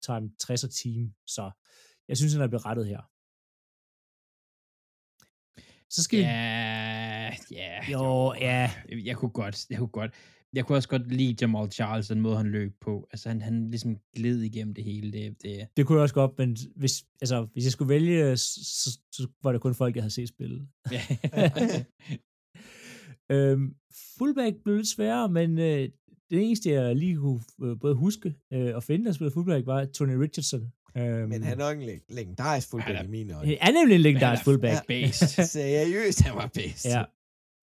Time 0.05 0.31
60'er 0.43 0.81
team. 0.83 1.13
Så 1.27 1.51
jeg 2.07 2.17
synes, 2.17 2.33
han 2.33 2.41
er 2.41 2.47
berettet 2.47 2.87
her. 2.87 3.01
Så 5.89 6.03
skal 6.03 6.19
ja, 6.19 6.27
ja. 7.51 7.91
Jo, 7.91 8.33
ja. 8.33 8.71
Jeg 9.03 9.17
kunne 9.17 9.31
godt, 9.31 9.65
jeg 9.69 9.77
kunne 9.77 9.87
godt. 9.87 10.11
Jeg 10.53 10.65
kunne 10.65 10.77
også 10.77 10.89
godt 10.89 11.11
lide 11.11 11.35
Jamal 11.41 11.71
Charles, 11.71 12.07
den 12.07 12.21
måde, 12.21 12.37
han 12.37 12.51
løb 12.51 12.71
på. 12.81 13.07
Altså, 13.11 13.29
han, 13.29 13.41
han 13.41 13.69
ligesom 13.71 13.97
gled 14.15 14.41
igennem 14.41 14.73
det 14.73 14.83
hele. 14.83 15.11
Det, 15.11 15.41
det... 15.41 15.67
det 15.77 15.85
kunne 15.85 15.95
jeg 15.95 16.03
også 16.03 16.15
godt, 16.15 16.31
men 16.37 16.57
hvis, 16.75 17.05
altså, 17.21 17.47
hvis 17.53 17.63
jeg 17.63 17.71
skulle 17.71 17.89
vælge, 17.89 18.37
så, 18.37 18.99
så 19.11 19.27
var 19.43 19.51
det 19.51 19.61
kun 19.61 19.75
folk, 19.75 19.95
jeg 19.95 20.03
havde 20.03 20.13
set 20.13 20.27
spille. 20.27 20.67
Ja. 20.91 21.01
øhm, 23.35 23.75
fullback 24.17 24.55
blev 24.63 24.75
lidt 24.75 24.87
sværere, 24.87 25.29
men 25.29 25.59
øh, 25.59 25.89
det 26.29 26.45
eneste, 26.45 26.71
jeg 26.71 26.95
lige 26.95 27.15
kunne 27.15 27.41
øh, 27.63 27.79
både 27.79 27.95
huske 27.95 28.35
øh, 28.53 28.75
og 28.75 28.83
finde, 28.83 29.05
der 29.05 29.11
spillede 29.11 29.33
fullback, 29.33 29.65
var 29.65 29.85
Tony 29.85 30.13
Richardson. 30.13 30.71
Øhm, 30.97 31.29
men 31.29 31.43
han 31.43 31.59
er 31.59 31.73
nok 31.73 31.77
en 31.77 31.99
legendarisk 32.09 32.69
fullback 32.69 33.03
i 33.03 33.07
mine 33.07 33.33
øjne. 33.33 33.57
Han 33.61 33.75
er 33.75 33.79
nemlig 33.79 33.95
en 33.95 34.01
legendarisk 34.01 34.43
fullback. 34.43 34.87
Based. 34.87 35.45
Seriøst, 35.53 36.21
han 36.21 36.35
var 36.35 36.51
based. 36.53 36.91
Ja. 36.91 37.03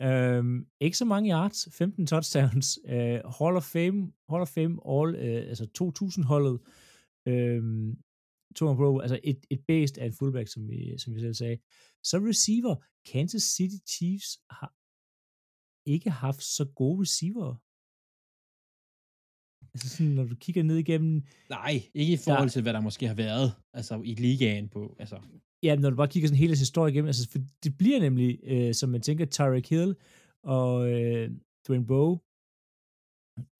Øhm, 0.03 0.67
ikke 0.81 0.97
så 0.97 1.05
mange 1.05 1.31
yards, 1.31 1.69
15 1.73 2.07
touchdowns. 2.07 2.79
Uh, 2.85 2.93
Hall 3.39 3.57
of 3.57 3.65
Fame, 3.75 4.13
Hall 4.29 4.43
of 4.43 4.49
Fame 4.49 4.75
All, 4.93 5.11
uh, 5.15 5.49
altså 5.51 5.67
2000-holdet. 5.79 6.61
Øhm, 7.29 7.97
to 8.57 8.75
Pro, 8.75 9.01
altså 9.01 9.21
et, 9.25 9.47
et 9.51 9.61
based 9.69 9.99
af 9.99 10.07
en 10.07 10.13
fullback, 10.13 10.49
som 10.49 10.69
vi, 10.69 10.99
som 10.99 11.15
vi 11.15 11.21
selv 11.21 11.35
sagde. 11.35 11.59
Så 12.03 12.17
receiver, 12.19 12.75
Kansas 13.13 13.43
City 13.43 13.77
Chiefs 13.93 14.39
har 14.51 14.73
ikke 15.87 16.11
haft 16.11 16.43
så 16.43 16.65
gode 16.65 17.01
receiver. 17.01 17.55
Altså 19.75 19.89
sådan, 19.89 20.13
når 20.13 20.25
du 20.25 20.35
kigger 20.35 20.63
ned 20.63 20.77
igennem... 20.77 21.23
Nej, 21.51 21.83
ikke 21.95 22.13
i 22.13 22.17
forhold 22.17 22.51
til, 22.51 22.63
hvad 22.63 22.73
der 22.73 22.81
måske 22.81 23.07
har 23.07 23.15
været 23.15 23.55
altså 23.73 24.03
i 24.05 24.15
ligaen 24.15 24.69
på... 24.69 24.97
Altså. 24.99 25.21
Ja, 25.65 25.73
når 25.77 25.91
du 25.91 25.97
bare 25.97 26.13
kigger 26.13 26.29
sådan 26.29 26.39
hele 26.39 26.51
hans 26.51 26.65
historie 26.67 26.93
igennem, 26.93 27.11
altså, 27.13 27.25
for 27.33 27.39
det 27.65 27.73
bliver 27.81 28.01
nemlig, 28.01 28.31
øh, 28.53 28.75
som 28.75 28.89
man 28.91 29.03
tænker, 29.03 29.25
Tyreek 29.27 29.69
Hill 29.71 29.97
og 30.55 30.73
øh, 30.93 31.31
Dwayne 31.65 31.87
Bowe, 31.87 32.17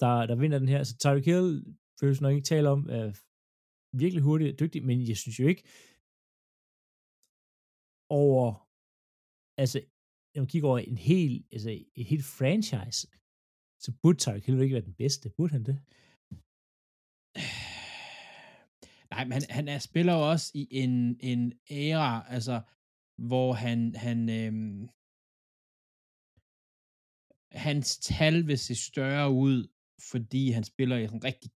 der, 0.03 0.27
der 0.31 0.37
vinder 0.43 0.59
den 0.59 0.69
her. 0.69 0.83
Så 0.83 0.97
Tyreek 0.99 1.25
Hill 1.25 1.49
føles 2.01 2.21
nok 2.21 2.35
ikke 2.35 2.51
tale 2.53 2.69
om, 2.69 2.81
er 2.99 3.07
virkelig 4.03 4.23
hurtig 4.23 4.53
og 4.53 4.59
dygtig, 4.61 4.81
men 4.89 5.09
jeg 5.09 5.17
synes 5.17 5.41
jo 5.41 5.47
ikke 5.53 5.65
over, 8.23 8.47
altså, 9.63 9.79
når 10.35 10.41
man 10.43 10.53
kigger 10.53 10.69
over 10.69 10.79
en 10.79 10.99
hel, 10.99 11.45
altså 11.53 11.71
en 11.95 12.05
hel 12.13 12.23
franchise, 12.23 13.01
så 13.85 13.93
burde 14.03 14.19
Tyreek 14.19 14.45
Hill 14.47 14.63
ikke 14.63 14.79
være 14.79 14.91
den 14.91 15.01
bedste. 15.03 15.31
Burde 15.37 15.53
han 15.53 15.65
det? 15.65 15.77
Nej, 19.15 19.25
men 19.25 19.33
han, 19.33 19.43
han 19.51 19.69
er, 19.69 19.79
spiller 19.79 20.13
jo 20.13 20.31
også 20.31 20.49
i 20.55 20.69
en, 20.71 20.95
en 21.21 21.53
æra, 21.71 22.27
altså, 22.37 22.57
hvor 23.29 23.53
han, 23.53 23.95
han 23.95 24.19
øhm, 24.41 24.89
hans 27.67 27.99
tal 27.99 28.47
vil 28.47 28.59
se 28.59 28.75
større 28.75 29.31
ud, 29.31 29.69
fordi 30.11 30.51
han 30.51 30.65
spiller 30.65 30.97
i 30.97 31.05
en 31.05 31.25
rigtig 31.25 31.51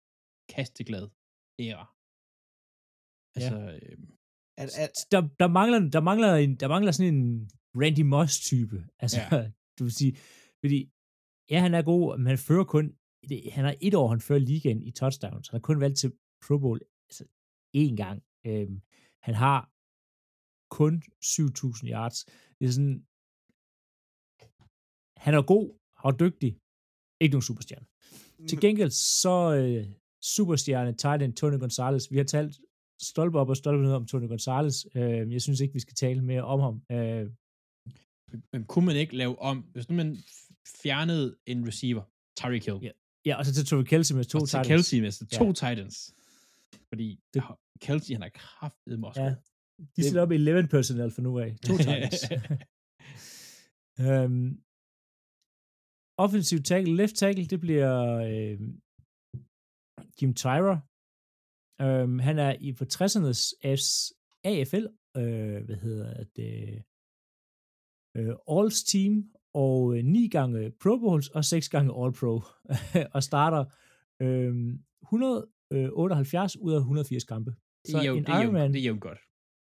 kasteglad 0.50 1.08
æra. 1.60 1.86
Altså, 3.36 3.58
ja. 3.60 3.76
øhm, 3.76 4.10
at, 4.62 4.70
at, 4.84 4.96
der, 5.12 5.22
der, 5.40 5.48
mangler, 5.48 5.80
der, 5.90 6.02
mangler 6.02 6.36
en, 6.36 6.56
der 6.56 6.68
mangler 6.68 6.92
sådan 6.92 7.14
en 7.16 7.50
Randy 7.82 8.06
Moss-type. 8.14 8.80
Altså, 9.00 9.20
ja. 9.32 9.52
du 9.80 9.84
vil 9.84 9.94
sige, 10.02 10.14
fordi 10.62 10.80
ja, 11.52 11.60
han 11.60 11.74
er 11.74 11.82
god, 11.82 12.18
men 12.18 12.28
han 12.28 12.38
fører 12.38 12.64
kun, 12.64 12.86
det, 13.30 13.52
han 13.52 13.66
har 13.66 13.76
et 13.82 13.96
år, 13.96 14.08
han 14.08 14.22
fører 14.22 14.40
ligaen 14.40 14.82
i 14.84 14.92
touchdowns. 14.92 15.48
Han 15.50 15.58
har 15.58 15.66
kun 15.70 15.80
valgt 15.80 15.98
til 15.98 16.12
Pro 16.48 16.58
Bowl 16.58 16.80
altså, 17.10 17.24
én 17.76 17.95
gang. 17.95 18.23
Øhm, 18.45 18.81
han 19.22 19.35
har 19.35 19.72
kun 20.69 21.03
7.000 21.23 21.89
yards. 21.94 22.26
Det 22.60 22.68
er 22.68 22.72
sådan, 22.72 23.06
han 25.18 25.34
er 25.34 25.41
god, 25.41 25.68
og 25.98 26.19
dygtig, 26.19 26.52
ikke 27.22 27.34
nogen 27.34 27.48
superstjerne. 27.49 27.85
Mm. 28.39 28.48
Til 28.48 28.60
gengæld 28.60 28.91
så 29.23 29.56
øh, 29.60 29.85
superstjerne 30.22 30.91
Titan 30.94 31.34
Tony 31.34 31.60
Gonzalez. 31.60 32.11
Vi 32.11 32.18
har 32.18 32.23
talt 32.23 32.60
stolpe 33.02 33.39
op 33.39 33.49
og 33.49 33.57
stolpe 33.57 33.84
ned 33.84 33.94
om 33.94 34.06
Tony 34.06 34.27
Gonzalez. 34.27 34.85
Øh, 34.95 35.34
jeg 35.34 35.41
synes 35.41 35.60
ikke, 35.60 35.73
vi 35.73 35.80
skal 35.80 35.95
tale 35.95 36.22
mere 36.22 36.44
om 36.44 36.60
ham. 36.60 36.81
Øh, 36.91 37.30
men 38.53 38.64
kunne 38.64 38.85
man 38.85 38.95
ikke 38.95 39.15
lave 39.18 39.41
om, 39.41 39.57
hvis 39.73 39.89
nu 39.89 39.95
man 39.95 40.18
fjernede 40.81 41.35
en 41.45 41.68
receiver, 41.68 42.03
Tyreek 42.38 42.65
Hill. 42.65 42.80
Ja, 42.81 42.91
ja 43.26 43.38
og 43.38 43.45
så 43.45 43.53
til 43.53 43.65
Tyreek 43.65 43.85
Kelsey 43.85 44.15
med 44.15 44.26
to 44.26 44.38
og 44.38 44.49
Titans. 44.49 44.68
Kelsey 44.68 44.99
med 44.99 45.11
to 45.11 45.45
ja. 45.45 45.52
Titans. 45.52 46.14
Fordi 46.89 47.19
det, 47.34 47.44
Kelsey, 47.81 48.14
han 48.14 48.23
er 48.23 48.30
kraftet 48.30 49.03
også. 49.03 49.22
Ja, 49.22 49.35
de 49.95 50.03
stiller 50.03 50.22
op 50.22 50.31
i 50.31 50.35
11 50.35 50.68
personnel 50.68 51.11
for 51.11 51.22
nu 51.22 51.39
af. 51.39 51.56
To 51.68 51.77
Titans. 51.77 52.23
um, 53.99 54.61
offensiv 56.26 56.60
tackle, 56.64 56.95
left 56.95 57.15
tackle, 57.15 57.45
det 57.45 57.60
bliver 57.60 57.94
øh, 58.30 58.60
Jim 60.22 60.34
Tyra. 60.34 60.80
Øhm, 61.81 62.19
han 62.19 62.39
er 62.39 62.56
i 62.60 62.73
på 62.73 62.84
60'ernes 62.94 63.41
AFL, 64.44 64.85
øh, 65.18 65.65
hvad 65.65 65.76
hedder 65.76 66.23
det, 66.23 66.84
øh, 68.18 68.35
Alls 68.57 68.84
team, 68.84 69.31
og 69.53 69.98
øh, 69.98 70.03
ni 70.03 70.27
gange 70.27 70.72
Pro 70.72 70.98
Bowls 70.98 71.30
og 71.30 71.45
seks 71.45 71.69
gange 71.69 72.03
All 72.03 72.14
Pro, 72.14 72.41
og 73.15 73.23
starter 73.23 73.65
øh, 74.22 74.80
178 75.72 76.57
ud 76.57 76.73
af 76.73 76.77
180 76.77 77.23
kampe. 77.23 77.56
Det 77.85 77.95
er, 77.95 78.03
jo, 78.03 78.15
det, 78.15 78.30
er 78.30 78.44
jo, 78.44 78.52
det 78.73 78.84
er 78.84 78.89
jo 78.89 78.98
godt. 79.02 79.19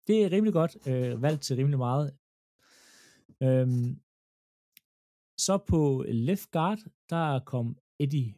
Det 0.07 0.23
er 0.23 0.31
rimelig 0.31 0.53
godt, 0.53 0.87
øh, 0.87 1.21
valgt 1.21 1.41
til 1.41 1.55
rimelig 1.55 1.77
meget. 1.77 2.17
Øhm, 3.43 3.99
så 5.37 5.57
på 5.67 6.05
left 6.07 6.51
guard, 6.51 6.79
der 7.09 7.39
kom 7.39 7.77
Eddie 7.99 8.35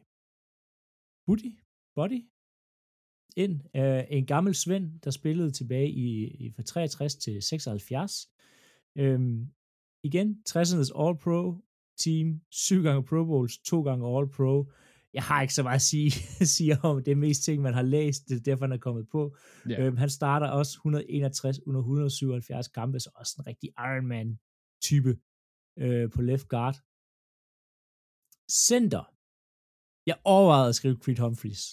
Buddy, 1.26 1.58
Buddy 1.94 2.22
ind. 3.36 3.60
Øh, 3.76 4.04
en 4.10 4.26
gammel 4.26 4.54
Svend, 4.54 5.00
der 5.00 5.10
spillede 5.10 5.50
tilbage 5.50 5.90
i, 5.90 6.26
i 6.26 6.50
fra 6.50 6.62
63 6.62 7.16
til 7.16 7.42
76. 7.42 8.28
Øhm, 8.96 9.46
igen, 10.02 10.42
60'ernes 10.48 10.90
All-Pro 11.02 11.62
team, 11.96 12.40
syv 12.50 12.82
gange 12.82 13.04
Pro 13.04 13.24
Bowls, 13.24 13.58
to 13.58 13.82
gange 13.82 14.06
All-Pro. 14.06 14.72
Jeg 15.16 15.24
har 15.28 15.42
ikke 15.42 15.54
så 15.54 15.62
meget 15.62 15.80
at 15.82 15.88
sige, 15.92 16.10
sige 16.56 16.72
om 16.88 17.04
det 17.04 17.12
er 17.12 17.24
mest 17.26 17.42
ting, 17.44 17.62
man 17.62 17.74
har 17.74 17.86
læst, 17.96 18.28
det 18.28 18.36
er 18.36 18.44
derfor, 18.48 18.64
han 18.64 18.72
er 18.72 18.84
kommet 18.86 19.06
på. 19.14 19.36
Yeah. 19.70 19.86
Øhm, 19.86 19.96
han 19.96 20.10
starter 20.10 20.48
også 20.58 20.72
161 20.76 21.66
under 21.66 21.80
177 21.80 22.68
kampe, 22.68 23.00
så 23.00 23.10
også 23.14 23.34
en 23.38 23.46
rigtig 23.46 23.68
Ironman-type 23.86 25.12
øh, 25.82 26.10
på 26.14 26.20
left 26.22 26.48
guard. 26.48 26.76
Center. 28.68 29.04
Jeg 30.10 30.16
overvejede 30.24 30.68
at 30.68 30.74
skrive 30.74 30.96
Creed 31.02 31.18
Humphreys. 31.24 31.64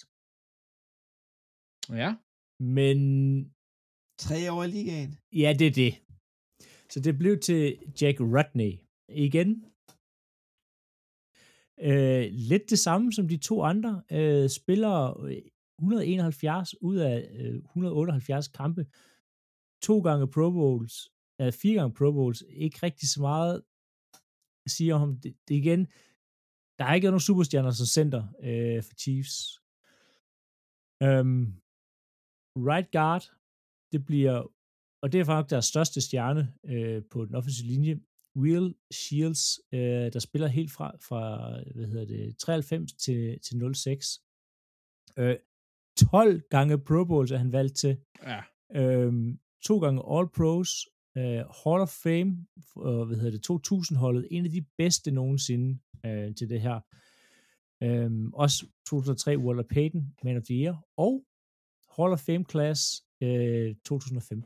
Ja. 2.00 2.10
Men... 2.76 2.98
Tre 4.26 4.52
år 4.52 4.62
i 4.64 4.70
ligaen. 4.76 5.10
Ja, 5.42 5.50
det 5.58 5.66
er 5.66 5.76
det. 5.82 5.92
Så 6.92 7.00
det 7.00 7.18
blev 7.18 7.34
til 7.48 7.62
Jack 8.00 8.20
Rudney. 8.20 8.72
Igen. 9.08 9.50
Øh, 11.80 12.26
lidt 12.30 12.70
det 12.70 12.78
samme 12.78 13.12
som 13.12 13.28
de 13.28 13.36
to 13.36 13.62
andre. 13.62 14.02
Øh, 14.12 14.50
spiller 14.50 14.96
171 15.78 16.74
øh, 16.74 16.78
ud 16.80 16.96
af 16.96 17.28
øh, 17.38 17.54
178 17.54 18.48
kampe. 18.48 18.86
To 19.82 20.00
gange 20.00 20.30
Pro 20.34 20.50
Bowls. 20.50 21.10
Øh, 21.40 21.52
fire 21.52 21.74
gange 21.74 21.94
Pro 21.94 22.12
Bowls. 22.12 22.44
Ikke 22.48 22.78
rigtig 22.82 23.08
så 23.08 23.20
meget 23.20 23.62
siger 24.66 24.94
om 24.94 25.20
det, 25.22 25.36
det 25.48 25.54
igen. 25.54 25.86
Der 26.78 26.84
er 26.84 26.94
ikke 26.94 27.06
nogen 27.06 27.28
superstjerner 27.28 27.70
som 27.70 27.86
center 27.86 28.22
øh, 28.48 28.82
for 28.82 28.94
Chiefs. 29.02 29.36
Um, 31.06 31.60
right 32.70 32.90
guard, 32.96 33.24
det 33.92 34.00
bliver, 34.08 34.36
og 35.02 35.12
det 35.12 35.20
er 35.20 35.24
faktisk 35.24 35.50
deres 35.50 35.64
største 35.64 36.00
stjerne 36.00 36.54
øh, 36.72 37.02
på 37.12 37.24
den 37.24 37.34
offensive 37.34 37.68
linje, 37.68 37.94
Will 38.36 38.74
Shields, 38.90 39.60
øh, 39.72 40.12
der 40.12 40.18
spiller 40.18 40.48
helt 40.48 40.72
fra, 40.72 40.96
fra 41.00 41.50
hvad 41.74 41.86
hedder 41.86 42.04
det, 42.04 42.38
93 42.38 42.92
til, 42.92 43.40
til 43.40 43.74
06. 43.74 44.20
Øh, 45.18 45.36
12 46.10 46.40
gange 46.50 46.78
Pro 46.78 47.04
Bowls 47.04 47.30
er 47.30 47.36
han 47.36 47.52
valgt 47.52 47.76
til. 47.76 47.96
Ja. 48.22 48.40
Øhm, 48.74 49.38
to 49.64 49.78
gange 49.78 50.02
All 50.18 50.28
Pros, 50.28 50.88
øh, 51.16 51.44
Hall 51.64 51.80
of 51.82 51.88
Fame, 51.88 52.46
øh, 52.86 53.02
hvad 53.06 53.16
hedder 53.16 53.30
det, 53.30 53.50
2000-holdet, 53.50 54.28
en 54.30 54.44
af 54.44 54.50
de 54.50 54.64
bedste 54.78 55.10
nogensinde 55.10 55.78
øh, 56.06 56.34
til 56.34 56.48
det 56.48 56.60
her. 56.60 56.80
Øhm, 57.82 58.34
også 58.34 58.66
2003 58.86 59.38
Walter 59.38 59.64
Payton, 59.70 60.14
Man 60.22 60.36
of 60.36 60.42
the 60.42 60.54
Year, 60.54 60.86
og 60.96 61.24
Hall 61.96 62.12
of 62.12 62.20
Fame 62.20 62.44
Class 62.50 63.04
øh, 63.20 63.74
2005. 63.84 64.42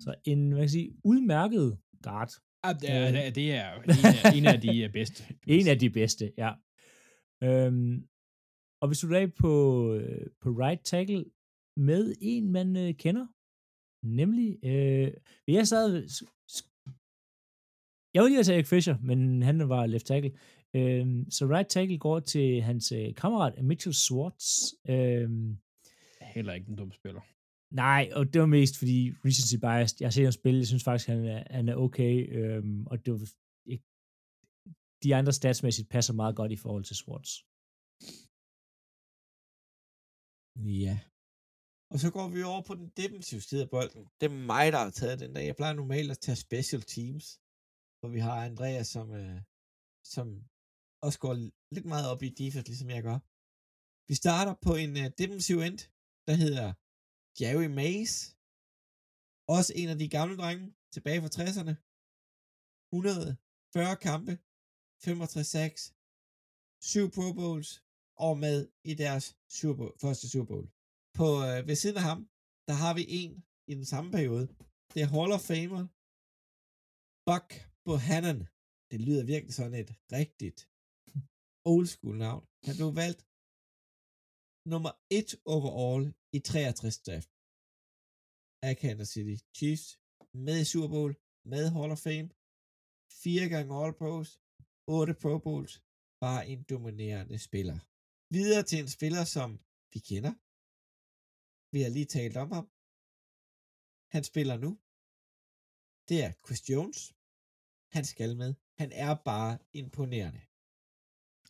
Så 0.00 0.14
en, 0.24 0.48
hvad 0.48 0.56
kan 0.56 0.62
jeg 0.62 0.70
sige, 0.70 0.94
udmærket 1.04 1.78
guard. 2.02 2.30
Ja, 2.64 2.72
det 2.72 2.90
er, 2.90 3.30
det 3.30 3.52
er 3.52 4.32
en 4.36 4.46
af, 4.46 4.52
af 4.54 4.60
de 4.60 4.90
bedste. 4.92 5.24
en 5.46 5.68
af 5.68 5.78
de 5.78 5.90
bedste, 5.90 6.32
ja. 6.38 6.52
Øhm, 7.42 8.08
og 8.82 8.88
hvis 8.88 8.98
du 8.98 9.06
er 9.12 9.26
på, 9.26 9.52
øh, 9.94 10.26
på 10.40 10.48
right 10.50 10.84
tackle 10.84 11.24
med 11.76 12.14
en, 12.20 12.52
man 12.52 12.76
øh, 12.76 12.94
kender, 12.94 13.26
nemlig, 14.06 14.64
øh, 14.64 15.12
jeg 15.48 15.68
sad, 15.68 15.88
jeg 18.14 18.22
var 18.22 18.28
lige 18.28 18.38
at 18.38 18.46
tage 18.46 18.64
Fisher, 18.64 18.96
men 19.02 19.42
han 19.42 19.68
var 19.68 19.86
left 19.86 20.06
tackle. 20.06 20.32
Øh, 20.74 21.06
så 21.30 21.46
right 21.46 21.68
tackle 21.68 21.98
går 21.98 22.20
til 22.20 22.62
hans 22.62 22.92
øh, 22.92 23.14
kammerat 23.14 23.64
Mitchell 23.64 23.94
Swartz. 23.94 24.46
Øh, 24.88 25.30
Heller 26.34 26.52
ikke 26.52 26.68
en 26.68 26.76
dum 26.76 26.92
spiller. 26.92 27.20
Nej, 27.72 28.02
og 28.16 28.22
det 28.32 28.40
var 28.40 28.46
mest 28.58 28.74
fordi 28.78 28.98
recency 29.26 29.56
bias. 29.64 29.90
Jeg 30.00 30.06
har 30.08 30.16
set 30.16 30.28
ham 30.28 30.32
spille, 30.40 30.58
jeg 30.58 30.66
synes 30.66 30.84
faktisk, 30.84 31.08
han 31.08 31.24
er, 31.34 31.40
han 31.56 31.68
er 31.68 31.76
okay, 31.86 32.14
øhm, 32.38 32.86
og 32.90 32.96
det 33.04 33.10
var 33.12 33.20
ikke, 33.72 33.84
de 35.04 35.14
andre 35.18 35.32
statsmæssigt 35.32 35.88
passer 35.94 36.14
meget 36.20 36.36
godt 36.36 36.52
i 36.52 36.62
forhold 36.64 36.84
til 36.84 36.96
Swartz. 36.96 37.30
Ja. 40.84 40.96
Og 41.92 41.98
så 42.02 42.08
går 42.16 42.28
vi 42.34 42.40
over 42.52 42.62
på 42.68 42.74
den 42.80 42.88
defensive 43.00 43.42
side 43.48 43.62
af 43.66 43.70
bolden. 43.76 44.02
Det 44.18 44.26
er 44.26 44.36
mig, 44.52 44.66
der 44.72 44.80
har 44.84 44.90
taget 44.90 45.22
den 45.22 45.30
der. 45.34 45.40
Jeg 45.40 45.56
plejer 45.56 45.74
normalt 45.74 46.10
at 46.10 46.22
tage 46.26 46.42
special 46.46 46.82
teams, 46.94 47.24
hvor 47.98 48.10
vi 48.16 48.20
har 48.26 48.36
Andreas, 48.50 48.88
som, 48.96 49.06
øh, 49.22 49.38
som 50.14 50.26
også 51.06 51.18
går 51.24 51.34
lidt 51.74 51.86
meget 51.92 52.06
op 52.12 52.22
i 52.22 52.28
defense, 52.42 52.68
ligesom 52.68 52.90
jeg 52.96 53.02
gør. 53.08 53.18
Vi 54.10 54.14
starter 54.22 54.54
på 54.66 54.72
en 54.84 54.92
øh, 55.02 55.08
defensive 55.20 55.60
end, 55.68 55.78
der 56.28 56.34
hedder 56.44 56.68
Jerry 57.40 57.68
Mays. 57.80 58.14
Også 59.56 59.70
en 59.80 59.88
af 59.92 59.98
de 60.02 60.08
gamle 60.16 60.36
drenge, 60.40 60.66
tilbage 60.94 61.20
fra 61.22 61.34
60'erne. 61.38 61.74
140 62.92 63.96
kampe, 64.08 64.32
65 65.04 65.46
sacks, 65.54 65.82
7 66.92 67.10
Pro 67.14 67.26
Bowls, 67.40 67.70
og 68.26 68.34
med 68.44 68.58
i 68.90 68.94
deres 69.02 69.26
Super 69.58 69.76
Bowl, 69.78 69.94
første 70.04 70.26
Super 70.32 70.48
Bowl. 70.52 70.66
På, 71.18 71.26
øh, 71.48 71.58
ved 71.68 71.76
siden 71.82 71.96
af 72.00 72.06
ham, 72.10 72.20
der 72.68 72.74
har 72.82 72.92
vi 72.98 73.04
en 73.20 73.32
i 73.70 73.74
den 73.78 73.86
samme 73.92 74.10
periode. 74.16 74.46
Det 74.92 75.00
er 75.02 75.12
Hall 75.14 75.32
of 75.36 75.46
Famer 75.50 75.84
Buck 77.28 77.48
Bohannon. 77.86 78.40
Det 78.90 78.98
lyder 79.06 79.24
virkelig 79.32 79.54
sådan 79.54 79.78
et 79.82 79.90
rigtigt 80.18 80.60
old 81.72 81.86
school 81.94 82.16
navn. 82.26 82.44
Han 82.66 82.74
blev 82.78 82.90
valgt 83.02 83.22
nummer 84.72 84.92
1 85.10 85.28
overall 85.54 86.04
i 86.36 86.38
63 86.38 86.98
draft 87.06 87.30
af 88.62 88.76
Kansas 88.82 89.08
City 89.14 89.36
Chiefs 89.56 89.86
med 90.46 90.56
i 90.60 90.64
Super 90.64 90.88
Bowl, 90.94 91.12
med 91.52 91.64
Hall 91.74 91.92
of 91.94 92.02
Fame, 92.06 92.28
fire 93.22 93.46
gange 93.54 93.70
All 93.80 93.94
Pros, 94.00 94.28
8 94.86 95.14
Pro 95.22 95.38
Bowls, 95.38 95.74
bare 96.24 96.48
en 96.52 96.62
dominerende 96.62 97.38
spiller. 97.48 97.78
Videre 98.36 98.62
til 98.62 98.78
en 98.82 98.90
spiller, 98.96 99.24
som 99.36 99.50
vi 99.92 99.98
kender. 100.10 100.34
Vi 101.74 101.78
har 101.84 101.90
lige 101.96 102.10
talt 102.16 102.36
om 102.44 102.48
ham. 102.56 102.66
Han 104.14 104.24
spiller 104.30 104.56
nu. 104.64 104.70
Det 106.08 106.18
er 106.26 106.32
Chris 106.44 106.62
Jones. 106.70 107.00
Han 107.96 108.04
skal 108.12 108.32
med. 108.42 108.54
Han 108.80 108.90
er 109.04 109.14
bare 109.30 109.52
imponerende. 109.80 110.42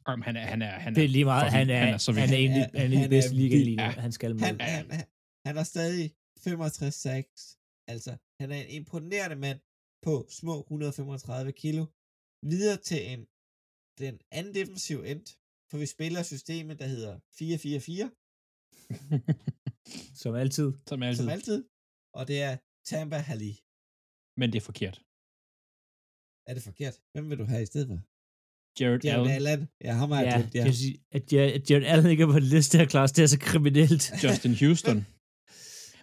Jamen, 0.08 0.22
han 0.22 0.36
er, 0.36 0.46
han 0.52 0.62
er, 0.62 0.74
han 0.84 0.94
det 0.94 1.04
er 1.04 1.08
lige 1.08 1.24
meget. 1.24 1.52
Han 1.52 1.70
er, 1.70 1.78
han 1.84 1.94
er, 1.94 1.98
så 1.98 2.12
han 2.12 2.30
er 2.36 2.36
en, 2.36 2.50
han 2.50 2.92
er 2.92 2.96
af 2.96 3.02
de 3.04 3.08
bedste 3.08 3.34
liga 3.34 3.56
lige 3.56 3.76
nu. 3.76 3.82
Han 4.06 4.12
skal 4.12 4.34
med. 4.34 4.44
Han, 4.48 4.60
han, 4.60 4.90
han, 4.90 5.06
han 5.46 5.56
er 5.56 5.66
stadig 5.74 6.14
65 6.38 6.94
sacks. 6.94 7.58
Altså, 7.92 8.16
han 8.40 8.48
er 8.52 8.60
en 8.62 8.70
imponerende 8.70 9.36
mand 9.36 9.60
på 10.06 10.26
små 10.40 10.60
135 10.60 11.52
kilo. 11.52 11.82
Videre 12.52 12.78
til 12.88 13.00
en, 13.12 13.20
den 14.04 14.14
anden 14.36 14.54
defensiv 14.54 14.98
end, 15.10 15.24
for 15.70 15.76
vi 15.78 15.86
spiller 15.86 16.22
systemet, 16.22 16.78
der 16.78 16.86
hedder 16.94 17.14
4-4-4. 17.18 18.22
Som 20.22 20.34
altid. 20.34 20.68
Som 20.88 21.02
altid. 21.02 21.22
Som 21.22 21.28
altid. 21.36 21.58
Og 22.18 22.28
det 22.28 22.42
er 22.48 22.56
Tampa 22.88 23.16
Hali. 23.28 23.52
Men 24.40 24.46
det 24.52 24.58
er 24.58 24.66
forkert. 24.70 24.96
Er 26.48 26.54
det 26.54 26.62
forkert? 26.68 26.96
Hvem 27.12 27.24
vil 27.30 27.38
du 27.38 27.46
have 27.52 27.62
i 27.62 27.70
stedet 27.72 27.88
for? 27.90 27.98
Jared, 28.80 29.04
Jared 29.04 29.20
Allen. 29.30 29.30
Allen. 29.48 29.68
Ja, 29.84 29.92
ham 29.92 30.10
har 30.10 30.20
jeg 30.22 30.30
Ja, 30.32 30.36
glemt, 30.38 30.54
ja. 30.54 30.64
jeg 30.64 30.74
sige, 30.74 30.98
at 31.12 31.32
Jared, 31.32 31.52
at 31.52 31.70
Jared 31.70 31.84
Allen 31.86 32.10
ikke 32.10 32.22
er 32.22 32.26
på 32.26 32.36
en 32.36 32.42
liste 32.42 32.78
her, 32.78 32.86
Klaus, 32.86 33.12
det 33.12 33.22
er 33.22 33.26
så 33.26 33.38
kriminelt. 33.38 34.12
Justin 34.24 34.54
Houston. 34.60 35.06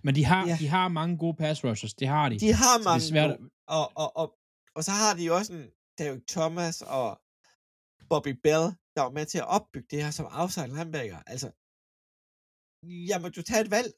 Men 0.04 0.16
de 0.16 0.26
har, 0.26 0.48
Ja. 0.48 0.58
de 0.60 0.68
har 0.68 0.88
mange 0.88 1.18
gode 1.18 1.36
pass 1.38 1.64
rushers. 1.64 1.94
Det 1.94 2.08
har 2.08 2.30
de. 2.30 2.40
De 2.40 2.54
har 2.54 2.74
Så 2.74 2.80
det 2.80 2.86
er 2.86 2.90
mange 2.90 3.02
svært 3.02 3.38
gode. 3.38 3.50
og, 3.68 3.92
og, 3.96 4.18
og, 4.18 4.28
og 4.76 4.84
så 4.84 4.92
har 4.92 5.14
de 5.18 5.24
jo 5.26 5.36
også 5.36 5.54
en 5.54 5.66
Derek 5.98 6.22
Thomas 6.28 6.82
og 6.82 7.20
Bobby 8.10 8.34
Bell, 8.44 8.66
der 8.96 9.02
var 9.02 9.10
med 9.12 9.26
til 9.26 9.38
at 9.38 9.48
opbygge 9.48 9.88
det 9.92 10.04
her 10.04 10.12
som 10.12 10.26
outside 10.42 10.68
linebacker. 10.68 11.20
Altså, 11.28 11.48
jeg 13.12 13.18
må 13.22 13.28
jo 13.38 13.42
tage 13.44 13.62
et 13.62 13.72
valg. 13.72 13.92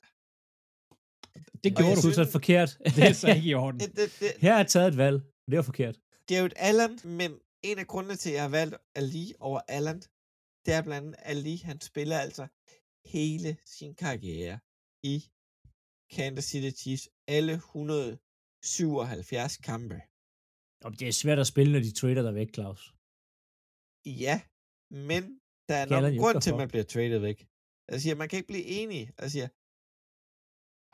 Det 1.64 1.72
Og 1.72 1.78
gjorde 1.78 1.90
jeg 1.90 1.98
du. 1.98 2.02
Du 2.02 2.10
er 2.10 2.14
så 2.26 2.32
forkert. 2.32 2.70
Det 2.96 3.04
er 3.10 3.14
så 3.14 3.28
ikke 3.36 3.50
i 3.50 3.54
orden. 3.54 3.80
Det, 3.84 3.96
det, 3.96 4.10
det, 4.20 4.32
Her 4.46 4.56
er 4.56 4.64
taget 4.64 4.88
et 4.88 4.98
valg. 4.98 5.22
Det 5.52 5.58
er 5.58 5.62
forkert. 5.62 5.96
det 6.30 6.36
er 6.36 6.40
jo 6.40 6.46
et 6.46 6.54
Allen, 6.56 7.00
men 7.04 7.32
en 7.70 7.78
af 7.84 7.88
grundene 7.88 8.16
til, 8.16 8.30
at 8.30 8.36
jeg 8.36 8.44
har 8.48 8.54
valgt 8.60 8.76
Ali 8.96 9.26
over 9.40 9.62
Allen, 9.78 10.00
det 10.66 10.72
er 10.78 10.82
blandt 10.88 11.06
andet 11.08 11.16
Ali, 11.32 11.56
han 11.70 11.78
spiller 11.82 12.18
altså 12.26 12.44
hele 13.16 13.50
sin 13.78 13.92
karriere 14.04 14.56
i 15.14 15.16
Kansas 16.16 16.46
City 16.52 16.72
Chiefs, 16.82 17.06
alle 17.38 17.54
177 17.54 19.58
kampe. 19.70 19.98
Om 20.88 20.94
det 21.00 21.06
er 21.08 21.12
svært 21.24 21.40
at 21.40 21.48
spille, 21.54 21.72
når 21.74 21.80
de 21.88 21.92
trader 22.00 22.22
der 22.28 22.32
væk, 22.42 22.50
Claus. 22.58 22.82
Ja, 24.26 24.36
men 25.08 25.22
der 25.70 25.76
er 25.82 25.86
nok 25.90 26.04
de 26.14 26.18
grund 26.24 26.38
til, 26.42 26.52
at 26.54 26.58
man 26.64 26.70
bliver 26.74 26.84
traded 26.94 27.20
væk. 27.20 27.40
Jeg 27.92 27.98
siger, 28.02 28.16
man 28.16 28.30
kan 28.30 28.38
ikke 28.38 28.52
blive 28.54 28.66
enige. 28.80 29.06
Jeg 29.22 29.30
siger, 29.36 29.48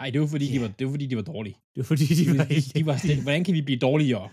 Ej, 0.03 0.07
det 0.14 0.19
var 0.22 0.27
fordi, 0.35 0.48
de 0.53 0.57
Ja. 0.60 0.64
var, 0.64 0.72
det 0.77 0.84
var 0.88 0.91
fordi, 0.95 1.07
de 1.11 1.15
var 1.22 1.27
dårlige. 1.34 1.57
Det 1.76 1.80
er 1.84 1.88
fordi, 1.91 2.06
de 2.19 2.23
De, 2.31 2.38
var 2.39 2.45
de, 2.56 2.60
de 2.80 2.84
var 2.89 2.98
sådan, 3.03 3.22
hvordan 3.26 3.44
kan 3.45 3.53
vi 3.57 3.61
blive 3.69 3.81
dårligere? 3.89 4.26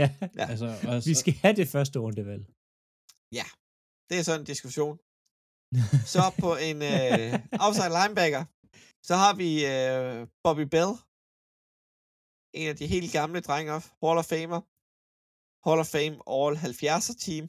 Ja, 0.00 0.06
Ja. 0.40 0.46
Altså, 0.50 0.68
og, 0.90 0.96
vi 1.10 1.14
skal 1.22 1.34
have 1.42 1.56
det 1.60 1.68
første 1.74 1.98
rundevalg. 2.04 2.44
det 4.08 4.16
er 4.18 4.22
sådan 4.22 4.40
en 4.40 4.50
diskussion. 4.52 4.96
Så 6.14 6.22
på 6.44 6.50
en 6.68 6.78
øh, 6.92 7.32
outside 7.64 7.92
linebacker, 7.98 8.42
så 9.08 9.14
har 9.22 9.32
vi 9.42 9.50
øh, 9.74 10.18
Bobby 10.44 10.66
Bell, 10.74 10.92
en 12.60 12.68
af 12.72 12.76
de 12.80 12.86
helt 12.94 13.10
gamle 13.18 13.40
drenge, 13.48 13.72
Hall 14.02 14.18
of 14.22 14.30
Famer, 14.32 14.60
Hall 15.66 15.80
of 15.82 15.88
Fame 15.94 16.16
All 16.36 16.54
70'er 16.66 17.14
team, 17.26 17.44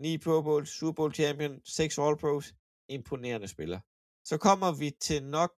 9 0.00 0.18
Pro 0.24 0.36
Bowl, 0.46 0.66
Super 0.66 0.96
Bowl 0.96 1.12
champion, 1.20 1.52
6 1.64 1.98
All 2.04 2.16
Pros, 2.22 2.46
imponerende 2.96 3.48
spiller. 3.54 3.80
Så 4.30 4.36
kommer 4.46 4.70
vi 4.82 4.88
til 5.06 5.20
nok 5.38 5.54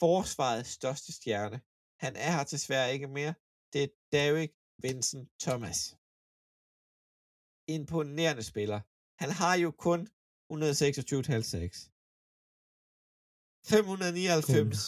forsvarets 0.00 0.70
største 0.78 1.10
stjerne. 1.18 1.58
Han 2.04 2.12
er 2.24 2.30
her 2.36 2.44
desværre 2.44 2.92
ikke 2.94 3.08
mere. 3.18 3.34
Det 3.72 3.82
er 3.84 3.90
Derek 4.12 4.52
Vincent 4.84 5.26
Thomas. 5.44 5.78
Imponerende 7.76 8.44
spiller. 8.52 8.80
Han 9.22 9.30
har 9.40 9.54
jo 9.64 9.70
kun 9.86 10.00
126,5 10.52 11.88
599 13.72 14.80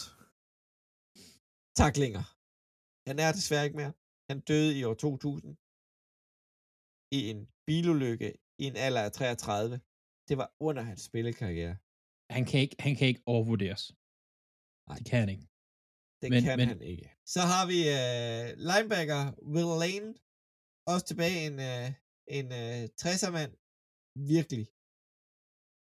taklinger. 1.81 2.23
Han 3.09 3.17
er 3.25 3.31
desværre 3.39 3.65
ikke 3.67 3.79
mere. 3.81 3.93
Han 4.29 4.39
døde 4.49 4.71
i 4.79 4.83
år 4.89 4.93
2000 4.93 5.57
i 7.17 7.19
en 7.31 7.39
bilulykke 7.67 8.29
i 8.61 8.63
en 8.71 8.77
alder 8.85 9.01
af 9.07 9.11
33. 9.11 9.79
Det 10.27 10.35
var 10.41 10.49
under 10.67 10.83
hans 10.89 11.01
spillekarriere. 11.09 11.75
han, 12.35 12.45
kan 12.49 12.59
ikke, 12.65 12.75
han 12.85 12.95
kan 12.95 13.07
ikke 13.11 13.23
overvurderes. 13.33 13.83
Nej. 14.87 14.97
Det 14.97 15.05
kan 15.09 15.19
han 15.23 15.29
ikke. 15.35 15.47
Det 16.23 16.31
Men- 16.33 16.43
kan 16.47 16.57
men- 16.59 16.67
han 16.73 16.81
ikke. 16.93 17.07
Så 17.33 17.41
har 17.51 17.63
vi 17.71 17.79
uh, 17.99 18.45
linebacker 18.69 19.21
Will 19.53 19.71
Lane. 19.83 20.09
Også 20.91 21.05
tilbage 21.09 21.37
en, 21.47 21.55
uh, 21.71 21.87
en 22.37 22.45
uh, 22.61 22.81
60'er 23.01 23.31
mand. 23.37 23.51
Virkelig 24.35 24.63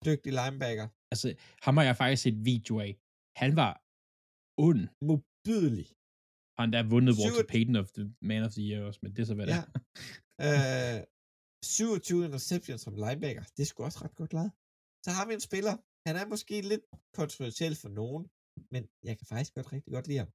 dygtig 0.09 0.31
linebacker. 0.41 0.87
Altså, 1.13 1.29
ham 1.67 1.75
har 1.79 1.85
jeg 1.91 1.97
faktisk 2.03 2.23
set 2.27 2.39
video 2.53 2.75
af. 2.87 2.91
Han 3.43 3.51
var 3.63 3.73
ond. 4.69 4.83
Modbydelig. 5.09 5.89
Og 6.57 6.61
han 6.65 6.71
der 6.75 6.83
vundet 6.95 7.13
Walter 7.21 7.43
Syv- 7.43 7.51
Payton 7.53 7.77
of 7.83 7.89
the 7.97 8.05
Man 8.31 8.43
of 8.47 8.53
the 8.57 8.63
Year 8.69 8.81
også, 8.89 9.01
men 9.03 9.11
det 9.15 9.21
er 9.23 9.29
så, 9.33 9.35
hvad 9.39 9.47
det 9.51 9.57
Ja. 9.59 9.65
er. 10.49 10.99
uh, 10.99 10.99
27 11.65 12.25
interceptions 12.29 12.81
som 12.87 12.95
linebacker. 13.05 13.43
Det 13.55 13.61
er 13.63 13.69
sgu 13.71 13.79
også 13.89 13.99
ret 14.05 14.17
godt 14.21 14.33
lavet. 14.39 14.53
Så 15.05 15.11
har 15.17 15.25
vi 15.29 15.33
en 15.39 15.45
spiller. 15.51 15.75
Han 16.09 16.15
er 16.21 16.27
måske 16.35 16.55
lidt 16.73 16.85
kontroversiel 17.21 17.75
for 17.83 17.89
nogen, 18.01 18.23
men 18.73 18.83
jeg 19.09 19.15
kan 19.19 19.27
faktisk 19.33 19.53
godt 19.57 19.73
rigtig 19.75 19.93
godt 19.97 20.07
lide 20.09 20.23
ham. 20.25 20.33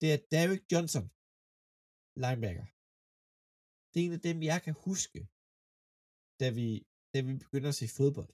Det 0.00 0.08
er 0.14 0.18
Derek 0.34 0.62
Johnson, 0.72 1.06
linebacker. 2.24 2.66
Det 3.90 3.96
er 4.00 4.06
en 4.08 4.16
af 4.18 4.22
dem, 4.28 4.38
jeg 4.50 4.60
kan 4.66 4.74
huske, 4.88 5.20
da 6.40 6.46
vi, 6.58 6.66
da 7.12 7.18
vi 7.26 7.32
begynder 7.44 7.70
at 7.72 7.78
se 7.80 7.86
fodbold. 7.98 8.32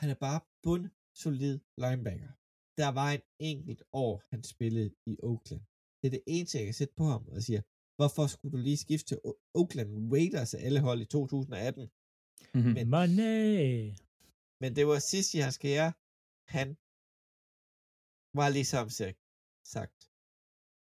Han 0.00 0.08
er 0.14 0.18
bare 0.26 0.40
bund 0.64 0.84
solid 1.22 1.56
linebacker. 1.84 2.32
Der 2.80 2.88
var 3.00 3.08
en 3.16 3.24
enkelt 3.52 3.82
år, 4.04 4.14
han 4.30 4.40
spillede 4.54 4.90
i 5.12 5.14
Oakland. 5.30 5.62
Det 5.98 6.06
er 6.08 6.14
det 6.18 6.24
eneste, 6.34 6.58
jeg 6.58 6.66
kan 6.66 6.78
sætte 6.80 6.94
på 7.00 7.04
ham 7.14 7.22
og 7.34 7.40
siger, 7.48 7.62
hvorfor 7.98 8.24
skulle 8.26 8.52
du 8.56 8.60
lige 8.68 8.76
skifte 8.86 9.06
til 9.10 9.18
Oakland 9.60 9.90
Raiders 10.14 10.54
af 10.54 10.60
alle 10.66 10.80
hold 10.88 11.00
i 11.02 11.08
2018? 11.16 11.90
Mhm. 12.54 12.72
Men- 12.76 12.90
Money! 12.96 13.94
Men 14.62 14.70
det 14.76 14.84
var 14.90 14.98
sidst 15.12 15.30
i 15.34 15.38
hans 15.46 15.58
karriere, 15.62 15.92
han 16.56 16.68
var 18.38 18.48
ligesom 18.48 18.86
sagt, 18.98 19.20
sagt 19.74 19.98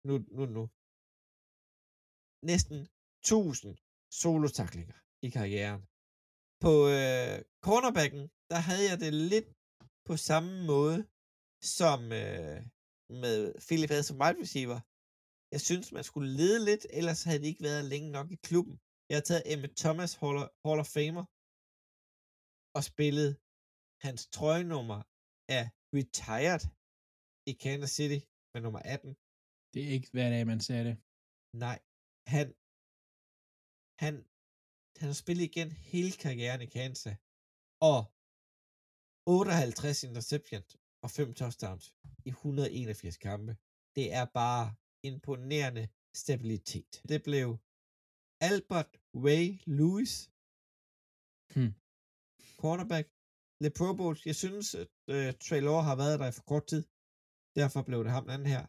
nu, 0.07 0.13
nu, 0.37 0.43
nu, 0.57 0.63
næsten 2.51 2.77
1000 3.21 3.77
solotaklinger 4.21 4.97
i 5.25 5.29
karrieren. 5.37 5.81
På 6.63 6.73
øh, 6.97 7.37
cornerbacken, 7.65 8.23
der 8.51 8.59
havde 8.67 8.85
jeg 8.89 8.97
det 9.03 9.13
lidt 9.33 9.49
på 10.07 10.13
samme 10.29 10.53
måde, 10.71 10.99
som 11.77 11.99
øh, 12.21 12.59
med 13.23 13.37
Philip 13.67 13.91
havde 13.93 14.07
som 14.09 14.19
wide 14.21 14.41
receiver. 14.43 14.79
Jeg 15.53 15.61
synes, 15.67 15.87
man 15.97 16.05
skulle 16.09 16.29
lede 16.39 16.59
lidt, 16.69 16.83
ellers 16.99 17.23
havde 17.27 17.41
det 17.41 17.51
ikke 17.51 17.67
været 17.69 17.83
længe 17.93 18.09
nok 18.17 18.27
i 18.31 18.39
klubben. 18.47 18.75
Jeg 19.09 19.15
har 19.17 19.25
taget 19.29 19.49
Emmett 19.51 19.77
Thomas, 19.83 20.11
Hall 20.21 20.37
of, 20.43 20.49
Hall 20.65 20.79
of 20.83 20.93
Famer, 20.95 21.25
og 22.77 22.81
spillet 22.91 23.31
hans 24.05 24.21
trøjenummer 24.35 24.99
er 25.57 25.65
retired 25.97 26.63
i 27.51 27.53
Kansas 27.63 27.91
City 27.97 28.19
med 28.53 28.61
nummer 28.65 28.81
18. 28.95 29.13
Det 29.73 29.79
er 29.83 29.91
ikke 29.95 30.09
hver 30.13 30.29
dag, 30.29 30.43
man 30.53 30.61
ser 30.67 30.81
det. 30.89 30.95
Nej, 31.65 31.77
han, 32.33 32.47
han, 34.03 34.13
han 34.99 35.07
har 35.11 35.17
spillet 35.23 35.45
igen 35.49 35.69
hele 35.71 36.13
karrieren 36.23 36.61
i 36.67 36.69
Kansas, 36.77 37.17
og 37.91 37.99
58 39.27 40.03
interceptions 40.09 40.71
og 41.03 41.09
5 41.17 41.33
touchdowns 41.39 41.85
i 42.27 42.29
181 42.29 43.17
kampe. 43.27 43.51
Det 43.97 44.05
er 44.19 44.25
bare 44.41 44.65
imponerende 45.09 45.85
stabilitet. 46.23 46.91
Det 47.11 47.19
blev 47.27 47.47
Albert 48.49 48.91
Ray 49.25 49.47
Lewis, 49.77 50.13
Hmm. 51.53 51.73
cornerback, 52.61 53.07
Le 53.63 53.69
Pro 53.77 53.89
Bowl. 53.99 54.15
Jeg 54.29 54.35
synes, 54.43 54.67
at 54.83 54.91
uh, 55.15 55.29
Trey 55.45 55.61
Law 55.67 55.79
har 55.89 55.95
været 56.01 56.19
der 56.19 56.27
i 56.31 56.35
for 56.37 56.45
kort 56.51 56.65
tid. 56.71 56.83
Derfor 57.59 57.79
blev 57.89 57.99
det 58.05 58.11
ham 58.15 58.23
den 58.25 58.33
anden 58.35 58.49
her. 58.55 58.63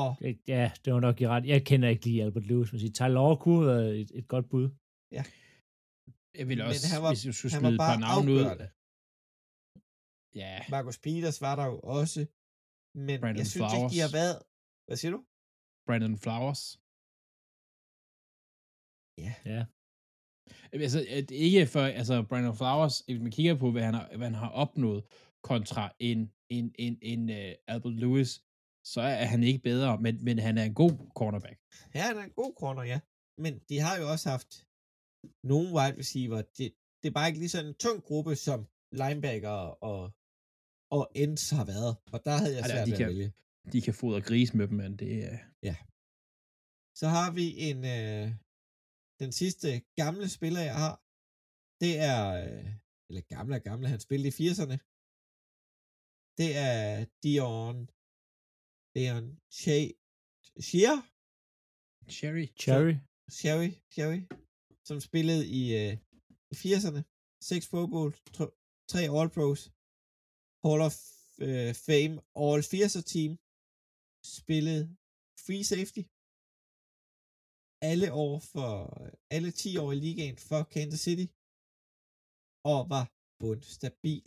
Og 0.00 0.06
Det- 0.24 0.40
Ja, 0.54 0.64
det 0.82 0.88
var 0.94 1.00
nok 1.08 1.16
i 1.24 1.26
ret. 1.32 1.44
Jeg 1.52 1.60
kender 1.70 1.88
ikke 1.92 2.04
lige 2.08 2.22
Albert 2.26 2.46
Lewis, 2.50 2.68
men 2.72 2.78
sige, 2.82 2.92
Tyler 3.00 3.36
kunne 3.42 3.60
have 3.64 3.70
været 3.74 3.92
et, 4.02 4.10
et 4.20 4.26
godt 4.34 4.46
bud. 4.52 4.66
Jeg 6.38 6.44
vil 6.48 6.56
Men 6.58 6.66
også, 6.68 6.84
han 6.94 7.00
var- 7.04 7.12
hvis 7.14 7.24
jeg 7.28 7.34
skulle 7.38 7.54
smide 7.58 7.74
et 7.76 7.82
bare 7.84 7.94
par 7.96 8.02
navne 8.08 8.30
ud. 8.36 8.42
Ja, 10.42 10.54
Marcus 10.74 10.98
Peters 11.04 11.38
var 11.46 11.54
der 11.60 11.66
jo 11.72 11.78
også. 11.98 12.20
Men 13.06 13.16
Brandon 13.22 13.40
jeg 13.42 13.48
synes 13.52 13.70
ikke, 13.76 13.88
de 13.94 14.00
har 14.04 14.10
Flowers. 14.12 14.18
været... 14.20 14.36
Hvad 14.86 14.96
siger 15.00 15.12
du? 15.16 15.20
Brandon 15.86 16.16
Flowers. 16.24 16.62
Ja. 19.54 19.60
Altså, 20.84 21.00
at 21.18 21.26
ikke 21.46 21.62
for, 21.74 21.84
altså, 22.00 22.14
Brandon 22.30 22.56
Flowers, 22.60 22.96
hvis 23.06 23.20
man 23.26 23.32
kigger 23.38 23.54
på, 23.62 23.66
hvad 23.74 23.84
han 23.88 23.94
har, 23.98 24.06
hvad 24.18 24.26
han 24.30 24.38
har 24.44 24.50
opnået 24.64 25.00
kontra 25.50 25.82
en, 26.10 26.18
en, 26.56 26.66
en, 26.84 26.94
en 27.12 27.22
uh, 27.38 27.52
Albert 27.72 27.96
Lewis, 28.02 28.30
så 28.92 29.00
er 29.00 29.24
han 29.32 29.42
ikke 29.42 29.62
bedre, 29.70 29.90
men, 30.04 30.14
men 30.26 30.36
han 30.46 30.54
er 30.58 30.64
en 30.70 30.74
god 30.82 30.94
cornerback. 31.18 31.58
Ja, 31.94 32.00
han 32.08 32.16
er 32.20 32.24
en 32.30 32.36
god 32.42 32.52
corner, 32.60 32.82
ja. 32.92 32.98
Men 33.44 33.52
de 33.68 33.76
har 33.84 33.94
jo 34.00 34.04
også 34.12 34.26
haft 34.34 34.50
nogle 35.50 35.68
wide 35.76 35.96
receiver. 36.02 36.40
Det, 36.56 36.66
det 37.00 37.06
er 37.08 37.16
bare 37.18 37.28
ikke 37.28 37.40
lige 37.42 37.54
sådan 37.54 37.70
en 37.70 37.74
tung 37.84 37.98
gruppe, 38.08 38.32
som 38.36 38.58
linebacker 39.00 39.56
og, 39.90 40.02
og 40.96 41.02
ends 41.22 41.50
har 41.58 41.64
været. 41.74 41.92
Og 42.14 42.18
der 42.26 42.34
havde 42.42 42.54
jeg 42.56 42.64
svært 42.64 42.86
de 42.86 42.90
ved 42.90 42.98
kan- 42.98 43.08
at 43.08 43.14
vælge. 43.14 43.32
De 43.72 43.80
kan 43.86 43.94
fodre 43.94 44.20
gris 44.28 44.54
med 44.54 44.68
dem, 44.68 44.76
men 44.76 44.92
det 45.02 45.12
er... 45.30 45.38
Så 47.00 47.06
har 47.16 47.28
vi 47.38 47.46
en... 47.68 47.78
Øh, 47.96 48.26
den 49.22 49.32
sidste 49.32 49.68
gamle 50.00 50.28
spiller, 50.28 50.60
jeg 50.70 50.76
har. 50.84 50.94
Det 51.82 51.92
er... 52.12 52.20
Øh, 52.44 52.66
eller 53.08 53.22
gamle 53.34 53.54
og 53.56 53.62
gamle, 53.70 53.88
han 53.88 54.00
spillede 54.00 54.28
i 54.28 54.36
80'erne. 54.50 54.76
Det 56.38 56.50
er 56.56 57.04
Dion... 57.22 57.76
Dion 58.96 59.26
Che, 59.58 59.78
Shear? 60.66 60.96
Cherry. 62.16 62.46
Cherry. 62.62 62.96
Sherry, 63.38 63.72
Sherry, 63.94 64.22
som 64.88 65.00
spillede 65.00 65.44
i, 65.60 65.62
øh, 65.80 65.92
i 66.52 66.54
80'erne. 66.54 67.00
6 67.40 67.68
Pro 67.70 67.86
Bowls, 67.86 68.16
3 68.88 69.00
All 69.16 69.30
Pros, 69.34 69.60
Hall 70.64 70.80
of 70.88 70.96
øh, 71.46 71.72
Fame, 71.86 72.14
All 72.44 72.60
80'er 72.72 73.04
team, 73.12 73.32
spillede 74.36 74.84
free 75.44 75.64
safety, 75.72 76.02
alle 77.90 78.08
år 78.24 78.36
for, 78.52 78.72
alle 79.36 79.50
10 79.50 79.76
år 79.84 79.90
i 79.92 79.98
ligaen 80.04 80.38
for 80.48 80.60
Kansas 80.74 81.02
City, 81.06 81.26
og 82.72 82.80
var 82.94 83.04
bundstabil 83.40 84.24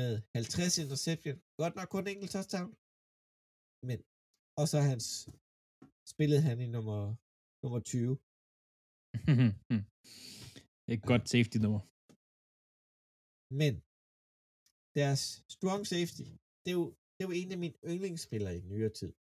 med 0.00 0.12
50 0.34 0.78
interception, 0.84 1.36
godt 1.60 1.74
nok 1.78 1.88
kun 1.88 2.02
en 2.04 2.12
enkelt 2.12 2.32
touchdown, 2.36 2.70
men, 3.88 3.98
og 4.60 4.66
så 4.72 4.78
hans, 4.90 5.04
spillede 6.12 6.42
han 6.48 6.56
i 6.64 6.68
nummer, 6.76 7.00
nummer 7.62 7.80
20. 7.80 8.12
Et 10.92 11.02
godt 11.10 11.24
safety-nummer. 11.32 11.82
Men 13.60 13.74
deres 14.98 15.22
strong 15.56 15.82
safety, 15.94 16.26
det 16.62 16.70
er 16.74 16.78
jo, 16.80 16.86
det 17.14 17.20
er 17.22 17.28
jo 17.28 17.34
en 17.40 17.50
af 17.54 17.58
mine 17.64 17.78
yndlingsspillere 17.90 18.54
i 18.58 18.60
nyere 18.70 18.92
tid. 19.00 19.12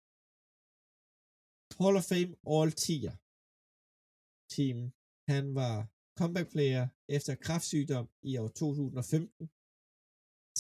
Hall 1.80 1.96
of 2.00 2.08
Fame 2.12 2.32
All 2.56 2.70
10'er 2.84 3.14
team. 4.54 4.78
Han 5.32 5.44
var 5.60 5.74
comeback 6.18 6.48
player 6.54 6.84
efter 7.16 7.32
kraftsygdom 7.46 8.06
i 8.30 8.32
år 8.42 8.48
2015. 8.48 9.50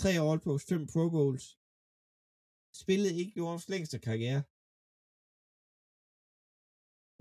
Tre 0.00 0.10
All 0.26 0.40
Pros, 0.44 0.62
fem 0.70 0.82
Pro 0.92 1.04
Bowls. 1.16 1.44
Spillede 2.82 3.14
ikke 3.20 3.32
jordens 3.40 3.68
længste 3.72 3.98
karriere. 4.08 4.42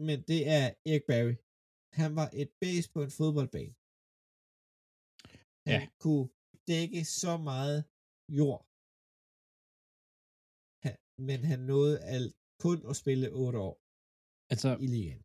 Men 0.08 0.18
det 0.30 0.42
er 0.58 0.66
Erik 0.90 1.06
Barry. 1.12 1.36
Han 2.00 2.12
var 2.20 2.28
et 2.42 2.52
base 2.62 2.88
på 2.94 3.00
en 3.06 3.12
fodboldbane. 3.20 3.74
Han 5.68 5.82
Ja. 5.82 5.88
kunne 6.04 6.28
dække 6.72 7.02
så 7.22 7.34
meget 7.50 7.80
jord. 8.40 8.62
Han, 10.86 10.96
men 11.28 11.40
han 11.52 11.60
nåede 11.72 11.96
alt 12.16 12.34
kun 12.64 12.80
at 12.90 12.96
spille 13.02 13.28
8 13.46 13.60
år 13.68 13.76
Altså, 14.54 14.70
i 14.86 14.88
ligaen. 14.96 15.22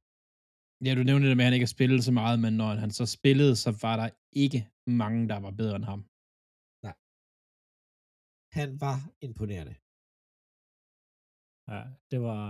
ja, 0.86 0.90
du 0.98 1.02
nævnte 1.08 1.28
det 1.28 1.36
med, 1.36 1.44
at 1.44 1.48
han 1.48 1.56
ikke 1.58 1.68
har 1.70 1.76
spillet 1.78 2.00
så 2.08 2.12
meget, 2.20 2.36
men 2.44 2.52
når 2.60 2.70
han 2.84 2.90
så 3.00 3.04
spillede, 3.18 3.54
så 3.64 3.70
var 3.84 3.94
der 4.02 4.08
ikke 4.44 4.60
mange, 5.02 5.20
der 5.32 5.38
var 5.46 5.50
bedre 5.60 5.76
end 5.80 5.84
ham. 5.92 6.00
Han 8.58 8.70
var 8.84 8.98
imponerende. 9.28 9.74
Ja, 11.72 11.80
det 12.10 12.18
var, 12.28 12.42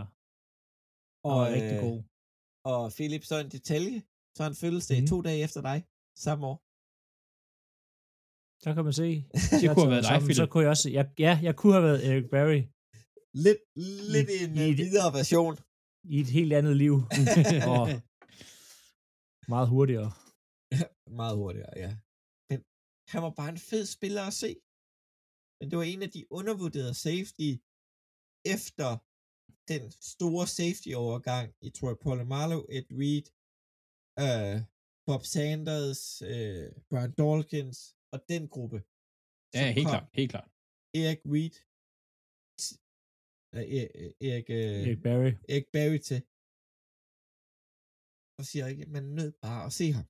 Og, 1.30 1.36
og 1.40 1.40
rigtig 1.54 1.76
øh, 1.78 1.82
god. 1.86 1.98
Og 2.72 2.80
Philip, 2.96 3.24
så 3.30 3.34
en 3.44 3.50
detalje. 3.56 3.98
Så 4.36 4.40
han 4.46 4.54
fødselsdag 4.62 4.98
Mhm. 5.00 5.08
to 5.12 5.16
dage 5.28 5.40
efter 5.46 5.60
dig, 5.70 5.78
samme 6.24 6.42
år. 6.50 6.56
Der 8.64 8.70
kan 8.76 8.84
man 8.88 8.94
se. 9.02 9.08
Det 9.60 9.66
kunne 9.74 9.84
have 9.86 9.94
været 9.94 10.04
dig, 10.06 10.12
Sammen, 10.12 10.28
Så 10.28 10.28
Philip. 10.36 10.50
kunne 10.52 10.62
jeg 10.66 10.72
også, 10.76 10.88
jeg, 10.98 11.04
ja, 11.26 11.32
jeg 11.46 11.54
kunne 11.58 11.74
have 11.76 11.86
været 11.88 12.00
Eric 12.08 12.26
Barry 12.34 12.60
Lidt, 13.46 13.60
lidt 14.14 14.28
I- 14.34 14.38
en 14.44 14.52
i 14.60 14.62
øh, 14.64 14.68
et- 14.72 14.78
videre 14.84 15.10
version. 15.18 15.54
i 16.14 16.16
et 16.24 16.30
helt 16.38 16.52
andet 16.58 16.74
liv. 16.84 16.94
og 17.74 17.84
meget 19.54 19.68
hurtigere. 19.74 20.10
Meget 21.20 21.36
hurtigere, 21.42 21.72
ja. 21.84 21.90
Men 22.48 22.58
han 23.12 23.20
var 23.26 23.32
bare 23.40 23.50
en 23.56 23.60
fed 23.70 23.84
spiller 23.96 24.22
at 24.30 24.34
se. 24.42 24.50
Men 25.58 25.64
det 25.70 25.76
var 25.80 25.86
en 25.94 26.02
af 26.06 26.10
de 26.16 26.22
undervurderede 26.38 26.94
safety 27.06 27.50
efter 28.54 28.88
den 29.72 29.84
store 30.14 30.46
safety-overgang 30.58 31.46
i 31.66 31.68
Troy 31.78 31.94
Polamalu, 32.04 32.58
Ed 32.76 32.86
Reed, 33.00 33.26
øh, 34.24 34.56
Bob 35.06 35.22
Sanders, 35.34 36.02
øh, 36.32 36.66
Brian 36.90 37.12
Dawkins 37.20 37.78
og 38.14 38.18
den 38.32 38.42
gruppe. 38.54 38.78
Ja, 39.58 39.64
helt 39.76 39.86
kom 39.86 39.92
klart, 39.94 40.08
helt 40.20 40.30
klart. 40.34 40.48
Erik 41.02 41.20
Reed, 41.34 41.54
t- 42.62 42.78
øh, 43.56 43.64
E- 43.78 43.92
E- 44.02 44.14
Erik, 44.28 44.48
øh, 44.60 44.80
Eric 44.86 45.00
Barry. 45.08 45.32
Erik 45.52 45.68
Barry 45.76 45.98
til. 46.08 46.20
Og 48.38 48.44
siger 48.50 48.66
ikke, 48.72 48.84
man 48.94 49.04
er 49.10 49.14
nødt 49.20 49.34
bare 49.46 49.62
at 49.68 49.72
se 49.80 49.86
ham. 49.98 50.06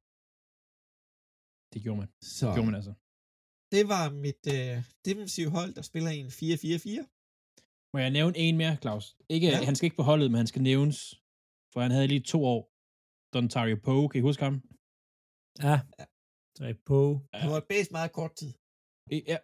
Det 1.73 1.79
gjorde 1.85 1.99
man. 2.03 2.11
Så 2.37 2.45
Det 2.47 2.55
gjorde 2.57 2.69
man 2.71 2.79
altså. 2.81 2.95
Det 3.75 3.83
var 3.95 4.05
mit 4.27 4.43
øh, 4.57 4.75
defensive 5.09 5.51
hold, 5.57 5.71
der 5.79 5.83
spiller 5.91 6.11
i 6.17 6.19
en 6.27 6.31
4-4-4. 6.41 7.03
Må 7.93 7.99
jeg 8.05 8.11
nævne 8.19 8.35
en 8.45 8.57
mere, 8.63 8.75
Claus? 8.83 9.07
Ikke, 9.35 9.47
Ja. 9.47 9.53
ja. 9.59 9.65
Han 9.69 9.75
skal 9.77 9.87
ikke 9.89 10.01
på 10.03 10.09
holdet, 10.11 10.29
men 10.31 10.39
han 10.43 10.51
skal 10.53 10.63
nævnes, 10.71 10.99
for 11.73 11.79
han 11.85 11.91
havde 11.95 12.09
lige 12.13 12.25
to 12.35 12.41
år. 12.55 12.63
Dontario 13.35 13.77
Poe, 13.87 14.09
kan 14.11 14.19
I 14.21 14.27
huske 14.29 14.43
ham? 14.49 14.57
Ja. 15.67 15.77
Dræb 16.59 16.79
på. 16.91 17.01
Ja. 17.33 17.39
Han 17.43 17.51
var 17.57 17.63
bedst 17.73 17.91
meget 17.99 18.13
kort 18.19 18.35
tid. 18.41 18.53
Ja, 19.33 19.39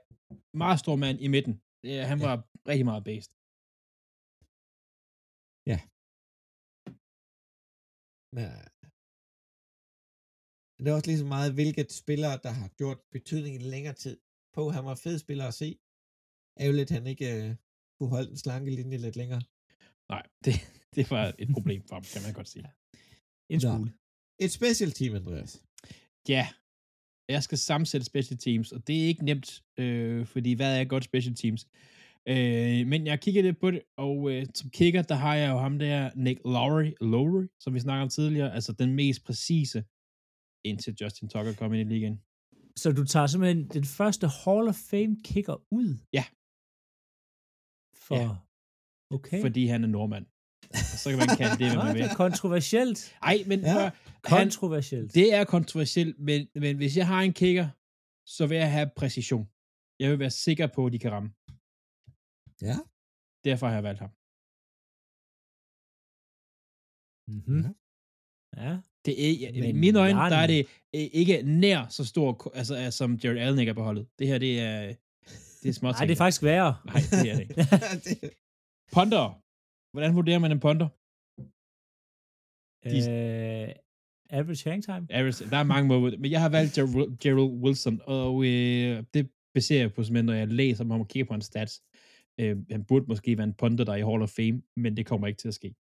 meget 0.64 0.78
stor 0.84 0.96
mand 1.04 1.16
i 1.26 1.28
midten. 1.36 1.54
Ja, 1.92 2.00
han 2.10 2.18
Ja. 2.20 2.26
var 2.28 2.36
rigtig 2.70 2.86
meget 2.90 3.04
based. 3.10 3.32
Men 8.36 8.48
øh, 10.82 10.86
det 10.86 10.90
er 10.90 10.94
også 10.94 11.06
lige 11.06 11.18
så 11.18 11.24
meget, 11.24 11.52
hvilket 11.52 11.92
spillere, 11.92 12.38
der 12.42 12.50
har 12.50 12.68
gjort 12.68 12.98
betydning 13.12 13.54
i 13.56 13.58
længere 13.58 13.94
tid. 13.94 14.16
På, 14.54 14.70
han 14.70 14.84
var 14.84 14.94
fed 14.94 15.18
spiller 15.18 15.44
at 15.44 15.54
se. 15.54 15.78
Ærgerligt, 16.60 16.90
at 16.90 16.94
han 16.98 17.06
ikke 17.06 17.48
øh, 17.48 17.54
kunne 17.98 18.08
holde 18.08 18.28
den 18.28 18.36
slanke 18.36 18.70
linje 18.70 18.96
lidt 18.96 19.16
længere. 19.16 19.42
Nej, 20.08 20.22
det, 20.44 20.54
det 20.94 21.10
var 21.10 21.34
et 21.38 21.48
problem 21.52 21.82
for 21.88 21.94
ham, 21.94 22.04
kan 22.12 22.22
man 22.22 22.32
godt 22.32 22.48
sige. 22.48 22.64
En 23.48 23.60
smule. 23.60 23.92
Et 24.38 24.52
special 24.52 24.90
team, 24.90 25.14
Andreas. 25.14 25.62
Ja, 26.28 26.48
jeg 27.28 27.42
skal 27.42 27.58
sammensætte 27.58 28.04
special 28.04 28.38
teams, 28.38 28.72
og 28.72 28.86
det 28.86 29.02
er 29.02 29.06
ikke 29.06 29.24
nemt, 29.24 29.62
øh, 29.76 30.26
fordi 30.26 30.52
hvad 30.52 30.80
er 30.80 30.84
godt 30.84 31.04
special 31.04 31.34
teams? 31.34 31.68
Øh, 32.28 32.86
men 32.86 33.06
jeg 33.06 33.20
kigger 33.20 33.42
lidt 33.42 33.60
på 33.60 33.70
det, 33.70 33.82
og 33.96 34.30
øh, 34.30 34.46
som 34.54 34.70
kigger, 34.70 35.02
der 35.02 35.14
har 35.14 35.34
jeg 35.34 35.50
jo 35.50 35.58
ham 35.58 35.78
der, 35.78 36.10
Nick 36.16 36.40
Lowry, 36.44 36.92
Lowry, 37.00 37.46
som 37.60 37.74
vi 37.74 37.80
snakkede 37.80 38.02
om 38.02 38.08
tidligere, 38.08 38.54
altså 38.54 38.72
den 38.72 38.92
mest 38.94 39.24
præcise, 39.24 39.84
indtil 40.64 40.96
Justin 41.00 41.28
Tucker 41.28 41.54
kom 41.54 41.72
ind 41.74 41.90
i 41.90 41.94
ligaen. 41.94 42.16
Så 42.76 42.92
du 42.98 43.04
tager 43.04 43.26
simpelthen 43.26 43.68
den 43.68 43.84
første 43.84 44.26
Hall 44.42 44.68
of 44.72 44.78
Fame 44.90 45.16
kicker 45.24 45.56
ud? 45.78 45.88
Ja. 46.18 46.24
For... 48.06 48.16
Ja. 48.22 48.28
Okay. 49.16 49.40
Fordi 49.46 49.62
han 49.66 49.80
er 49.84 49.88
nordmand. 49.96 50.26
Og 50.92 50.98
så 51.02 51.06
kan 51.10 51.18
man 51.24 51.28
kalde 51.40 51.56
det, 51.62 51.68
hvad 51.72 51.84
man 51.84 51.94
det 51.96 52.02
vil. 52.02 52.10
er 52.10 52.14
kontroversielt. 52.24 53.00
Ej, 53.30 53.36
men 53.50 53.58
Ja. 53.60 53.80
han, 53.80 53.92
Kontroversielt. 54.42 55.14
det 55.18 55.26
er 55.38 55.44
kontroversielt, 55.56 56.16
men, 56.28 56.40
men 56.62 56.76
hvis 56.80 56.94
jeg 57.00 57.06
har 57.12 57.20
en 57.28 57.32
kicker, 57.42 57.66
så 58.36 58.42
vil 58.48 58.56
jeg 58.64 58.70
have 58.76 58.90
præcision. 59.00 59.44
Jeg 60.00 60.10
vil 60.10 60.18
være 60.24 60.30
sikker 60.46 60.66
på, 60.76 60.80
at 60.86 60.92
de 60.94 60.98
kan 61.04 61.12
ramme. 61.16 61.30
Ja. 62.68 62.76
Derfor 63.48 63.66
har 63.68 63.74
jeg 63.78 63.84
valgt 63.88 64.00
ham. 64.04 64.12
Mm-hmm. 67.32 67.64
Ja. 68.62 68.72
Det 69.04 69.44
er, 69.48 69.52
Men 69.52 69.64
I 69.64 69.72
mine 69.72 69.98
øjne, 69.98 70.18
der 70.18 70.36
er 70.36 70.46
det 70.46 70.66
øh, 70.94 71.00
ikke 71.12 71.42
nær 71.42 71.86
så 71.90 72.04
stor, 72.04 72.52
altså, 72.54 72.78
øh, 72.78 72.92
som 72.92 73.14
Jared 73.24 73.38
Allen 73.38 73.58
ikke 73.58 73.70
er 73.70 73.74
på 73.74 73.82
holdet. 73.82 74.06
Det 74.18 74.26
her, 74.26 74.38
det 74.38 74.60
er, 74.60 74.94
det 75.62 75.68
er 75.68 75.72
småt. 75.72 75.94
Nej, 75.94 76.06
det 76.06 76.12
er 76.12 76.16
faktisk 76.16 76.42
værre. 76.42 76.76
Nej, 76.84 77.00
det 77.10 77.30
er 77.30 77.34
det 77.36 77.40
ikke. 77.40 78.34
Ponder. 78.94 79.38
Hvordan 79.96 80.14
vurderer 80.16 80.38
man 80.38 80.52
en 80.52 80.60
ponder? 80.60 80.88
De- 82.84 83.10
øh, 83.10 83.74
average 84.30 84.70
hang 84.70 84.84
time? 84.84 85.06
Average, 85.10 85.50
der 85.50 85.56
er 85.56 85.62
mange 85.62 85.88
måder, 85.88 86.18
men 86.18 86.30
jeg 86.30 86.40
har 86.40 86.48
valgt 86.48 86.74
Gerald, 87.20 87.52
Wilson, 87.62 88.00
og 88.04 88.44
øh, 88.44 89.04
det 89.14 89.30
baserer 89.54 89.80
jeg 89.80 89.92
på 89.92 90.02
når 90.10 90.32
jeg 90.32 90.48
læser 90.48 90.84
om 90.84 90.90
ham 90.90 91.00
og 91.00 91.08
kigger 91.08 91.26
på 91.26 91.34
hans 91.34 91.44
stats. 91.44 91.82
Øh, 92.40 92.56
han 92.70 92.84
burde 92.84 93.04
måske 93.08 93.38
være 93.38 93.44
en 93.46 93.54
ponder, 93.54 93.84
der 93.84 93.92
er 93.92 93.96
i 93.96 94.02
Hall 94.10 94.22
of 94.22 94.30
Fame, 94.30 94.62
men 94.76 94.96
det 94.96 95.06
kommer 95.06 95.26
ikke 95.26 95.38
til 95.38 95.48
at 95.48 95.54
ske. 95.54 95.74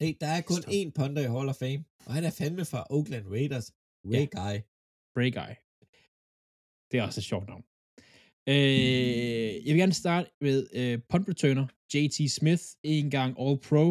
Hey, 0.00 0.12
der 0.20 0.26
er 0.26 0.40
kun 0.40 0.62
Stop. 0.62 0.72
én 0.74 0.90
ponder 0.98 1.22
i 1.22 1.30
Hall 1.34 1.48
of 1.48 1.56
Fame, 1.56 1.84
og 2.06 2.14
han 2.14 2.24
er 2.24 2.30
fandme 2.30 2.64
fra 2.64 2.86
Oakland 2.90 3.26
Raiders. 3.30 3.72
Ray 4.04 4.12
Ja. 4.12 4.24
Guy. 4.38 4.54
Bray 5.14 5.30
Guy. 5.38 5.52
Det 6.90 6.98
er 6.98 7.02
også 7.02 7.20
et 7.20 7.24
sjovt 7.24 7.46
navn. 7.48 7.64
Øh, 8.48 9.66
jeg 9.66 9.72
vil 9.74 9.76
gerne 9.84 9.92
starte 9.92 10.30
med 10.40 10.66
øh, 10.74 10.98
punt 11.10 11.28
returner. 11.28 11.66
JT 11.94 12.30
Smith, 12.30 12.62
en 12.82 13.10
gang 13.10 13.30
All-Pro. 13.40 13.86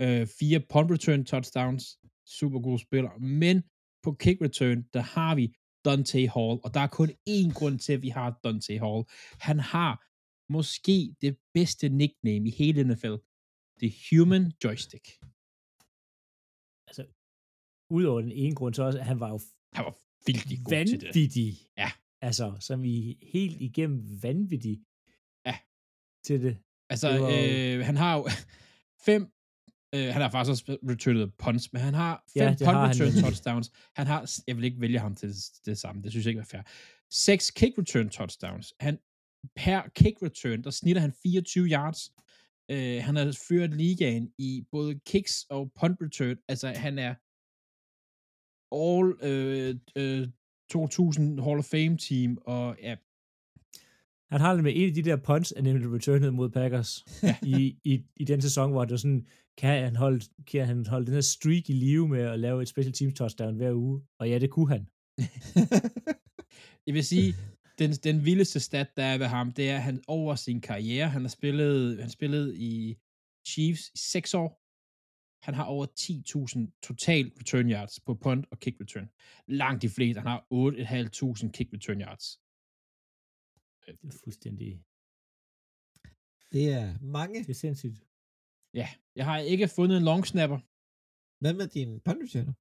Øh, 0.00 0.26
fire 0.38 0.60
punt 0.72 0.90
return 0.90 1.24
touchdowns. 1.24 1.84
Super 2.26 2.60
god 2.60 2.78
spiller. 2.78 3.18
Men 3.18 3.62
på 4.02 4.12
kick 4.12 4.40
return, 4.40 4.82
der 4.94 5.00
har 5.00 5.34
vi 5.34 5.54
Dante 5.84 6.18
Hall. 6.18 6.56
Og 6.64 6.74
der 6.74 6.80
er 6.80 6.86
kun 6.86 7.10
én 7.30 7.52
grund 7.58 7.78
til, 7.78 7.92
at 7.92 8.02
vi 8.02 8.08
har 8.08 8.40
Dante 8.44 8.78
Hall. 8.78 9.04
Han 9.40 9.58
har 9.60 9.92
måske 10.52 11.14
det 11.20 11.36
bedste 11.54 11.88
nickname 11.88 12.48
i 12.48 12.50
hele 12.50 12.84
NFL. 12.84 13.14
The 13.82 13.92
Human 14.10 14.52
Joystick. 14.64 15.06
Udover 17.90 18.20
den 18.20 18.32
ene 18.32 18.54
grund, 18.54 18.74
så 18.74 18.82
også, 18.82 18.98
at 18.98 19.06
han 19.06 19.20
var 19.20 19.28
jo 19.28 19.40
Han 19.72 19.84
var 19.84 19.96
vildt 20.26 20.64
god 20.64 20.86
til 20.86 21.00
det. 21.00 21.02
vanvittig. 21.08 21.58
Ja. 21.78 21.90
Altså, 22.22 22.56
som 22.60 22.84
i 22.84 23.18
helt 23.32 23.60
igennem 23.60 24.22
vanvittig. 24.22 24.80
Ja. 25.46 25.58
Til 26.24 26.42
det. 26.42 26.58
Altså, 26.90 27.08
Det 27.12 27.20
var 27.20 27.78
øh, 27.78 27.84
han 27.86 27.96
har 27.96 28.16
jo 28.16 28.28
fem, 29.08 29.22
øh, 29.94 30.08
han 30.12 30.22
har 30.22 30.30
faktisk 30.30 30.50
også 30.50 30.78
returnet 30.90 31.34
punts, 31.38 31.72
men 31.72 31.82
han 31.82 31.94
har 31.94 32.24
Ja, 32.36 32.48
fem 32.48 32.56
det 32.56 32.64
punt 32.66 32.76
har 32.76 32.86
han 32.86 32.90
return 32.94 33.06
nemlig. 33.08 33.24
touchdowns. 33.24 33.72
Han 33.96 34.06
har, 34.06 34.30
jeg 34.46 34.56
vil 34.56 34.64
ikke 34.64 34.80
vælge 34.80 34.98
ham 34.98 35.14
til 35.14 35.28
det, 35.28 35.36
det 35.66 35.78
samme, 35.78 36.02
det 36.02 36.10
synes 36.10 36.26
jeg 36.26 36.30
ikke 36.30 36.40
er 36.40 36.44
fair. 36.44 36.62
Seks 37.10 37.50
kick 37.50 37.78
return 37.78 38.08
touchdowns. 38.08 38.74
Han, 38.80 38.98
per 39.56 39.82
kick 39.94 40.22
return, 40.22 40.62
der 40.64 40.70
snitter 40.70 41.00
han 41.02 41.12
24 41.22 41.66
yards. 41.68 42.12
Øh, 42.70 43.02
han 43.04 43.16
har 43.16 43.36
ført 43.48 43.74
ligaen 43.74 44.32
i 44.38 44.62
både 44.70 45.00
kicks 45.06 45.46
og 45.50 45.72
punt 45.80 45.98
return. 46.02 46.36
Altså, 46.48 46.68
han 46.68 46.98
er 46.98 47.14
all 48.72 49.16
øh, 49.22 49.74
øh, 49.96 50.28
2000 50.70 51.40
Hall 51.40 51.58
of 51.58 51.64
Fame 51.64 51.96
team, 51.96 52.38
og 52.44 52.76
ja, 52.82 52.96
Han 54.30 54.40
har 54.40 54.54
det 54.54 54.62
med 54.64 54.72
en 54.76 54.88
af 54.88 54.94
de 54.94 55.02
der 55.02 55.16
punts, 55.16 55.52
han 55.56 55.64
nemlig 55.64 55.92
returnede 55.92 56.32
mod 56.32 56.50
Packers 56.50 57.04
i, 57.42 57.76
i, 57.84 58.04
i 58.16 58.24
den 58.24 58.42
sæson, 58.42 58.70
hvor 58.70 58.84
det 58.84 58.90
var 58.90 58.96
sådan, 58.96 59.26
kan 59.58 59.84
han 59.84 59.96
holde, 59.96 60.20
kan 60.46 60.66
han 60.66 60.86
holde 60.86 61.06
den 61.06 61.14
her 61.14 61.20
streak 61.20 61.70
i 61.70 61.72
live 61.72 62.08
med 62.08 62.20
at 62.20 62.40
lave 62.40 62.62
et 62.62 62.68
special 62.68 62.92
team 62.92 63.12
touchdown 63.12 63.56
hver 63.56 63.72
uge? 63.72 64.02
Og 64.18 64.28
ja, 64.28 64.38
det 64.38 64.50
kunne 64.50 64.68
han. 64.68 64.86
Jeg 66.86 66.94
vil 66.94 67.04
sige, 67.04 67.34
den, 67.78 67.92
den 67.92 68.24
vildeste 68.24 68.60
stat, 68.60 68.96
der 68.96 69.02
er 69.02 69.18
ved 69.18 69.26
ham, 69.26 69.52
det 69.52 69.70
er, 69.70 69.76
at 69.76 69.82
han 69.82 70.02
over 70.06 70.34
sin 70.34 70.60
karriere, 70.60 71.08
han 71.08 71.22
har 71.22 71.28
spillet, 71.28 72.00
han 72.00 72.10
spillet 72.10 72.54
i 72.56 72.96
Chiefs 73.46 73.88
i 73.88 73.98
6 73.98 74.34
år. 74.34 74.59
Han 75.46 75.54
har 75.54 75.64
over 75.74 75.86
10.000 75.86 76.80
total 76.88 77.24
return 77.40 77.70
yards 77.74 78.00
på 78.06 78.14
punt 78.14 78.44
og 78.50 78.56
kick 78.58 78.80
return. 78.80 79.08
Langt 79.46 79.82
de 79.82 79.90
fleste, 79.96 80.18
han 80.22 80.30
har 80.34 80.40
8.500 80.40 81.50
kick 81.56 81.68
return 81.76 82.00
yards. 82.06 82.26
Det 83.84 84.08
er 84.10 84.18
fuldstændig... 84.24 84.70
Det 86.54 86.64
er 86.78 86.86
mange. 87.18 87.38
Det 87.46 87.50
er 87.56 87.60
sindssygt. 87.64 87.98
Ja, 88.80 88.88
jeg 89.18 89.24
har 89.30 89.38
ikke 89.52 89.68
fundet 89.68 89.96
en 89.96 90.04
long 90.10 90.22
snapper. 90.26 90.58
Hvad 91.42 91.54
med 91.60 91.66
din 91.76 91.90
punt 92.06 92.20
returner? 92.24 92.54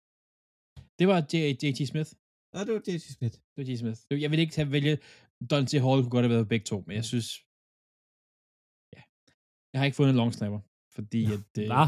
Det 0.99 1.05
var 1.11 1.17
JT 1.33 1.87
Smith. 1.91 2.11
Nå, 2.53 2.59
det 2.65 2.73
var 2.75 2.83
J.T. 2.87 3.01
Smith. 3.17 3.35
Det 3.51 3.57
var 3.57 3.63
JT 3.63 3.79
Smith. 3.79 4.01
Jeg 4.23 4.31
vil 4.31 4.39
ikke 4.39 4.55
tage 4.57 4.71
vælge 4.71 4.95
Dante 5.49 5.77
Hall 5.85 5.99
kunne 6.01 6.15
godt 6.15 6.25
have 6.25 6.35
været 6.35 6.51
begge 6.53 6.65
to, 6.71 6.77
men 6.87 6.95
jeg 6.99 7.05
synes 7.11 7.29
ja. 8.93 9.01
Jeg 9.71 9.77
har 9.79 9.85
ikke 9.85 9.97
fundet 9.99 10.13
en 10.13 10.21
long 10.21 10.33
snapper, 10.33 10.61
fordi 10.95 11.21
at 11.35 11.51
øh, 11.61 11.67
Hvad? 11.71 11.87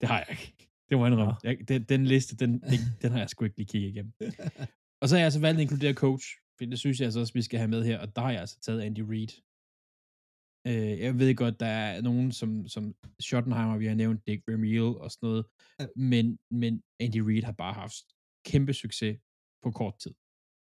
Det 0.00 0.08
har 0.08 0.18
jeg 0.18 0.26
ikke. 0.30 0.68
Det 0.88 0.98
må 0.98 1.04
jeg 1.06 1.12
indrømme. 1.12 1.34
Jeg, 1.44 1.68
den, 1.68 1.82
den 1.84 2.06
liste, 2.06 2.36
den, 2.36 2.50
den, 2.60 2.80
den 3.02 3.12
har 3.12 3.18
jeg 3.18 3.30
sgu 3.30 3.44
ikke 3.44 3.56
lige 3.56 3.66
kigget 3.66 3.88
igennem. 3.88 4.12
Og 5.00 5.08
så 5.08 5.14
har 5.14 5.18
jeg 5.20 5.24
altså 5.24 5.40
valgt 5.40 5.58
at 5.58 5.62
inkludere 5.62 5.94
coach, 5.94 6.26
for 6.58 6.64
det 6.64 6.78
synes 6.78 7.00
jeg 7.00 7.04
altså 7.06 7.20
også, 7.20 7.32
vi 7.32 7.42
skal 7.42 7.58
have 7.58 7.68
med 7.68 7.84
her, 7.84 7.98
og 7.98 8.16
der 8.16 8.22
har 8.22 8.30
jeg 8.30 8.40
altså 8.40 8.60
taget 8.60 8.80
Andy 8.82 9.00
Reid. 9.00 9.32
Øh, 10.66 10.98
jeg 11.00 11.18
ved 11.18 11.34
godt, 11.34 11.60
der 11.60 11.66
er 11.66 12.00
nogen 12.00 12.32
som, 12.32 12.68
som 12.68 12.94
Schottenheimer, 13.20 13.76
vi 13.78 13.86
har 13.86 13.94
nævnt 13.94 14.26
Dick 14.26 14.42
Vermeil 14.48 14.80
og 14.82 15.10
sådan 15.10 15.26
noget, 15.28 15.44
Ja. 15.80 15.86
men, 15.96 16.38
men 16.50 16.82
Andy 17.00 17.16
Reid 17.18 17.42
har 17.42 17.52
bare 17.52 17.72
haft 17.74 18.04
kæmpe 18.46 18.72
succes 18.72 19.18
på 19.62 19.70
kort 19.70 19.98
tid. 19.98 20.14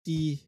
De 0.07 0.39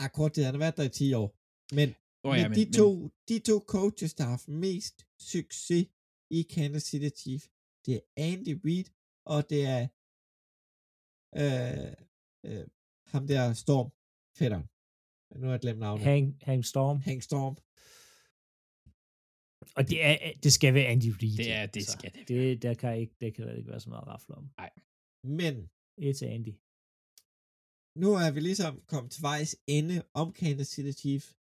har 0.00 0.08
kort 0.08 0.32
tid, 0.32 0.44
han 0.44 0.54
har 0.54 0.58
været 0.58 0.76
der 0.76 0.82
i 0.82 0.88
10 0.88 1.12
år. 1.12 1.28
Men, 1.74 1.94
Oh, 2.24 2.36
men, 2.36 2.52
de, 2.52 2.72
to, 2.72 3.10
de 3.28 3.38
to 3.38 3.56
coaches, 3.74 4.14
der 4.14 4.24
har 4.24 4.30
haft 4.30 4.48
mest 4.48 5.06
succes 5.32 5.86
i 6.30 6.42
Kansas 6.54 6.82
City 6.82 7.08
Chiefs, 7.20 7.46
det 7.88 7.94
er 7.96 8.00
Andy 8.16 8.54
Reid, 8.64 8.84
og 9.34 9.40
det 9.50 9.62
er 9.76 9.82
øh, 11.42 11.92
øh, 12.46 12.66
ham 13.12 13.26
der 13.26 13.52
Storm, 13.64 13.88
fætteren. 14.38 14.66
Nu 15.40 15.44
har 15.46 15.52
jeg 15.56 15.60
glemt 15.60 15.78
navnet. 15.80 16.04
Hank, 16.04 16.42
Hank 16.42 16.64
Storm. 16.72 17.00
Hank 17.00 17.22
Storm. 17.22 17.54
Og 19.76 19.82
det, 19.90 19.98
er, 20.04 20.16
det 20.42 20.52
skal 20.52 20.74
være 20.74 20.86
Andy 20.86 21.10
Reid. 21.22 21.36
Det 21.36 21.52
er- 21.52 21.66
det 21.66 21.76
altså. 21.80 21.92
skal 21.98 22.12
det 22.14 22.28
det 22.28 22.62
der 22.62 22.74
kan 22.74 22.98
ikke, 22.98 23.14
det 23.20 23.34
kan 23.34 23.46
der 23.46 23.54
ikke 23.54 23.70
være 23.70 23.80
så 23.80 23.88
meget 23.90 24.06
rafle 24.06 24.34
om. 24.34 24.44
Men 25.40 25.54
Et 25.98 26.16
til 26.18 26.26
Andy. 26.26 26.54
nu 28.02 28.08
er 28.24 28.30
vi 28.34 28.40
ligesom 28.40 28.82
kommet 28.92 29.12
til 29.12 29.22
vejs 29.22 29.56
ende 29.66 30.02
om 30.14 30.32
Kansas 30.32 30.68
City 30.68 31.00
Chiefs. 31.00 31.36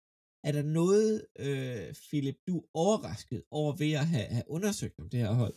Er 0.44 0.52
der 0.52 0.62
noget, 0.62 1.27
øh, 1.39 1.94
Philip, 2.09 2.39
du 2.48 2.59
er 2.59 2.69
overrasket 2.74 3.43
over 3.51 3.77
ved 3.77 3.93
at 3.93 4.06
have, 4.06 4.27
have 4.36 4.48
undersøgt 4.56 4.98
om 4.98 5.09
det 5.10 5.20
her 5.20 5.32
hold? 5.32 5.55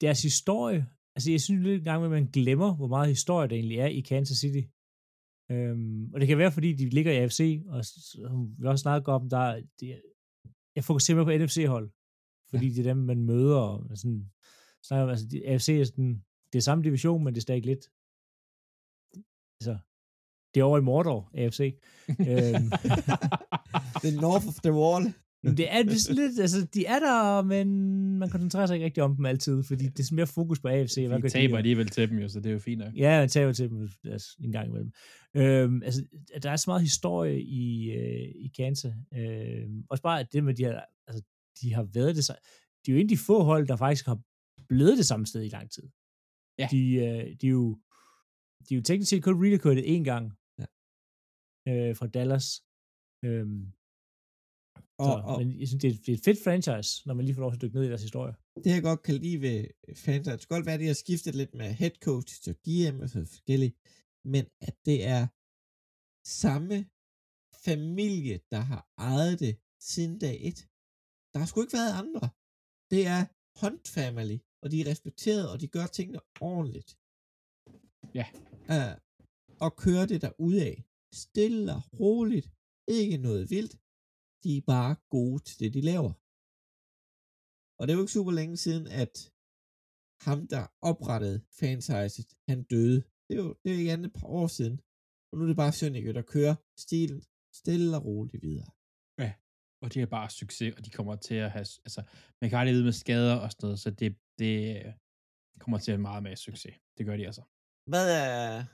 Deres 0.00 0.22
historie, 0.22 0.86
altså 1.16 1.30
jeg 1.30 1.40
synes 1.40 1.62
lidt 1.62 1.78
en 1.78 1.84
gang, 1.84 2.04
at 2.04 2.10
man 2.10 2.26
glemmer, 2.26 2.74
hvor 2.76 2.86
meget 2.88 3.08
historie 3.08 3.48
der 3.48 3.56
egentlig 3.56 3.78
er 3.78 3.86
i 3.86 4.00
Kansas 4.00 4.36
City. 4.38 4.62
Øhm, 5.50 6.14
og 6.14 6.20
det 6.20 6.28
kan 6.28 6.38
være, 6.38 6.52
fordi 6.52 6.72
de 6.72 6.88
ligger 6.88 7.12
i 7.12 7.16
AFC, 7.16 7.62
og 7.68 7.84
som 7.84 8.54
vi 8.58 8.66
også 8.66 8.82
snakker 8.82 9.12
om, 9.12 9.28
der 9.28 9.38
er- 9.38 9.62
det, 9.80 9.88
er- 9.94 10.00
jeg 10.76 10.84
fokuserer 10.84 11.16
mere 11.16 11.24
på 11.38 11.44
NFC-hold, 11.44 11.90
fordi 12.50 12.66
ja. 12.68 12.72
det 12.74 12.78
er 12.86 12.94
dem, 12.94 12.96
man 13.10 13.22
møder, 13.22 13.60
og 13.90 13.98
sådan, 13.98 14.30
snakker, 14.86 15.04
om, 15.04 15.10
altså 15.10 15.26
de, 15.30 15.46
AFC 15.48 15.68
er 15.68 15.84
sådan, 15.84 16.24
det 16.52 16.58
er 16.58 16.62
samme 16.62 16.84
division, 16.84 17.24
men 17.24 17.34
det 17.34 17.40
er 17.40 17.48
stadig 17.48 17.64
lidt, 17.66 17.84
altså, 19.60 19.74
det 20.54 20.60
er 20.60 20.64
over 20.64 20.78
i 20.78 20.86
Mordor, 20.90 21.30
AFC. 21.34 21.60
øhm, 22.30 22.66
The 24.04 24.12
North 24.24 24.46
of 24.50 24.56
the 24.66 24.72
Wall. 24.80 25.04
Det 25.44 25.72
er 25.72 25.82
det 25.82 26.00
sådan 26.00 26.16
lidt, 26.16 26.40
altså, 26.40 26.66
de 26.74 26.86
er 26.86 26.98
der, 26.98 27.42
men 27.42 27.68
man 28.18 28.30
koncentrerer 28.30 28.66
sig 28.66 28.74
ikke 28.74 28.84
rigtig 28.86 29.02
om 29.02 29.16
dem 29.16 29.26
altid, 29.26 29.62
fordi 29.62 29.84
det 29.88 30.10
er 30.10 30.14
mere 30.14 30.26
fokus 30.26 30.60
på 30.60 30.68
AFC. 30.68 31.04
Hvad 31.06 31.16
Vi 31.18 31.22
gør 31.22 31.28
taber 31.28 31.54
de? 31.54 31.58
alligevel 31.58 31.88
til 31.88 32.10
dem 32.10 32.18
jo, 32.18 32.28
så 32.28 32.40
det 32.40 32.46
er 32.46 32.52
jo 32.52 32.58
fint 32.58 32.78
nok. 32.78 32.94
Ja, 32.96 33.18
man 33.20 33.28
taber 33.28 33.52
til 33.52 33.70
dem 33.70 33.88
altså, 34.04 34.36
en 34.44 34.52
gang 34.52 34.68
imellem. 34.68 34.92
Øhm, 35.36 35.82
altså, 35.82 36.04
der 36.42 36.50
er 36.50 36.56
så 36.56 36.70
meget 36.70 36.82
historie 36.82 37.42
i, 37.42 37.90
øh, 37.90 38.28
i 38.44 38.50
Kansas. 38.56 38.92
Øhm, 39.14 39.84
også 39.90 40.02
bare 40.02 40.20
at 40.20 40.32
det 40.32 40.44
med, 40.44 40.54
de 40.54 40.64
har, 40.64 40.84
altså, 41.06 41.22
de 41.60 41.74
har 41.74 41.82
været 41.82 42.16
det 42.16 42.26
de 42.86 42.90
er 42.90 42.94
jo 42.94 43.00
en 43.00 43.04
af 43.04 43.08
de 43.08 43.16
få 43.16 43.42
hold, 43.42 43.66
der 43.68 43.76
faktisk 43.76 44.06
har 44.06 44.18
blevet 44.68 44.98
det 44.98 45.06
samme 45.06 45.26
sted 45.26 45.42
i 45.44 45.48
lang 45.48 45.70
tid. 45.70 45.82
Ja. 46.58 46.68
De, 46.70 46.94
øh, 46.94 47.36
de 47.40 47.46
er 47.46 47.50
jo 47.50 47.78
de 48.68 48.74
er 48.74 48.78
jo 48.78 48.82
teknisk 48.82 49.10
set 49.10 49.22
kun 49.22 49.44
recorded 49.52 49.84
én 49.84 50.02
gang 50.04 50.32
Ja. 50.58 50.66
øh, 51.88 51.96
fra 51.96 52.06
Dallas. 52.06 52.62
Øhm, 53.24 53.72
Og, 55.04 55.22
så, 55.22 55.26
og 55.30 55.38
men 55.40 55.60
jeg 55.60 55.68
synes, 55.68 55.82
det 55.82 55.90
er, 55.90 55.96
det 56.04 56.08
er 56.08 56.18
et 56.20 56.24
fedt 56.28 56.40
franchise, 56.44 56.90
når 57.06 57.14
man 57.14 57.24
lige 57.24 57.34
får 57.34 57.44
lov 57.44 57.50
til 57.52 57.58
at 57.58 57.62
dykke 57.62 57.76
ned 57.76 57.84
i 57.84 57.88
deres 57.92 58.06
historie. 58.08 58.34
det 58.64 58.70
jeg 58.76 58.82
godt 58.82 59.02
kan 59.06 59.14
lide 59.24 59.40
ved 59.46 59.58
fans, 60.04 60.26
det 60.26 60.40
kan 60.40 60.54
godt 60.56 60.66
være, 60.66 60.74
at 60.78 60.80
de 60.84 60.92
har 60.92 61.00
skiftet 61.04 61.34
lidt 61.34 61.54
med 61.60 61.68
head 61.80 61.94
coach 62.08 62.32
til 62.44 62.54
GM 62.64 62.96
og 63.02 63.08
så 63.08 63.18
forskelligt, 63.34 63.74
men 64.34 64.44
at 64.68 64.76
det 64.88 64.98
er 65.16 65.22
samme 66.42 66.76
familie, 67.68 68.36
der 68.52 68.62
har 68.70 68.82
ejet 68.98 69.40
det 69.44 69.54
siden 69.90 70.18
dag 70.18 70.36
et. 70.48 70.60
Der 71.32 71.38
har 71.40 71.46
sgu 71.46 71.56
ikke 71.62 71.78
været 71.80 71.98
andre. 72.02 72.24
Det 72.92 73.02
er 73.14 73.20
Hunt 73.60 73.88
Family, 73.96 74.38
og 74.62 74.66
de 74.70 74.80
er 74.80 74.90
respekteret, 74.92 75.50
og 75.52 75.60
de 75.60 75.68
gør 75.68 75.86
tingene 75.86 76.20
ordentligt. 76.40 76.90
Ja. 78.18 78.26
Uh, 78.74 78.94
og 79.64 79.70
kører 79.76 80.06
det 80.06 80.22
der 80.24 80.32
af. 80.70 80.84
Stille 81.14 81.72
og 81.78 81.82
roligt. 82.00 82.48
Ikke 82.88 83.16
noget 83.16 83.50
vildt. 83.50 83.74
De 84.44 84.56
er 84.56 84.64
bare 84.74 84.96
gode 85.10 85.42
til 85.48 85.56
det, 85.60 85.70
de 85.76 85.80
laver. 85.90 86.12
Og 87.78 87.82
det 87.82 87.90
er 87.90 87.96
jo 87.98 88.04
ikke 88.04 88.18
super 88.18 88.34
længe 88.40 88.56
siden, 88.56 88.86
at 89.02 89.14
ham, 90.26 90.38
der 90.54 90.64
oprettede 90.90 91.38
franchiset, 91.58 92.28
han 92.48 92.60
døde. 92.72 93.00
Det 93.26 93.32
er 93.36 93.42
jo 93.44 93.50
det 93.62 93.70
er 93.72 93.78
igen 93.84 94.04
et 94.04 94.12
par 94.18 94.28
år 94.38 94.46
siden. 94.58 94.76
Og 95.28 95.32
nu 95.36 95.40
er 95.44 95.48
det 95.48 95.62
bare 95.62 95.72
Sønneke, 95.72 96.12
der 96.18 96.22
kører 96.34 96.54
stilen 96.86 97.20
stille 97.60 97.96
og 97.96 98.04
roligt 98.04 98.42
videre. 98.42 98.70
Og 99.84 99.94
de 99.94 99.98
har 99.98 100.06
bare 100.06 100.30
succes, 100.30 100.74
og 100.76 100.84
de 100.84 100.90
kommer 100.90 101.16
til 101.16 101.34
at 101.34 101.50
have, 101.50 101.66
altså, 101.86 102.02
man 102.40 102.50
kan 102.50 102.58
aldrig 102.58 102.74
vide 102.74 102.84
med 102.84 102.92
skader 102.92 103.36
og 103.44 103.50
sådan 103.52 103.64
noget, 103.66 103.80
så 103.80 103.90
det, 103.90 104.16
det 104.38 104.52
kommer 105.62 105.78
til 105.78 105.90
at 105.90 105.96
have 105.96 106.08
meget 106.10 106.22
med 106.22 106.36
succes. 106.36 106.74
Det 106.98 107.06
gør 107.06 107.16
de 107.16 107.26
altså. 107.26 107.42
Hvad, 107.92 108.06
er, 108.22 108.64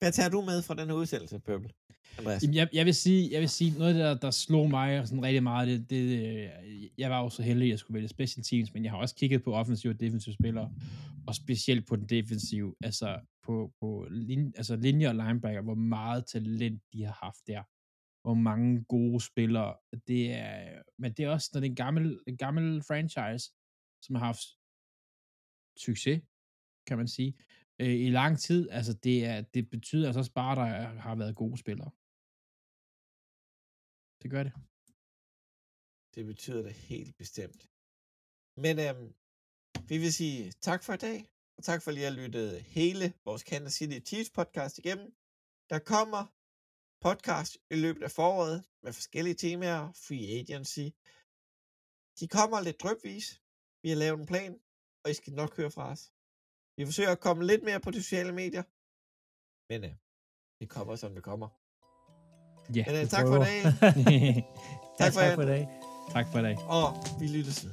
hvad 0.00 0.12
tager 0.12 0.30
du 0.34 0.40
med 0.50 0.58
fra 0.62 0.74
den 0.74 0.86
her 0.88 0.96
udsendelse, 1.02 1.40
Pøbel? 1.40 1.72
Andreas? 2.18 2.42
Jamen, 2.42 2.54
jeg, 2.54 2.68
jeg, 2.72 2.86
vil 2.86 2.94
sige, 2.94 3.32
jeg 3.32 3.40
vil 3.40 3.48
sige, 3.48 3.78
noget 3.78 3.94
der, 3.94 4.14
der 4.14 4.30
slog 4.30 4.70
mig 4.70 5.08
sådan 5.08 5.22
rigtig 5.22 5.42
meget, 5.42 5.68
det, 5.68 5.90
det, 5.90 5.96
øh, 5.98 6.48
jeg 6.98 7.10
var 7.10 7.22
jo 7.22 7.28
så 7.28 7.42
heldig, 7.42 7.66
at 7.66 7.70
jeg 7.70 7.78
skulle 7.78 7.94
vælge 7.94 8.08
special 8.08 8.44
teams, 8.44 8.74
men 8.74 8.84
jeg 8.84 8.92
har 8.92 8.98
også 8.98 9.14
kigget 9.14 9.42
på 9.42 9.54
offensive 9.54 9.92
og 9.92 10.00
defensive 10.00 10.34
spillere, 10.34 10.72
og 11.26 11.34
specielt 11.34 11.86
på 11.86 11.96
den 11.96 12.06
defensive, 12.06 12.74
altså 12.80 13.20
på, 13.42 13.72
på 13.80 14.06
lin, 14.10 14.52
altså 14.56 14.76
linje 14.76 15.08
og 15.08 15.14
linebacker, 15.14 15.62
hvor 15.62 15.74
meget 15.74 16.26
talent 16.26 16.82
de 16.92 17.04
har 17.04 17.18
haft 17.22 17.46
der. 17.46 17.62
Hvor 18.22 18.34
mange 18.34 18.84
gode 18.84 19.20
spillere. 19.20 19.76
Det 20.08 20.32
er, 20.32 20.82
men 20.98 21.12
det 21.12 21.24
er 21.24 21.28
også, 21.28 21.50
når 21.52 21.60
det 21.60 21.66
er 21.66 21.70
en 21.70 21.76
gammel, 21.76 22.20
en 22.26 22.36
gammel 22.36 22.82
franchise, 22.82 23.50
som 24.02 24.14
har 24.14 24.24
haft 24.24 24.42
succes, 25.76 26.22
kan 26.86 26.98
man 26.98 27.08
sige, 27.08 27.34
øh, 27.78 27.94
i 27.94 28.10
lang 28.10 28.38
tid. 28.38 28.68
Altså, 28.70 28.92
det, 28.92 29.24
er, 29.24 29.40
det 29.40 29.70
betyder 29.70 30.06
altså 30.06 30.18
også 30.18 30.32
bare, 30.32 30.52
at 30.52 30.82
der 30.82 31.00
har 31.00 31.14
været 31.14 31.36
gode 31.36 31.58
spillere. 31.58 31.90
Det 34.22 34.30
gør 34.30 34.42
det. 34.42 34.54
Det 36.14 36.22
betyder 36.26 36.62
det 36.62 36.74
helt 36.90 37.16
bestemt. 37.16 37.62
Men 38.64 38.74
øhm, 38.86 39.08
vi 39.90 39.96
vil 40.02 40.12
sige 40.20 40.52
tak 40.68 40.80
for 40.84 40.92
i 40.94 41.02
dag, 41.08 41.18
og 41.56 41.62
tak 41.64 41.82
for 41.82 41.90
lige 41.90 42.06
at 42.06 42.18
lytte 42.20 42.42
hele 42.76 43.06
vores 43.24 43.42
Kansas 43.42 43.74
City 43.78 43.98
Chiefs 44.08 44.30
podcast 44.30 44.78
igennem. 44.78 45.08
Der 45.70 45.78
kommer 45.92 46.22
podcast 47.06 47.52
i 47.74 47.76
løbet 47.84 48.02
af 48.02 48.10
foråret 48.10 48.58
med 48.84 48.92
forskellige 48.92 49.40
temaer, 49.44 49.82
free 50.06 50.26
agency. 50.40 50.86
De 52.20 52.26
kommer 52.36 52.58
lidt 52.60 52.82
drøbvis. 52.82 53.26
Vi 53.82 53.88
har 53.88 53.96
lavet 53.96 54.20
en 54.20 54.30
plan, 54.32 54.52
og 55.02 55.10
I 55.10 55.14
skal 55.14 55.32
nok 55.32 55.56
høre 55.56 55.70
fra 55.76 55.90
os. 55.92 56.02
Vi 56.76 56.82
forsøger 56.88 57.12
at 57.12 57.24
komme 57.26 57.46
lidt 57.50 57.62
mere 57.68 57.80
på 57.80 57.90
de 57.90 58.02
sociale 58.02 58.32
medier, 58.42 58.64
men 59.70 59.80
øh, 59.88 59.94
det 60.60 60.68
kommer, 60.74 60.94
som 60.96 61.14
det 61.14 61.24
kommer. 61.30 61.61
Ja. 62.74 62.84
Men 62.86 63.00
Vi 63.00 63.06
tak 63.06 63.26
for 63.26 63.36
i 63.36 63.62
dag. 63.62 63.62
tak, 64.98 65.12
for 65.12 65.20
tak 65.20 65.28
jer. 65.28 65.34
for 65.34 65.42
i 65.42 65.46
dag. 65.46 65.68
tak 66.12 66.26
for 66.32 66.38
i 66.38 66.42
dag. 66.42 66.56
Og 66.68 66.94
vi 67.20 67.26
lyttes. 67.26 67.66